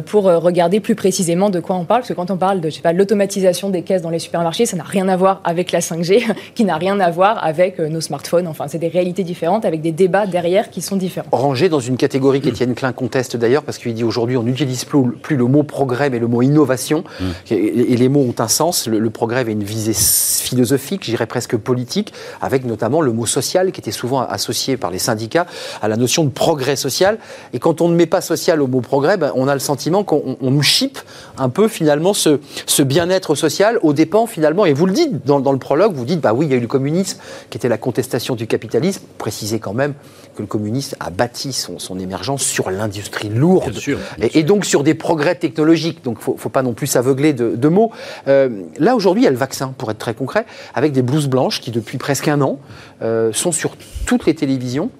pour 0.07 0.24
regarder 0.24 0.81
plus 0.81 0.94
précisément 0.94 1.50
de 1.50 1.61
quoi 1.61 1.77
on 1.77 1.85
parle. 1.85 2.00
Parce 2.00 2.09
que 2.09 2.14
quand 2.14 2.31
on 2.31 2.38
parle 2.38 2.61
de, 2.61 2.70
je 2.70 2.77
sais 2.77 2.81
pas, 2.81 2.94
l'automatisation 2.94 3.68
des 3.68 3.83
caisses 3.83 4.00
dans 4.00 4.11
les 4.11 4.18
supermarchés, 4.18 4.64
ça 4.64 4.77
n'a 4.77 4.83
rien 4.83 5.09
à 5.09 5.16
voir 5.16 5.42
avec 5.44 5.72
la 5.72 5.81
5G, 5.81 6.24
qui 6.55 6.64
n'a 6.64 6.77
rien 6.77 6.98
à 7.00 7.11
voir 7.11 7.44
avec 7.44 7.79
nos 7.79 8.00
smartphones. 8.00 8.46
Enfin, 8.46 8.66
c'est 8.66 8.79
des 8.79 8.88
réalités 8.88 9.04
différentes 9.12 9.64
avec 9.64 9.81
des 9.81 9.93
débats 9.93 10.27
derrière 10.27 10.71
qui 10.71 10.81
sont 10.81 10.97
différents. 10.97 11.29
rangé 11.33 11.69
dans 11.69 11.81
une 11.81 11.97
catégorie 11.97 12.40
qu'Étienne 12.40 12.75
Klein 12.75 12.93
conteste 12.93 13.37
d'ailleurs, 13.37 13.62
parce 13.62 13.79
qu'il 13.79 13.95
dit 13.95 14.05
aujourd'hui 14.05 14.37
on 14.37 14.43
n'utilise 14.43 14.85
plus, 14.85 15.12
plus 15.12 15.37
le 15.37 15.45
mot 15.45 15.62
progrès, 15.62 16.11
mais 16.11 16.19
le 16.19 16.27
mot 16.27 16.43
innovation. 16.43 17.05
Et, 17.51 17.55
et 17.55 17.97
les 17.97 18.09
mots 18.09 18.21
ont 18.21 18.35
un 18.38 18.49
sens. 18.49 18.87
Le, 18.87 18.99
le 18.99 19.11
progrès 19.11 19.40
avait 19.40 19.53
une 19.53 19.64
visée 19.64 19.93
philosophique, 19.95 21.05
j'irais 21.05 21.27
presque 21.27 21.57
politique, 21.57 22.12
avec 22.40 22.64
notamment 22.64 23.01
le 23.01 23.12
mot 23.12 23.27
social 23.27 23.73
qui 23.73 23.81
était 23.81 23.90
souvent 23.90 24.21
associé 24.21 24.77
par 24.77 24.90
les 24.90 24.99
syndicats 24.99 25.47
à 25.83 25.88
la 25.88 25.97
notion 25.97 26.25
de 26.25 26.31
progrès 26.31 26.77
social. 26.77 27.19
Et 27.53 27.59
quand 27.59 27.81
on 27.81 27.88
ne 27.88 27.95
met 27.95 28.07
pas 28.07 28.21
social 28.21 28.62
au 28.62 28.67
mot 28.67 28.81
progrès, 28.81 29.17
ben, 29.17 29.33
on 29.35 29.49
a 29.49 29.55
le 29.55 29.61
sentiment 29.61 30.05
qu'on 30.05 30.37
on 30.40 30.51
nous 30.51 30.62
chipe 30.62 30.99
un 31.38 31.49
peu 31.49 31.69
finalement 31.69 32.14
ce, 32.14 32.40
ce 32.67 32.83
bien-être 32.83 33.35
social 33.35 33.79
aux 33.83 33.93
dépens 33.93 34.27
finalement, 34.27 34.64
et 34.67 34.73
vous 34.73 34.87
le 34.87 34.93
dites 34.93 35.25
dans, 35.27 35.40
dans 35.40 35.53
le 35.53 35.59
prologue, 35.59 35.95
vous 35.95 36.05
dites 36.05 36.21
bah 36.21 36.33
oui, 36.35 36.47
il 36.47 36.51
y 36.51 36.55
a 36.55 36.57
eu 36.57 36.61
le 36.61 36.67
communisme 36.67 37.19
qui 37.51 37.59
était 37.59 37.69
la 37.69 37.79
contestation 37.79 38.35
du 38.35 38.47
capitalisme. 38.47 38.84
Précisez 39.18 39.59
quand 39.59 39.73
même 39.75 39.94
que 40.37 40.42
le 40.42 40.49
communisme 40.49 40.97
a 40.99 41.11
bâti 41.11 41.53
son, 41.53 41.79
son 41.79 41.99
émergence 42.01 42.42
sur 42.42 42.68
l'industrie 42.70 43.29
lourde 43.29 43.70
Bien 43.70 43.81
sûr, 43.81 43.99
bien 44.18 44.29
et, 44.35 44.40
et 44.40 44.42
donc 44.42 44.64
sur 44.64 44.83
des 44.83 44.94
progrès 44.94 45.37
technologiques. 45.37 46.03
Donc 46.03 46.18
il 46.27 46.33
ne 46.33 46.37
faut 46.38 46.49
pas 46.49 46.62
non 46.62 46.73
plus 46.75 46.88
s'aveugler 46.88 47.33
de, 47.33 47.55
de 47.55 47.68
mots. 47.68 47.92
Euh, 48.27 48.49
là 48.79 48.97
aujourd'hui, 48.97 49.23
il 49.23 49.27
y 49.27 49.29
a 49.29 49.31
le 49.31 49.37
vaccin, 49.37 49.73
pour 49.79 49.90
être 49.92 49.99
très 49.99 50.14
concret, 50.14 50.44
avec 50.75 50.90
des 50.92 51.03
blouses 51.03 51.29
blanches 51.29 51.61
qui 51.61 51.70
depuis 51.70 51.99
presque 51.99 52.27
un 52.27 52.40
an 52.40 52.59
euh, 53.03 53.33
sont 53.33 53.53
sur 53.53 53.77
toutes 54.07 54.27
les 54.27 54.35
télévisions. 54.35 54.90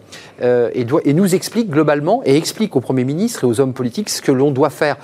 euh, 0.43 0.71
et, 0.73 0.85
doit- 0.85 1.01
et 1.05 1.13
nous 1.15 1.35
expliquent 1.35 1.71
globalement 1.71 2.23
et 2.25 2.37
expliquent 2.37 2.77
au 2.77 2.81
Premier 2.81 3.05
ministre 3.05 3.43
et 3.45 3.47
aux 3.49 3.61
hommes 3.61 3.73
politiques 3.75 4.11
ce 4.11 4.23
que 4.23 4.31
l'on 4.33 4.51
doit 4.53 4.71
faire 4.71 4.97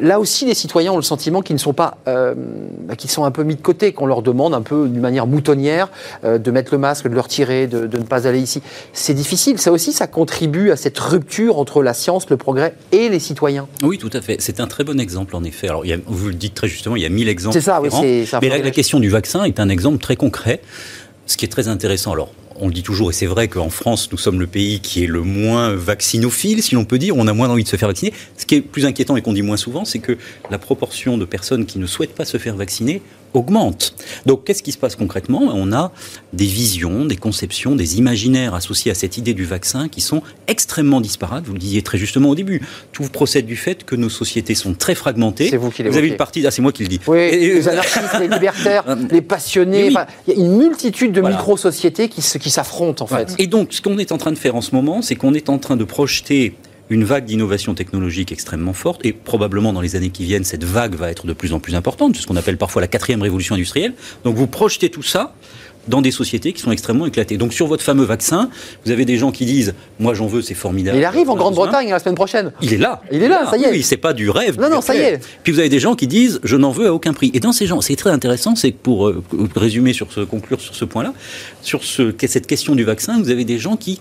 là 0.00 0.18
aussi, 0.20 0.44
les 0.46 0.54
citoyens 0.54 0.92
ont 0.92 0.96
le 0.96 1.02
sentiment 1.02 1.42
qu'ils 1.42 1.54
ne 1.56 1.60
sont 1.60 1.72
pas, 1.72 1.98
euh, 2.08 2.34
bah, 2.36 2.96
qu'ils 2.96 3.10
sont 3.10 3.24
un 3.24 3.30
peu 3.30 3.42
mis 3.42 3.56
de 3.56 3.60
côté, 3.60 3.92
qu'on 3.92 4.06
leur 4.06 4.22
demande 4.22 4.54
un 4.54 4.62
peu 4.62 4.88
d'une 4.88 5.00
manière 5.00 5.26
moutonnière 5.26 5.88
euh, 6.24 6.38
de 6.38 6.50
mettre 6.50 6.72
le 6.72 6.78
masque, 6.78 7.08
de 7.08 7.14
le 7.14 7.20
retirer, 7.20 7.66
de, 7.66 7.86
de 7.86 7.98
ne 7.98 8.02
pas 8.04 8.26
aller 8.26 8.40
ici. 8.40 8.62
C'est 8.92 9.14
difficile. 9.14 9.58
Ça 9.58 9.72
aussi, 9.72 9.92
ça 9.92 10.06
contribue 10.06 10.70
à 10.70 10.76
cette 10.76 10.98
rupture 10.98 11.58
entre 11.58 11.82
la 11.82 11.94
science, 11.94 12.28
le 12.30 12.36
progrès 12.36 12.74
et 12.92 13.08
les 13.08 13.18
citoyens. 13.18 13.66
Oui, 13.82 13.98
tout 13.98 14.10
à 14.12 14.20
fait. 14.20 14.36
C'est 14.40 14.60
un 14.60 14.66
très 14.66 14.84
bon 14.84 14.98
exemple, 15.00 15.36
en 15.36 15.44
effet. 15.44 15.68
Alors, 15.68 15.84
il 15.84 15.88
y 15.88 15.92
a- 15.94 15.98
vous 16.06 16.28
le 16.28 16.34
dites 16.34 16.54
très 16.54 16.68
justement, 16.68 16.96
il 16.96 17.02
y 17.02 17.06
a 17.06 17.10
mille 17.10 17.28
exemples. 17.28 17.54
C'est 17.54 17.60
ça, 17.60 17.80
oui, 17.82 17.88
c'est- 17.90 18.38
Mais 18.40 18.48
la, 18.48 18.58
la 18.58 18.70
question 18.70 19.00
du 19.00 19.08
vaccin 19.08 19.44
est 19.44 19.60
un 19.60 19.68
exemple 19.68 19.98
très 19.98 20.16
concret. 20.16 20.60
Ce 21.26 21.36
qui 21.36 21.44
est 21.44 21.48
très 21.48 21.68
intéressant, 21.68 22.12
alors, 22.12 22.30
on 22.56 22.68
le 22.68 22.74
dit 22.74 22.82
toujours, 22.82 23.10
et 23.10 23.12
c'est 23.12 23.26
vrai 23.26 23.48
qu'en 23.48 23.70
France, 23.70 24.10
nous 24.12 24.18
sommes 24.18 24.40
le 24.40 24.46
pays 24.46 24.80
qui 24.80 25.04
est 25.04 25.06
le 25.06 25.22
moins 25.22 25.74
vaccinophile, 25.74 26.62
si 26.62 26.74
l'on 26.74 26.84
peut 26.84 26.98
dire. 26.98 27.16
On 27.16 27.26
a 27.26 27.32
moins 27.32 27.48
envie 27.48 27.64
de 27.64 27.68
se 27.68 27.76
faire 27.76 27.88
vacciner. 27.88 28.12
Ce 28.36 28.46
qui 28.46 28.56
est 28.56 28.60
plus 28.60 28.86
inquiétant 28.86 29.16
et 29.16 29.22
qu'on 29.22 29.32
dit 29.32 29.42
moins 29.42 29.56
souvent, 29.56 29.84
c'est 29.84 29.98
que 29.98 30.16
la 30.50 30.58
proportion 30.58 31.18
de 31.18 31.24
personnes 31.24 31.66
qui 31.66 31.78
ne 31.78 31.86
souhaitent 31.86 32.14
pas 32.14 32.24
se 32.24 32.38
faire 32.38 32.56
vacciner 32.56 33.02
augmente. 33.34 33.94
Donc, 34.26 34.44
qu'est-ce 34.44 34.62
qui 34.62 34.72
se 34.72 34.78
passe 34.78 34.96
concrètement? 34.96 35.40
On 35.54 35.72
a 35.72 35.92
des 36.32 36.46
visions, 36.46 37.04
des 37.04 37.16
conceptions, 37.16 37.74
des 37.74 37.98
imaginaires 37.98 38.54
associés 38.54 38.90
à 38.90 38.94
cette 38.94 39.16
idée 39.18 39.34
du 39.34 39.44
vaccin 39.44 39.88
qui 39.88 40.00
sont 40.00 40.22
extrêmement 40.48 41.00
disparates. 41.00 41.44
Vous 41.46 41.52
le 41.52 41.58
disiez 41.58 41.82
très 41.82 41.98
justement 41.98 42.30
au 42.30 42.34
début. 42.34 42.62
Tout 42.92 43.04
procède 43.04 43.46
du 43.46 43.56
fait 43.56 43.84
que 43.84 43.96
nos 43.96 44.08
sociétés 44.08 44.54
sont 44.54 44.74
très 44.74 44.94
fragmentées. 44.94 45.48
C'est 45.50 45.56
vous 45.56 45.70
qui 45.70 45.82
Vous 45.82 45.96
avez 45.96 46.08
une 46.08 46.16
partie, 46.16 46.46
ah, 46.46 46.50
c'est 46.50 46.62
moi 46.62 46.72
qui 46.72 46.82
le 46.82 46.88
dis. 46.88 47.00
Oui, 47.06 47.18
Et- 47.18 47.54
les 47.54 47.68
anarchistes, 47.68 48.18
les 48.20 48.28
libertaires, 48.28 48.84
les 49.10 49.22
passionnés. 49.22 49.88
Oui. 49.88 49.94
Il 50.28 50.34
y 50.34 50.36
a 50.36 50.44
une 50.44 50.56
multitude 50.56 51.12
de 51.12 51.20
Voilà. 51.20 51.36
micro-sociétés 51.36 52.08
qui, 52.08 52.20
qui 52.22 52.50
s'affrontent, 52.50 53.04
en 53.04 53.06
fait. 53.06 53.34
Et 53.38 53.46
donc, 53.46 53.72
ce 53.72 53.80
qu'on 53.80 53.98
est 53.98 54.12
en 54.12 54.18
train 54.18 54.32
de 54.32 54.38
faire 54.38 54.54
en 54.56 54.60
ce 54.60 54.74
moment, 54.74 55.02
c'est 55.02 55.16
qu'on 55.16 55.34
est 55.34 55.48
en 55.48 55.58
train 55.58 55.76
de 55.76 55.84
projeter 55.84 56.54
une 56.90 57.04
vague 57.04 57.24
d'innovation 57.24 57.74
technologique 57.74 58.32
extrêmement 58.32 58.72
forte, 58.72 59.04
et 59.04 59.12
probablement 59.12 59.72
dans 59.72 59.80
les 59.80 59.96
années 59.96 60.10
qui 60.10 60.24
viennent, 60.24 60.44
cette 60.44 60.64
vague 60.64 60.94
va 60.94 61.10
être 61.10 61.26
de 61.26 61.32
plus 61.32 61.52
en 61.52 61.60
plus 61.60 61.74
importante, 61.74 62.16
c'est 62.16 62.22
ce 62.22 62.26
qu'on 62.26 62.36
appelle 62.36 62.58
parfois 62.58 62.82
la 62.82 62.88
quatrième 62.88 63.22
révolution 63.22 63.54
industrielle. 63.54 63.94
Donc 64.24 64.36
vous 64.36 64.46
projetez 64.46 64.90
tout 64.90 65.02
ça 65.02 65.34
dans 65.88 66.00
des 66.00 66.10
sociétés 66.10 66.52
qui 66.52 66.60
sont 66.60 66.70
extrêmement 66.70 67.06
éclatées. 67.06 67.36
Donc 67.36 67.52
sur 67.52 67.66
votre 67.66 67.82
fameux 67.82 68.04
vaccin, 68.04 68.50
vous 68.84 68.92
avez 68.92 69.04
des 69.04 69.16
gens 69.16 69.32
qui 69.32 69.44
disent, 69.44 69.74
moi 69.98 70.14
j'en 70.14 70.26
veux, 70.26 70.42
c'est 70.42 70.54
formidable. 70.54 70.98
Il 70.98 71.04
arrive 71.04 71.28
en. 71.30 71.36
Grande-Bretagne 71.36 71.90
la 71.90 71.98
semaine 71.98 72.14
prochaine. 72.14 72.52
Il 72.60 72.72
est 72.72 72.78
là. 72.78 73.02
Il 73.10 73.22
est 73.22 73.28
là, 73.28 73.46
ça 73.50 73.56
y 73.56 73.64
est. 73.64 73.70
Oui, 73.70 73.82
c'est 73.82 73.96
pas 73.96 74.12
du 74.12 74.30
rêve. 74.30 74.60
Non, 74.60 74.70
non, 74.70 74.80
ça 74.80 74.94
y 74.94 74.98
est. 74.98 75.20
Puis 75.42 75.52
vous 75.52 75.58
avez 75.58 75.68
des 75.68 75.80
gens 75.80 75.96
qui 75.96 76.06
disent 76.06 76.40
je 76.44 76.56
n'en 76.56 76.70
veux 76.70 76.86
à 76.86 76.94
aucun 76.94 77.12
prix. 77.12 77.30
Et 77.34 77.40
dans 77.40 77.52
ces 77.52 77.66
gens, 77.66 77.80
c'est 77.80 77.96
très 77.96 78.10
intéressant, 78.10 78.54
c'est 78.54 78.70
que 78.70 78.78
pour 78.80 79.08
euh, 79.08 79.24
résumer 79.56 79.92
sur 79.92 80.12
ce, 80.12 80.20
conclure 80.20 80.60
sur 80.60 80.74
ce 80.74 80.84
point-là, 80.84 81.14
sur 81.62 81.82
ce, 81.82 82.14
cette 82.26 82.46
question 82.46 82.74
du 82.74 82.84
vaccin, 82.84 83.20
vous 83.20 83.30
avez 83.30 83.44
des 83.44 83.58
gens 83.58 83.76
qui 83.76 84.00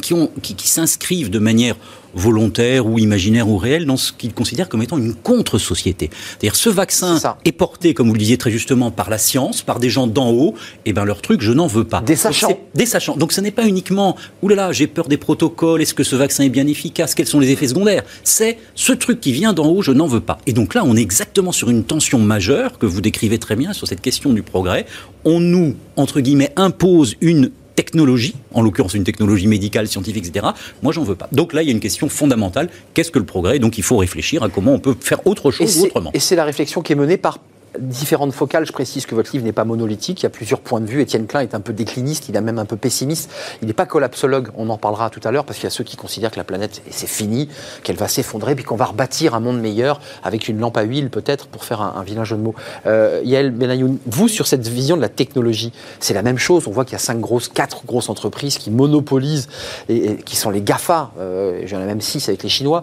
qui, 0.00 0.12
ont, 0.12 0.30
qui, 0.42 0.54
qui 0.54 0.68
s'inscrivent 0.68 1.30
de 1.30 1.38
manière 1.38 1.76
volontaire 2.14 2.86
ou 2.86 2.98
imaginaire 2.98 3.48
ou 3.48 3.56
réelle 3.56 3.86
dans 3.86 3.96
ce 3.96 4.12
qu'ils 4.12 4.34
considèrent 4.34 4.68
comme 4.68 4.82
étant 4.82 4.98
une 4.98 5.14
contre-société. 5.14 6.10
C'est-à-dire 6.12 6.56
ce 6.56 6.70
vaccin 6.70 7.18
est 7.44 7.52
porté, 7.52 7.94
comme 7.94 8.08
vous 8.08 8.14
le 8.14 8.18
disiez 8.18 8.38
très 8.38 8.50
justement, 8.50 8.90
par 8.90 9.10
la 9.10 9.18
science, 9.18 9.62
par 9.62 9.80
des 9.80 9.90
gens 9.90 10.06
d'en 10.06 10.30
haut. 10.30 10.54
Et 10.86 10.92
ben 10.92 11.04
bien 11.04 11.04
leur 11.04 11.22
truc, 11.22 11.40
je 11.40 11.52
n'en 11.52 11.66
veux 11.66 11.84
pas. 11.84 12.00
Des 12.00 12.16
sachants. 12.16 12.48
Donc, 12.48 12.58
Des 12.74 12.86
sachants. 12.86 13.16
Donc 13.16 13.32
ce 13.32 13.40
n'est 13.40 13.50
pas 13.50 13.66
uniquement, 13.66 14.16
oulala, 14.42 14.72
j'ai 14.72 14.86
peur 14.86 15.08
des 15.08 15.16
protocoles, 15.16 15.82
est-ce 15.82 15.94
que 15.94 16.04
ce 16.04 16.16
vaccin 16.16 16.44
est 16.44 16.48
bien 16.48 16.66
efficace, 16.66 17.14
quels 17.14 17.26
sont 17.26 17.40
les 17.40 17.50
effets 17.50 17.68
secondaires? 17.68 18.02
C'est 18.22 18.58
ce 18.74 18.92
truc 18.92 19.20
qui 19.20 19.32
vient 19.32 19.52
d'en 19.52 19.66
haut, 19.66 19.82
je 19.82 19.92
n'en 19.92 20.06
veux 20.06 20.20
pas. 20.20 20.38
Et 20.46 20.52
donc 20.52 20.74
là, 20.74 20.82
on 20.84 20.96
est 20.96 21.00
exactement 21.02 21.52
sur 21.52 21.70
une 21.70 21.84
tension 21.84 22.18
majeure 22.18 22.78
que 22.78 22.86
vous 22.86 23.00
décrivez 23.00 23.38
très 23.38 23.56
bien 23.56 23.72
sur 23.72 23.86
cette 23.86 24.00
question 24.00 24.32
du 24.32 24.42
progrès. 24.42 24.86
On 25.24 25.40
nous, 25.40 25.74
entre 25.96 26.20
guillemets, 26.20 26.52
impose 26.56 27.16
une 27.20 27.50
technologie, 27.76 28.34
en 28.52 28.62
l'occurrence 28.62 28.94
une 28.94 29.04
technologie 29.04 29.46
médicale, 29.46 29.88
scientifique, 29.88 30.26
etc. 30.26 30.46
Moi, 30.82 30.92
j'en 30.92 31.04
veux 31.04 31.16
pas. 31.16 31.28
Donc 31.32 31.52
là, 31.52 31.62
il 31.62 31.66
y 31.66 31.68
a 31.70 31.72
une 31.72 31.80
question 31.80 32.08
fondamentale. 32.08 32.68
Qu'est-ce 32.94 33.10
que 33.10 33.18
le 33.18 33.24
progrès? 33.24 33.58
Donc 33.58 33.78
il 33.78 33.84
faut 33.84 33.96
réfléchir 33.96 34.42
à 34.42 34.48
comment 34.48 34.72
on 34.72 34.78
peut 34.78 34.94
faire 35.00 35.26
autre 35.26 35.48
Et 35.48 35.52
chose 35.52 35.78
ou 35.78 35.84
autrement. 35.84 36.10
Et 36.14 36.20
c'est 36.20 36.36
la 36.36 36.44
réflexion 36.44 36.82
qui 36.82 36.92
est 36.92 36.96
menée 36.96 37.16
par 37.16 37.38
différentes 37.78 38.32
focales. 38.32 38.66
Je 38.66 38.72
précise 38.72 39.06
que 39.06 39.14
votre 39.14 39.32
livre 39.32 39.44
n'est 39.44 39.52
pas 39.52 39.64
monolithique, 39.64 40.20
il 40.20 40.24
y 40.24 40.26
a 40.26 40.30
plusieurs 40.30 40.60
points 40.60 40.80
de 40.80 40.86
vue. 40.86 41.00
Étienne 41.00 41.26
Klein 41.26 41.40
est 41.40 41.54
un 41.54 41.60
peu 41.60 41.72
décliniste, 41.72 42.28
il 42.28 42.36
est 42.36 42.40
même 42.40 42.58
un 42.58 42.64
peu 42.64 42.76
pessimiste. 42.76 43.30
Il 43.62 43.68
n'est 43.68 43.74
pas 43.74 43.86
collapsologue, 43.86 44.48
on 44.56 44.68
en 44.70 44.78
parlera 44.78 45.10
tout 45.10 45.20
à 45.24 45.30
l'heure, 45.30 45.44
parce 45.44 45.58
qu'il 45.58 45.64
y 45.64 45.66
a 45.68 45.70
ceux 45.70 45.84
qui 45.84 45.96
considèrent 45.96 46.30
que 46.30 46.36
la 46.36 46.44
planète, 46.44 46.82
c'est 46.90 47.06
fini, 47.06 47.48
qu'elle 47.82 47.96
va 47.96 48.08
s'effondrer, 48.08 48.54
puis 48.54 48.64
qu'on 48.64 48.76
va 48.76 48.86
rebâtir 48.86 49.34
un 49.34 49.40
monde 49.40 49.60
meilleur 49.60 50.00
avec 50.22 50.48
une 50.48 50.58
lampe 50.58 50.76
à 50.76 50.82
huile 50.82 51.10
peut-être, 51.10 51.46
pour 51.46 51.64
faire 51.64 51.80
un, 51.80 51.94
un 51.96 52.02
vilain 52.02 52.24
jeu 52.24 52.36
de 52.36 52.42
mots. 52.42 52.54
Euh, 52.86 53.20
Yael 53.24 53.50
Benayoun, 53.50 53.98
vous, 54.06 54.28
sur 54.28 54.46
cette 54.46 54.66
vision 54.66 54.96
de 54.96 55.02
la 55.02 55.08
technologie, 55.08 55.72
c'est 56.00 56.14
la 56.14 56.22
même 56.22 56.38
chose. 56.38 56.66
On 56.68 56.70
voit 56.70 56.84
qu'il 56.84 56.92
y 56.92 56.96
a 56.96 56.98
cinq 56.98 57.20
grosses, 57.20 57.48
quatre 57.48 57.84
grosses 57.86 58.08
entreprises 58.08 58.58
qui 58.58 58.70
monopolisent, 58.70 59.48
et, 59.88 60.10
et 60.10 60.16
qui 60.16 60.36
sont 60.36 60.50
les 60.50 60.62
GAFA, 60.62 61.12
euh, 61.18 61.62
j'en 61.66 61.80
ai 61.80 61.84
même 61.86 62.00
six 62.00 62.28
avec 62.28 62.42
les 62.42 62.48
Chinois. 62.48 62.82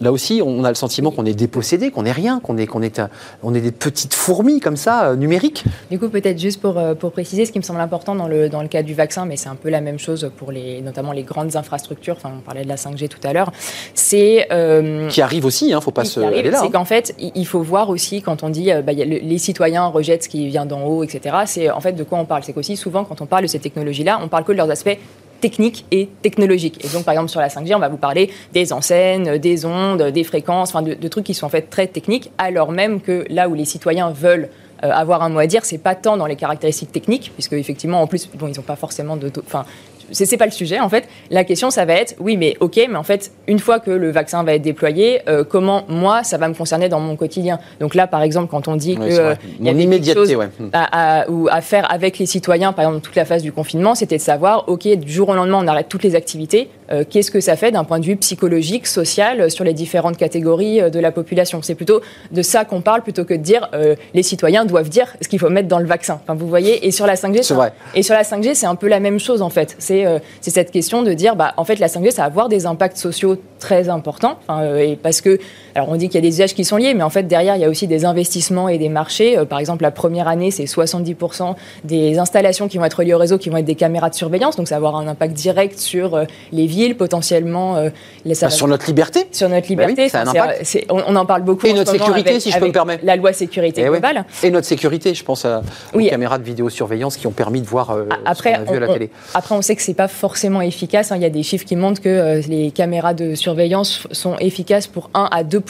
Là 0.00 0.12
aussi, 0.12 0.40
on 0.44 0.64
a 0.64 0.68
le 0.68 0.74
sentiment 0.74 1.10
qu'on 1.10 1.26
est 1.26 1.34
dépossédé, 1.34 1.90
qu'on 1.90 2.04
est 2.04 2.12
rien, 2.12 2.40
qu'on 2.40 2.56
est, 2.56 2.66
qu'on 2.66 2.82
est, 2.82 2.98
un- 2.98 3.10
on 3.42 3.54
est 3.54 3.60
des 3.60 3.72
petites 3.72 4.14
fourmis 4.14 4.60
comme 4.60 4.76
ça, 4.76 5.04
euh, 5.10 5.16
numériques. 5.16 5.64
Du 5.90 5.98
coup, 5.98 6.08
peut-être 6.08 6.38
juste 6.38 6.60
pour, 6.60 6.78
euh, 6.78 6.94
pour 6.94 7.12
préciser, 7.12 7.44
ce 7.44 7.52
qui 7.52 7.58
me 7.58 7.64
semble 7.64 7.80
important 7.80 8.14
dans 8.14 8.28
le, 8.28 8.48
dans 8.48 8.62
le 8.62 8.68
cas 8.68 8.82
du 8.82 8.94
vaccin, 8.94 9.26
mais 9.26 9.36
c'est 9.36 9.48
un 9.48 9.54
peu 9.56 9.68
la 9.70 9.80
même 9.80 9.98
chose 9.98 10.30
pour 10.36 10.52
les, 10.52 10.80
notamment 10.80 11.12
les 11.12 11.22
grandes 11.22 11.56
infrastructures, 11.56 12.16
enfin 12.16 12.30
on 12.36 12.40
parlait 12.40 12.64
de 12.64 12.68
la 12.68 12.76
5G 12.76 13.08
tout 13.08 13.18
à 13.24 13.32
l'heure, 13.32 13.50
c'est... 13.94 14.46
euh, 14.52 15.08
Qui 15.08 15.22
arrive 15.22 15.44
aussi, 15.44 15.68
il 15.68 15.74
ne 15.74 15.80
faut 15.80 15.90
pas 15.90 16.04
se. 16.04 16.20
C'est 16.20 16.54
hein. 16.54 16.70
qu'en 16.72 16.84
fait, 16.84 17.14
il 17.18 17.46
faut 17.46 17.60
voir 17.62 17.90
aussi 17.90 18.22
quand 18.22 18.42
on 18.42 18.48
dit 18.48 18.72
euh, 18.72 18.82
bah, 18.82 18.92
les 18.92 19.38
citoyens 19.38 19.86
rejettent 19.86 20.24
ce 20.24 20.28
qui 20.28 20.46
vient 20.48 20.66
d'en 20.66 20.82
haut, 20.84 21.04
etc. 21.04 21.36
C'est 21.46 21.70
en 21.70 21.80
fait 21.80 21.92
de 21.92 22.04
quoi 22.04 22.18
on 22.18 22.24
parle. 22.24 22.42
C'est 22.44 22.52
qu'aussi 22.52 22.76
souvent 22.76 23.04
quand 23.04 23.20
on 23.20 23.26
parle 23.26 23.42
de 23.42 23.48
ces 23.48 23.58
technologies-là, 23.58 24.18
on 24.22 24.28
parle 24.28 24.44
que 24.44 24.52
de 24.52 24.56
leurs 24.56 24.70
aspects 24.70 24.96
techniques 25.40 25.84
et 25.90 26.08
technologiques. 26.22 26.84
Et 26.84 26.88
donc, 26.88 27.04
par 27.04 27.12
exemple, 27.12 27.30
sur 27.30 27.40
la 27.40 27.48
5G, 27.48 27.74
on 27.74 27.78
va 27.78 27.88
vous 27.88 27.96
parler 27.96 28.30
des 28.52 28.72
enseignes, 28.72 29.38
des 29.38 29.64
ondes, 29.64 30.02
des 30.02 30.24
fréquences, 30.24 30.70
enfin, 30.70 30.82
de, 30.82 30.94
de 30.94 31.08
trucs 31.08 31.24
qui 31.24 31.34
sont 31.34 31.46
en 31.46 31.50
fait 31.50 31.70
très 31.70 31.86
techniques, 31.86 32.30
alors 32.38 32.72
même 32.72 33.00
que 33.00 33.24
là 33.28 33.48
où 33.48 33.54
les 33.54 33.64
citoyens 33.64 34.10
veulent 34.10 34.48
euh, 34.82 34.90
avoir 34.90 35.22
un 35.22 35.28
mot 35.28 35.40
à 35.40 35.46
dire, 35.46 35.64
c'est 35.66 35.78
pas 35.78 35.94
tant 35.94 36.16
dans 36.16 36.24
les 36.24 36.36
caractéristiques 36.36 36.90
techniques, 36.90 37.32
puisque 37.34 37.52
effectivement, 37.52 38.00
en 38.00 38.06
plus, 38.06 38.28
bon, 38.32 38.46
ils 38.48 38.56
n'ont 38.56 38.62
pas 38.62 38.76
forcément 38.76 39.16
de, 39.16 39.30
enfin, 39.44 39.66
c'est 40.12 40.36
pas 40.36 40.46
le 40.46 40.50
sujet 40.52 40.80
en 40.80 40.88
fait. 40.88 41.04
La 41.30 41.44
question, 41.44 41.70
ça 41.70 41.84
va 41.84 41.94
être, 41.94 42.14
oui, 42.20 42.36
mais 42.36 42.56
ok, 42.60 42.80
mais 42.88 42.96
en 42.96 43.02
fait, 43.02 43.32
une 43.46 43.58
fois 43.58 43.80
que 43.80 43.90
le 43.90 44.10
vaccin 44.10 44.42
va 44.44 44.54
être 44.54 44.62
déployé, 44.62 45.20
euh, 45.28 45.44
comment 45.44 45.84
moi, 45.88 46.22
ça 46.24 46.36
va 46.38 46.48
me 46.48 46.54
concerner 46.54 46.88
dans 46.88 47.00
mon 47.00 47.16
quotidien? 47.16 47.58
Donc 47.80 47.94
là, 47.94 48.06
par 48.06 48.22
exemple, 48.22 48.48
quand 48.50 48.68
on 48.68 48.76
dit 48.76 48.96
Oui, 49.00 49.08
que 49.08 49.12
euh, 49.14 49.34
il 49.58 49.66
y 49.66 49.68
avait 49.68 49.76
quelque 49.78 49.84
immédiateté, 49.84 50.20
chose 50.20 50.34
ouais. 50.36 50.46
Hmm. 50.58 50.68
à, 50.72 51.20
à- 51.22 51.30
ou 51.30 51.48
à 51.50 51.60
faire 51.60 51.90
avec 51.92 52.18
les 52.18 52.26
citoyens, 52.26 52.72
par 52.72 52.84
exemple, 52.86 53.02
toute 53.04 53.16
la 53.16 53.24
phase 53.24 53.42
du 53.42 53.52
confinement, 53.52 53.94
c'était 53.94 54.16
de 54.16 54.22
savoir, 54.22 54.68
ok, 54.68 54.86
du 54.98 55.10
jour 55.12 55.28
au 55.28 55.34
lendemain, 55.34 55.60
on 55.62 55.66
arrête 55.68 55.88
toutes 55.88 56.02
les 56.02 56.14
activités. 56.14 56.68
euh, 56.92 57.04
Qu'est-ce 57.08 57.30
que 57.30 57.40
ça 57.40 57.56
fait 57.56 57.70
d'un 57.70 57.84
point 57.84 57.98
de 57.98 58.04
vue 58.04 58.16
psychologique, 58.16 58.86
social, 58.86 59.40
euh, 59.40 59.48
sur 59.48 59.64
les 59.64 59.74
différentes 59.74 60.16
catégories 60.16 60.80
euh, 60.80 60.90
de 60.90 60.98
la 61.00 61.12
population? 61.12 61.60
C'est 61.62 61.74
plutôt 61.74 62.00
de 62.30 62.42
ça 62.42 62.64
qu'on 62.64 62.80
parle 62.80 63.02
plutôt 63.02 63.24
que 63.24 63.34
de 63.34 63.38
dire 63.42 63.68
euh, 63.74 63.94
les 64.14 64.22
citoyens 64.22 64.64
doivent 64.64 64.88
dire 64.88 65.06
ce 65.20 65.28
qu'il 65.28 65.38
faut 65.38 65.48
mettre 65.50 65.68
dans 65.68 65.78
le 65.78 65.86
vaccin. 65.86 66.20
Enfin, 66.22 66.34
vous 66.34 66.48
voyez, 66.48 66.86
et 66.86 66.90
sur 66.90 67.06
la 67.06 67.14
5G, 67.16 67.36
C'est 67.38 67.42
c'est 67.42 67.54
un- 67.54 67.56
vrai. 67.56 67.72
et 67.94 68.02
sur 68.02 68.14
la 68.14 68.22
5G, 68.22 68.54
c'est 68.54 68.66
un 68.66 68.74
peu 68.74 68.88
la 68.88 69.00
même 69.00 69.18
chose 69.18 69.42
en 69.42 69.50
fait. 69.50 69.76
C'est 69.78 69.99
c'est 70.40 70.50
cette 70.50 70.70
question 70.70 71.02
de 71.02 71.12
dire, 71.12 71.36
bah, 71.36 71.54
en 71.56 71.64
fait, 71.64 71.78
la 71.78 71.88
5G, 71.88 72.10
ça 72.10 72.22
va 72.22 72.26
avoir 72.26 72.48
des 72.48 72.66
impacts 72.66 72.96
sociaux 72.96 73.36
très 73.60 73.88
importants. 73.88 74.38
Enfin, 74.48 74.62
euh, 74.62 74.78
et 74.78 74.96
parce 74.96 75.20
que, 75.20 75.38
alors 75.74 75.88
on 75.90 75.96
dit 75.96 76.08
qu'il 76.08 76.16
y 76.16 76.26
a 76.26 76.28
des 76.28 76.34
usages 76.34 76.54
qui 76.54 76.64
sont 76.64 76.76
liés, 76.76 76.94
mais 76.94 77.02
en 77.04 77.10
fait, 77.10 77.22
derrière, 77.24 77.54
il 77.56 77.62
y 77.62 77.64
a 77.64 77.68
aussi 77.68 77.86
des 77.86 78.04
investissements 78.04 78.68
et 78.68 78.78
des 78.78 78.88
marchés. 78.88 79.38
Euh, 79.38 79.44
par 79.44 79.58
exemple, 79.60 79.82
la 79.82 79.90
première 79.92 80.26
année, 80.26 80.50
c'est 80.50 80.64
70% 80.64 81.54
des 81.84 82.18
installations 82.18 82.66
qui 82.68 82.78
vont 82.78 82.84
être 82.84 83.02
liées 83.02 83.14
au 83.14 83.18
réseau 83.18 83.38
qui 83.38 83.50
vont 83.50 83.58
être 83.58 83.64
des 83.64 83.74
caméras 83.76 84.10
de 84.10 84.14
surveillance. 84.14 84.56
Donc, 84.56 84.66
ça 84.66 84.74
va 84.80 84.88
avoir 84.88 84.96
un 84.96 85.06
impact 85.06 85.34
direct 85.34 85.78
sur 85.78 86.14
euh, 86.16 86.24
les 86.52 86.66
villes, 86.66 86.96
potentiellement. 86.96 87.76
les, 88.24 88.34
va- 88.34 88.50
sur 88.50 88.66
notre 88.66 88.86
liberté. 88.86 89.26
sur 89.30 89.48
notre 89.48 89.60
Bah 89.74 89.84
oui, 89.86 89.90
liberté. 89.92 90.08
ça 90.08 90.22
a 90.22 90.22
un 90.48 90.52
on, 90.88 91.02
on 91.06 91.16
en 91.16 91.26
parle 91.26 91.42
beaucoup. 91.42 91.66
Et 91.66 91.72
en 91.72 91.76
notre 91.76 91.92
ce 91.92 91.98
sécurité, 91.98 92.30
avec- 92.30 92.42
si 92.42 92.50
je 92.50 92.58
peux 92.58 92.66
me 92.66 92.72
permettre. 92.72 93.04
La 93.04 93.16
loi 93.16 93.32
sécurité 93.32 93.82
Eh 93.82 93.88
ouais. 93.88 94.00
globale. 94.00 94.24
Et 94.42 94.50
notre 94.50 94.66
sécurité, 94.66 95.14
je 95.14 95.22
pense 95.22 95.44
à 95.44 95.62
Oui. 95.94 96.06
aux 96.06 96.10
caméras 96.10 96.38
de 96.38 96.44
vidéosurveillance 96.44 97.16
qui 97.16 97.26
ont 97.26 97.30
permis 97.32 97.60
de 97.60 97.66
voir 97.66 97.94
Après, 98.24 98.54
ce 98.54 98.58
qu'on 98.60 98.66
a 98.68 98.70
vu 98.72 98.76
à 98.76 98.80
la 98.80 98.92
télé. 98.92 99.10
Après, 99.34 99.54
on 99.54 99.62
sait 99.62 99.76
que 99.76 99.82
c'est 99.82 99.94
pas 99.94 100.08
forcément 100.08 100.60
efficace. 100.62 101.12
hein. 101.12 101.16
Il 101.16 101.22
y 101.22 101.26
a 101.26 101.30
des 101.30 101.42
chiffres 101.42 101.64
qui 101.66 101.76
montrent 101.76 102.00
que 102.00 102.40
les 102.48 102.70
caméras 102.70 103.12
de 103.14 103.34
surveillance 103.34 103.49
f- 103.92 104.12
sont 104.14 104.36
efficaces 104.38 104.86
pour 104.86 105.10
1 105.14 105.28
à 105.30 105.42
2 105.44 105.60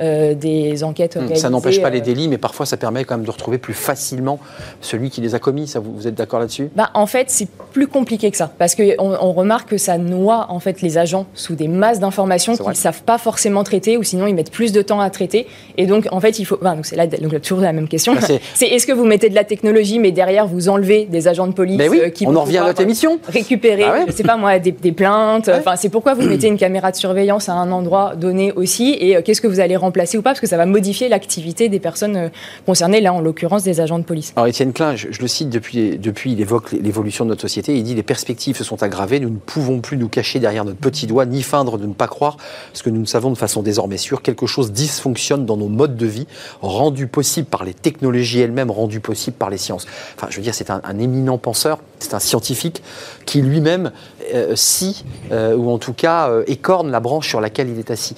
euh, 0.00 0.34
des 0.34 0.82
enquêtes 0.84 1.16
Hmm. 1.16 1.34
Ça 1.36 1.50
n'empêche 1.50 1.80
pas 1.80 1.90
les 1.90 2.00
euh, 2.00 2.02
délits, 2.04 2.28
mais 2.28 2.38
parfois 2.38 2.66
ça 2.66 2.76
permet 2.76 3.04
quand 3.04 3.16
même 3.16 3.24
de 3.26 3.30
retrouver 3.30 3.58
plus 3.58 3.74
facilement 3.74 4.38
celui 4.80 5.10
qui 5.10 5.20
les 5.20 5.34
a 5.34 5.38
commis. 5.38 5.66
Ça, 5.66 5.78
vous, 5.80 5.92
vous 5.94 6.06
êtes 6.08 6.14
d'accord 6.14 6.40
là-dessus? 6.40 6.68
Bah, 6.74 6.90
en 6.94 7.06
fait, 7.06 7.26
c'est 7.30 7.48
plus 7.72 7.86
compliqué 7.86 8.30
que 8.30 8.36
ça, 8.36 8.50
parce 8.58 8.74
qu'on 8.74 8.84
on 8.98 9.32
remarque 9.32 9.70
que 9.70 9.78
ça 9.78 9.98
noie 9.98 10.46
en 10.48 10.58
fait 10.60 10.82
les 10.82 10.98
agents 10.98 11.26
sous 11.34 11.54
des 11.54 11.68
masses 11.68 12.00
d'informations 12.00 12.56
qu'ils 12.56 12.66
ne 12.68 12.72
savent 12.74 13.02
pas 13.02 13.18
forcément 13.18 13.62
traiter, 13.64 13.96
ou 13.96 14.02
sinon 14.02 14.26
ils 14.26 14.34
mettent 14.34 14.50
plus 14.50 14.72
de 14.72 14.82
temps 14.82 15.00
à 15.00 15.10
traiter. 15.10 15.46
Et 15.78 15.86
donc, 15.86 16.06
en 16.10 16.20
fait, 16.20 16.38
il 16.38 16.44
faut. 16.44 16.58
enfin, 16.60 16.74
donc 16.74 16.86
c'est 16.86 16.96
là, 16.96 17.06
donc 17.06 17.32
là, 17.32 17.40
toujours 17.40 17.60
la 17.60 17.72
même 17.72 17.88
question. 17.88 18.14
Bah, 18.14 18.20
c'est- 18.54 18.66
est-ce 18.66 18.86
que 18.86 18.92
vous 18.92 19.04
mettez 19.04 19.28
de 19.28 19.34
la 19.34 19.44
technologie, 19.44 19.98
mais 19.98 20.12
derrière 20.12 20.46
vous 20.46 20.68
enlevez 20.68 21.04
des 21.06 21.28
agents 21.28 21.46
de 21.46 21.52
police 21.54 21.80
oui, 21.88 22.00
euh, 22.02 22.08
qui 22.10 22.26
on 22.26 22.32
vont 22.32 22.40
en 22.40 22.44
revient 22.44 22.58
à 22.58 22.64
notre 22.64 22.82
émission. 22.82 23.18
récupérer, 23.28 23.82
Bah 23.84 23.92
ouais. 23.92 24.04
je 24.08 24.12
sais 24.12 24.22
pas 24.24 24.36
moi, 24.36 24.58
des, 24.58 24.72
des 24.72 24.92
plaintes. 24.92 25.48
Enfin, 25.48 25.76
c'est 25.76 25.88
pourquoi 25.88 26.14
vous 26.14 26.22
mettez 26.22 26.48
une 26.48 26.56
caméra 26.58 26.90
de 26.90 26.96
surveillance 26.96 27.48
à 27.48 27.52
un 27.52 27.70
endroit 27.72 28.14
donné 28.16 28.52
aussi, 28.52 28.96
et 29.00 29.16
euh, 29.16 29.22
qu'est-ce 29.22 29.40
que 29.40 29.46
vous 29.46 29.60
allez 29.60 29.76
remplacer 29.86 30.18
ou 30.18 30.22
pas, 30.22 30.30
parce 30.30 30.40
que 30.40 30.46
ça 30.46 30.56
va 30.56 30.66
modifier 30.66 31.08
l'activité 31.08 31.68
des 31.68 31.80
personnes 31.80 32.16
euh, 32.16 32.28
concernées, 32.66 33.00
là 33.00 33.12
en 33.12 33.20
l'occurrence 33.20 33.62
des 33.62 33.80
agents 33.80 33.98
de 33.98 34.04
police. 34.04 34.32
Alors 34.36 34.46
Étienne 34.46 34.72
Klein, 34.72 34.96
je, 34.96 35.06
le 35.20 35.28
cite 35.28 35.50
depuis, 35.50 35.98
depuis, 35.98 36.32
il 36.32 36.40
évoque 36.40 36.72
l'évolution 36.72 37.24
de 37.24 37.30
notre 37.30 37.42
société. 37.42 37.76
Il 37.76 37.82
dit 37.84 37.94
les 37.94 38.02
perspectives 38.02 38.56
se 38.56 38.64
sont 38.64 38.82
aggravées. 38.82 39.20
Nous 39.20 39.30
ne 39.30 39.38
pouvons 39.38 39.80
plus 39.80 39.96
nous 39.96 40.08
cacher 40.08 40.38
derrière 40.38 40.64
notre 40.64 40.78
petit 40.78 41.06
doigt, 41.06 41.26
ni 41.26 41.42
feindre 41.42 41.78
de 41.78 41.86
ne 41.86 41.94
pas 41.94 42.08
croire, 42.08 42.36
ce 42.72 42.82
que 42.82 42.90
nous 42.90 43.00
ne 43.00 43.06
savons 43.06 43.30
de 43.30 43.38
façon 43.38 43.62
désormais 43.62 43.96
sûre. 43.96 44.22
Quelque 44.22 44.46
chose 44.46 44.72
dysfonctionne 44.72 45.46
dans 45.46 45.56
nos 45.56 45.68
modes 45.68 45.96
de 45.96 46.06
vie, 46.06 46.26
rendu 46.60 47.06
possible 47.06 47.46
par 47.46 47.64
les 47.64 47.74
technologies 47.74 48.40
elles-mêmes, 48.40 48.70
rendu 48.70 49.00
possible 49.00 49.36
par 49.36 49.50
les 49.50 49.58
sciences. 49.58 49.86
Enfin, 50.16 50.28
je 50.30 50.36
veux 50.36 50.42
dire, 50.42 50.54
c'est 50.54 50.70
un, 50.70 50.98
éminent 50.98 51.38
penseur, 51.38 51.78
c'est 51.98 52.14
un 52.14 52.18
scientifique 52.18 52.82
qui 53.24 53.42
lui-même 53.42 53.92
euh, 54.34 54.56
scie, 54.56 55.04
euh, 55.32 55.56
ou 55.56 55.70
en 55.70 55.78
tout 55.78 55.92
cas 55.92 56.28
euh, 56.28 56.44
écorne 56.46 56.90
la 56.90 57.00
branche 57.00 57.28
sur 57.28 57.40
laquelle 57.40 57.68
il 57.68 57.78
est 57.78 57.90
assis. 57.90 58.16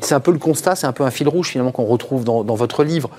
C'est 0.00 0.14
un 0.14 0.20
peu 0.20 0.32
le 0.32 0.38
constat, 0.38 0.76
c'est 0.76 0.86
un 0.86 0.92
peu 0.92 1.01
un 1.04 1.10
fil 1.10 1.28
rouge 1.28 1.48
finalement 1.48 1.72
qu'on 1.72 1.84
retrouve 1.84 2.24
dans, 2.24 2.42
votre 2.42 2.84
livre. 2.84 3.10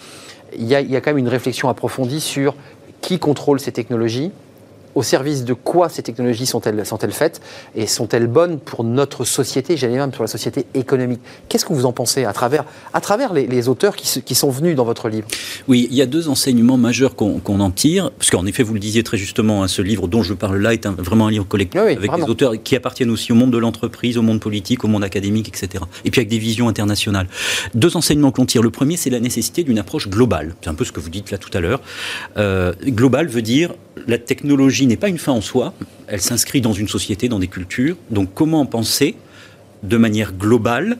Il 0.57 0.65
y 0.65 0.75
a 0.75 1.01
quand 1.01 1.11
même 1.11 1.17
une 1.17 1.27
réflexion 1.27 1.69
approfondie 1.69 2.21
sur 2.21 2.55
qui 3.01 3.19
contrôle 3.19 3.59
ces 3.59 3.71
technologies, 3.71 4.31
au 4.95 5.03
service 5.03 5.43
de 5.43 5.53
quoi 5.53 5.89
ces 5.89 6.03
technologies 6.03 6.45
sont-elles 6.45 6.85
sont 6.85 6.97
faites 7.11 7.41
et 7.75 7.87
sont-elles 7.87 8.27
bonnes 8.27 8.59
pour 8.59 8.83
notre 8.83 9.25
société, 9.25 9.75
j'allais 9.77 9.97
même 9.97 10.13
sur 10.13 10.23
la 10.23 10.27
société 10.27 10.65
économique? 10.73 11.19
Qu'est-ce 11.49 11.65
que 11.65 11.73
vous 11.73 11.85
en 11.85 11.91
pensez 11.93 12.25
à 12.25 12.33
travers, 12.33 12.63
à 12.93 13.01
travers 13.01 13.33
les, 13.33 13.47
les 13.47 13.67
auteurs 13.67 13.95
qui, 13.95 14.07
se- 14.07 14.19
qui 14.19 14.35
sont 14.35 14.49
venus 14.49 14.75
dans 14.75 14.85
votre 14.85 15.09
livre? 15.09 15.27
Oui, 15.67 15.87
il 15.91 15.97
y 15.97 16.01
a 16.01 16.05
deux 16.05 16.29
enseignements 16.29 16.77
majeurs 16.77 17.15
qu'on 17.15 17.41
en 17.59 17.71
tire, 17.71 18.11
parce 18.11 18.29
qu'en 18.29 18.45
effet, 18.45 18.63
vous 18.63 18.73
le 18.73 18.79
disiez 18.79 19.03
très 19.03 19.17
justement, 19.17 19.63
hein, 19.63 19.67
ce 19.67 19.81
livre 19.81 20.07
dont 20.07 20.23
je 20.23 20.33
parle 20.33 20.57
là 20.57 20.73
est 20.73 20.85
un- 20.85 20.91
vraiment 20.91 21.27
un 21.27 21.31
livre 21.31 21.47
collectif, 21.47 21.81
Oui, 21.83 21.93
avec 21.93 22.09
vraiment. 22.09 22.25
des 22.25 22.31
auteurs 22.31 22.53
qui 22.63 22.75
appartiennent 22.75 23.09
aussi 23.09 23.31
au 23.31 23.35
monde 23.35 23.51
de 23.51 23.57
l'entreprise, 23.57 24.17
au 24.17 24.21
monde 24.21 24.39
politique, 24.39 24.83
au 24.83 24.87
monde 24.87 25.03
académique, 25.03 25.47
etc. 25.49 25.83
Et 26.05 26.11
puis 26.11 26.19
avec 26.19 26.29
des 26.29 26.39
visions 26.39 26.67
internationales. 26.67 27.27
Deux 27.73 27.97
enseignements 27.97 28.31
qu'on 28.31 28.45
tire. 28.45 28.61
Le 28.63 28.69
premier, 28.69 28.97
c'est 28.97 29.09
la 29.09 29.19
nécessité 29.19 29.63
d'une 29.63 29.79
approche 29.79 30.07
globale. 30.09 30.55
C'est 30.61 30.69
un 30.69 30.73
peu 30.75 30.85
ce 30.85 30.91
que 30.91 30.99
vous 30.99 31.09
dites 31.09 31.31
là 31.31 31.37
tout 31.37 31.49
à 31.53 31.59
l'heure. 31.59 31.81
Euh, 32.37 32.73
global 32.85 33.27
veut 33.27 33.41
dire 33.41 33.73
la 34.07 34.17
technologie 34.17 34.82
n'est 34.87 34.97
pas 34.97 35.09
une 35.09 35.17
fin 35.17 35.31
en 35.31 35.41
soi, 35.41 35.73
elle 36.07 36.21
s'inscrit 36.21 36.61
dans 36.61 36.73
une 36.73 36.87
société, 36.87 37.29
dans 37.29 37.39
des 37.39 37.47
cultures. 37.47 37.97
Donc 38.09 38.33
comment 38.33 38.65
penser 38.65 39.15
de 39.83 39.97
manière 39.97 40.33
globale 40.33 40.97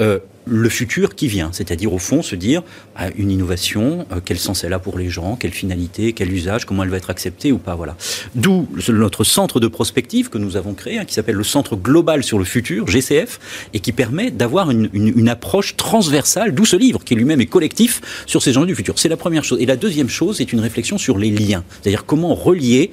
euh, 0.00 0.18
le 0.46 0.68
futur 0.68 1.14
qui 1.14 1.26
vient, 1.28 1.50
c'est-à-dire 1.52 1.92
au 1.92 1.98
fond 1.98 2.20
se 2.22 2.36
dire 2.36 2.62
ah, 2.96 3.08
une 3.16 3.30
innovation, 3.30 4.06
euh, 4.12 4.20
quel 4.24 4.38
sens 4.38 4.62
elle 4.64 4.72
a 4.74 4.78
pour 4.78 4.98
les 4.98 5.08
gens, 5.08 5.36
quelle 5.36 5.52
finalité, 5.52 6.12
quel 6.12 6.30
usage, 6.32 6.66
comment 6.66 6.82
elle 6.82 6.90
va 6.90 6.98
être 6.98 7.08
acceptée 7.10 7.50
ou 7.52 7.58
pas, 7.58 7.74
voilà. 7.74 7.96
D'où 8.34 8.68
notre 8.88 9.24
centre 9.24 9.58
de 9.60 9.68
prospective 9.68 10.28
que 10.28 10.38
nous 10.38 10.56
avons 10.56 10.74
créé, 10.74 10.98
hein, 10.98 11.04
qui 11.04 11.14
s'appelle 11.14 11.36
le 11.36 11.44
Centre 11.44 11.76
global 11.76 12.22
sur 12.22 12.38
le 12.38 12.44
futur, 12.44 12.86
GCF, 12.86 13.40
et 13.72 13.80
qui 13.80 13.92
permet 13.92 14.30
d'avoir 14.30 14.70
une, 14.70 14.90
une- 14.92 15.18
une 15.18 15.28
approche 15.28 15.76
transversale, 15.76 16.54
d'où 16.54 16.64
ce 16.64 16.76
livre 16.76 17.02
qui 17.04 17.14
lui-même 17.14 17.40
est 17.40 17.46
collectif 17.46 18.00
sur 18.26 18.42
ces 18.42 18.56
enjeux 18.58 18.66
du 18.66 18.74
futur. 18.74 18.98
C'est 18.98 19.08
la 19.08 19.16
première 19.16 19.44
chose. 19.44 19.60
Et 19.60 19.66
la 19.66 19.76
deuxième 19.76 20.08
chose, 20.08 20.36
c'est 20.38 20.52
une 20.52 20.60
réflexion 20.60 20.98
sur 20.98 21.16
les 21.18 21.30
liens, 21.30 21.64
c'est-à-dire 21.80 22.04
comment 22.04 22.34
relier. 22.34 22.90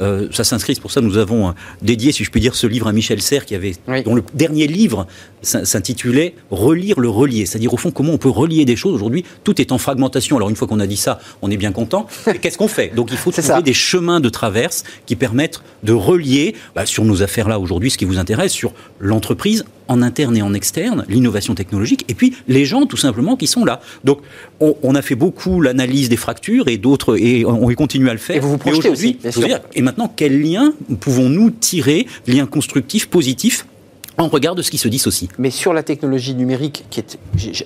euh, 0.00 0.28
ça 0.30 0.44
s'inscrit, 0.44 0.74
c'est 0.74 0.80
pour 0.82 0.90
ça 0.92 1.00
que 1.00 1.06
nous 1.06 1.16
avons 1.16 1.48
euh, 1.48 1.52
dédié, 1.82 2.12
si 2.12 2.22
je 2.22 2.30
puis 2.30 2.40
dire, 2.40 2.54
ce 2.54 2.66
livre 2.66 2.86
à 2.86 2.92
Michel 2.92 3.22
Serres, 3.22 3.46
qui 3.46 3.54
avait, 3.54 3.72
Oui. 3.88 4.02
dont 4.02 4.14
le 4.14 4.22
dernier 4.34 4.66
livre 4.66 5.06
s'in- 5.42 5.64
s'intitulait 5.64 6.34
relire 6.86 7.00
le 7.00 7.08
relier. 7.08 7.46
C'est-à-dire, 7.46 7.72
au 7.72 7.76
fond, 7.76 7.90
comment 7.90 8.12
on 8.12 8.18
peut 8.18 8.28
relier 8.28 8.64
des 8.64 8.76
choses. 8.76 8.94
Aujourd'hui, 8.94 9.24
tout 9.44 9.60
est 9.60 9.72
en 9.72 9.78
fragmentation. 9.78 10.36
Alors, 10.36 10.48
une 10.48 10.56
fois 10.56 10.68
qu'on 10.68 10.80
a 10.80 10.86
dit 10.86 10.96
ça, 10.96 11.18
on 11.42 11.50
est 11.50 11.56
bien 11.56 11.72
content. 11.72 12.06
Qu'est-ce 12.40 12.58
qu'on 12.58 12.68
fait? 12.68 12.94
Donc, 12.94 13.08
il 13.10 13.16
faut 13.16 13.30
trouver 13.30 13.62
des 13.62 13.74
chemins 13.74 14.20
de 14.20 14.28
traverse 14.28 14.84
qui 15.06 15.16
permettent 15.16 15.62
de 15.82 15.92
relier, 15.92 16.54
bah, 16.74 16.86
sur 16.86 17.04
nos 17.04 17.22
affaires 17.22 17.48
là 17.48 17.58
aujourd'hui, 17.58 17.90
ce 17.90 17.98
qui 17.98 18.04
vous 18.04 18.18
intéresse, 18.18 18.52
sur 18.52 18.72
l'entreprise 19.00 19.64
en 19.88 20.02
interne 20.02 20.36
et 20.36 20.42
en 20.42 20.52
externe, 20.52 21.04
l'innovation 21.08 21.54
technologique, 21.54 22.04
et 22.08 22.14
puis 22.14 22.34
les 22.48 22.64
gens 22.64 22.86
tout 22.86 22.96
simplement 22.96 23.36
qui 23.36 23.46
sont 23.46 23.64
là. 23.64 23.80
Donc 24.02 24.18
on, 24.58 24.94
a 24.96 25.02
fait 25.02 25.14
beaucoup 25.14 25.60
l'analyse 25.60 26.08
des 26.08 26.16
fractures 26.16 26.66
et 26.66 26.76
d'autres, 26.76 27.16
et 27.16 27.44
on, 27.44 27.72
continue 27.74 28.08
à 28.08 28.12
le 28.12 28.18
faire. 28.18 28.36
Et 28.36 28.40
vous 28.40 28.50
vous 28.50 28.58
projetez 28.58 28.88
aussi, 28.88 29.18
et 29.74 29.82
maintenant, 29.82 30.12
quel 30.14 30.42
lien 30.42 30.72
pouvons-nous 30.98 31.50
tirer, 31.50 32.08
lien 32.26 32.46
constructif, 32.46 33.06
positif 33.06 33.64
on 34.18 34.28
regarde 34.28 34.60
ce 34.62 34.70
qui 34.70 34.78
se 34.78 34.88
dissocie. 34.88 35.28
Mais 35.38 35.50
sur 35.50 35.72
la 35.72 35.82
technologie 35.82 36.34
numérique, 36.34 36.84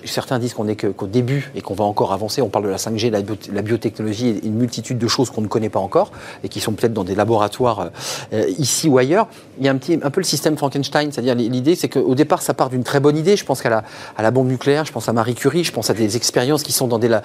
certains 0.05 0.39
disent 0.39 0.53
qu'on 0.53 0.67
est 0.67 0.75
qu'au 0.75 1.07
début 1.07 1.51
et 1.55 1.61
qu'on 1.61 1.73
va 1.73 1.85
encore 1.85 2.11
avancer, 2.11 2.41
on 2.41 2.49
parle 2.49 2.65
de 2.65 2.69
la 2.69 2.77
5G, 2.77 3.09
la, 3.09 3.19
la 3.53 3.61
biotechnologie 3.61 4.29
et 4.29 4.45
une 4.45 4.55
multitude 4.55 4.97
de 4.97 5.07
choses 5.07 5.29
qu'on 5.29 5.41
ne 5.41 5.47
connaît 5.47 5.69
pas 5.69 5.79
encore 5.79 6.11
et 6.43 6.49
qui 6.49 6.59
sont 6.59 6.73
peut-être 6.73 6.93
dans 6.93 7.03
des 7.03 7.15
laboratoires 7.15 7.89
euh, 8.33 8.45
ici 8.57 8.89
ou 8.89 8.97
ailleurs. 8.97 9.27
Il 9.59 9.65
y 9.65 9.69
a 9.69 9.71
un, 9.71 9.77
petit, 9.77 9.99
un 10.01 10.09
peu 10.09 10.19
le 10.19 10.25
système 10.25 10.57
Frankenstein, 10.57 11.11
c'est-à-dire 11.11 11.35
l'idée 11.35 11.75
c'est 11.75 11.89
qu'au 11.89 12.15
départ 12.15 12.41
ça 12.41 12.53
part 12.53 12.69
d'une 12.69 12.83
très 12.83 12.99
bonne 12.99 13.17
idée, 13.17 13.37
je 13.37 13.45
pense 13.45 13.61
qu'à 13.61 13.69
la, 13.69 13.83
à 14.17 14.21
la 14.21 14.31
bombe 14.31 14.47
nucléaire, 14.47 14.85
je 14.85 14.91
pense 14.91 15.07
à 15.07 15.13
Marie 15.13 15.35
Curie, 15.35 15.63
je 15.63 15.71
pense 15.71 15.89
à 15.89 15.93
des 15.93 16.17
expériences 16.17 16.63
qui 16.63 16.73
sont 16.73 16.87
dans 16.87 16.99
des... 16.99 17.07
La, 17.07 17.21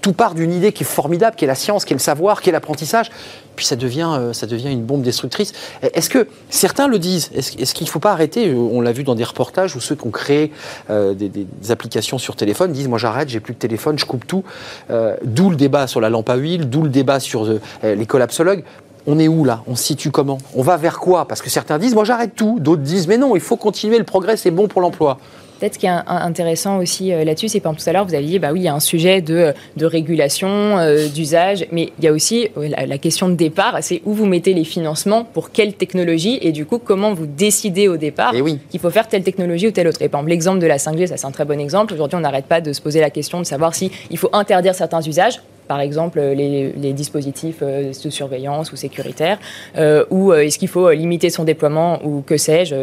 tout 0.00 0.12
part 0.12 0.34
d'une 0.34 0.52
idée 0.52 0.72
qui 0.72 0.82
est 0.82 0.86
formidable, 0.86 1.36
qui 1.36 1.44
est 1.44 1.48
la 1.48 1.54
science, 1.54 1.84
qui 1.84 1.94
est 1.94 1.96
le 1.96 2.00
savoir, 2.00 2.42
qui 2.42 2.50
est 2.50 2.52
l'apprentissage, 2.52 3.10
puis 3.56 3.66
ça 3.66 3.76
devient, 3.76 4.10
euh, 4.18 4.32
ça 4.32 4.46
devient 4.46 4.70
une 4.70 4.84
bombe 4.84 5.02
destructrice. 5.02 5.52
Est-ce 5.82 6.10
que 6.10 6.26
certains 6.50 6.88
le 6.88 6.98
disent? 6.98 7.30
Est-ce 7.34 7.74
qu'il 7.74 7.86
ne 7.86 7.90
faut 7.90 8.00
pas 8.00 8.12
arrêter 8.12 8.41
euh, 8.48 8.54
On 8.56 8.80
l'a 8.80 8.92
vu 8.92 9.04
dans 9.04 9.14
des 9.14 9.24
reportages 9.24 9.76
où 9.76 9.80
ceux 9.80 9.94
qui 9.94 10.06
ont 10.06 10.10
créé 10.10 10.52
euh, 10.90 11.14
des, 11.14 11.46
applications 11.70 12.18
sur 12.18 12.36
téléphone 12.36 12.72
disent 12.72 12.88
Moi 12.88 12.98
j'arrête, 12.98 13.28
j'ai 13.28 13.40
plus 13.40 13.54
de 13.54 13.58
téléphone, 13.58 13.98
je 13.98 14.04
coupe 14.04 14.26
tout. 14.26 14.44
d'où 15.24 15.50
le 15.50 15.56
débat 15.56 15.86
sur 15.86 16.00
la 16.00 16.10
lampe 16.10 16.28
à 16.28 16.36
huile, 16.36 16.68
d'où 16.68 16.82
le 16.82 16.88
débat 16.88 17.20
sur 17.20 17.48
les 17.82 18.06
collapsologues 18.06 18.64
on 19.06 19.18
est 19.18 19.28
où 19.28 19.44
là? 19.44 19.62
On 19.66 19.74
se 19.74 19.82
situe 19.82 20.10
comment? 20.10 20.38
On 20.54 20.62
va 20.62 20.76
vers 20.76 20.98
quoi? 21.00 21.26
Parce 21.26 21.42
que 21.42 21.50
certains 21.50 21.78
disent, 21.78 21.94
moi 21.94 22.04
j'arrête 22.04 22.34
tout. 22.36 22.58
D'autres 22.60 22.82
disent, 22.82 23.08
mais 23.08 23.18
non, 23.18 23.34
il 23.34 23.40
faut 23.40 23.56
continuer, 23.56 23.98
le 23.98 24.04
progrès 24.04 24.36
c'est 24.36 24.50
bon 24.50 24.68
pour 24.68 24.80
l'emploi. 24.80 25.18
Peut-être 25.62 25.74
ce 25.74 25.78
qui 25.78 25.86
est 25.86 25.90
intéressant 26.08 26.78
aussi 26.78 27.12
euh, 27.12 27.22
là-dessus, 27.22 27.46
c'est 27.46 27.60
par 27.60 27.76
tout 27.76 27.84
à 27.86 27.92
l'heure, 27.92 28.04
vous 28.04 28.16
aviez 28.16 28.30
dit, 28.30 28.38
bah 28.40 28.48
oui, 28.50 28.58
il 28.58 28.62
y 28.64 28.68
a 28.68 28.74
un 28.74 28.80
sujet 28.80 29.20
de, 29.20 29.54
régulation, 29.80 30.48
euh, 30.48 31.06
d'usage, 31.06 31.68
mais 31.70 31.92
il 32.00 32.04
y 32.04 32.08
a 32.08 32.12
aussi 32.12 32.48
la, 32.56 32.98
question 32.98 33.28
de 33.28 33.34
départ, 33.34 33.78
c'est 33.80 34.02
où 34.04 34.12
vous 34.12 34.26
mettez 34.26 34.54
les 34.54 34.64
financements, 34.64 35.22
pour 35.22 35.52
quelle 35.52 35.74
technologie, 35.74 36.40
et 36.42 36.50
du 36.50 36.66
coup, 36.66 36.78
comment 36.78 37.14
vous 37.14 37.26
décidez 37.26 37.86
au 37.86 37.96
départ 37.96 38.32
eh 38.34 38.42
qu'il 38.72 38.80
faut 38.80 38.90
faire 38.90 39.06
telle 39.06 39.22
technologie 39.22 39.68
ou 39.68 39.70
telle 39.70 39.86
autre. 39.86 40.02
Et 40.02 40.08
par 40.08 40.22
exemple, 40.22 40.30
l'exemple 40.30 40.58
de 40.58 40.66
la 40.66 40.78
5G, 40.78 41.06
ça 41.06 41.16
c'est 41.16 41.26
un 41.26 41.30
très 41.30 41.44
bon 41.44 41.60
exemple. 41.60 41.94
Aujourd'hui, 41.94 42.16
on 42.16 42.22
n'arrête 42.22 42.46
pas 42.46 42.60
de 42.60 42.72
se 42.72 42.80
poser 42.80 42.98
la 42.98 43.10
question 43.10 43.38
de 43.38 43.46
savoir 43.46 43.76
si 43.76 43.92
il 44.10 44.18
faut 44.18 44.30
interdire 44.32 44.74
certains 44.74 45.02
usages 45.02 45.40
par 45.72 45.80
exemple 45.80 46.20
les, 46.20 46.92
dispositifs 46.92 47.60
euh, 47.62 47.92
de 48.04 48.10
surveillance 48.10 48.72
ou 48.72 48.76
sécuritaires, 48.76 49.38
euh, 49.78 50.04
ou 50.10 50.30
euh, 50.30 50.44
est-ce 50.44 50.58
qu'il 50.58 50.68
faut 50.68 50.90
limiter 50.90 51.30
son 51.30 51.44
déploiement 51.44 51.98
ou 52.04 52.20
que 52.20 52.36
sais-je 52.36 52.74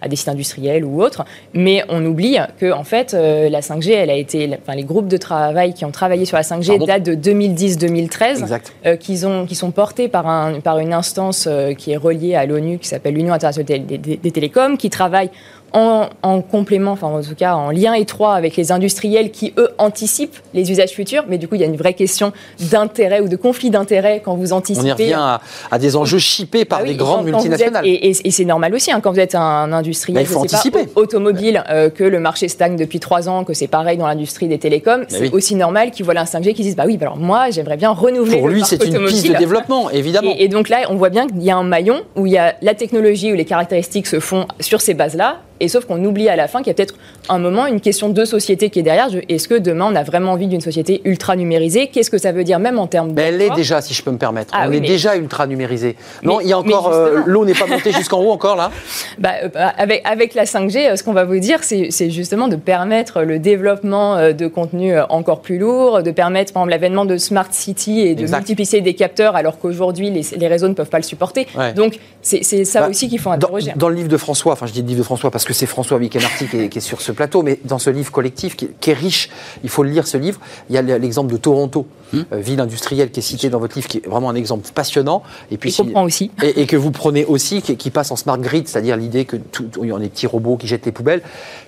à 0.00 0.06
des 0.06 0.14
sites 0.14 0.28
industriels 0.28 0.84
ou 0.84 1.02
autres. 1.02 1.24
Mais 1.54 1.82
on 1.88 2.04
oublie 2.06 2.36
que 2.60 2.70
en 2.72 2.84
fait 2.84 3.14
la 3.14 3.62
5G, 3.68 3.90
elle 3.90 4.10
a 4.10 4.14
été, 4.14 4.48
enfin 4.62 4.76
les 4.76 4.84
groupes 4.84 5.08
de 5.08 5.16
travail 5.16 5.74
qui 5.74 5.84
ont 5.84 5.90
travaillé 5.90 6.24
sur 6.24 6.36
la 6.36 6.44
5G 6.44 6.86
datent 6.86 7.02
de 7.02 7.16
2010-2013, 7.16 8.96
qui, 8.98 9.18
qui 9.48 9.54
sont 9.56 9.70
portés 9.72 10.06
par, 10.06 10.28
un, 10.28 10.60
par 10.60 10.78
une 10.78 10.92
instance 10.92 11.48
qui 11.76 11.90
est 11.90 11.96
reliée 11.96 12.36
à 12.36 12.46
l'ONU, 12.46 12.78
qui 12.78 12.86
s'appelle 12.86 13.14
l'Union 13.14 13.34
internationale 13.34 13.86
des, 13.86 13.98
des 13.98 14.30
télécoms, 14.30 14.76
qui 14.76 14.88
travaille 14.88 15.30
en, 15.76 16.40
complément, 16.40 16.92
enfin 16.92 17.08
en 17.08 17.20
tout 17.20 17.34
cas 17.34 17.54
en 17.54 17.70
lien 17.70 17.92
étroit 17.92 18.34
avec 18.34 18.56
les 18.56 18.72
industriels 18.72 19.30
qui, 19.30 19.52
eux, 19.58 19.70
anticipent 19.78 20.36
les 20.54 20.70
usages 20.70 20.90
futurs. 20.90 21.24
Mais 21.28 21.38
du 21.38 21.48
coup, 21.48 21.54
il 21.54 21.60
y 21.60 21.64
a 21.64 21.66
une 21.66 21.76
vraie 21.76 21.94
question 21.94 22.32
d'intérêt 22.70 23.20
ou 23.20 23.28
de 23.28 23.36
conflit 23.36 23.70
d'intérêt 23.70 24.22
quand 24.24 24.36
vous 24.36 24.52
anticipez. 24.52 24.86
On 24.86 24.88
y 24.88 24.92
revient 24.92 25.38
à, 25.70 25.78
des 25.78 25.96
enjeux 25.96 26.18
chippés 26.18 26.64
par 26.64 26.82
les 26.82 26.92
ah 26.92 26.96
grandes 26.96 27.26
multinationales. 27.26 27.86
et, 27.86 28.12
c'est 28.12 28.44
normal 28.44 28.74
aussi, 28.74 28.90
hein, 28.90 29.00
quand 29.00 29.12
vous 29.12 29.20
êtes 29.20 29.34
un 29.34 29.72
industriel 29.72 30.22
il 30.22 30.26
faut 30.26 30.40
anticiper. 30.40 30.88
automobile, 30.94 31.64
euh, 31.70 31.90
que 31.90 32.04
le 32.04 32.20
marché 32.20 32.48
stagne 32.48 32.76
depuis 32.76 33.00
trois 33.00 33.28
ans, 33.28 33.44
que 33.44 33.54
c'est 33.54 33.66
pareil 33.66 33.96
dans 33.96 34.06
l'industrie 34.06 34.48
des 34.48 34.58
télécoms, 34.58 35.04
c'est 35.08 35.32
aussi 35.32 35.54
normal 35.54 35.90
qu'ils 35.90 36.04
voient 36.04 36.18
un 36.18 36.24
5G 36.24 36.54
qui 36.54 36.62
disent 36.62 36.76
bah 36.76 36.84
oui, 36.86 36.96
bah 36.96 37.06
alors 37.06 37.18
moi, 37.18 37.50
j'aimerais 37.50 37.76
bien 37.76 37.90
renouveler 37.90 38.38
Pour 38.38 38.48
lui, 38.48 38.62
c'est 38.64 38.82
une 38.84 39.06
piste 39.06 39.28
de 39.28 39.36
développement, 39.36 39.90
évidemment. 39.90 40.34
Et, 40.38 40.44
et 40.44 40.48
donc 40.48 40.68
là, 40.68 40.78
on 40.88 40.96
voit 40.96 41.10
bien 41.10 41.26
qu'il 41.26 41.42
y 41.42 41.50
a 41.50 41.56
un 41.56 41.64
maillon 41.64 42.02
où 42.16 42.26
il 42.26 42.32
y 42.32 42.38
a 42.38 42.54
la 42.62 42.74
technologie, 42.74 43.32
où 43.32 43.36
les 43.36 43.44
caractéristiques 43.44 44.06
se 44.06 44.20
font 44.20 44.46
sur 44.60 44.80
ces 44.80 44.94
bases-là, 44.94 45.40
et 45.60 45.68
sauf 45.68 45.84
qu'on 45.84 46.04
oublie 46.04 46.28
à 46.28 46.36
la 46.36 46.48
fin 46.48 46.58
qu'il 46.58 46.68
y 46.68 46.70
a 46.70 46.74
peut-être 46.74 46.94
un 47.28 47.38
moment 47.38 47.66
une 47.66 47.80
question 47.80 48.08
de 48.08 48.24
société 48.24 48.70
qui 48.70 48.80
est 48.80 48.82
derrière. 48.82 49.08
Est-ce 49.28 49.48
que 49.48 49.54
demain 49.54 49.88
on 49.90 49.94
a 49.94 50.02
vraiment 50.02 50.32
envie 50.32 50.46
d'une 50.46 50.60
société 50.60 51.00
ultra 51.04 51.36
numérisée 51.36 51.88
Qu'est-ce 51.88 52.10
que 52.10 52.18
ça 52.18 52.32
veut 52.32 52.44
dire 52.44 52.58
même 52.58 52.78
en 52.78 52.86
termes 52.86 53.12
de. 53.12 53.20
Elle 53.20 53.38
l'est 53.38 53.54
déjà, 53.54 53.80
si 53.80 53.94
je 53.94 54.02
peux 54.02 54.10
me 54.10 54.18
permettre. 54.18 54.52
Ah 54.56 54.66
on 54.68 54.72
est 54.72 54.80
déjà 54.80 55.16
ultra 55.16 55.46
numérisée. 55.46 55.96
Non, 56.22 56.40
il 56.40 56.48
y 56.48 56.52
a 56.52 56.58
encore. 56.58 56.92
Euh, 56.92 57.22
l'eau 57.26 57.44
n'est 57.44 57.54
pas 57.54 57.66
montée 57.66 57.92
jusqu'en 57.92 58.20
haut 58.20 58.30
encore 58.30 58.56
là? 58.56 58.70
Bah, 59.18 59.30
euh, 59.42 59.48
avec, 59.78 60.02
avec 60.04 60.34
la 60.34 60.44
5G, 60.44 60.90
euh, 60.90 60.96
ce 60.96 61.02
qu'on 61.02 61.12
va 61.12 61.24
vous 61.24 61.38
dire, 61.38 61.60
c'est 61.62 62.10
justement 62.10 62.48
de 62.48 62.56
permettre 62.56 63.22
le 63.22 63.38
développement 63.38 64.32
de 64.32 64.46
contenus 64.46 64.94
encore 65.08 65.40
plus 65.40 65.58
lourds, 65.58 66.02
de 66.02 66.10
permettre 66.10 66.52
par 66.52 66.62
exemple 66.62 66.70
l'avènement 66.70 67.04
de 67.04 67.16
Smart 67.16 67.46
City 67.50 68.00
et 68.00 68.14
de 68.14 68.26
multiplier 68.26 68.80
des 68.80 68.94
capteurs 68.94 69.36
alors 69.36 69.58
qu'aujourd'hui 69.58 70.10
les, 70.10 70.22
les, 70.36 70.48
réseaux 70.48 70.68
ne 70.68 70.74
peuvent 70.74 70.90
pas 70.90 70.98
le 70.98 71.04
supporter. 71.04 71.46
Donc 71.74 71.98
c'est 72.22 72.42
ça 72.64 72.82
bah, 72.82 72.88
aussi 72.90 73.08
qu'il 73.08 73.18
faut 73.18 73.30
interroger. 73.30 73.70
Dans, 73.72 73.86
dans, 73.86 73.88
le 73.88 73.94
livre 73.94 74.08
de 74.08 74.16
François, 74.16 74.52
enfin 74.52 74.66
je 74.66 74.72
dis 74.72 74.82
le 74.82 74.88
livre 74.88 74.98
de 74.98 75.04
François 75.04 75.30
parce 75.30 75.45
que 75.46 75.54
c'est 75.54 75.66
François 75.66 75.98
Wikenarty 75.98 76.48
qui, 76.48 76.68
qui, 76.68 76.78
est 76.78 76.80
sur 76.80 77.00
ce 77.00 77.12
plateau, 77.12 77.42
mais 77.42 77.60
dans 77.64 77.78
ce 77.78 77.88
livre 77.88 78.10
collectif 78.10 78.56
qui, 78.56 78.90
est 78.90 78.92
riche, 78.92 79.30
il 79.62 79.70
faut 79.70 79.82
le 79.82 79.90
lire 79.90 80.06
ce 80.06 80.16
livre. 80.16 80.40
Il 80.68 80.74
y 80.74 80.78
a 80.78 80.82
l'exemple 80.82 81.32
de 81.32 81.36
Toronto, 81.36 81.86
hmm. 82.12 82.20
euh, 82.32 82.38
ville 82.38 82.60
industrielle 82.60 83.10
qui 83.10 83.20
est 83.20 83.22
citée 83.22 83.48
dans 83.48 83.60
votre 83.60 83.76
livre, 83.76 83.88
qui 83.88 83.98
est 83.98 84.06
vraiment 84.06 84.28
un 84.28 84.34
exemple 84.34 84.68
passionnant. 84.74 85.22
Et 85.50 85.56
puis 85.56 85.74
aussi. 85.94 86.30
Et, 86.42 86.66
que 86.66 86.76
vous 86.76 86.90
prenez 86.90 87.24
aussi, 87.24 87.62
qui, 87.62 87.90
passe 87.90 88.10
en 88.10 88.16
smart 88.16 88.38
grid, 88.38 88.66
c'est-à-dire 88.66 88.96
l'idée 88.96 89.24
que 89.24 89.36
tout, 89.36 89.66
il 89.80 89.88
y 89.88 89.92
a 89.92 89.98
des 89.98 90.08
petits 90.08 90.26
robots 90.26 90.56
qui 90.56 90.66
jettent 90.66 90.84
les 90.84 90.92
poubelles. 90.92 91.22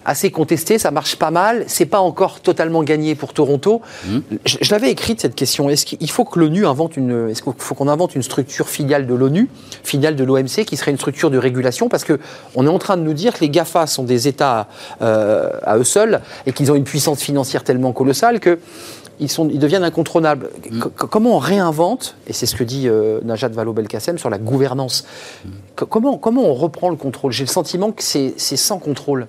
Assez 0.04 0.30
contesté, 0.32 0.78
ça 0.78 0.90
marche 0.90 1.16
pas 1.16 1.30
mal. 1.30 1.64
C'est 1.68 1.86
pas 1.86 2.00
encore 2.00 2.40
totalement 2.40 2.82
gagné 2.82 3.14
pour 3.14 3.32
Toronto. 3.32 3.80
Hmm. 4.04 4.18
Je, 4.44 4.56
je 4.60 4.70
l'avais 4.72 4.90
écrite 4.90 5.20
cette 5.20 5.36
question. 5.36 5.70
Est-ce 5.70 5.86
qu'il 5.86 6.10
faut 6.10 6.24
que 6.24 6.40
l'ONU 6.40 6.66
invente 6.66 6.96
une, 6.96 7.30
est-ce 7.30 7.42
qu'il 7.42 7.52
faut 7.58 7.76
qu'on 7.76 7.88
invente 7.88 8.16
une 8.16 8.22
structure 8.24 8.68
filiale 8.68 9.06
de 9.06 9.14
l'ONU, 9.14 9.48
filiale 9.84 10.16
de 10.16 10.24
l'OMC, 10.24 10.64
qui 10.66 10.76
serait 10.76 10.90
une 10.90 10.96
structure 10.98 11.30
de 11.30 11.38
régulation, 11.38 11.88
parce 11.88 12.02
que 12.02 12.18
on 12.56 12.66
est 12.66 12.70
en 12.70 12.78
train 12.78 12.96
de 12.96 13.02
nous 13.02 13.12
dire 13.12 13.34
que 13.34 13.40
les 13.40 13.48
Gafa 13.68 13.86
sont 13.86 14.04
des 14.04 14.28
États 14.28 14.68
euh, 15.02 15.50
à 15.62 15.76
eux 15.76 15.84
seuls 15.84 16.20
et 16.46 16.52
qu'ils 16.52 16.72
ont 16.72 16.74
une 16.74 16.84
puissance 16.84 17.20
financière 17.20 17.64
tellement 17.64 17.92
colossale 17.92 18.40
que 18.40 18.58
ils, 19.20 19.30
sont, 19.30 19.48
ils 19.48 19.58
deviennent 19.58 19.84
incontrôlables. 19.84 20.50
Mm. 20.70 20.80
Comment 20.96 21.36
on 21.36 21.38
réinvente, 21.38 22.16
et 22.26 22.32
c'est 22.32 22.46
ce 22.46 22.54
que 22.54 22.64
dit 22.64 22.88
euh, 22.88 23.20
Najat 23.24 23.48
Vallaud-Belkacem 23.48 24.16
sur 24.16 24.30
la 24.30 24.38
gouvernance, 24.38 25.04
mm. 25.44 25.50
comment, 25.88 26.18
comment 26.18 26.44
on 26.44 26.54
reprend 26.54 26.90
le 26.90 26.96
contrôle? 26.96 27.32
J'ai 27.32 27.44
le 27.44 27.50
sentiment 27.50 27.92
que 27.92 28.02
c'est 28.02 28.36
sans 28.38 28.78
contrôle 28.78 29.26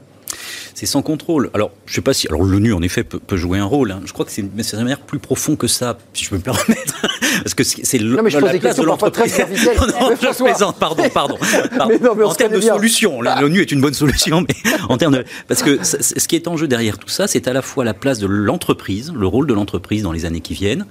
c'est 0.76 0.86
sans 0.86 1.02
contrôle. 1.02 1.50
Alors, 1.54 1.72
je 1.86 1.96
sais 1.96 2.02
pas 2.02 2.14
si. 2.14 2.28
Alors, 2.30 2.44
l'ONU, 2.44 2.72
en 2.74 2.82
effet, 2.82 3.04
peut, 3.04 3.36
jouer 3.36 3.60
un 3.60 3.66
rôle. 3.66 3.92
Hein. 3.92 4.02
Je 4.06 4.14
crois 4.14 4.24
que 4.26 4.32
c'est 4.32 4.42
une 4.42 4.52
manière 4.78 5.02
plus 5.02 5.20
profond 5.20 5.58
que 5.58 5.68
ça, 5.68 5.98
si 6.14 6.24
je 6.24 6.30
peux 6.30 6.38
me 6.38 6.42
permettre. 6.42 7.06
Parce 7.44 7.54
que 7.54 7.64
c'est 7.64 7.98
des 7.98 8.60
questions 8.60 8.84
de 8.84 8.90
non, 8.90 8.98
je 9.00 10.44
plaisante, 10.44 10.78
pardon, 10.80 11.04
pardon. 11.14 11.38
Mais 11.88 12.00
non, 12.00 12.16
mais 12.16 12.24
en 12.24 12.34
termes 12.34 12.54
de 12.54 12.62
solution, 12.62 13.22
l'ONU 13.22 13.62
est 13.62 13.72
une 13.72 13.82
bonne 13.82 13.94
solution, 13.94 14.42
mais 14.42 14.72
en 14.88 14.98
termes 14.98 15.14
de. 15.16 15.26
Parce 15.48 15.64
que 15.64 15.80
ce 15.84 16.28
qui 16.28 16.36
est 16.36 16.48
en 16.48 16.58
jeu 16.58 16.68
derrière 16.68 16.98
tout 16.98 17.10
ça, 17.10 17.28
c'est 17.28 17.48
à 17.48 17.54
la 17.54 17.62
fois 17.62 17.84
la 17.84 17.94
place 17.94 18.20
de 18.20 18.28
l'entreprise, 18.28 19.12
le 19.16 19.28
rôle 19.28 19.48
de 19.48 19.54
l'entreprise 19.54 20.04
dans 20.04 20.12
les 20.12 20.26
années 20.26 20.42
qui 20.42 20.54
viennent, 20.54 20.86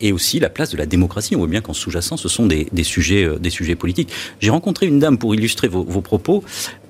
et 0.00 0.12
aussi 0.12 0.40
la 0.40 0.50
place 0.50 0.70
de 0.70 0.76
la 0.76 0.86
démocratie. 0.86 1.34
On 1.34 1.38
voit 1.38 1.48
bien 1.48 1.60
qu'en 1.60 1.72
sous-jacent, 1.72 2.16
ce 2.16 2.28
sont 2.28 2.46
des, 2.46 2.68
sujets, 2.82 3.24
euh, 3.24 3.38
des 3.38 3.50
sujets 3.50 3.74
politiques. 3.74 4.12
J'ai 4.40 4.50
rencontré 4.50 4.86
une 4.86 4.98
dame, 4.98 5.18
pour 5.18 5.34
illustrer 5.34 5.68
vos, 5.68 5.84
propos, 6.00 6.44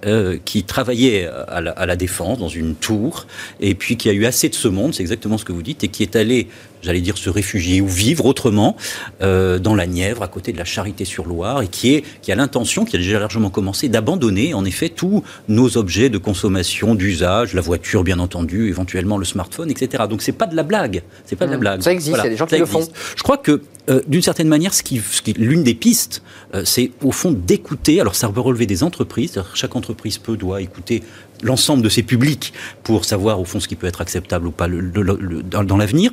euh, 0.06 0.38
qui 0.44 0.64
travaillait 0.64 1.26
à 1.48 1.60
la, 1.60 1.70
à 1.70 1.86
la, 1.86 1.96
défense 1.96 2.38
dans 2.38 2.48
une 2.48 2.74
tour, 2.74 3.26
et 3.60 3.74
puis 3.74 3.96
qui 3.96 4.08
a 4.08 4.12
eu 4.12 4.26
assez 4.26 4.48
de 4.48 4.54
ce 4.54 4.68
monde, 4.68 4.94
c'est 4.94 5.02
exactement 5.02 5.38
ce 5.38 5.44
que 5.44 5.52
vous 5.52 5.62
dites, 5.62 5.84
et 5.84 5.88
qui 5.88 6.02
est 6.02 6.16
allée 6.16 6.48
j'allais 6.84 7.00
dire, 7.00 7.18
se 7.18 7.30
réfugier 7.30 7.80
ou 7.80 7.88
vivre 7.88 8.26
autrement 8.26 8.76
euh, 9.22 9.58
dans 9.58 9.74
la 9.74 9.86
Nièvre, 9.86 10.22
à 10.22 10.28
côté 10.28 10.52
de 10.52 10.58
la 10.58 10.64
Charité-sur-Loire, 10.64 11.62
et 11.62 11.68
qui, 11.68 11.94
est, 11.94 12.04
qui 12.22 12.32
a 12.32 12.34
l'intention, 12.34 12.84
qui 12.84 12.96
a 12.96 12.98
déjà 12.98 13.18
largement 13.18 13.50
commencé, 13.50 13.88
d'abandonner 13.88 14.54
en 14.54 14.64
effet 14.64 14.88
tous 14.88 15.22
nos 15.48 15.76
objets 15.76 16.08
de 16.08 16.18
consommation, 16.18 16.94
d'usage, 16.94 17.54
la 17.54 17.60
voiture 17.60 18.04
bien 18.04 18.18
entendu, 18.18 18.68
éventuellement 18.68 19.18
le 19.18 19.24
smartphone, 19.24 19.70
etc. 19.70 20.04
Donc 20.08 20.22
c'est 20.22 20.32
pas 20.32 20.46
de 20.46 20.56
la 20.56 20.62
blague. 20.62 21.02
C'est 21.24 21.36
pas 21.36 21.46
de 21.46 21.50
la 21.50 21.56
mmh. 21.56 21.60
blague. 21.60 21.82
Ça 21.82 21.92
existe, 21.92 22.16
il 22.16 22.24
y 22.24 22.26
a 22.26 22.30
des 22.30 22.36
gens 22.36 22.46
qui 22.46 22.58
le 22.58 22.66
font. 22.66 22.86
Je 23.16 23.22
crois 23.22 23.38
que 23.38 23.62
euh, 23.90 24.00
d'une 24.06 24.22
certaine 24.22 24.48
manière, 24.48 24.72
ce 24.72 24.82
qui, 24.82 25.02
l'une 25.36 25.62
des 25.62 25.74
pistes, 25.74 26.22
euh, 26.54 26.62
c'est 26.64 26.90
au 27.02 27.12
fond 27.12 27.32
d'écouter. 27.32 28.00
Alors, 28.00 28.14
ça 28.14 28.28
peut 28.28 28.40
relever 28.40 28.66
des 28.66 28.82
entreprises. 28.82 29.42
Chaque 29.52 29.76
entreprise 29.76 30.16
peut, 30.18 30.36
doit 30.36 30.62
écouter 30.62 31.02
l'ensemble 31.42 31.82
de 31.82 31.88
ses 31.88 32.02
publics 32.02 32.52
pour 32.82 33.04
savoir 33.04 33.40
au 33.40 33.44
fond 33.44 33.60
ce 33.60 33.68
qui 33.68 33.76
peut 33.76 33.86
être 33.86 34.00
acceptable 34.00 34.46
ou 34.46 34.50
pas 34.50 34.68
dans, 34.68 35.76
l'avenir. 35.76 36.12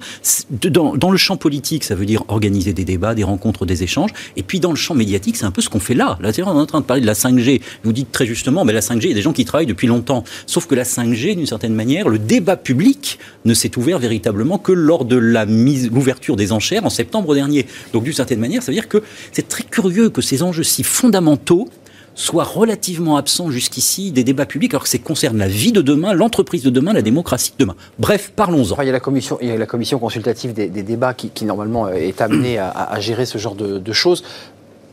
Dans, 0.51 0.95
dans, 0.95 1.11
le 1.11 1.17
champ 1.17 1.37
politique, 1.37 1.83
ça 1.83 1.95
veut 1.95 2.05
dire 2.05 2.23
organiser 2.27 2.73
des 2.73 2.85
débats, 2.85 3.15
des 3.15 3.23
rencontres, 3.23 3.65
des 3.65 3.83
échanges. 3.83 4.11
Et 4.35 4.43
puis 4.43 4.59
dans 4.59 4.71
le 4.71 4.75
champ 4.75 4.95
médiatique, 4.95 5.37
c'est 5.37 5.45
un 5.45 5.51
peu 5.51 5.61
ce 5.61 5.69
qu'on 5.69 5.79
fait 5.79 5.93
là. 5.93 6.17
Là, 6.21 6.31
on 6.37 6.39
est 6.39 6.61
en 6.61 6.65
train 6.65 6.81
de 6.81 6.85
parler 6.85 7.01
de 7.01 7.07
la 7.07 7.13
5G. 7.13 7.61
Vous 7.83 7.93
dites 7.93 8.11
très 8.11 8.25
justement, 8.25 8.65
mais 8.65 8.73
la 8.73 8.81
5G, 8.81 9.03
il 9.03 9.09
y 9.09 9.11
a 9.11 9.15
des 9.15 9.21
gens 9.21 9.33
qui 9.33 9.45
travaillent 9.45 9.65
depuis 9.65 9.87
longtemps. 9.87 10.23
Sauf 10.45 10.67
que 10.67 10.75
la 10.75 10.83
5G, 10.83 11.35
d'une 11.35 11.45
certaine 11.45 11.73
manière, 11.73 12.09
le 12.09 12.19
débat 12.19 12.57
public 12.57 13.19
ne 13.45 13.53
s'est 13.53 13.77
ouvert 13.77 13.99
véritablement 13.99 14.57
que 14.57 14.71
lors 14.71 15.05
de 15.05 15.17
la 15.17 15.45
mise, 15.45 15.89
l'ouverture 15.91 16.35
des 16.35 16.51
enchères 16.51 16.85
en 16.85 16.89
septembre 16.89 17.35
dernier. 17.35 17.65
Donc 17.93 18.03
d'une 18.03 18.13
certaine 18.13 18.39
manière, 18.39 18.63
ça 18.63 18.71
veut 18.71 18.75
dire 18.75 18.87
que 18.87 19.03
c'est 19.31 19.47
très 19.47 19.63
curieux 19.63 20.09
que 20.09 20.21
ces 20.21 20.43
enjeux 20.43 20.63
si 20.63 20.83
fondamentaux 20.83 21.69
soit 22.15 22.43
relativement 22.43 23.17
absent 23.17 23.49
jusqu'ici 23.49 24.11
des 24.11 24.23
débats 24.23 24.45
publics, 24.45 24.73
alors 24.73 24.83
que 24.83 24.89
ça 24.89 24.97
concerne 24.97 25.37
la 25.37 25.47
vie 25.47 25.71
de 25.71 25.81
demain, 25.81 26.13
l'entreprise 26.13 26.63
de 26.63 26.69
demain, 26.69 26.93
la 26.93 27.01
démocratie 27.01 27.53
de 27.57 27.63
demain. 27.63 27.75
Bref, 27.99 28.31
parlons-en. 28.35 28.81
Il, 28.81 28.85
y 28.85 28.89
a 28.89 28.91
la 28.91 28.99
commission, 28.99 29.37
il 29.41 29.47
y 29.47 29.51
a 29.51 29.57
la 29.57 29.65
commission 29.65 29.99
consultative 29.99 30.53
des, 30.53 30.69
débats 30.69 31.13
qui, 31.13 31.45
normalement 31.45 31.89
est 31.89 32.21
amenée 32.21 32.57
à, 32.57 32.99
gérer 32.99 33.25
ce 33.25 33.37
genre 33.37 33.55
de, 33.55 33.93
choses. 33.93 34.23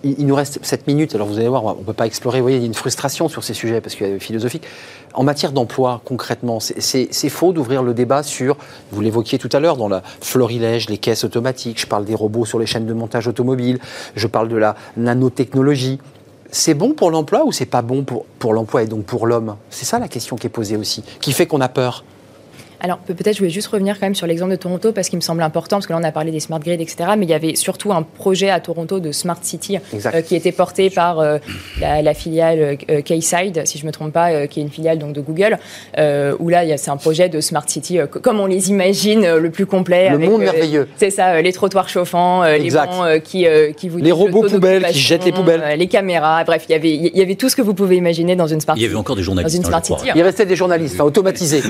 Il, 0.04 0.14
il, 0.18 0.26
nous 0.26 0.34
reste 0.34 0.60
7 0.62 0.86
minutes, 0.86 1.14
alors 1.16 1.26
vous 1.26 1.38
allez 1.38 1.48
voir, 1.48 1.64
on 1.64 1.74
ne 1.74 1.84
peut 1.84 1.92
pas 1.92 2.06
explorer. 2.06 2.38
Vous 2.38 2.44
voyez, 2.44 2.58
il 2.58 2.60
y 2.60 2.64
a 2.64 2.66
une 2.66 2.74
frustration 2.74 3.28
sur 3.28 3.42
ces 3.42 3.54
sujets 3.54 3.80
parce 3.80 3.96
qu'il 3.96 4.08
y 4.08 4.12
a 4.12 4.18
philosophique. 4.20 4.62
En 5.14 5.24
matière 5.24 5.52
d'emploi, 5.52 6.00
concrètement, 6.04 6.60
c'est 6.60 7.28
faux 7.28 7.52
d'ouvrir 7.52 7.82
le 7.82 7.94
débat 7.94 8.22
sur, 8.22 8.56
vous 8.92 9.00
l'évoquiez 9.00 9.38
tout 9.38 9.48
à 9.52 9.58
l'heure, 9.58 9.76
dans 9.76 9.88
la 9.88 10.02
florilège, 10.20 10.88
les 10.88 10.98
caisses 10.98 11.24
automatiques, 11.24 11.80
je 11.80 11.86
parle 11.86 12.04
des 12.04 12.14
robots 12.14 12.44
sur 12.44 12.58
les 12.58 12.66
chaînes 12.66 12.86
de 12.86 12.92
montage 12.92 13.26
automobile, 13.26 13.80
je 14.14 14.26
parle 14.26 14.48
de 14.48 14.56
la 14.56 14.76
nanotechnologie, 14.96 15.98
c'est 16.50 16.74
bon 16.74 16.92
pour 16.92 17.10
l'emploi 17.10 17.44
ou 17.44 17.52
c'est 17.52 17.66
pas 17.66 17.82
bon 17.82 18.04
pour, 18.04 18.52
l'emploi 18.52 18.82
et 18.82 18.86
donc 18.86 19.04
pour 19.04 19.26
l'homme? 19.26 19.56
C'est 19.70 19.84
ça 19.84 19.98
la 19.98 20.08
question 20.08 20.36
qui 20.36 20.46
est 20.46 20.50
posée 20.50 20.76
aussi, 20.76 21.02
qui 21.20 21.32
fait 21.32 21.46
qu'on 21.46 21.60
a 21.60 21.68
peur. 21.68 22.04
Alors 22.80 22.98
peut-être 22.98 23.34
je 23.34 23.38
voulais 23.38 23.50
juste 23.50 23.68
revenir 23.68 23.98
quand 23.98 24.06
même 24.06 24.14
sur 24.14 24.26
l'exemple 24.26 24.52
de 24.52 24.56
Toronto 24.56 24.92
parce 24.92 25.08
qu'il 25.08 25.16
me 25.16 25.22
semble 25.22 25.42
important, 25.42 25.76
parce 25.76 25.86
que 25.86 25.92
là 25.92 25.98
on 26.00 26.04
a 26.04 26.12
parlé 26.12 26.30
des 26.30 26.40
smart 26.40 26.60
grids, 26.60 26.74
etc. 26.74 27.10
Mais 27.16 27.26
il 27.26 27.30
y 27.30 27.34
avait 27.34 27.54
surtout 27.54 27.92
un 27.92 28.02
projet 28.02 28.50
à 28.50 28.60
Toronto 28.60 29.00
de 29.00 29.12
Smart 29.12 29.38
City 29.42 29.78
euh, 29.94 30.22
qui 30.22 30.36
était 30.36 30.52
porté 30.52 30.90
par 30.90 31.18
euh, 31.18 31.38
la, 31.80 32.02
la, 32.02 32.14
filiale 32.14 32.78
euh, 32.90 33.02
Kayside, 33.02 33.62
si 33.64 33.78
je 33.78 33.82
ne 33.84 33.88
me 33.88 33.92
trompe 33.92 34.12
pas, 34.12 34.30
euh, 34.30 34.46
qui 34.46 34.60
est 34.60 34.62
une 34.62 34.70
filiale 34.70 34.98
donc, 34.98 35.12
de 35.12 35.20
Google, 35.20 35.58
euh, 35.98 36.34
où 36.38 36.48
là 36.48 36.76
c'est 36.76 36.90
un 36.90 36.96
projet 36.96 37.28
de 37.28 37.40
Smart 37.40 37.64
City 37.66 37.98
comme 38.22 38.40
on 38.40 38.46
les 38.46 38.70
imagine, 38.70 39.36
le 39.36 39.50
plus 39.50 39.66
complet. 39.66 40.08
Le 40.10 40.16
avec, 40.16 40.30
monde 40.30 40.42
merveilleux. 40.42 40.88
C'est 40.96 41.10
ça, 41.10 41.40
les 41.40 41.52
trottoirs 41.52 41.88
chauffants, 41.88 42.44
les 42.44 42.70
bancs 42.70 43.22
qui, 43.22 43.46
qui 43.76 43.88
vous 43.88 43.98
Les 43.98 44.12
robots 44.12 44.42
poubelles 44.48 44.86
qui 44.86 44.98
jettent 44.98 45.24
les 45.24 45.32
poubelles. 45.32 45.76
les 45.76 45.88
caméras, 45.88 46.44
bref, 46.44 46.64
il 46.68 46.72
y, 46.72 46.74
avait, 46.74 46.94
il 46.94 47.16
y 47.16 47.22
avait 47.22 47.34
tout 47.34 47.48
ce 47.48 47.56
que 47.56 47.62
vous 47.62 47.74
pouvez 47.74 47.96
imaginer 47.96 48.36
dans 48.36 48.46
une 48.46 48.60
Smart 48.60 48.76
City. 48.76 48.84
Il 48.84 48.88
y 48.88 48.90
avait 48.90 48.98
encore 48.98 49.16
des 49.16 49.22
journalistes. 49.22 49.56
Dans 49.56 49.62
une 49.62 49.68
Smart 49.68 49.84
City. 49.84 50.10
Il 50.14 50.22
restait 50.22 50.46
des 50.46 50.56
journalistes, 50.56 50.94
enfin 50.94 51.04
automatisés. 51.04 51.62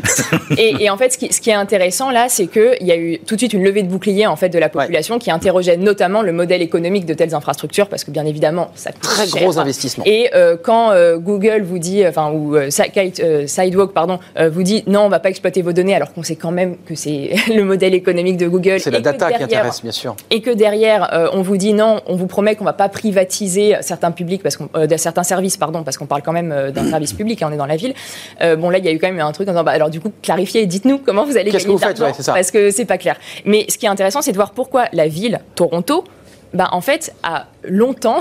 et, 0.56 0.84
et, 0.84 0.90
en 0.90 0.96
fait, 0.98 1.12
ce 1.12 1.18
qui, 1.18 1.32
ce 1.32 1.40
qui 1.40 1.50
est 1.50 1.54
intéressant, 1.54 2.10
là, 2.10 2.28
c'est 2.28 2.46
qu'il 2.46 2.86
y 2.86 2.92
a 2.92 2.96
eu 2.96 3.18
tout 3.20 3.34
de 3.34 3.40
suite 3.40 3.52
une 3.52 3.64
levée 3.64 3.82
de 3.82 3.88
bouclier 3.88 4.26
en 4.26 4.36
fait 4.36 4.48
de 4.48 4.58
la 4.58 4.68
population 4.68 5.14
ouais. 5.14 5.20
qui 5.20 5.30
interrogeait 5.30 5.76
notamment 5.76 6.22
le 6.22 6.32
modèle 6.32 6.62
économique 6.62 7.06
de 7.06 7.14
telles 7.14 7.34
infrastructures 7.34 7.88
parce 7.88 8.04
que 8.04 8.10
bien 8.10 8.26
évidemment 8.26 8.70
ça 8.74 8.92
coûte 8.92 9.02
très 9.02 9.26
cher. 9.26 9.42
gros 9.42 9.58
investissement. 9.58 10.04
Et 10.06 10.30
euh, 10.34 10.56
quand 10.62 10.90
euh, 10.90 11.18
Google 11.18 11.62
vous 11.62 11.78
dit, 11.78 12.06
enfin 12.06 12.30
ou 12.30 12.56
euh, 12.56 12.70
Sidewalk 12.70 13.92
pardon 13.92 14.18
vous 14.50 14.62
dit 14.62 14.84
non 14.86 15.00
on 15.00 15.08
va 15.08 15.20
pas 15.20 15.30
exploiter 15.30 15.62
vos 15.62 15.72
données 15.72 15.94
alors 15.94 16.12
qu'on 16.12 16.22
sait 16.22 16.36
quand 16.36 16.50
même 16.50 16.76
que 16.86 16.94
c'est 16.94 17.30
le 17.54 17.62
modèle 17.62 17.94
économique 17.94 18.36
de 18.36 18.48
Google. 18.48 18.80
C'est 18.80 18.90
la 18.90 19.00
data 19.00 19.28
derrière, 19.28 19.38
qui 19.38 19.44
intéresse 19.44 19.82
bien 19.82 19.92
sûr. 19.92 20.16
Et 20.30 20.40
que 20.40 20.50
derrière 20.50 21.12
euh, 21.14 21.28
on 21.32 21.42
vous 21.42 21.56
dit 21.56 21.72
non 21.72 22.00
on 22.06 22.16
vous 22.16 22.26
promet 22.26 22.56
qu'on 22.56 22.64
va 22.64 22.72
pas 22.72 22.88
privatiser 22.88 23.76
certains 23.80 24.10
publics 24.10 24.42
parce 24.42 24.56
qu'on 24.56 24.68
certains 24.96 25.22
services 25.22 25.56
pardon 25.56 25.82
parce 25.82 25.96
qu'on 25.96 26.06
parle 26.06 26.22
quand 26.22 26.32
même 26.32 26.70
d'un 26.74 26.90
service 26.90 27.12
public 27.12 27.42
hein, 27.42 27.48
on 27.50 27.54
est 27.54 27.58
dans 27.58 27.66
la 27.66 27.76
ville. 27.76 27.94
bon 28.58 28.70
là 28.70 28.78
il 28.78 28.84
y 28.84 28.88
a 28.88 28.92
eu 28.92 28.98
quand 28.98 29.08
même 29.08 29.20
un 29.20 29.32
truc 29.32 29.48
en 29.48 29.52
disant 29.52 29.64
bah, 29.64 29.72
alors 29.72 29.90
du 29.90 30.00
coup 30.00 30.12
clarifiez 30.22 30.62
et 30.62 30.66
dites-nous 30.88 31.04
comment 31.04 31.24
vous 31.24 31.36
allez 31.36 31.50
ouais, 31.50 32.12
ça. 32.12 32.32
Parce 32.32 32.50
que 32.50 32.70
c'est 32.70 32.84
pas 32.84 32.98
clair. 32.98 33.16
Mais 33.44 33.66
ce 33.68 33.78
qui 33.78 33.86
est 33.86 33.88
intéressant, 33.88 34.22
c'est 34.22 34.32
de 34.32 34.36
voir 34.36 34.52
pourquoi 34.52 34.86
la 34.92 35.08
ville, 35.08 35.40
Toronto, 35.54 36.04
bah, 36.54 36.68
en 36.72 36.80
fait, 36.80 37.14
a 37.22 37.46
longtemps 37.64 38.20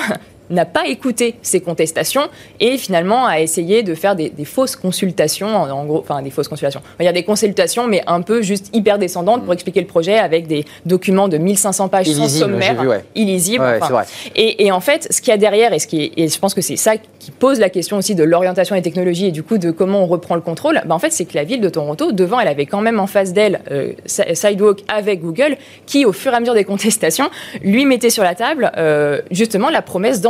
n'a 0.49 0.65
pas 0.65 0.87
écouté 0.87 1.35
ces 1.41 1.61
contestations 1.61 2.29
et 2.59 2.77
finalement 2.77 3.25
a 3.25 3.39
essayé 3.39 3.83
de 3.83 3.93
faire 3.95 4.15
des, 4.15 4.29
des 4.29 4.45
fausses 4.45 4.75
consultations, 4.75 5.55
en, 5.55 5.69
en, 5.69 5.85
gros, 5.85 5.99
enfin 5.99 6.21
des 6.21 6.29
fausses 6.29 6.47
consultations. 6.47 6.81
Il 6.99 7.05
y 7.05 7.09
a 7.09 7.13
des 7.13 7.23
consultations, 7.23 7.87
mais 7.87 8.03
un 8.07 8.21
peu 8.21 8.41
juste 8.41 8.69
hyper 8.73 8.97
descendantes 8.97 9.43
pour 9.43 9.53
expliquer 9.53 9.81
le 9.81 9.87
projet 9.87 10.17
avec 10.17 10.47
des 10.47 10.65
documents 10.85 11.27
de 11.27 11.37
1500 11.37 11.87
pages 11.89 12.07
illisible, 12.07 12.29
sans 12.29 12.39
sommaire, 12.39 12.81
vu, 12.81 12.87
ouais. 12.87 13.03
illisibles. 13.15 13.63
Ouais, 13.63 13.79
enfin. 13.81 14.03
et, 14.35 14.65
et, 14.65 14.71
en 14.71 14.79
fait, 14.79 15.07
ce 15.11 15.21
qu'il 15.21 15.31
y 15.31 15.33
a 15.33 15.37
derrière, 15.37 15.73
et, 15.73 15.79
ce 15.79 15.87
qui 15.87 16.03
est, 16.03 16.11
et 16.17 16.27
je 16.27 16.39
pense 16.39 16.53
que 16.53 16.61
c'est 16.61 16.75
ça 16.75 16.97
qui 16.97 17.31
pose 17.31 17.59
la 17.59 17.69
question 17.69 17.97
aussi 17.97 18.15
de 18.15 18.23
l'orientation 18.23 18.75
des 18.75 18.81
technologies 18.81 19.27
et 19.27 19.31
du 19.31 19.43
coup 19.43 19.57
de 19.57 19.71
comment 19.71 20.03
on 20.03 20.07
reprend 20.07 20.35
le 20.35 20.41
contrôle, 20.41 20.81
bah 20.85 20.95
en 20.95 20.99
fait, 20.99 21.11
c'est 21.11 21.25
que 21.25 21.35
la 21.35 21.43
ville 21.43 21.61
de 21.61 21.69
Toronto, 21.69 22.11
devant, 22.11 22.39
elle 22.39 22.47
avait 22.47 22.65
quand 22.65 22.81
même 22.81 22.99
en 22.99 23.07
face 23.07 23.33
d'elle 23.33 23.61
euh, 23.71 23.91
Sidewalk 24.05 24.83
avec 24.87 25.21
Google, 25.21 25.57
qui, 25.85 26.05
au 26.05 26.13
fur 26.13 26.33
et 26.33 26.35
à 26.35 26.39
mesure 26.39 26.53
des 26.53 26.63
contestations, 26.63 27.29
lui 27.61 27.85
mettait 27.85 28.09
sur 28.09 28.23
la 28.23 28.35
table 28.35 28.71
euh, 28.77 29.21
justement 29.31 29.69
la 29.69 29.81
promesse 29.81 30.21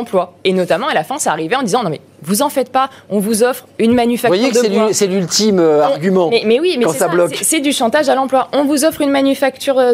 Et 0.43 0.53
notamment, 0.53 0.87
à 0.87 0.93
la 0.93 1.03
fin, 1.03 1.17
ça 1.17 1.31
arrivait 1.31 1.55
en 1.55 1.63
disant 1.63 1.83
non 1.83 1.89
mais 1.89 2.01
vous 2.21 2.41
en 2.41 2.49
faites 2.49 2.71
pas, 2.71 2.89
on 3.09 3.19
vous 3.19 3.43
offre 3.43 3.67
une 3.79 3.93
manufacture 3.93 4.35
vous 4.35 4.51
voyez 4.51 4.69
que 4.69 4.87
de. 4.87 4.93
C'est 4.93 5.07
l'ultime 5.07 5.59
euh, 5.59 5.83
argument. 5.83 6.29
Mais, 6.29 6.43
mais, 6.45 6.59
oui, 6.59 6.75
mais 6.77 6.85
quand 6.85 6.93
ça, 6.93 6.99
ça 6.99 7.07
bloque. 7.07 7.37
C'est 7.41 7.59
du 7.59 7.71
chantage 7.71 8.09
à 8.09 8.15
l'emploi. 8.15 8.47
On 8.53 8.65
vous 8.65 8.85
offre 8.85 9.01
une 9.01 9.11
manufacture 9.11 9.77
euh, 9.77 9.93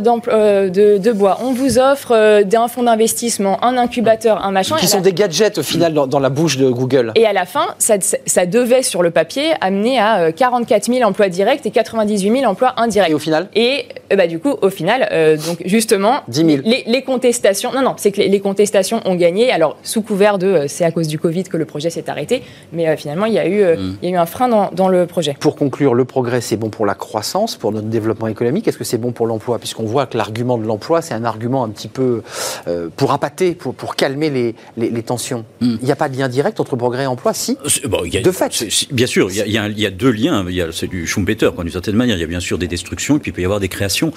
de, 0.70 0.98
de, 0.98 1.12
bois, 1.12 1.40
on 1.44 1.52
vous 1.52 1.80
offre 1.80 2.12
euh, 2.12 2.44
un 2.54 2.68
fonds 2.68 2.84
d'investissement, 2.84 3.64
un 3.64 3.78
incubateur, 3.78 4.46
un 4.46 4.52
machin. 4.52 4.76
Qui 4.78 4.88
sont 4.88 4.98
la... 4.98 5.04
des 5.04 5.14
gadgets 5.14 5.58
au 5.58 5.64
final 5.64 5.94
dans, 5.94 6.08
dans, 6.08 6.20
la 6.20 6.30
bouche 6.30 6.58
de 6.58 6.70
Google. 6.70 7.12
Et 7.16 7.26
à 7.26 7.34
la 7.34 7.46
fin, 7.46 7.68
ça, 7.78 7.96
ça 8.00 8.46
devait 8.46 8.84
sur 8.84 9.04
le 9.04 9.12
papier 9.12 9.54
amener 9.62 10.00
à 10.00 10.32
44 10.32 10.86
000 10.86 11.08
emplois 11.08 11.30
directs 11.30 11.66
et 11.66 11.72
98 11.72 12.40
000 12.40 12.50
emplois 12.50 12.74
indirects. 12.78 13.10
Et 13.10 13.14
au 13.14 13.20
final 13.20 13.50
Et 13.56 13.86
bah, 14.16 14.28
du 14.28 14.40
coup, 14.40 14.56
au 14.62 14.70
final, 14.70 15.08
euh, 15.12 15.38
donc 15.38 15.62
justement, 15.66 16.22
10 16.28 16.46
000. 16.46 16.50
Les, 16.64 16.84
les, 16.86 17.02
contestations, 17.02 17.72
non, 17.72 17.82
non, 17.82 17.96
c'est 17.98 18.12
que 18.12 18.20
les, 18.20 18.30
les, 18.30 18.40
contestations 18.40 19.02
ont 19.06 19.16
gagné. 19.16 19.52
Alors, 19.52 19.78
sous 19.84 20.02
couvert 20.02 20.38
de 20.38 20.48
euh, 20.48 20.66
c'est 20.68 20.86
à 20.86 20.92
cause 20.92 21.08
du 21.08 21.20
Covid 21.20 21.44
que 21.44 21.58
le 21.58 21.66
projet 21.66 21.90
s'est 21.90 22.10
arrêté, 22.14 22.44
mais 22.72 22.88
euh, 22.88 22.96
finalement, 22.96 23.26
il 23.26 23.34
y, 23.34 23.40
a 23.40 23.48
eu, 23.48 23.64
mm. 23.64 23.98
il 24.02 24.10
y 24.10 24.12
a 24.12 24.16
eu 24.16 24.18
un 24.18 24.26
frein 24.26 24.48
dans, 24.48 24.72
dans, 24.72 24.88
le 24.88 25.06
projet. 25.06 25.36
Pour 25.40 25.56
conclure, 25.56 25.94
le 25.94 26.06
progrès, 26.06 26.42
c'est 26.42 26.58
bon 26.58 26.70
pour 26.70 26.86
la 26.86 26.96
croissance, 26.96 27.56
pour 27.56 27.72
notre 27.72 27.88
développement 27.88 28.28
économique. 28.28 28.68
Est-ce 28.68 28.78
que 28.78 28.84
c'est 28.84 28.98
bon 28.98 29.12
pour 29.12 29.28
l'emploi? 29.28 29.60
Puisqu'on 29.60 29.84
voit 29.84 30.06
que 30.06 30.18
l'argument 30.18 30.58
de 30.58 30.66
l'emploi, 30.66 31.02
c'est 31.02 31.14
un 31.14 31.26
argument 31.26 31.64
un 31.64 31.70
petit 31.70 31.88
peu 31.88 32.24
euh, 32.68 32.90
pour 32.96 33.12
appâter, 33.12 33.54
pour, 33.54 33.76
pour 33.76 33.96
calmer 33.96 34.30
les, 34.30 34.56
les, 34.78 34.90
les 34.90 35.04
tensions. 35.04 35.46
Mm. 35.62 35.76
Il 35.82 35.86
n'y 35.86 35.92
a 35.92 35.96
pas 35.96 36.10
de 36.10 36.18
lien 36.18 36.30
direct 36.30 36.60
entre 36.60 36.76
progrès 36.76 37.04
et 37.04 37.08
emploi 37.08 37.34
Si? 37.34 37.58
Bon, 37.86 38.04
a, 38.04 38.22
de 38.22 38.32
fait. 38.32 38.66
bien 38.92 39.08
sûr, 39.08 39.30
il 39.30 39.38
y, 39.38 39.42
a, 39.42 39.46
il, 39.46 39.52
y 39.52 39.58
a, 39.58 39.68
il 39.68 39.80
y, 39.80 39.86
a, 39.86 39.92
deux 39.92 40.12
liens. 40.12 40.46
C'est 40.72 40.88
du 40.88 41.08
Schumpeter, 41.08 41.50
d'une 41.58 41.70
certaine 41.70 41.96
manière. 41.96 42.16
Il 42.16 42.22
y 42.22 42.24
a 42.24 42.28
bien 42.28 42.40
sûr 42.40 42.58
des 42.58 42.68
destructions, 42.68 43.18
et 43.18 43.20
puis 43.20 43.32
il 43.32 43.34
peut 43.34 43.42
y 43.42 43.46
avoir 43.46 43.60
des 43.60 43.70
créations. 43.70 44.14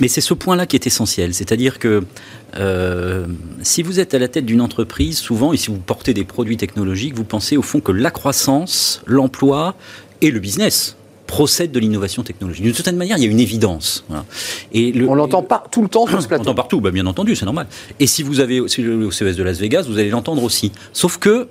Mais 0.00 0.08
c'est 0.08 0.20
ce 0.20 0.34
point-là 0.34 0.66
qui 0.66 0.76
est 0.76 0.86
essentiel. 0.86 1.34
C'est-à-dire 1.34 1.78
que 1.78 2.04
euh, 2.56 3.26
si 3.62 3.82
vous 3.82 4.00
êtes 4.00 4.14
à 4.14 4.18
la 4.18 4.28
tête 4.28 4.44
d'une 4.44 4.60
entreprise, 4.60 5.18
souvent, 5.18 5.52
et 5.52 5.56
si 5.56 5.68
vous 5.68 5.78
portez 5.78 6.14
des 6.14 6.24
produits 6.24 6.56
technologiques, 6.56 7.14
vous 7.14 7.24
pensez 7.24 7.56
au 7.56 7.62
fond 7.62 7.80
que 7.80 7.92
la 7.92 8.10
croissance, 8.10 9.02
l'emploi 9.06 9.76
et 10.20 10.30
le 10.30 10.40
business 10.40 10.96
procèdent 11.26 11.72
de 11.72 11.78
l'innovation 11.78 12.22
technologique. 12.22 12.64
D'une 12.64 12.74
certaine 12.74 12.96
manière, 12.96 13.16
il 13.16 13.24
y 13.24 13.26
a 13.26 13.30
une 13.30 13.40
évidence. 13.40 14.04
Voilà. 14.08 14.24
Et 14.72 14.92
le, 14.92 15.08
on 15.08 15.14
l'entend 15.14 15.42
pas 15.42 15.64
tout 15.70 15.82
le 15.82 15.88
temps 15.88 16.06
sur 16.06 16.20
ce 16.20 16.28
plateau. 16.28 16.42
On 16.42 16.44
l'entend 16.44 16.54
partout, 16.54 16.80
bah, 16.80 16.90
bien 16.90 17.06
entendu, 17.06 17.34
c'est 17.34 17.46
normal. 17.46 17.66
Et 17.98 18.06
si 18.06 18.22
vous 18.22 18.40
avez 18.40 18.60
aussi 18.60 18.82
le 18.82 19.10
CES 19.10 19.36
de 19.36 19.42
Las 19.42 19.58
Vegas, 19.58 19.86
vous 19.88 19.98
allez 19.98 20.10
l'entendre 20.10 20.42
aussi. 20.42 20.70
Sauf 20.92 21.18
que 21.18 21.48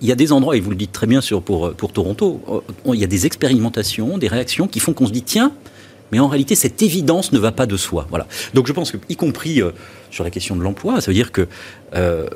il 0.00 0.08
y 0.08 0.12
a 0.12 0.16
des 0.16 0.32
endroits, 0.32 0.56
et 0.56 0.60
vous 0.60 0.70
le 0.70 0.76
dites 0.76 0.90
très 0.90 1.06
bien 1.06 1.20
sur, 1.20 1.40
pour, 1.42 1.72
pour 1.74 1.92
Toronto, 1.92 2.40
il 2.86 2.96
y 2.96 3.04
a 3.04 3.06
des 3.06 3.24
expérimentations, 3.24 4.18
des 4.18 4.26
réactions 4.26 4.66
qui 4.66 4.80
font 4.80 4.92
qu'on 4.92 5.06
se 5.06 5.12
dit, 5.12 5.22
tiens, 5.22 5.52
mais 6.12 6.18
en 6.18 6.28
réalité, 6.28 6.54
cette 6.54 6.82
évidence 6.82 7.32
ne 7.32 7.38
va 7.38 7.52
pas 7.52 7.66
de 7.66 7.76
soi. 7.76 8.06
Voilà. 8.10 8.26
Donc 8.54 8.66
je 8.66 8.72
pense 8.72 8.92
que, 8.92 8.98
y 9.08 9.16
compris 9.16 9.62
euh, 9.62 9.70
sur 10.10 10.24
la 10.24 10.30
question 10.30 10.54
de 10.54 10.62
l'emploi, 10.62 11.00
ça 11.00 11.10
veut 11.10 11.14
dire 11.14 11.32
que 11.32 11.48
euh, 11.94 12.26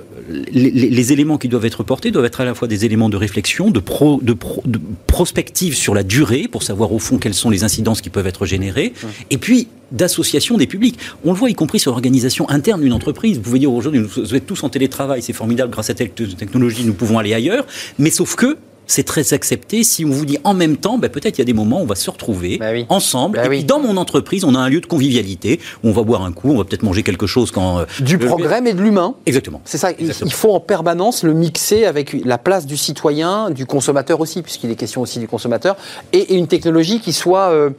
les, 0.50 0.70
les, 0.70 1.12
éléments 1.12 1.36
qui 1.36 1.48
doivent 1.48 1.66
être 1.66 1.82
portés 1.82 2.10
doivent 2.10 2.24
être 2.24 2.40
à 2.40 2.46
la 2.46 2.54
fois 2.54 2.68
des 2.68 2.86
éléments 2.86 3.10
de 3.10 3.16
réflexion, 3.16 3.70
de, 3.70 3.78
pro, 3.78 4.18
de, 4.22 4.32
pro, 4.32 4.62
de 4.64 4.80
prospective 5.06 5.76
sur 5.76 5.94
la 5.94 6.02
durée, 6.02 6.48
pour 6.50 6.62
savoir 6.62 6.92
au 6.92 6.98
fond 6.98 7.18
quelles 7.18 7.34
sont 7.34 7.50
les 7.50 7.64
incidences 7.64 8.00
qui 8.00 8.08
peuvent 8.08 8.26
être 8.26 8.46
générées, 8.46 8.94
mmh. 8.94 9.06
et 9.30 9.38
puis 9.38 9.68
d'association 9.92 10.56
des 10.56 10.66
publics. 10.66 10.98
On 11.24 11.32
le 11.32 11.38
voit 11.38 11.50
y 11.50 11.54
compris 11.54 11.78
sur 11.78 11.92
l'organisation 11.92 12.48
interne 12.48 12.80
d'une 12.80 12.94
entreprise. 12.94 13.36
Vous 13.36 13.42
pouvez 13.42 13.58
dire 13.58 13.72
aujourd'hui, 13.72 14.00
vous 14.00 14.34
êtes 14.34 14.46
tous 14.46 14.64
en 14.64 14.68
télétravail, 14.68 15.22
c'est 15.22 15.32
formidable, 15.32 15.70
grâce 15.70 15.90
à 15.90 15.94
telle 15.94 16.10
technologie, 16.10 16.84
nous 16.84 16.94
pouvons 16.94 17.18
aller 17.18 17.34
ailleurs, 17.34 17.66
mais 17.98 18.10
sauf 18.10 18.34
que 18.36 18.56
c'est 18.86 19.04
très 19.04 19.34
accepté. 19.34 19.84
Si 19.84 20.04
on 20.04 20.10
vous 20.10 20.24
dit 20.24 20.38
en 20.44 20.54
même 20.54 20.76
temps, 20.76 20.98
ben 20.98 21.10
peut-être 21.10 21.38
il 21.38 21.40
y 21.40 21.42
a 21.42 21.44
des 21.44 21.52
moments 21.52 21.80
où 21.80 21.82
on 21.82 21.86
va 21.86 21.94
se 21.94 22.10
retrouver 22.10 22.58
bah 22.58 22.72
oui. 22.72 22.86
ensemble. 22.88 23.38
Bah 23.38 23.46
et 23.46 23.48
oui. 23.48 23.56
puis 23.58 23.64
dans 23.64 23.80
mon 23.80 23.96
entreprise, 23.96 24.44
on 24.44 24.54
a 24.54 24.58
un 24.58 24.68
lieu 24.68 24.80
de 24.80 24.86
convivialité 24.86 25.60
où 25.82 25.88
on 25.88 25.92
va 25.92 26.02
boire 26.02 26.22
un 26.22 26.32
coup, 26.32 26.50
on 26.50 26.58
va 26.58 26.64
peut-être 26.64 26.82
manger 26.82 27.02
quelque 27.02 27.26
chose 27.26 27.50
quand. 27.50 27.80
Euh, 27.80 27.84
du 28.00 28.18
progrès, 28.18 28.60
mais 28.60 28.74
de 28.74 28.82
l'humain. 28.82 29.14
Exactement. 29.26 29.60
C'est 29.64 29.78
ça. 29.78 29.90
Exactement. 29.90 30.28
Il 30.28 30.34
faut 30.34 30.52
en 30.52 30.60
permanence 30.60 31.22
le 31.22 31.34
mixer 31.34 31.84
avec 31.84 32.16
la 32.24 32.38
place 32.38 32.66
du 32.66 32.76
citoyen, 32.76 33.50
du 33.50 33.66
consommateur 33.66 34.20
aussi, 34.20 34.42
puisqu'il 34.42 34.70
est 34.70 34.76
question 34.76 35.00
aussi 35.00 35.18
du 35.18 35.28
consommateur, 35.28 35.76
et, 36.12 36.18
et 36.18 36.34
une 36.34 36.48
technologie 36.48 37.00
qui 37.00 37.12
soit. 37.12 37.50
Euh, 37.50 37.70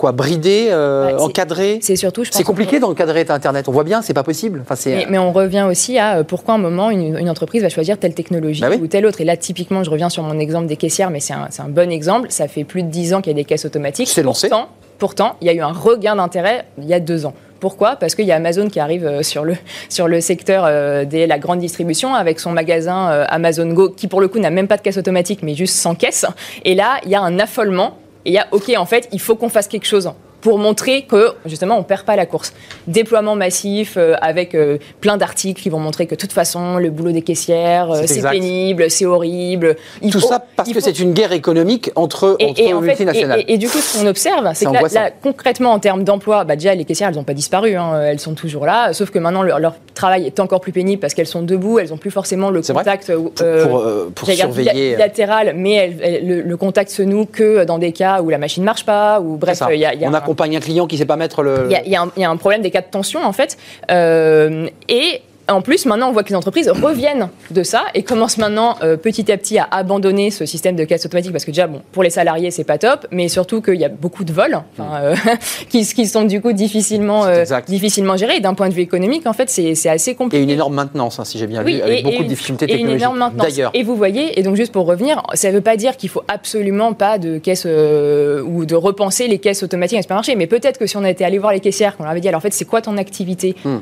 quoi 0.00 0.12
Bridé, 0.12 0.68
euh, 0.70 1.16
Ouais, 1.18 1.78
c'est- 1.82 1.94
surtout, 1.96 2.24
je 2.24 2.30
pense. 2.30 2.38
C'est 2.38 2.44
compliqué 2.44 2.80
d'encadrer 2.80 3.26
Internet. 3.28 3.68
On 3.68 3.72
voit 3.72 3.84
bien, 3.84 4.00
c'est 4.00 4.14
pas 4.14 4.22
possible. 4.22 4.60
Enfin, 4.62 4.74
c'est. 4.74 4.94
Mais, 4.96 5.06
mais 5.10 5.18
on 5.18 5.30
revient 5.30 5.66
aussi 5.68 5.98
à 5.98 6.16
euh, 6.18 6.24
pourquoi 6.24 6.54
à 6.54 6.56
un 6.56 6.60
moment 6.60 6.90
une, 6.90 7.18
une 7.18 7.28
entreprise 7.28 7.62
va 7.62 7.68
choisir 7.68 7.98
telle 7.98 8.14
technologie 8.14 8.62
Bah 8.62 8.68
oui. 8.70 8.78
ou 8.80 8.86
telle 8.86 9.04
autre. 9.04 9.20
Et 9.20 9.24
là, 9.24 9.36
typiquement, 9.36 9.84
je 9.84 9.90
reviens 9.90 10.08
sur 10.08 10.22
mon 10.22 10.38
exemple 10.38 10.66
des 10.66 10.76
caissières, 10.76 11.10
mais 11.10 11.20
c'est 11.20 11.34
un, 11.34 11.48
bon 11.68 11.92
exemple. 11.92 12.28
Ça 12.30 12.48
fait 12.48 12.64
plus 12.64 12.82
de 12.82 12.88
10 12.88 13.12
ans 13.14 13.20
qu'il 13.20 13.30
y 13.30 13.34
a 13.34 13.36
des 13.36 13.44
caisses 13.44 13.66
automatiques. 13.66 14.08
C'est 14.08 14.22
lancé. 14.22 14.48
Pourtant, 14.48 14.68
pourtant, 14.98 15.36
il 15.42 15.46
y 15.46 15.50
a 15.50 15.52
eu 15.52 15.60
un 15.60 15.72
regain 15.72 16.16
d'intérêt 16.16 16.64
il 16.78 16.86
y 16.86 16.94
a 16.94 17.00
deux 17.00 17.26
ans. 17.26 17.34
Pourquoi? 17.60 17.96
Parce 17.96 18.14
qu'il 18.14 18.24
y 18.24 18.32
a 18.32 18.36
Amazon 18.36 18.68
qui 18.68 18.80
arrive 18.80 19.04
euh, 19.06 19.22
sur 19.22 19.44
le, 19.44 19.54
sur 19.90 20.08
le 20.08 20.22
secteur 20.22 20.64
euh, 20.66 21.04
de 21.04 21.26
la 21.26 21.38
grande 21.38 21.58
distribution 21.58 22.14
avec 22.14 22.40
son 22.40 22.52
magasin 22.52 23.10
euh, 23.10 23.24
Amazon 23.28 23.66
Go, 23.74 23.90
qui 23.90 24.08
pour 24.08 24.22
le 24.22 24.28
coup 24.28 24.38
n'a 24.38 24.48
même 24.48 24.66
pas 24.66 24.78
de 24.78 24.82
caisse 24.82 24.96
automatique, 24.96 25.40
mais 25.42 25.54
juste 25.54 25.74
sans 25.76 25.94
caisse. 25.94 26.24
Et 26.64 26.74
là, 26.74 27.00
il 27.04 27.10
y 27.10 27.14
a 27.14 27.20
un 27.20 27.38
affolement. 27.38 27.98
Et 28.24 28.30
il 28.30 28.32
y 28.34 28.38
a, 28.38 28.46
OK, 28.52 28.70
en 28.76 28.86
fait, 28.86 29.08
il 29.12 29.20
faut 29.20 29.36
qu'on 29.36 29.48
fasse 29.48 29.68
quelque 29.68 29.86
chose 29.86 30.10
pour 30.40 30.58
montrer 30.58 31.02
que 31.02 31.32
justement 31.46 31.76
on 31.76 31.82
perd 31.82 32.02
pas 32.04 32.16
la 32.16 32.26
course. 32.26 32.52
Déploiement 32.86 33.36
massif 33.36 33.94
euh, 33.96 34.14
avec 34.20 34.54
euh, 34.54 34.78
plein 35.00 35.16
d'articles 35.16 35.60
qui 35.62 35.68
vont 35.70 35.78
montrer 35.78 36.06
que 36.06 36.14
de 36.14 36.20
toute 36.20 36.32
façon 36.32 36.76
le 36.78 36.90
boulot 36.90 37.12
des 37.12 37.22
caissières 37.22 37.90
euh, 37.90 38.02
C'est 38.06 38.16
exact. 38.16 38.30
pénible, 38.32 38.90
c'est 38.90 39.06
horrible. 39.06 39.76
Il 40.02 40.10
Tout 40.12 40.20
faut- 40.20 40.28
ça 40.28 40.44
parce 40.56 40.72
que 40.72 40.80
c'est 40.80 40.98
une 40.98 41.12
guerre 41.12 41.32
économique 41.32 41.90
entre, 41.94 42.36
et, 42.38 42.46
entre 42.50 42.60
et 42.60 42.72
en 42.74 42.80
multinationales. 42.80 43.44
et, 43.46 43.58
du 43.58 43.68
coup, 43.68 43.78
ce 43.78 43.98
qu'on 43.98 44.06
observe, 44.06 44.48
C'est 44.54 44.66
que 44.66 44.94
là, 44.94 45.10
concrètement, 45.22 45.72
en 45.72 45.78
termes 45.78 46.04
d'emploi, 46.04 46.44
bah, 46.44 46.56
déjà, 46.56 46.74
les 46.74 46.84
caissières, 46.84 47.08
elles 47.10 47.14
n'ont 47.16 47.24
pas 47.24 47.34
disparu, 47.34 47.76
hein, 47.76 48.00
elles 48.02 48.20
sont 48.20 48.34
toujours 48.34 48.66
là, 48.66 48.92
sauf 48.92 49.10
que 49.10 49.18
maintenant, 49.18 49.42
leur, 49.42 49.58
leur 49.58 49.74
travail 49.94 50.26
est 50.26 50.40
encore 50.40 50.60
plus 50.60 50.72
pénible 50.72 51.00
parce 51.00 51.14
qu'elles 51.14 51.26
sont 51.26 51.42
debout, 51.42 51.78
elles 51.78 51.90
n'ont 51.90 51.96
plus 51.98 52.10
forcément 52.10 52.50
le 52.50 52.62
contact 52.62 53.12
pour, 53.14 53.32
euh, 53.42 53.66
euh, 53.66 54.34
surveiller. 54.34 54.70
bila- 54.72 54.96
bilatéral, 54.96 55.52
mais 55.56 55.72
elles- 55.74 55.96
elles- 56.02 56.26
le, 56.28 56.40
le 56.42 56.56
contact 56.56 56.90
se 56.90 57.02
noue 57.02 57.26
que 57.26 57.64
dans 57.64 57.78
des 57.78 57.92
cas 57.92 58.20
où 58.22 58.30
la 58.30 58.38
machine 58.38 58.62
ne 58.62 58.66
marche 58.66 58.84
pas, 58.84 59.20
ou 59.20 59.36
bref, 59.36 59.60
il 59.70 59.78
y 59.78 59.84
a, 59.84 59.94
y 59.94 60.04
accompagne 60.30 60.56
un 60.56 60.60
client 60.60 60.86
qui 60.86 60.96
sait 60.96 61.06
pas 61.06 61.16
mettre 61.16 61.42
le. 61.42 61.68
il 61.68 61.76
y, 61.76 61.90
y 61.90 62.20
y 62.20 62.24
a 62.24 62.30
un 62.30 62.36
problème 62.36 62.62
des 62.62 62.70
cas 62.70 62.82
de 62.82 62.86
tension, 62.86 63.24
en 63.24 63.32
fait. 63.32 63.58
Euh, 63.90 64.68
et 64.88 65.22
en 65.50 65.62
plus, 65.62 65.86
maintenant, 65.86 66.08
on 66.08 66.12
voit 66.12 66.22
que 66.22 66.28
les 66.30 66.34
entreprises 66.36 66.68
reviennent 66.68 67.28
de 67.50 67.62
ça 67.62 67.84
et 67.94 68.02
commencent 68.02 68.38
maintenant 68.38 68.76
euh, 68.82 68.96
petit 68.96 69.30
à 69.32 69.36
petit 69.36 69.58
à 69.58 69.66
abandonner 69.70 70.30
ce 70.30 70.46
système 70.46 70.76
de 70.76 70.84
caisse 70.84 71.04
automatique 71.06 71.32
parce 71.32 71.44
que 71.44 71.50
déjà, 71.50 71.66
bon, 71.66 71.82
pour 71.92 72.02
les 72.02 72.10
salariés, 72.10 72.50
c'est 72.50 72.64
pas 72.64 72.78
top, 72.78 73.06
mais 73.10 73.28
surtout 73.28 73.60
qu'il 73.60 73.76
y 73.76 73.84
a 73.84 73.88
beaucoup 73.88 74.24
de 74.24 74.32
vols 74.32 74.60
enfin, 74.78 75.02
euh, 75.02 75.14
qui, 75.68 75.84
qui 75.86 76.06
sont 76.06 76.24
du 76.24 76.40
coup 76.40 76.52
difficilement, 76.52 77.24
euh, 77.26 77.44
difficilement 77.66 78.16
gérés. 78.16 78.36
Et 78.36 78.40
d'un 78.40 78.54
point 78.54 78.68
de 78.68 78.74
vue 78.74 78.82
économique, 78.82 79.26
en 79.26 79.32
fait, 79.32 79.50
c'est 79.50 79.88
assez 79.88 80.14
compliqué. 80.14 80.42
une 80.42 80.50
énorme 80.50 80.74
maintenance, 80.74 81.18
hein, 81.20 81.24
si 81.24 81.38
j'ai 81.38 81.46
bien 81.46 81.62
Oui, 81.64 81.76
vu, 81.76 81.82
avec 81.82 82.00
et- 82.00 82.02
beaucoup 82.02 82.14
et 82.16 82.24
de 82.24 82.28
difficultés 82.28 82.64
et 82.66 82.68
une 82.72 82.76
technologiques. 82.78 83.02
énorme 83.02 83.18
maintenance. 83.18 83.46
D'ailleurs, 83.48 83.70
Et 83.74 83.82
vous 83.82 83.96
voyez, 83.96 84.38
et 84.38 84.42
donc 84.42 84.56
juste 84.56 84.72
pour 84.72 84.86
revenir, 84.86 85.22
ça 85.34 85.48
ne 85.48 85.54
veut 85.54 85.60
pas 85.60 85.76
dire 85.76 85.96
qu'il 85.96 86.08
faut 86.08 86.22
absolument 86.28 86.92
pas 86.92 87.18
de 87.18 87.38
caisse 87.38 87.64
euh, 87.66 88.42
ou 88.42 88.64
de 88.66 88.74
repenser 88.74 89.26
les 89.28 89.38
caisses 89.38 89.62
automatiques 89.62 89.98
à 89.98 90.02
supermarché, 90.02 90.34
mais 90.36 90.46
peut-être 90.46 90.78
que 90.78 90.86
si 90.86 90.96
on 90.96 91.04
était 91.04 91.24
allé 91.24 91.38
voir 91.38 91.52
les 91.52 91.60
caissières, 91.60 91.96
qu'on 91.96 92.04
leur 92.04 92.12
avait 92.12 92.20
dit, 92.20 92.28
alors 92.28 92.38
en 92.38 92.42
fait, 92.42 92.52
c'est 92.52 92.64
quoi 92.64 92.80
ton 92.82 92.96
activité 92.96 93.54
Hmm. 93.64 93.78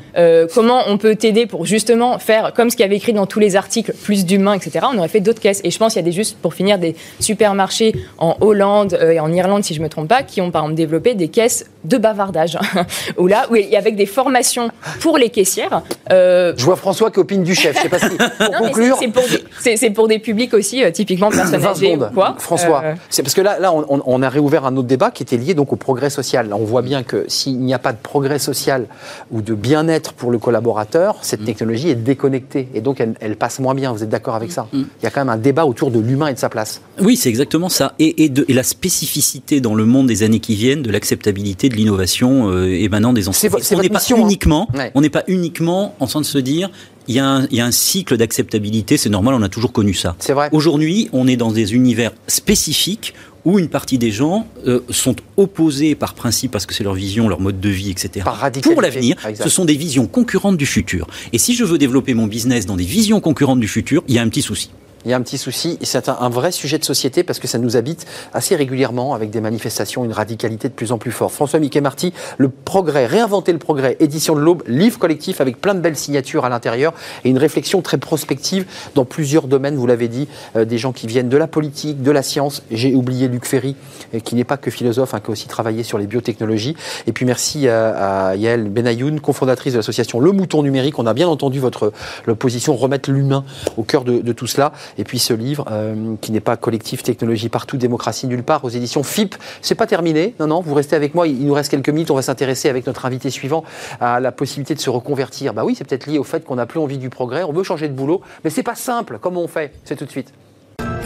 Comment 0.53 0.81
on 0.87 0.97
peut 0.97 1.15
t'aider 1.15 1.45
pour 1.45 1.58
justement 1.65 2.19
faire, 2.19 2.53
comme 2.53 2.69
ce 2.69 2.75
qu'il 2.75 2.83
y 2.83 2.87
avait 2.87 2.97
écrit 2.97 3.13
dans 3.13 3.25
tous 3.25 3.39
les 3.39 3.55
articles, 3.55 3.93
plus 3.93 4.25
d'humains, 4.25 4.53
etc. 4.53 4.85
On 4.91 4.97
aurait 4.97 5.07
fait 5.07 5.19
d'autres 5.19 5.41
caisses. 5.41 5.61
Et 5.63 5.71
je 5.71 5.77
pense 5.77 5.93
qu'il 5.93 6.01
y 6.01 6.05
a 6.05 6.05
des 6.05 6.11
juste, 6.11 6.37
pour 6.37 6.53
finir, 6.53 6.79
des 6.79 6.95
supermarchés 7.19 7.93
en 8.17 8.37
Hollande 8.41 8.93
euh, 8.93 9.11
et 9.11 9.19
en 9.19 9.31
Irlande, 9.31 9.63
si 9.63 9.73
je 9.73 9.81
me 9.81 9.89
trompe 9.89 10.07
pas, 10.07 10.23
qui 10.23 10.41
ont 10.41 10.51
par 10.51 10.63
exemple 10.63 10.77
développé 10.77 11.15
des 11.15 11.27
caisses 11.27 11.65
de 11.83 11.97
bavardage, 11.97 12.57
où 13.17 13.27
là, 13.27 13.47
où 13.49 13.55
il 13.55 13.69
y 13.69 13.75
avec 13.75 13.95
des 13.95 14.05
formations 14.05 14.69
pour 14.99 15.17
les 15.17 15.29
caissières. 15.29 15.81
euh, 16.11 16.53
je 16.57 16.65
vois 16.65 16.75
François 16.75 17.09
qui 17.11 17.19
opine 17.19 17.43
du 17.43 17.55
chef. 17.55 17.77
Je 17.77 17.81
sais 17.83 17.89
pas 17.89 17.99
si. 17.99 18.09
Pour 18.17 18.51
non, 18.51 18.59
conclure. 18.67 18.97
c'est- 18.99 19.89
pour, 19.89 20.07
des- 20.07 20.19
pour 20.19 20.23
publics 20.23 20.53
aussi, 20.53 20.83
euh, 20.83 20.91
typiquement 20.91 21.29
personnes 21.29 21.59
20 21.59 21.69
âgées 21.71 21.93
secondes. 21.93 22.09
ou 22.11 22.13
quoi. 22.13 22.35
François, 22.37 22.81
Euh, 22.83 22.95
c'est 23.09 23.23
parce 23.23 23.33
que 23.33 23.41
là, 23.41 23.59
là 23.59 23.71
on, 23.73 24.21
a 24.21 24.29
réouvert 24.29 24.65
un 24.65 24.75
autre 24.75 24.87
débat 24.87 25.11
qui 25.11 25.23
était 25.23 25.37
lié 25.37 25.53
donc 25.53 25.71
au 25.71 25.75
progrès 25.77 26.09
social. 26.09 26.49
Là, 26.49 26.55
on 26.57 26.65
voit 26.65 26.81
bien 26.81 27.03
que 27.03 27.25
s'il 27.27 27.59
n'y 27.59 27.73
a 27.73 27.79
pas 27.79 27.93
de 27.93 27.97
progrès 28.01 28.39
social 28.39 28.85
ou 29.31 29.41
de 29.41 29.53
bien-être 29.53 30.13
pour 30.13 30.31
le 30.31 30.37
collaborateur, 30.39 31.17
cette 31.21 31.45
technologie 31.45 31.89
est 31.89 31.95
déconnectée 31.95 32.67
et 32.73 32.81
donc 32.81 32.99
elle, 32.99 33.13
elle 33.21 33.35
passe 33.37 33.59
moins 33.59 33.73
bien. 33.75 33.93
Vous 33.93 34.03
êtes 34.03 34.09
d'accord 34.09 34.35
avec 34.35 34.51
ça 34.51 34.67
Il 34.73 34.85
y 35.03 35.05
a 35.05 35.09
quand 35.11 35.21
même 35.21 35.29
un 35.29 35.37
débat 35.37 35.65
autour 35.65 35.91
de 35.91 35.99
l'humain 35.99 36.27
et 36.27 36.33
de 36.33 36.39
sa 36.39 36.49
place. 36.49 36.81
Oui, 36.99 37.15
c'est 37.15 37.29
exactement 37.29 37.69
ça. 37.69 37.93
Et, 37.99 38.23
et, 38.25 38.29
de- 38.29 38.45
et 38.47 38.53
la 38.53 38.63
spécificité 38.63 39.61
dans 39.61 39.75
le 39.75 39.85
monde 39.85 40.07
des 40.07 40.23
années 40.23 40.39
qui 40.39 40.55
viennent 40.55 40.81
de 40.81 40.91
l'acceptabilité 40.91 41.68
de 41.69 41.75
l'innovation 41.75 42.49
euh, 42.51 42.65
émanant 42.67 43.13
des 43.13 43.21
vo- 43.21 43.29
entreprises. 43.29 43.71
On 43.73 43.81
n'est 43.81 43.89
pas 43.89 43.99
mission, 43.99 44.17
hein. 44.17 44.21
uniquement, 44.21 44.67
Ouais. 44.73 44.91
on 44.95 45.01
n'est 45.01 45.09
pas 45.09 45.23
uniquement 45.27 45.95
en 45.99 46.07
train 46.07 46.21
de 46.21 46.25
se 46.25 46.37
dire, 46.37 46.69
il 47.07 47.15
y, 47.15 47.19
a 47.19 47.25
un, 47.27 47.45
il 47.49 47.55
y 47.57 47.61
a 47.61 47.65
un 47.65 47.71
cycle 47.71 48.17
d'acceptabilité, 48.17 48.97
c'est 48.97 49.09
normal, 49.09 49.33
on 49.35 49.41
a 49.41 49.49
toujours 49.49 49.71
connu 49.71 49.93
ça. 49.93 50.15
C'est 50.19 50.33
vrai. 50.33 50.49
Aujourd'hui, 50.51 51.09
on 51.13 51.27
est 51.27 51.37
dans 51.37 51.51
des 51.51 51.73
univers 51.73 52.11
spécifiques 52.27 53.13
où 53.45 53.57
une 53.57 53.69
partie 53.69 53.97
des 53.97 54.11
gens 54.11 54.45
euh, 54.67 54.81
sont 54.89 55.15
opposés 55.37 55.95
par 55.95 56.13
principe 56.13 56.51
parce 56.51 56.65
que 56.65 56.73
c'est 56.73 56.83
leur 56.83 56.93
vision, 56.93 57.29
leur 57.29 57.39
mode 57.39 57.59
de 57.59 57.69
vie, 57.69 57.89
etc. 57.89 58.25
Pour 58.63 58.81
l'avenir, 58.81 59.15
Exact. 59.25 59.43
ce 59.43 59.49
sont 59.49 59.63
des 59.65 59.75
visions 59.75 60.07
concurrentes 60.07 60.57
du 60.57 60.65
futur. 60.65 61.07
Et 61.31 61.37
si 61.37 61.55
je 61.55 61.63
veux 61.63 61.77
développer 61.77 62.13
mon 62.13 62.27
business 62.27 62.65
dans 62.65 62.75
des 62.75 62.83
visions 62.83 63.21
concurrentes 63.21 63.59
du 63.61 63.67
futur, 63.69 64.03
il 64.07 64.15
y 64.15 64.19
a 64.19 64.21
un 64.21 64.27
petit 64.29 64.41
souci. 64.41 64.69
Il 65.05 65.11
y 65.11 65.13
a 65.13 65.17
un 65.17 65.21
petit 65.21 65.37
souci, 65.37 65.77
c'est 65.81 66.09
un, 66.09 66.29
vrai 66.29 66.51
sujet 66.51 66.77
de 66.77 66.83
société 66.83 67.23
parce 67.23 67.39
que 67.39 67.47
ça 67.47 67.57
nous 67.57 67.77
habite 67.77 68.05
assez 68.33 68.57
régulièrement 68.57 69.13
avec 69.13 69.29
des 69.29 69.39
manifestations, 69.39 70.03
une 70.03 70.11
radicalité 70.11 70.67
de 70.67 70.73
plus 70.73 70.91
en 70.91 70.97
plus 70.97 71.11
forte. 71.11 71.33
François 71.33 71.59
Mickey 71.59 71.79
Marty, 71.79 72.13
Le 72.37 72.49
Progrès, 72.49 73.05
Réinventer 73.05 73.53
le 73.53 73.59
Progrès, 73.59 73.95
édition 74.01 74.35
de 74.35 74.41
l'Aube, 74.41 74.63
livre 74.67 74.99
collectif 74.99 75.39
avec 75.39 75.61
plein 75.61 75.73
de 75.73 75.79
belles 75.79 75.95
signatures 75.95 76.43
à 76.43 76.49
l'intérieur 76.49 76.93
et 77.23 77.29
une 77.29 77.37
réflexion 77.37 77.81
très 77.81 77.97
prospective 77.97 78.65
dans 78.93 79.05
plusieurs 79.05 79.47
domaines, 79.47 79.75
vous 79.75 79.87
l'avez 79.87 80.09
dit, 80.09 80.27
euh, 80.57 80.65
des 80.65 80.77
gens 80.77 80.91
qui 80.91 81.07
viennent 81.07 81.29
de 81.29 81.37
la 81.37 81.47
politique, 81.47 82.03
de 82.03 82.11
la 82.11 82.21
science. 82.21 82.61
J'ai 82.69 82.93
oublié 82.93 83.29
Luc 83.29 83.45
Ferry, 83.45 83.77
euh, 84.13 84.19
qui 84.19 84.35
n'est 84.35 84.43
pas 84.43 84.57
que 84.57 84.69
philosophe, 84.69 85.13
hein, 85.13 85.21
qui 85.21 85.27
a 85.27 85.31
aussi 85.31 85.47
travaillé 85.47 85.83
sur 85.83 85.97
les 85.97 86.07
biotechnologies. 86.07 86.75
Et 87.07 87.13
puis 87.13 87.25
merci 87.25 87.69
à, 87.69 88.35
Yael 88.35 88.69
Benayoun, 88.69 89.21
cofondatrice 89.21 89.73
de 89.73 89.77
l'association 89.77 90.19
Le 90.19 90.33
Mouton 90.33 90.61
Numérique. 90.61 90.99
On 90.99 91.05
a 91.05 91.13
bien 91.13 91.29
entendu 91.29 91.61
votre 91.61 91.93
position, 92.37 92.75
remettre 92.75 93.09
l'humain 93.11 93.45
au 93.77 93.83
cœur 93.83 94.03
de 94.03 94.33
tout 94.33 94.47
cela. 94.47 94.73
Et 94.97 95.03
puis 95.03 95.19
ce 95.19 95.33
livre, 95.33 95.65
euh, 95.71 96.15
qui 96.21 96.31
n'est 96.31 96.39
pas 96.39 96.57
collectif 96.57 97.03
technologie 97.03 97.49
partout, 97.49 97.77
démocratie 97.77 98.27
nulle 98.27 98.43
part, 98.43 98.63
aux 98.65 98.69
éditions 98.69 99.03
FIP. 99.03 99.35
C'est 99.61 99.75
pas 99.75 99.87
terminé, 99.87 100.35
non, 100.39 100.47
non, 100.47 100.61
vous 100.61 100.73
restez 100.73 100.95
avec 100.95 101.15
moi. 101.15 101.27
Il 101.27 101.45
nous 101.45 101.53
reste 101.53 101.71
quelques 101.71 101.89
minutes. 101.89 102.11
On 102.11 102.15
va 102.15 102.21
s'intéresser 102.21 102.69
avec 102.69 102.87
notre 102.87 103.05
invité 103.05 103.29
suivant 103.29 103.63
à 103.99 104.19
la 104.19 104.31
possibilité 104.31 104.75
de 104.75 104.79
se 104.79 104.89
reconvertir. 104.89 105.53
Bah 105.53 105.63
oui, 105.65 105.75
c'est 105.75 105.87
peut-être 105.87 106.07
lié 106.07 106.17
au 106.17 106.23
fait 106.23 106.45
qu'on 106.45 106.55
n'a 106.55 106.65
plus 106.65 106.79
envie 106.79 106.97
du 106.97 107.09
progrès, 107.09 107.43
on 107.43 107.53
veut 107.53 107.63
changer 107.63 107.87
de 107.87 107.93
boulot, 107.93 108.21
mais 108.43 108.49
c'est 108.49 108.63
pas 108.63 108.75
simple. 108.75 109.19
Comment 109.21 109.41
on 109.41 109.47
fait? 109.47 109.73
C'est 109.83 109.95
tout 109.95 110.05
de 110.05 110.11
suite. 110.11 110.33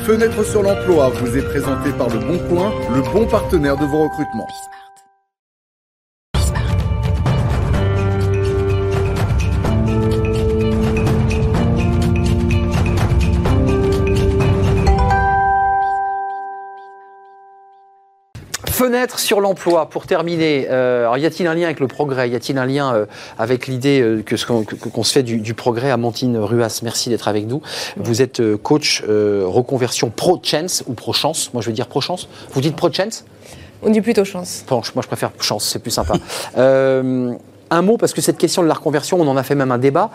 Fenêtre 0.05 0.43
sur 0.43 0.61
l'emploi 0.61 1.09
vous 1.09 1.37
est 1.37 1.43
présenté 1.43 1.91
par 1.91 2.09
Le 2.09 2.19
Bon 2.19 2.37
Coin, 2.49 2.71
le 2.93 3.01
bon 3.01 3.25
partenaire 3.25 3.77
de 3.77 3.85
vos 3.85 4.03
recrutements. 4.03 4.47
Fenêtre 18.83 19.17
sur 19.17 19.39
l'emploi, 19.39 19.85
pour 19.89 20.07
terminer. 20.07 20.67
Euh, 20.69 21.03
alors, 21.03 21.17
y 21.17 21.25
a-t-il 21.25 21.47
un 21.47 21.53
lien 21.53 21.63
avec 21.63 21.79
le 21.79 21.87
progrès? 21.87 22.29
Y 22.29 22.35
a-t-il 22.35 22.57
un 22.57 22.65
lien 22.65 22.93
euh, 22.93 23.05
avec 23.39 23.67
l'idée 23.67 24.01
euh, 24.01 24.21
que 24.21 24.35
ce 24.35 24.45
qu'on 24.45 24.65
que- 24.65 24.75
qu'on 24.75 25.03
se 25.03 25.13
fait 25.13 25.23
du, 25.23 25.37
du 25.37 25.53
progrès? 25.53 25.89
Amantine 25.89 26.37
Ruas, 26.37 26.81
merci 26.83 27.09
d'être 27.09 27.29
avec 27.29 27.47
nous. 27.47 27.61
Vous 27.95 28.21
êtes 28.21 28.41
coach 28.57 29.01
reconversion 29.07 30.09
pro-chance 30.09 30.83
ou 30.87 30.95
pro-chance? 30.95 31.53
Moi, 31.53 31.61
je 31.61 31.67
veux 31.67 31.73
dire 31.73 31.87
pro-chance. 31.87 32.27
Vous 32.51 32.59
dites 32.59 32.75
pro-chance? 32.75 33.23
On 33.83 33.89
dit 33.89 34.01
plutôt 34.01 34.25
chance. 34.25 34.65
Bon, 34.67 34.81
Moi, 34.95 35.01
je 35.01 35.07
préfère 35.07 35.31
chance, 35.39 35.63
c'est 35.65 35.79
plus 35.79 35.91
sympa. 35.91 36.15
Un 36.57 37.81
mot, 37.81 37.95
parce 37.95 38.13
que 38.13 38.19
cette 38.19 38.37
question 38.37 38.63
de 38.63 38.67
la 38.67 38.73
reconversion, 38.73 39.17
on 39.19 39.27
en 39.29 39.37
a 39.37 39.43
fait 39.43 39.55
même 39.55 39.71
un 39.71 39.77
débat. 39.77 40.09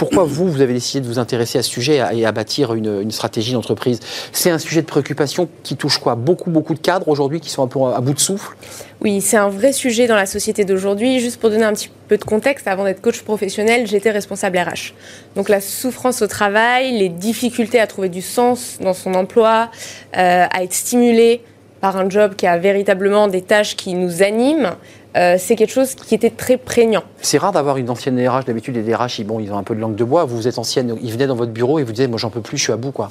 Pourquoi 0.00 0.24
vous, 0.24 0.50
vous 0.50 0.62
avez 0.62 0.72
décidé 0.72 1.02
de 1.02 1.06
vous 1.06 1.18
intéresser 1.18 1.58
à 1.58 1.62
ce 1.62 1.68
sujet 1.68 2.00
et 2.14 2.24
à- 2.24 2.32
bâtir 2.32 2.72
une, 2.72 3.02
une 3.02 3.10
stratégie 3.10 3.52
d'entreprise 3.52 4.00
C'est 4.32 4.48
un 4.48 4.56
sujet 4.56 4.80
de 4.80 4.86
préoccupation 4.86 5.46
qui 5.62 5.76
touche 5.76 5.98
quoi 5.98 6.14
Beaucoup, 6.14 6.48
beaucoup 6.48 6.72
de 6.72 6.78
cadres 6.78 7.06
aujourd'hui 7.08 7.38
qui 7.38 7.50
sont 7.50 7.62
un 7.62 7.66
peu 7.66 7.78
à 7.94 8.00
bout 8.00 8.14
de 8.14 8.18
souffle. 8.18 8.56
Oui, 9.02 9.20
c'est 9.20 9.36
un 9.36 9.50
vrai 9.50 9.74
sujet 9.74 10.06
dans 10.06 10.16
la 10.16 10.24
société 10.24 10.64
d'aujourd'hui. 10.64 11.20
Juste 11.20 11.38
pour 11.38 11.50
donner 11.50 11.64
un 11.64 11.74
petit 11.74 11.90
peu 12.08 12.16
de 12.16 12.24
contexte, 12.24 12.66
avant 12.66 12.84
d'être 12.84 13.02
coach 13.02 13.20
professionnel, 13.20 13.86
j'étais 13.86 14.10
responsable 14.10 14.56
RH. 14.56 14.94
Donc 15.36 15.50
la 15.50 15.60
souffrance 15.60 16.22
au 16.22 16.26
travail, 16.26 16.96
les 16.96 17.10
difficultés 17.10 17.78
à 17.78 17.86
trouver 17.86 18.08
du 18.08 18.22
sens 18.22 18.78
dans 18.80 18.94
son 18.94 19.12
emploi, 19.12 19.70
euh, 20.16 20.46
à 20.50 20.62
être 20.62 20.72
stimulé 20.72 21.42
par 21.82 21.98
un 21.98 22.08
job 22.08 22.36
qui 22.36 22.46
a 22.46 22.56
véritablement 22.56 23.28
des 23.28 23.42
tâches 23.42 23.76
qui 23.76 23.92
nous 23.94 24.22
animent, 24.22 24.70
euh, 25.16 25.36
c'est 25.38 25.56
quelque 25.56 25.72
chose 25.72 25.94
qui 25.94 26.14
était 26.14 26.30
très 26.30 26.56
prégnant. 26.56 27.02
C'est 27.20 27.38
rare 27.38 27.52
d'avoir 27.52 27.76
une 27.76 27.90
ancienne 27.90 28.16
RH. 28.18 28.44
D'habitude, 28.44 28.76
les 28.76 28.82
DRH, 28.82 29.20
bon, 29.24 29.40
ils 29.40 29.52
ont 29.52 29.58
un 29.58 29.62
peu 29.62 29.74
de 29.74 29.80
langue 29.80 29.96
de 29.96 30.04
bois. 30.04 30.24
Vous, 30.24 30.36
vous 30.36 30.48
êtes 30.48 30.58
ancienne, 30.58 30.96
ils 31.02 31.12
venaient 31.12 31.26
dans 31.26 31.36
votre 31.36 31.52
bureau 31.52 31.78
et 31.78 31.82
vous 31.82 31.92
disaient 31.92 32.06
Moi, 32.06 32.18
j'en 32.18 32.30
peux 32.30 32.40
plus, 32.40 32.58
je 32.58 32.64
suis 32.64 32.72
à 32.72 32.76
bout. 32.76 32.92
quoi. 32.92 33.08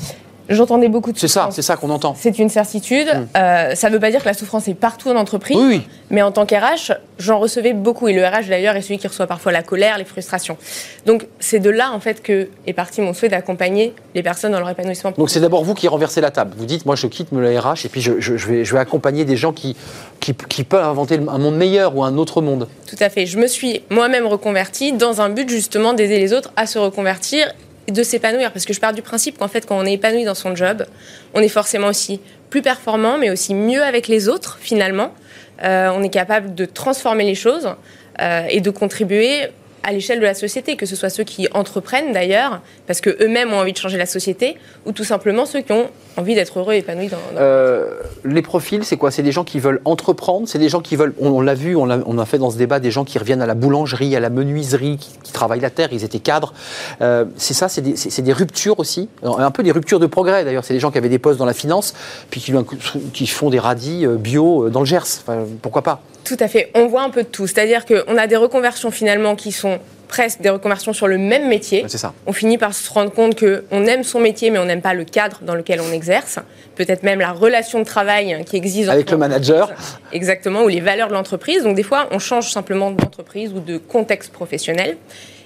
J'entendais 0.50 0.89
beaucoup 0.89 1.12
de 1.12 1.18
C'est 1.20 1.28
ça, 1.28 1.50
c'est 1.52 1.62
ça 1.62 1.76
qu'on 1.78 1.89
entend. 1.91 2.16
C'est 2.20 2.39
une 2.39 2.50
certitude. 2.50 3.08
Euh, 3.38 3.76
ça 3.76 3.89
ne 3.89 3.93
veut 3.93 4.00
pas 4.00 4.10
dire 4.12 4.22
que 4.22 4.28
la 4.28 4.34
souffrance 4.34 4.68
est 4.68 4.74
partout 4.74 5.10
en 5.10 5.16
entreprise. 5.16 5.56
Oui, 5.58 5.66
oui. 5.68 5.82
Mais 6.10 6.22
en 6.24 6.32
tant 6.32 6.45
qu'RH, 6.47 6.91
j'en 7.20 7.38
recevais 7.39 7.74
beaucoup. 7.74 8.08
Et 8.08 8.14
le 8.14 8.26
RH, 8.26 8.47
d'ailleurs, 8.50 8.76
est 8.76 8.82
celui 8.82 8.97
qui 8.97 9.08
reçoit 9.08 9.28
parfois 9.28 9.52
la 9.52 9.62
colère, 9.62 9.97
les 10.00 10.06
frustrations. 10.06 10.58
Donc, 11.06 11.28
c'est 11.39 11.60
de 11.60 11.70
là, 11.70 11.91
en 11.93 12.00
fait, 12.00 12.24
que 12.24 12.50
est 12.66 12.74
parti 12.74 13.00
mon 13.02 13.14
souhait 13.14 13.30
d'accompagner 13.30 13.93
les 14.16 14.24
personnes 14.24 14.52
dans 14.52 14.60
leur 14.60 14.70
épanouissement. 14.70 15.12
Donc 15.18 15.30
c'est 15.30 15.39
d'abord 15.39 15.64
vous 15.64 15.76
qui 15.76 15.88
renversez 15.88 16.20
la 16.22 16.32
table. 16.32 16.54
Vous 16.58 16.66
dites, 16.66 16.86
moi 16.86 16.95
je 16.95 17.06
quitte 17.08 17.28
le 17.32 17.60
RH 17.60 17.86
et 17.86 17.89
puis 17.89 18.02
je, 18.02 18.20
je- 18.20 18.36
je 18.38 18.47
vais, 18.47 18.66
je 18.66 18.74
vais 18.74 18.80
accompagner 18.80 19.26
des 19.26 19.38
gens 19.38 19.54
qui, 19.54 19.76
qui, 20.20 20.34
qui 20.34 20.64
peuvent 20.64 20.84
inventer 20.84 21.16
un 21.28 21.38
monde 21.38 21.56
meilleur 21.58 21.95
ou 21.95 22.04
un 22.04 22.18
autre 22.18 22.41
monde. 22.41 22.68
Tout 22.88 22.95
à 23.00 23.10
fait. 23.10 23.26
Je 23.28 23.38
me 23.38 23.45
suis 23.47 23.84
moi-même 23.91 24.26
reconvertie 24.26 24.93
dans 24.93 25.22
un 25.22 25.30
but, 25.30 25.47
justement, 25.50 25.93
d'aider 25.93 26.18
les 26.18 26.34
autres 26.34 26.52
à 26.56 26.66
se 26.66 26.80
reconvertir 26.80 27.54
de 27.92 28.04
s'épanouir. 28.04 28.52
Parce 28.52 28.66
que 28.66 28.74
je 28.74 28.80
pars 28.80 28.94
du 28.94 29.02
principe 29.02 29.38
qu'en 29.38 29.48
fait, 29.48 29.66
quand 29.66 29.78
on 29.78 29.86
est 29.86 29.94
épanoui 29.94 30.24
dans 30.24 30.36
son 30.36 30.56
job, 30.56 30.86
on 31.34 31.42
est 31.42 31.50
forcément 31.50 31.88
aussi 31.88 32.20
plus 32.50 32.62
performant, 32.62 33.18
mais 33.18 33.30
aussi 33.30 33.54
mieux 33.54 33.84
avec 33.84 34.08
les 34.08 34.28
autres, 34.28 34.58
finalement. 34.62 35.14
Euh, 35.64 35.90
on 35.94 36.04
est 36.04 36.10
capable 36.10 36.56
de 36.56 36.66
transformer 36.66 37.26
les 37.26 37.36
choses 37.36 37.70
euh, 38.22 38.46
et 38.50 38.62
de 38.62 38.70
contribuer 38.70 39.48
à 39.84 39.92
l'échelle 39.92 40.20
de 40.20 40.26
la 40.26 40.34
société, 40.34 40.76
que 40.76 40.86
ce 40.86 40.96
soit 40.96 41.10
ceux 41.10 41.24
qui 41.24 41.48
entreprennent 41.54 42.14
d'ailleurs, 42.14 42.62
parce 42.88 43.02
qu'eux-mêmes 43.02 43.54
ont 43.54 43.60
envie 43.60 43.74
de 43.74 43.78
changer 43.78 43.98
la 43.98 44.06
société, 44.06 44.58
ou 44.86 44.92
tout 44.92 45.04
simplement 45.04 45.46
ceux 45.46 45.62
qui 45.62 45.72
ont 45.72 45.88
envie 46.18 46.36
d'être 46.36 46.60
heureux 46.60 46.74
et 46.74 46.80
épanouis 46.80 47.08
dans, 47.08 47.18
dans- 47.18 47.40
Euh, 47.40 48.02
les 48.26 48.42
profils, 48.42 48.84
c'est 48.84 48.98
quoi? 48.98 49.12
C'est 49.12 49.24
des 49.24 49.32
gens 49.32 49.44
qui 49.44 49.60
veulent 49.60 49.82
entreprendre, 49.86 50.48
c'est 50.48 50.60
des 50.60 50.70
gens 50.70 50.82
qui 50.82 50.96
veulent, 50.96 51.14
on, 51.20 51.42
l'a 51.42 51.54
vu, 51.54 51.76
on, 51.76 51.90
a 51.90 52.26
fait 52.26 52.38
dans 52.38 52.50
ce 52.50 52.58
débat, 52.58 52.80
des 52.80 52.92
gens 52.92 53.06
qui 53.06 53.18
reviennent 53.20 53.42
à 53.42 53.46
la 53.46 53.56
boulangerie, 53.56 54.16
à 54.16 54.20
la 54.20 54.30
menuiserie, 54.30 54.98
qui, 55.24 55.32
travaillent 55.32 55.60
la 55.62 55.70
terre, 55.70 55.90
ils 55.92 56.04
étaient 56.04 56.20
cadres. 56.20 56.54
Euh, 57.02 57.26
c'est 57.38 57.54
ça, 57.54 57.70
c'est 57.70 57.82
des, 57.82 58.34
ruptures 58.34 58.80
aussi, 58.80 59.10
un 59.24 59.52
peu 59.52 59.64
des 59.64 59.72
ruptures 59.72 60.00
de 60.00 60.08
progrès 60.08 60.44
d'ailleurs. 60.44 60.66
C'est 60.66 60.74
des 60.74 60.80
gens 60.80 60.92
qui 60.92 60.98
avaient 60.98 61.10
des 61.10 61.20
postes 61.20 61.40
dans 61.40 61.46
la 61.46 61.54
finance, 61.54 61.94
puis 62.30 62.42
qui, 62.42 63.28
font 63.28 63.50
des 63.50 63.60
radis 63.60 64.06
euh, 64.06 64.16
bio 64.16 64.66
euh, 64.66 64.70
dans 64.70 64.82
le 64.82 64.86
Gers. 64.86 65.24
Pourquoi 65.62 65.82
pas? 65.82 66.02
Tout 66.30 66.38
à 66.42 66.48
fait. 66.48 66.70
On 66.76 66.86
voit 66.86 67.02
un 67.02 67.10
peu 67.10 67.24
de 67.24 67.28
tout. 67.28 67.48
C'est-à-dire 67.48 67.88
qu'on 67.88 68.16
a 68.16 68.28
des 68.28 68.36
reconversions 68.36 68.92
finalement 68.92 69.36
qui 69.36 69.52
sont 69.52 69.80
presque 70.08 70.42
des 70.42 70.52
reconversions 70.52 70.94
sur 70.94 71.08
le 71.08 71.18
même 71.18 71.48
métier. 71.48 71.86
C'est 71.88 71.98
ça. 71.98 72.14
On 72.28 72.34
finit 72.34 72.60
par 72.60 72.76
se 72.76 72.88
rendre 72.94 73.12
compte 73.12 73.36
qu'on 73.40 73.86
aime 73.88 74.04
son 74.04 74.20
métier, 74.20 74.52
mais 74.52 74.60
on 74.60 74.66
n'aime 74.66 74.84
pas 74.84 74.94
le 74.94 75.06
cadre 75.06 75.40
dans 75.42 75.56
lequel 75.56 75.82
on 75.82 75.92
exerce. 75.92 76.38
Peut-être 76.76 77.02
même 77.02 77.20
la 77.20 77.32
relation 77.32 77.80
de 77.80 77.84
travail 77.84 78.46
qui 78.46 78.58
existe. 78.58 78.90
Avec 78.90 79.10
le 79.10 79.18
manager. 79.18 79.72
Exactement, 80.14 80.62
ou 80.62 80.68
les 80.68 80.82
valeurs 80.82 81.08
de 81.08 81.14
l'entreprise. 81.14 81.64
Donc 81.64 81.76
des 81.76 81.82
fois, 81.82 82.08
on 82.12 82.20
change 82.20 82.52
simplement 82.52 82.92
d'entreprise 82.92 83.52
ou 83.52 83.60
de 83.60 83.80
contexte 83.80 84.32
professionnel. 84.32 84.98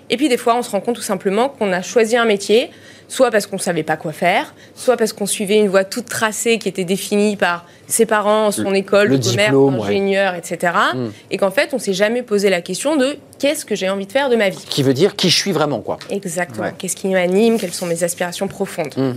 Et 0.10 0.18
puis 0.18 0.28
des 0.28 0.38
fois, 0.38 0.58
on 0.58 0.64
se 0.64 0.70
rend 0.70 0.82
compte 0.82 0.98
tout 0.98 1.02
simplement 1.02 1.48
qu'on 1.48 1.72
a 1.72 1.82
choisi 1.82 2.18
un 2.18 2.26
métier, 2.26 2.72
soit 3.14 3.30
parce 3.30 3.46
qu'on 3.46 3.58
ne 3.58 3.62
savait 3.62 3.84
pas 3.84 3.96
quoi 3.96 4.12
faire, 4.12 4.56
soit 4.76 4.98
parce 4.98 5.14
qu'on 5.14 5.28
suivait 5.28 5.60
une 5.60 5.68
voie 5.68 5.84
toute 5.84 6.06
tracée 6.06 6.58
qui 6.58 6.68
était 6.68 6.84
définie 6.84 7.36
par 7.36 7.66
ses 7.88 8.08
parents, 8.08 8.50
son 8.52 8.74
école, 8.74 9.10
le 9.10 9.20
commerce, 9.20 9.38
diplôme, 9.38 9.76
ouais. 9.76 9.86
ingénieur, 9.88 10.34
etc. 10.34 10.74
Mm. 10.96 11.08
Et 11.30 11.38
qu'en 11.38 11.52
fait, 11.52 11.70
on 11.74 11.80
s'est 11.80 11.94
jamais 11.94 12.24
posé 12.24 12.50
la 12.50 12.62
question 12.62 12.96
de 12.96 13.16
qu'est-ce 13.38 13.66
que 13.66 13.76
j'ai 13.76 13.88
envie 13.88 14.08
de 14.08 14.12
faire 14.12 14.30
de 14.30 14.36
ma 14.36 14.50
vie. 14.50 14.66
Qui 14.68 14.82
veut 14.82 14.96
dire 14.96 15.16
qui 15.16 15.30
je 15.30 15.38
suis 15.38 15.52
vraiment, 15.52 15.82
quoi. 15.82 16.00
Exactement. 16.10 16.66
Ouais. 16.66 16.74
Qu'est-ce 16.76 16.96
qui 16.96 17.08
m'anime 17.08 17.60
Quelles 17.60 17.74
sont 17.74 17.86
mes 17.86 18.04
aspirations 18.04 18.48
profondes 18.48 18.94
Mm. 18.98 19.14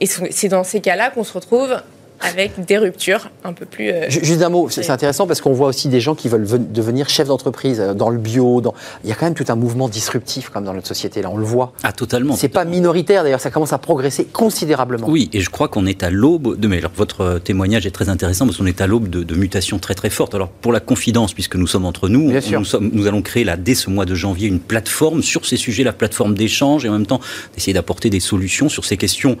Et 0.00 0.06
c'est 0.06 0.48
dans 0.48 0.64
ces 0.64 0.80
cas-là 0.80 1.10
qu'on 1.10 1.24
se 1.24 1.32
retrouve 1.32 1.76
avec 2.20 2.64
des 2.64 2.78
ruptures 2.78 3.30
un 3.44 3.52
peu 3.52 3.64
plus. 3.64 3.90
euh, 3.90 4.10
Ju- 4.10 4.24
Juste 4.24 4.42
un 4.42 4.48
mot, 4.48 4.68
c'est 4.70 4.90
intéressant 4.90 5.26
parce 5.26 5.40
qu'on 5.40 5.52
voit 5.52 5.68
aussi 5.68 5.88
des 5.88 6.00
gens 6.00 6.14
qui 6.14 6.28
veulent 6.28 6.44
ven- 6.44 6.72
devenir 6.72 7.08
chefs 7.08 7.28
d'entreprise 7.28 7.80
euh, 7.80 7.94
dans 7.94 8.10
le 8.10 8.18
bio. 8.18 8.60
Dans... 8.60 8.74
Il 9.04 9.10
y 9.10 9.12
a 9.12 9.16
quand 9.16 9.26
même 9.26 9.34
tout 9.34 9.44
un 9.48 9.54
mouvement 9.56 9.88
disruptif 9.88 10.48
comme 10.50 10.64
dans 10.64 10.74
notre 10.74 10.86
société, 10.88 11.22
là, 11.22 11.30
on 11.32 11.36
le 11.36 11.44
voit. 11.44 11.72
Ah, 11.82 11.92
totalement. 11.92 12.34
C'est 12.34 12.48
pas 12.48 12.64
minoritaire 12.64 13.22
d'ailleurs, 13.22 13.40
ça 13.40 13.50
commence 13.50 13.72
à 13.72 13.78
progresser 13.78 14.24
considérablement. 14.24 15.08
Oui, 15.08 15.30
et 15.32 15.40
je 15.40 15.50
crois 15.50 15.68
qu'on 15.68 15.86
est 15.86 16.02
à 16.02 16.10
l'aube 16.10 16.58
de. 16.58 16.68
Mais 16.68 16.78
alors, 16.78 16.92
votre 16.96 17.20
euh, 17.22 17.38
témoignage 17.38 17.86
est 17.86 17.90
très 17.90 18.08
intéressant 18.08 18.46
parce 18.46 18.58
qu'on 18.58 18.66
est 18.66 18.80
à 18.80 18.86
l'aube 18.86 19.08
de, 19.08 19.22
de 19.22 19.34
mutations 19.34 19.78
très 19.78 19.94
très 19.94 20.10
fortes. 20.10 20.34
Alors, 20.34 20.48
pour 20.48 20.72
la 20.72 20.80
confidence, 20.80 21.32
puisque 21.32 21.56
nous 21.56 21.66
sommes 21.66 21.84
entre 21.86 22.08
nous, 22.08 22.28
Bien 22.28 22.38
on- 22.38 22.42
sûr. 22.42 22.58
nous, 22.58 22.64
sommes- 22.66 22.90
nous 22.92 23.06
allons 23.06 23.22
créer 23.22 23.44
là, 23.44 23.56
dès 23.56 23.74
ce 23.74 23.90
mois 23.90 24.04
de 24.06 24.14
janvier 24.14 24.48
une 24.48 24.60
plateforme 24.60 25.22
sur 25.22 25.46
ces 25.46 25.56
sujets, 25.56 25.84
la 25.84 25.92
plateforme 25.92 26.34
d'échange, 26.34 26.84
et 26.84 26.88
en 26.88 26.92
même 26.92 27.06
temps 27.06 27.20
d'essayer 27.54 27.72
d'apporter 27.72 28.10
des 28.10 28.20
solutions 28.20 28.68
sur 28.68 28.84
ces 28.84 28.96
questions 28.96 29.36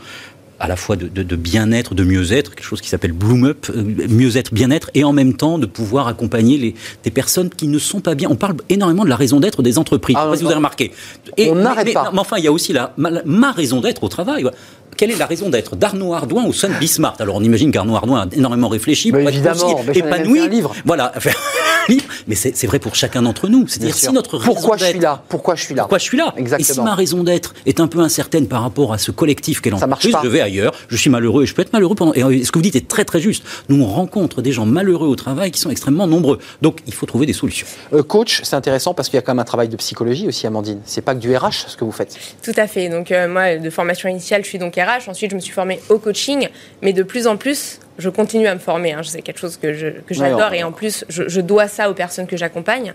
à 0.60 0.66
la 0.68 0.76
fois 0.76 0.96
de, 0.96 1.06
de- 1.08 1.22
de 1.22 1.36
bien-être, 1.36 1.94
de 1.94 2.02
mieux-être, 2.04 2.54
quelque 2.54 2.64
chose 2.64 2.80
qui 2.80 2.88
s'appelle 2.88 3.12
Bloom 3.12 3.44
Up, 3.44 3.66
euh, 3.70 3.82
mieux-être, 4.08 4.52
bien-être, 4.52 4.90
et 4.94 5.04
en 5.04 5.12
même 5.12 5.34
temps 5.34 5.58
de 5.58 5.66
pouvoir 5.66 6.08
accompagner 6.08 6.58
les, 6.58 6.74
des 7.04 7.10
personnes 7.10 7.48
qui 7.50 7.68
ne 7.68 7.78
sont 7.78 8.00
pas 8.00 8.14
bien. 8.14 8.28
On 8.30 8.36
parle 8.36 8.56
énormément 8.68 9.04
de 9.04 9.08
la 9.08 9.16
raison 9.16 9.38
d'être 9.40 9.62
des 9.62 9.78
entreprises. 9.78 10.16
Ah, 10.18 10.22
Je 10.22 10.24
sais 10.26 10.30
pas 10.30 10.36
si 10.38 10.42
vous 10.42 10.48
avez 10.48 10.56
remarqué. 10.56 10.92
On 11.38 11.54
n'arrête 11.54 11.92
pas. 11.92 12.04
non, 12.04 12.10
mais 12.14 12.18
enfin, 12.20 12.36
il 12.38 12.44
y 12.44 12.48
a 12.48 12.52
aussi 12.52 12.72
la, 12.72 12.92
ma, 12.96 13.10
ma 13.24 13.52
raison 13.52 13.80
d'être 13.80 14.02
au 14.02 14.08
travail. 14.08 14.44
Quelle 14.96 15.12
est 15.12 15.16
la 15.18 15.26
raison 15.26 15.48
d'être 15.48 15.76
d'Arnaud 15.76 16.12
Ardouin 16.12 16.44
au 16.44 16.52
sein 16.52 16.68
de 16.68 16.74
Bismart 16.74 17.14
Alors 17.20 17.36
on 17.36 17.42
imagine 17.44 17.70
qu'Arnaud 17.70 17.94
Ardouin 17.94 18.22
a 18.22 18.34
énormément 18.34 18.66
réfléchi 18.68 19.12
Mais 19.12 19.20
pour 19.20 19.28
être 19.28 19.34
évidemment, 19.36 19.74
aussi 19.78 19.86
même 19.86 19.96
épanoui. 19.96 20.40
un 20.40 20.48
livre. 20.48 20.74
Voilà. 20.84 21.12
Mais 22.26 22.34
c'est 22.34 22.66
vrai 22.66 22.78
pour 22.78 22.94
chacun 22.94 23.22
d'entre 23.22 23.48
nous. 23.48 23.66
C'est-à-dire 23.68 23.94
si 23.94 24.10
notre 24.12 24.36
raison 24.38 24.52
Pourquoi 24.52 24.76
je 24.76 24.84
suis 24.86 24.98
là? 24.98 25.22
Pourquoi 25.28 25.54
je 25.54 25.62
suis 25.64 25.74
là? 25.74 25.82
Pourquoi 25.82 25.98
je 25.98 26.04
suis 26.04 26.18
là? 26.18 26.34
Exactement. 26.36 26.58
Et 26.58 26.74
si 26.74 26.80
ma 26.80 26.94
raison 26.94 27.22
d'être 27.22 27.54
est 27.64 27.80
un 27.80 27.86
peu 27.86 28.00
incertaine 28.00 28.46
par 28.46 28.62
rapport 28.62 28.92
à 28.92 28.98
ce 28.98 29.10
collectif 29.10 29.60
qu'est 29.60 29.70
marche 29.70 29.82
l'entreprise, 29.82 30.12
pas. 30.12 30.20
je 30.24 30.28
vais 30.28 30.40
ailleurs, 30.48 30.74
je 30.88 30.96
suis 30.96 31.10
malheureux 31.10 31.44
et 31.44 31.46
je 31.46 31.54
peux 31.54 31.62
être 31.62 31.72
malheureux 31.72 31.94
pendant. 31.94 32.14
Et 32.14 32.22
euh, 32.22 32.44
ce 32.44 32.50
que 32.50 32.58
vous 32.58 32.62
dites 32.62 32.76
est 32.76 32.88
très 32.88 33.04
très 33.04 33.20
juste. 33.20 33.44
Nous 33.68 33.80
on 33.82 33.86
rencontre 33.86 34.42
des 34.42 34.52
gens 34.52 34.66
malheureux 34.66 35.08
au 35.08 35.16
travail 35.16 35.50
qui 35.50 35.60
sont 35.60 35.70
extrêmement 35.70 36.06
nombreux. 36.06 36.38
Donc 36.62 36.80
il 36.86 36.94
faut 36.94 37.06
trouver 37.06 37.26
des 37.26 37.32
solutions. 37.32 37.66
Euh, 37.92 38.02
Coach, 38.02 38.40
c'est 38.42 38.56
intéressant 38.56 38.94
parce 38.94 39.08
qu'il 39.08 39.16
y 39.16 39.18
a 39.18 39.22
quand 39.22 39.32
même 39.32 39.40
un 39.40 39.44
travail 39.44 39.68
de 39.68 39.76
psychologie 39.76 40.26
aussi, 40.26 40.46
Amandine. 40.46 40.80
C'est 40.84 41.02
pas 41.02 41.14
que 41.14 41.20
du 41.20 41.34
RH 41.34 41.68
ce 41.68 41.76
que 41.76 41.84
vous 41.84 41.92
faites. 41.92 42.16
Tout 42.42 42.52
à 42.56 42.66
fait. 42.66 42.88
Donc 42.88 43.12
euh, 43.12 43.28
moi, 43.28 43.56
de 43.56 43.70
formation 43.70 44.08
initiale, 44.08 44.42
je 44.42 44.48
suis 44.48 44.58
donc 44.58 44.74
RH. 44.74 45.08
Ensuite, 45.08 45.30
je 45.30 45.36
me 45.36 45.40
suis 45.40 45.52
formée 45.52 45.80
au 45.88 45.98
coaching, 45.98 46.48
mais 46.82 46.92
de 46.92 47.02
plus 47.02 47.26
en 47.26 47.36
plus, 47.36 47.80
je 47.98 48.08
continue 48.08 48.46
à 48.46 48.54
me 48.54 48.60
former. 48.60 48.92
hein. 48.92 49.00
C'est 49.02 49.22
quelque 49.22 49.38
chose 49.40 49.56
que 49.56 49.72
j'adore 50.10 50.52
et 50.54 50.62
en 50.62 50.72
plus, 50.72 51.04
je, 51.08 51.28
je 51.28 51.40
dois 51.40 51.68
ça 51.68 51.90
aux 51.90 51.94
personnes 51.94 52.26
que 52.26 52.36
j'accompagne. 52.36 52.94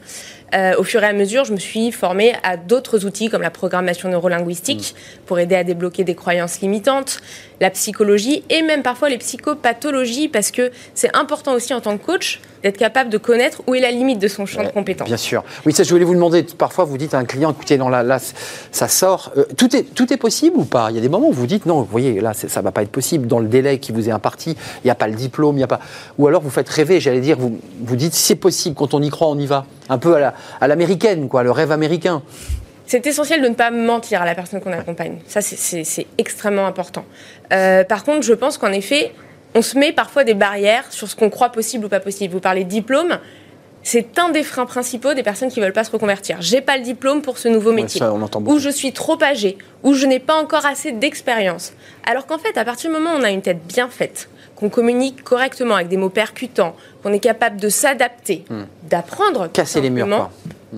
Euh, 0.56 0.74
au 0.78 0.84
fur 0.84 1.04
et 1.04 1.08
à 1.08 1.14
mesure, 1.14 1.44
je 1.46 1.52
me 1.54 1.60
suis 1.60 1.92
formée 1.92 2.34
à 2.44 2.58
d'autres 2.58 3.06
outils 3.06 3.30
comme 3.30 3.42
la 3.42 3.50
programmation 3.52 4.10
neurolinguistique 4.10 4.96
pour 5.26 5.40
aider 5.40 5.56
à 5.56 5.64
débloquer 5.64 6.04
des 6.04 6.16
croyances 6.16 6.62
limitantes, 6.62 7.20
la 7.60 7.70
psychologie 7.70 8.44
et 8.50 8.62
même 8.62 8.82
parfois 8.84 9.10
les 9.10 9.18
psychopathologies 9.18 10.28
parce 10.30 10.52
que 10.52 10.72
c'est 10.94 11.16
important 11.16 11.54
aussi 11.54 11.74
en 11.74 11.82
tant 11.82 11.98
que 11.98 12.06
coach 12.06 12.40
d'être 12.64 12.78
capable 12.78 13.10
de 13.10 13.18
connaître 13.18 13.62
où 13.68 13.76
est 13.76 13.82
la 13.82 13.92
limite 13.92 14.20
de 14.20 14.28
son 14.28 14.46
champ 14.46 14.64
de 14.64 14.70
compétences. 14.70 15.08
Bien 15.08 15.18
sûr. 15.18 15.44
Oui, 15.66 15.74
ça, 15.74 15.84
je 15.84 15.90
voulais 15.90 16.06
vous 16.06 16.16
demander. 16.16 16.44
Parfois, 16.44 16.86
vous 16.86 16.98
dites 16.98 17.14
à 17.14 17.18
un 17.18 17.26
client, 17.26 17.52
écoutez, 17.52 17.78
non, 17.78 17.90
là, 17.90 18.04
là 18.04 18.20
ça 18.72 18.88
sort. 18.88 19.32
Euh, 19.38 19.44
tout, 19.58 19.76
est, 19.76 19.84
tout 19.94 20.12
est 20.14 20.18
possible 20.18 20.56
ou 20.58 20.64
pas? 20.64 20.88
Il 20.90 20.96
y 20.96 20.98
a 20.98 21.02
des 21.02 21.10
moments 21.10 21.28
où 21.28 21.34
vous 21.34 21.46
dites, 21.46 21.66
non, 21.66 21.80
vous 21.82 21.86
voyez, 21.92 22.22
là, 22.22 22.34
ça 22.34 22.62
va 22.62 22.72
pas 22.72 22.82
être 22.84 22.92
possible. 22.92 23.28
Dans 23.28 23.40
le 23.40 23.48
délai 23.48 23.80
qui 23.80 23.92
vous 23.92 24.08
est 24.08 24.12
imparti, 24.12 24.52
il 24.84 24.88
n'y 24.88 24.92
a 24.92 24.96
pas 24.96 25.08
le 25.08 25.16
diplôme, 25.16 25.56
il 25.56 25.60
n'y 25.60 25.64
a 25.64 25.68
pas. 25.68 25.82
Ou 26.18 26.28
alors, 26.28 26.42
vous 26.42 26.50
faites 26.50 26.70
rêver, 26.70 27.00
j'allais 27.02 27.20
dire, 27.22 27.38
vous, 27.38 27.60
vous 27.82 27.96
dites, 27.98 28.14
c'est 28.14 28.36
possible, 28.36 28.76
quand 28.76 28.94
on 28.94 29.02
y 29.02 29.10
croit, 29.10 29.28
on 29.28 29.38
y 29.38 29.46
va. 29.46 29.66
Un 29.90 29.98
peu 29.98 30.16
à 30.16 30.20
la- 30.20 30.34
à 30.62 30.68
l'américaine, 30.70 31.28
quoi, 31.28 31.44
le 31.44 31.52
rêve 31.52 31.72
américain. 31.72 32.22
C'est 32.86 33.06
essentiel 33.08 33.42
de 33.42 33.48
ne 33.48 33.54
pas 33.56 33.72
mentir 33.72 34.22
à 34.22 34.26
la 34.26 34.36
personne 34.36 34.60
qu'on 34.62 34.72
accompagne. 34.74 35.20
Ça, 35.28 35.42
c'est 35.42 36.08
extrêmement 36.18 36.66
important. 36.66 37.06
Euh, 37.52 37.84
par 37.84 38.04
contre, 38.04 38.24
je 38.24 38.34
pense 38.34 38.58
qu'en 38.58 38.72
effet, 38.72 39.12
on 39.56 39.62
se 39.62 39.78
met 39.78 39.92
parfois 39.92 40.24
des 40.24 40.34
barrières 40.34 40.86
sur 40.92 41.08
ce 41.08 41.16
qu'on 41.16 41.30
croit 41.30 41.50
possible 41.50 41.86
ou 41.86 41.90
pas 41.90 42.00
possible. 42.00 42.34
Vous 42.34 42.40
parlez 42.40 42.64
de 42.64 42.70
diplôme. 42.70 43.20
C'est 43.86 44.18
un 44.18 44.30
des 44.30 44.44
freins 44.44 44.66
principaux 44.66 45.14
des 45.14 45.24
personnes 45.24 45.50
qui 45.52 45.60
veulent 45.60 45.74
pas 45.74 45.84
se 45.84 45.92
reconvertir. 45.92 46.38
J'ai 46.40 46.62
pas 46.62 46.78
le 46.78 46.84
diplôme 46.84 47.22
pour 47.22 47.38
ce 47.38 47.50
nouveau 47.50 47.72
Ouais, 47.72 47.82
métier. 47.82 48.00
ça, 48.00 48.14
ou 48.14 48.58
je 48.60 48.70
suis 48.70 48.94
trop 48.94 49.22
âgé, 49.22 49.58
ou 49.84 49.94
je 49.94 50.06
n'ai 50.06 50.20
pas 50.20 50.36
encore 50.36 50.66
assez 50.66 50.94
d'expérience. 50.94 51.74
Alors 52.10 52.26
qu'en 52.26 52.38
fait, 52.38 52.58
à 52.58 52.64
partir 52.64 52.90
du 52.90 52.96
moment 52.98 53.14
où 53.14 53.20
on 53.20 53.24
a 53.24 53.30
une 53.32 53.42
tête 53.42 53.66
bien 53.68 53.90
faite, 53.90 54.30
qu'on 54.56 54.70
communique 54.70 55.24
correctement 55.24 55.76
avec 55.76 55.88
des 55.90 55.98
mots 55.98 56.10
percutants, 56.10 56.76
qu'on 57.02 57.12
est 57.14 57.20
capable 57.20 57.60
de 57.60 57.70
s'adapter, 57.70 58.46
d'apprendre, 58.84 59.44
tout 59.44 59.50
Hmm. 59.50 59.52
Casser 59.54 59.82
les 59.82 59.90
murs, 59.90 60.08
quoi. 60.08 60.32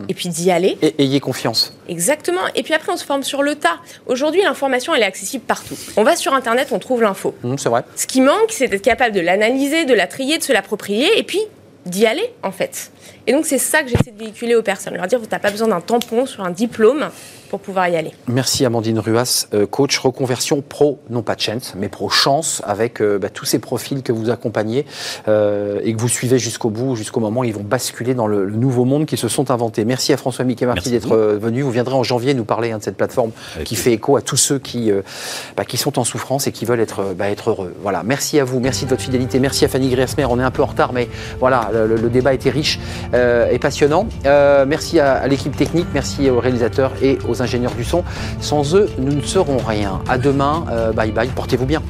et 0.09 0.13
puis 0.13 0.30
d'y 0.30 0.51
aller, 0.51 0.78
Et 0.82 0.95
ayez 1.03 1.19
confiance. 1.19 1.73
Exactement. 1.88 2.41
Et 2.55 2.63
puis 2.63 2.73
après, 2.73 2.91
on 2.91 2.97
se 2.97 3.05
forme 3.05 3.23
sur 3.23 3.43
le 3.43 3.55
tas. 3.55 3.78
Aujourd'hui, 4.07 4.41
l'information, 4.41 4.93
elle 4.95 5.01
est 5.03 5.05
accessible 5.05 5.43
partout. 5.45 5.76
On 5.97 6.03
va 6.03 6.15
sur 6.15 6.34
Internet, 6.34 6.69
on 6.71 6.80
trouve 6.80 7.01
l'info. 7.01 7.34
Hum, 7.43 7.57
c'est 7.57 7.69
vrai. 7.69 7.84
Ce 7.95 8.05
qui 8.07 8.21
manque, 8.21 8.49
c'est 8.51 8.67
d'être 8.67 8.82
capable 8.82 9.15
de 9.15 9.21
l'analyser, 9.21 9.86
de 9.86 9.93
la 9.93 10.07
trier, 10.07 10.38
de 10.38 10.43
se 10.43 10.51
l'approprier, 10.53 11.17
et 11.17 11.23
puis 11.23 11.39
d'y 11.86 12.05
aller, 12.07 12.34
en 12.43 12.51
fait. 12.51 12.91
Et 13.28 13.32
donc, 13.32 13.45
c'est 13.45 13.57
ça 13.59 13.84
que 13.84 13.89
j'essaie 13.89 14.11
de 14.11 14.17
véhiculer 14.19 14.55
aux 14.55 14.63
personnes. 14.63 14.95
Leur 14.95 15.07
dire, 15.07 15.19
tu 15.21 15.28
n'as 15.32 15.39
pas 15.39 15.51
besoin 15.51 15.67
d'un 15.67 15.82
tampon 15.82 16.26
sur 16.26 16.43
un 16.43 16.49
diplôme 16.51 17.09
pour 17.56 17.62
pouvoir 17.62 17.88
y 17.88 17.95
aller. 17.95 18.12
Merci 18.28 18.66
Amandine 18.66 18.99
Ruas, 18.99 19.47
euh, 19.53 19.66
coach 19.66 19.97
reconversion 19.97 20.62
pro, 20.62 20.99
non 21.10 21.22
pas 21.22 21.38
chance, 21.38 21.74
mais 21.78 21.88
pro 21.88 22.10
chance, 22.10 22.62
avec 22.66 23.01
euh, 23.01 23.18
bah, 23.18 23.30
tous 23.30 23.45
ces 23.45 23.60
profils 23.60 24.03
que 24.03 24.12
vous 24.12 24.30
accompagnez 24.30 24.86
euh, 25.30 25.80
et 25.82 25.93
que 25.93 26.01
vous 26.01 26.10
suivez 26.10 26.38
jusqu'au 26.38 26.70
bout, 26.70 26.97
jusqu'au 26.97 27.22
moment 27.22 27.39
où 27.39 27.43
ils 27.45 27.53
vont 27.53 27.64
basculer 27.64 28.14
dans 28.14 28.28
le, 28.28 28.43
le 28.43 28.58
nouveau 28.58 28.84
monde 28.84 29.06
qu'ils 29.06 29.18
se 29.18 29.30
sont 29.30 29.51
inventés. 29.51 29.86
Merci 29.86 30.12
à 30.12 30.18
François 30.18 30.43
Mickey 30.43 30.66
Marty 30.66 30.91
d'être 30.91 31.16
venu. 31.16 31.62
Vous 31.62 31.72
viendrez 31.72 31.95
en 31.95 32.03
janvier 32.03 32.34
nous 32.34 32.43
parler 32.43 32.74
hein, 32.74 32.80
de 32.80 32.84
cette 32.84 32.97
plateforme 32.97 33.32
Avec 33.56 33.68
qui 33.68 33.78
fait 33.78 33.93
écho 33.93 34.18
à 34.18 34.22
tous 34.22 34.36
ceux 34.36 34.60
qui, 34.60 34.91
euh, 34.91 35.01
bah, 35.56 35.64
qui 35.64 35.78
sont 35.78 35.97
en 35.97 36.03
souffrance 36.03 36.47
et 36.47 36.51
qui 36.51 36.66
veulent 36.66 36.82
être, 36.82 37.14
bah, 37.18 37.30
être 37.30 37.51
heureux. 37.51 37.74
Voilà. 37.82 38.03
Merci 38.03 38.38
à 38.38 38.43
vous, 38.43 38.60
merci 38.60 38.84
de 38.84 38.89
votre 38.89 39.01
fidélité, 39.01 39.39
merci 39.39 39.64
à 39.64 39.70
Fanny 39.70 39.88
Griesmer. 39.89 40.26
On 40.26 40.41
est 40.41 40.43
un 40.43 40.51
peu 40.51 40.62
en 40.62 40.68
retard, 40.68 40.91
mais 40.91 41.08
voilà, 41.39 41.70
le, 41.72 41.95
le 41.95 42.10
débat 42.10 42.34
était 42.34 42.49
riche 42.49 42.82
euh, 43.14 43.49
et 43.49 43.60
passionnant. 43.60 44.10
Euh, 44.26 44.66
merci 44.68 44.99
à, 44.99 45.14
à 45.14 45.28
l'équipe 45.28 45.56
technique, 45.56 45.88
merci 45.93 46.30
aux 46.30 46.41
réalisateurs 46.41 46.91
et 47.01 47.18
aux 47.30 47.41
ingénieurs 47.46 47.76
du 47.76 47.84
son. 47.86 48.04
Sans 48.39 48.76
eux, 48.76 48.89
nous 48.98 49.14
ne 49.14 49.22
serons 49.22 49.58
rien. 49.58 50.02
À 50.08 50.18
demain. 50.18 50.66
Euh, 50.70 50.91
bye 50.91 51.12
bye. 51.12 51.30
Portez-vous 51.30 51.66
bien. 51.66 51.82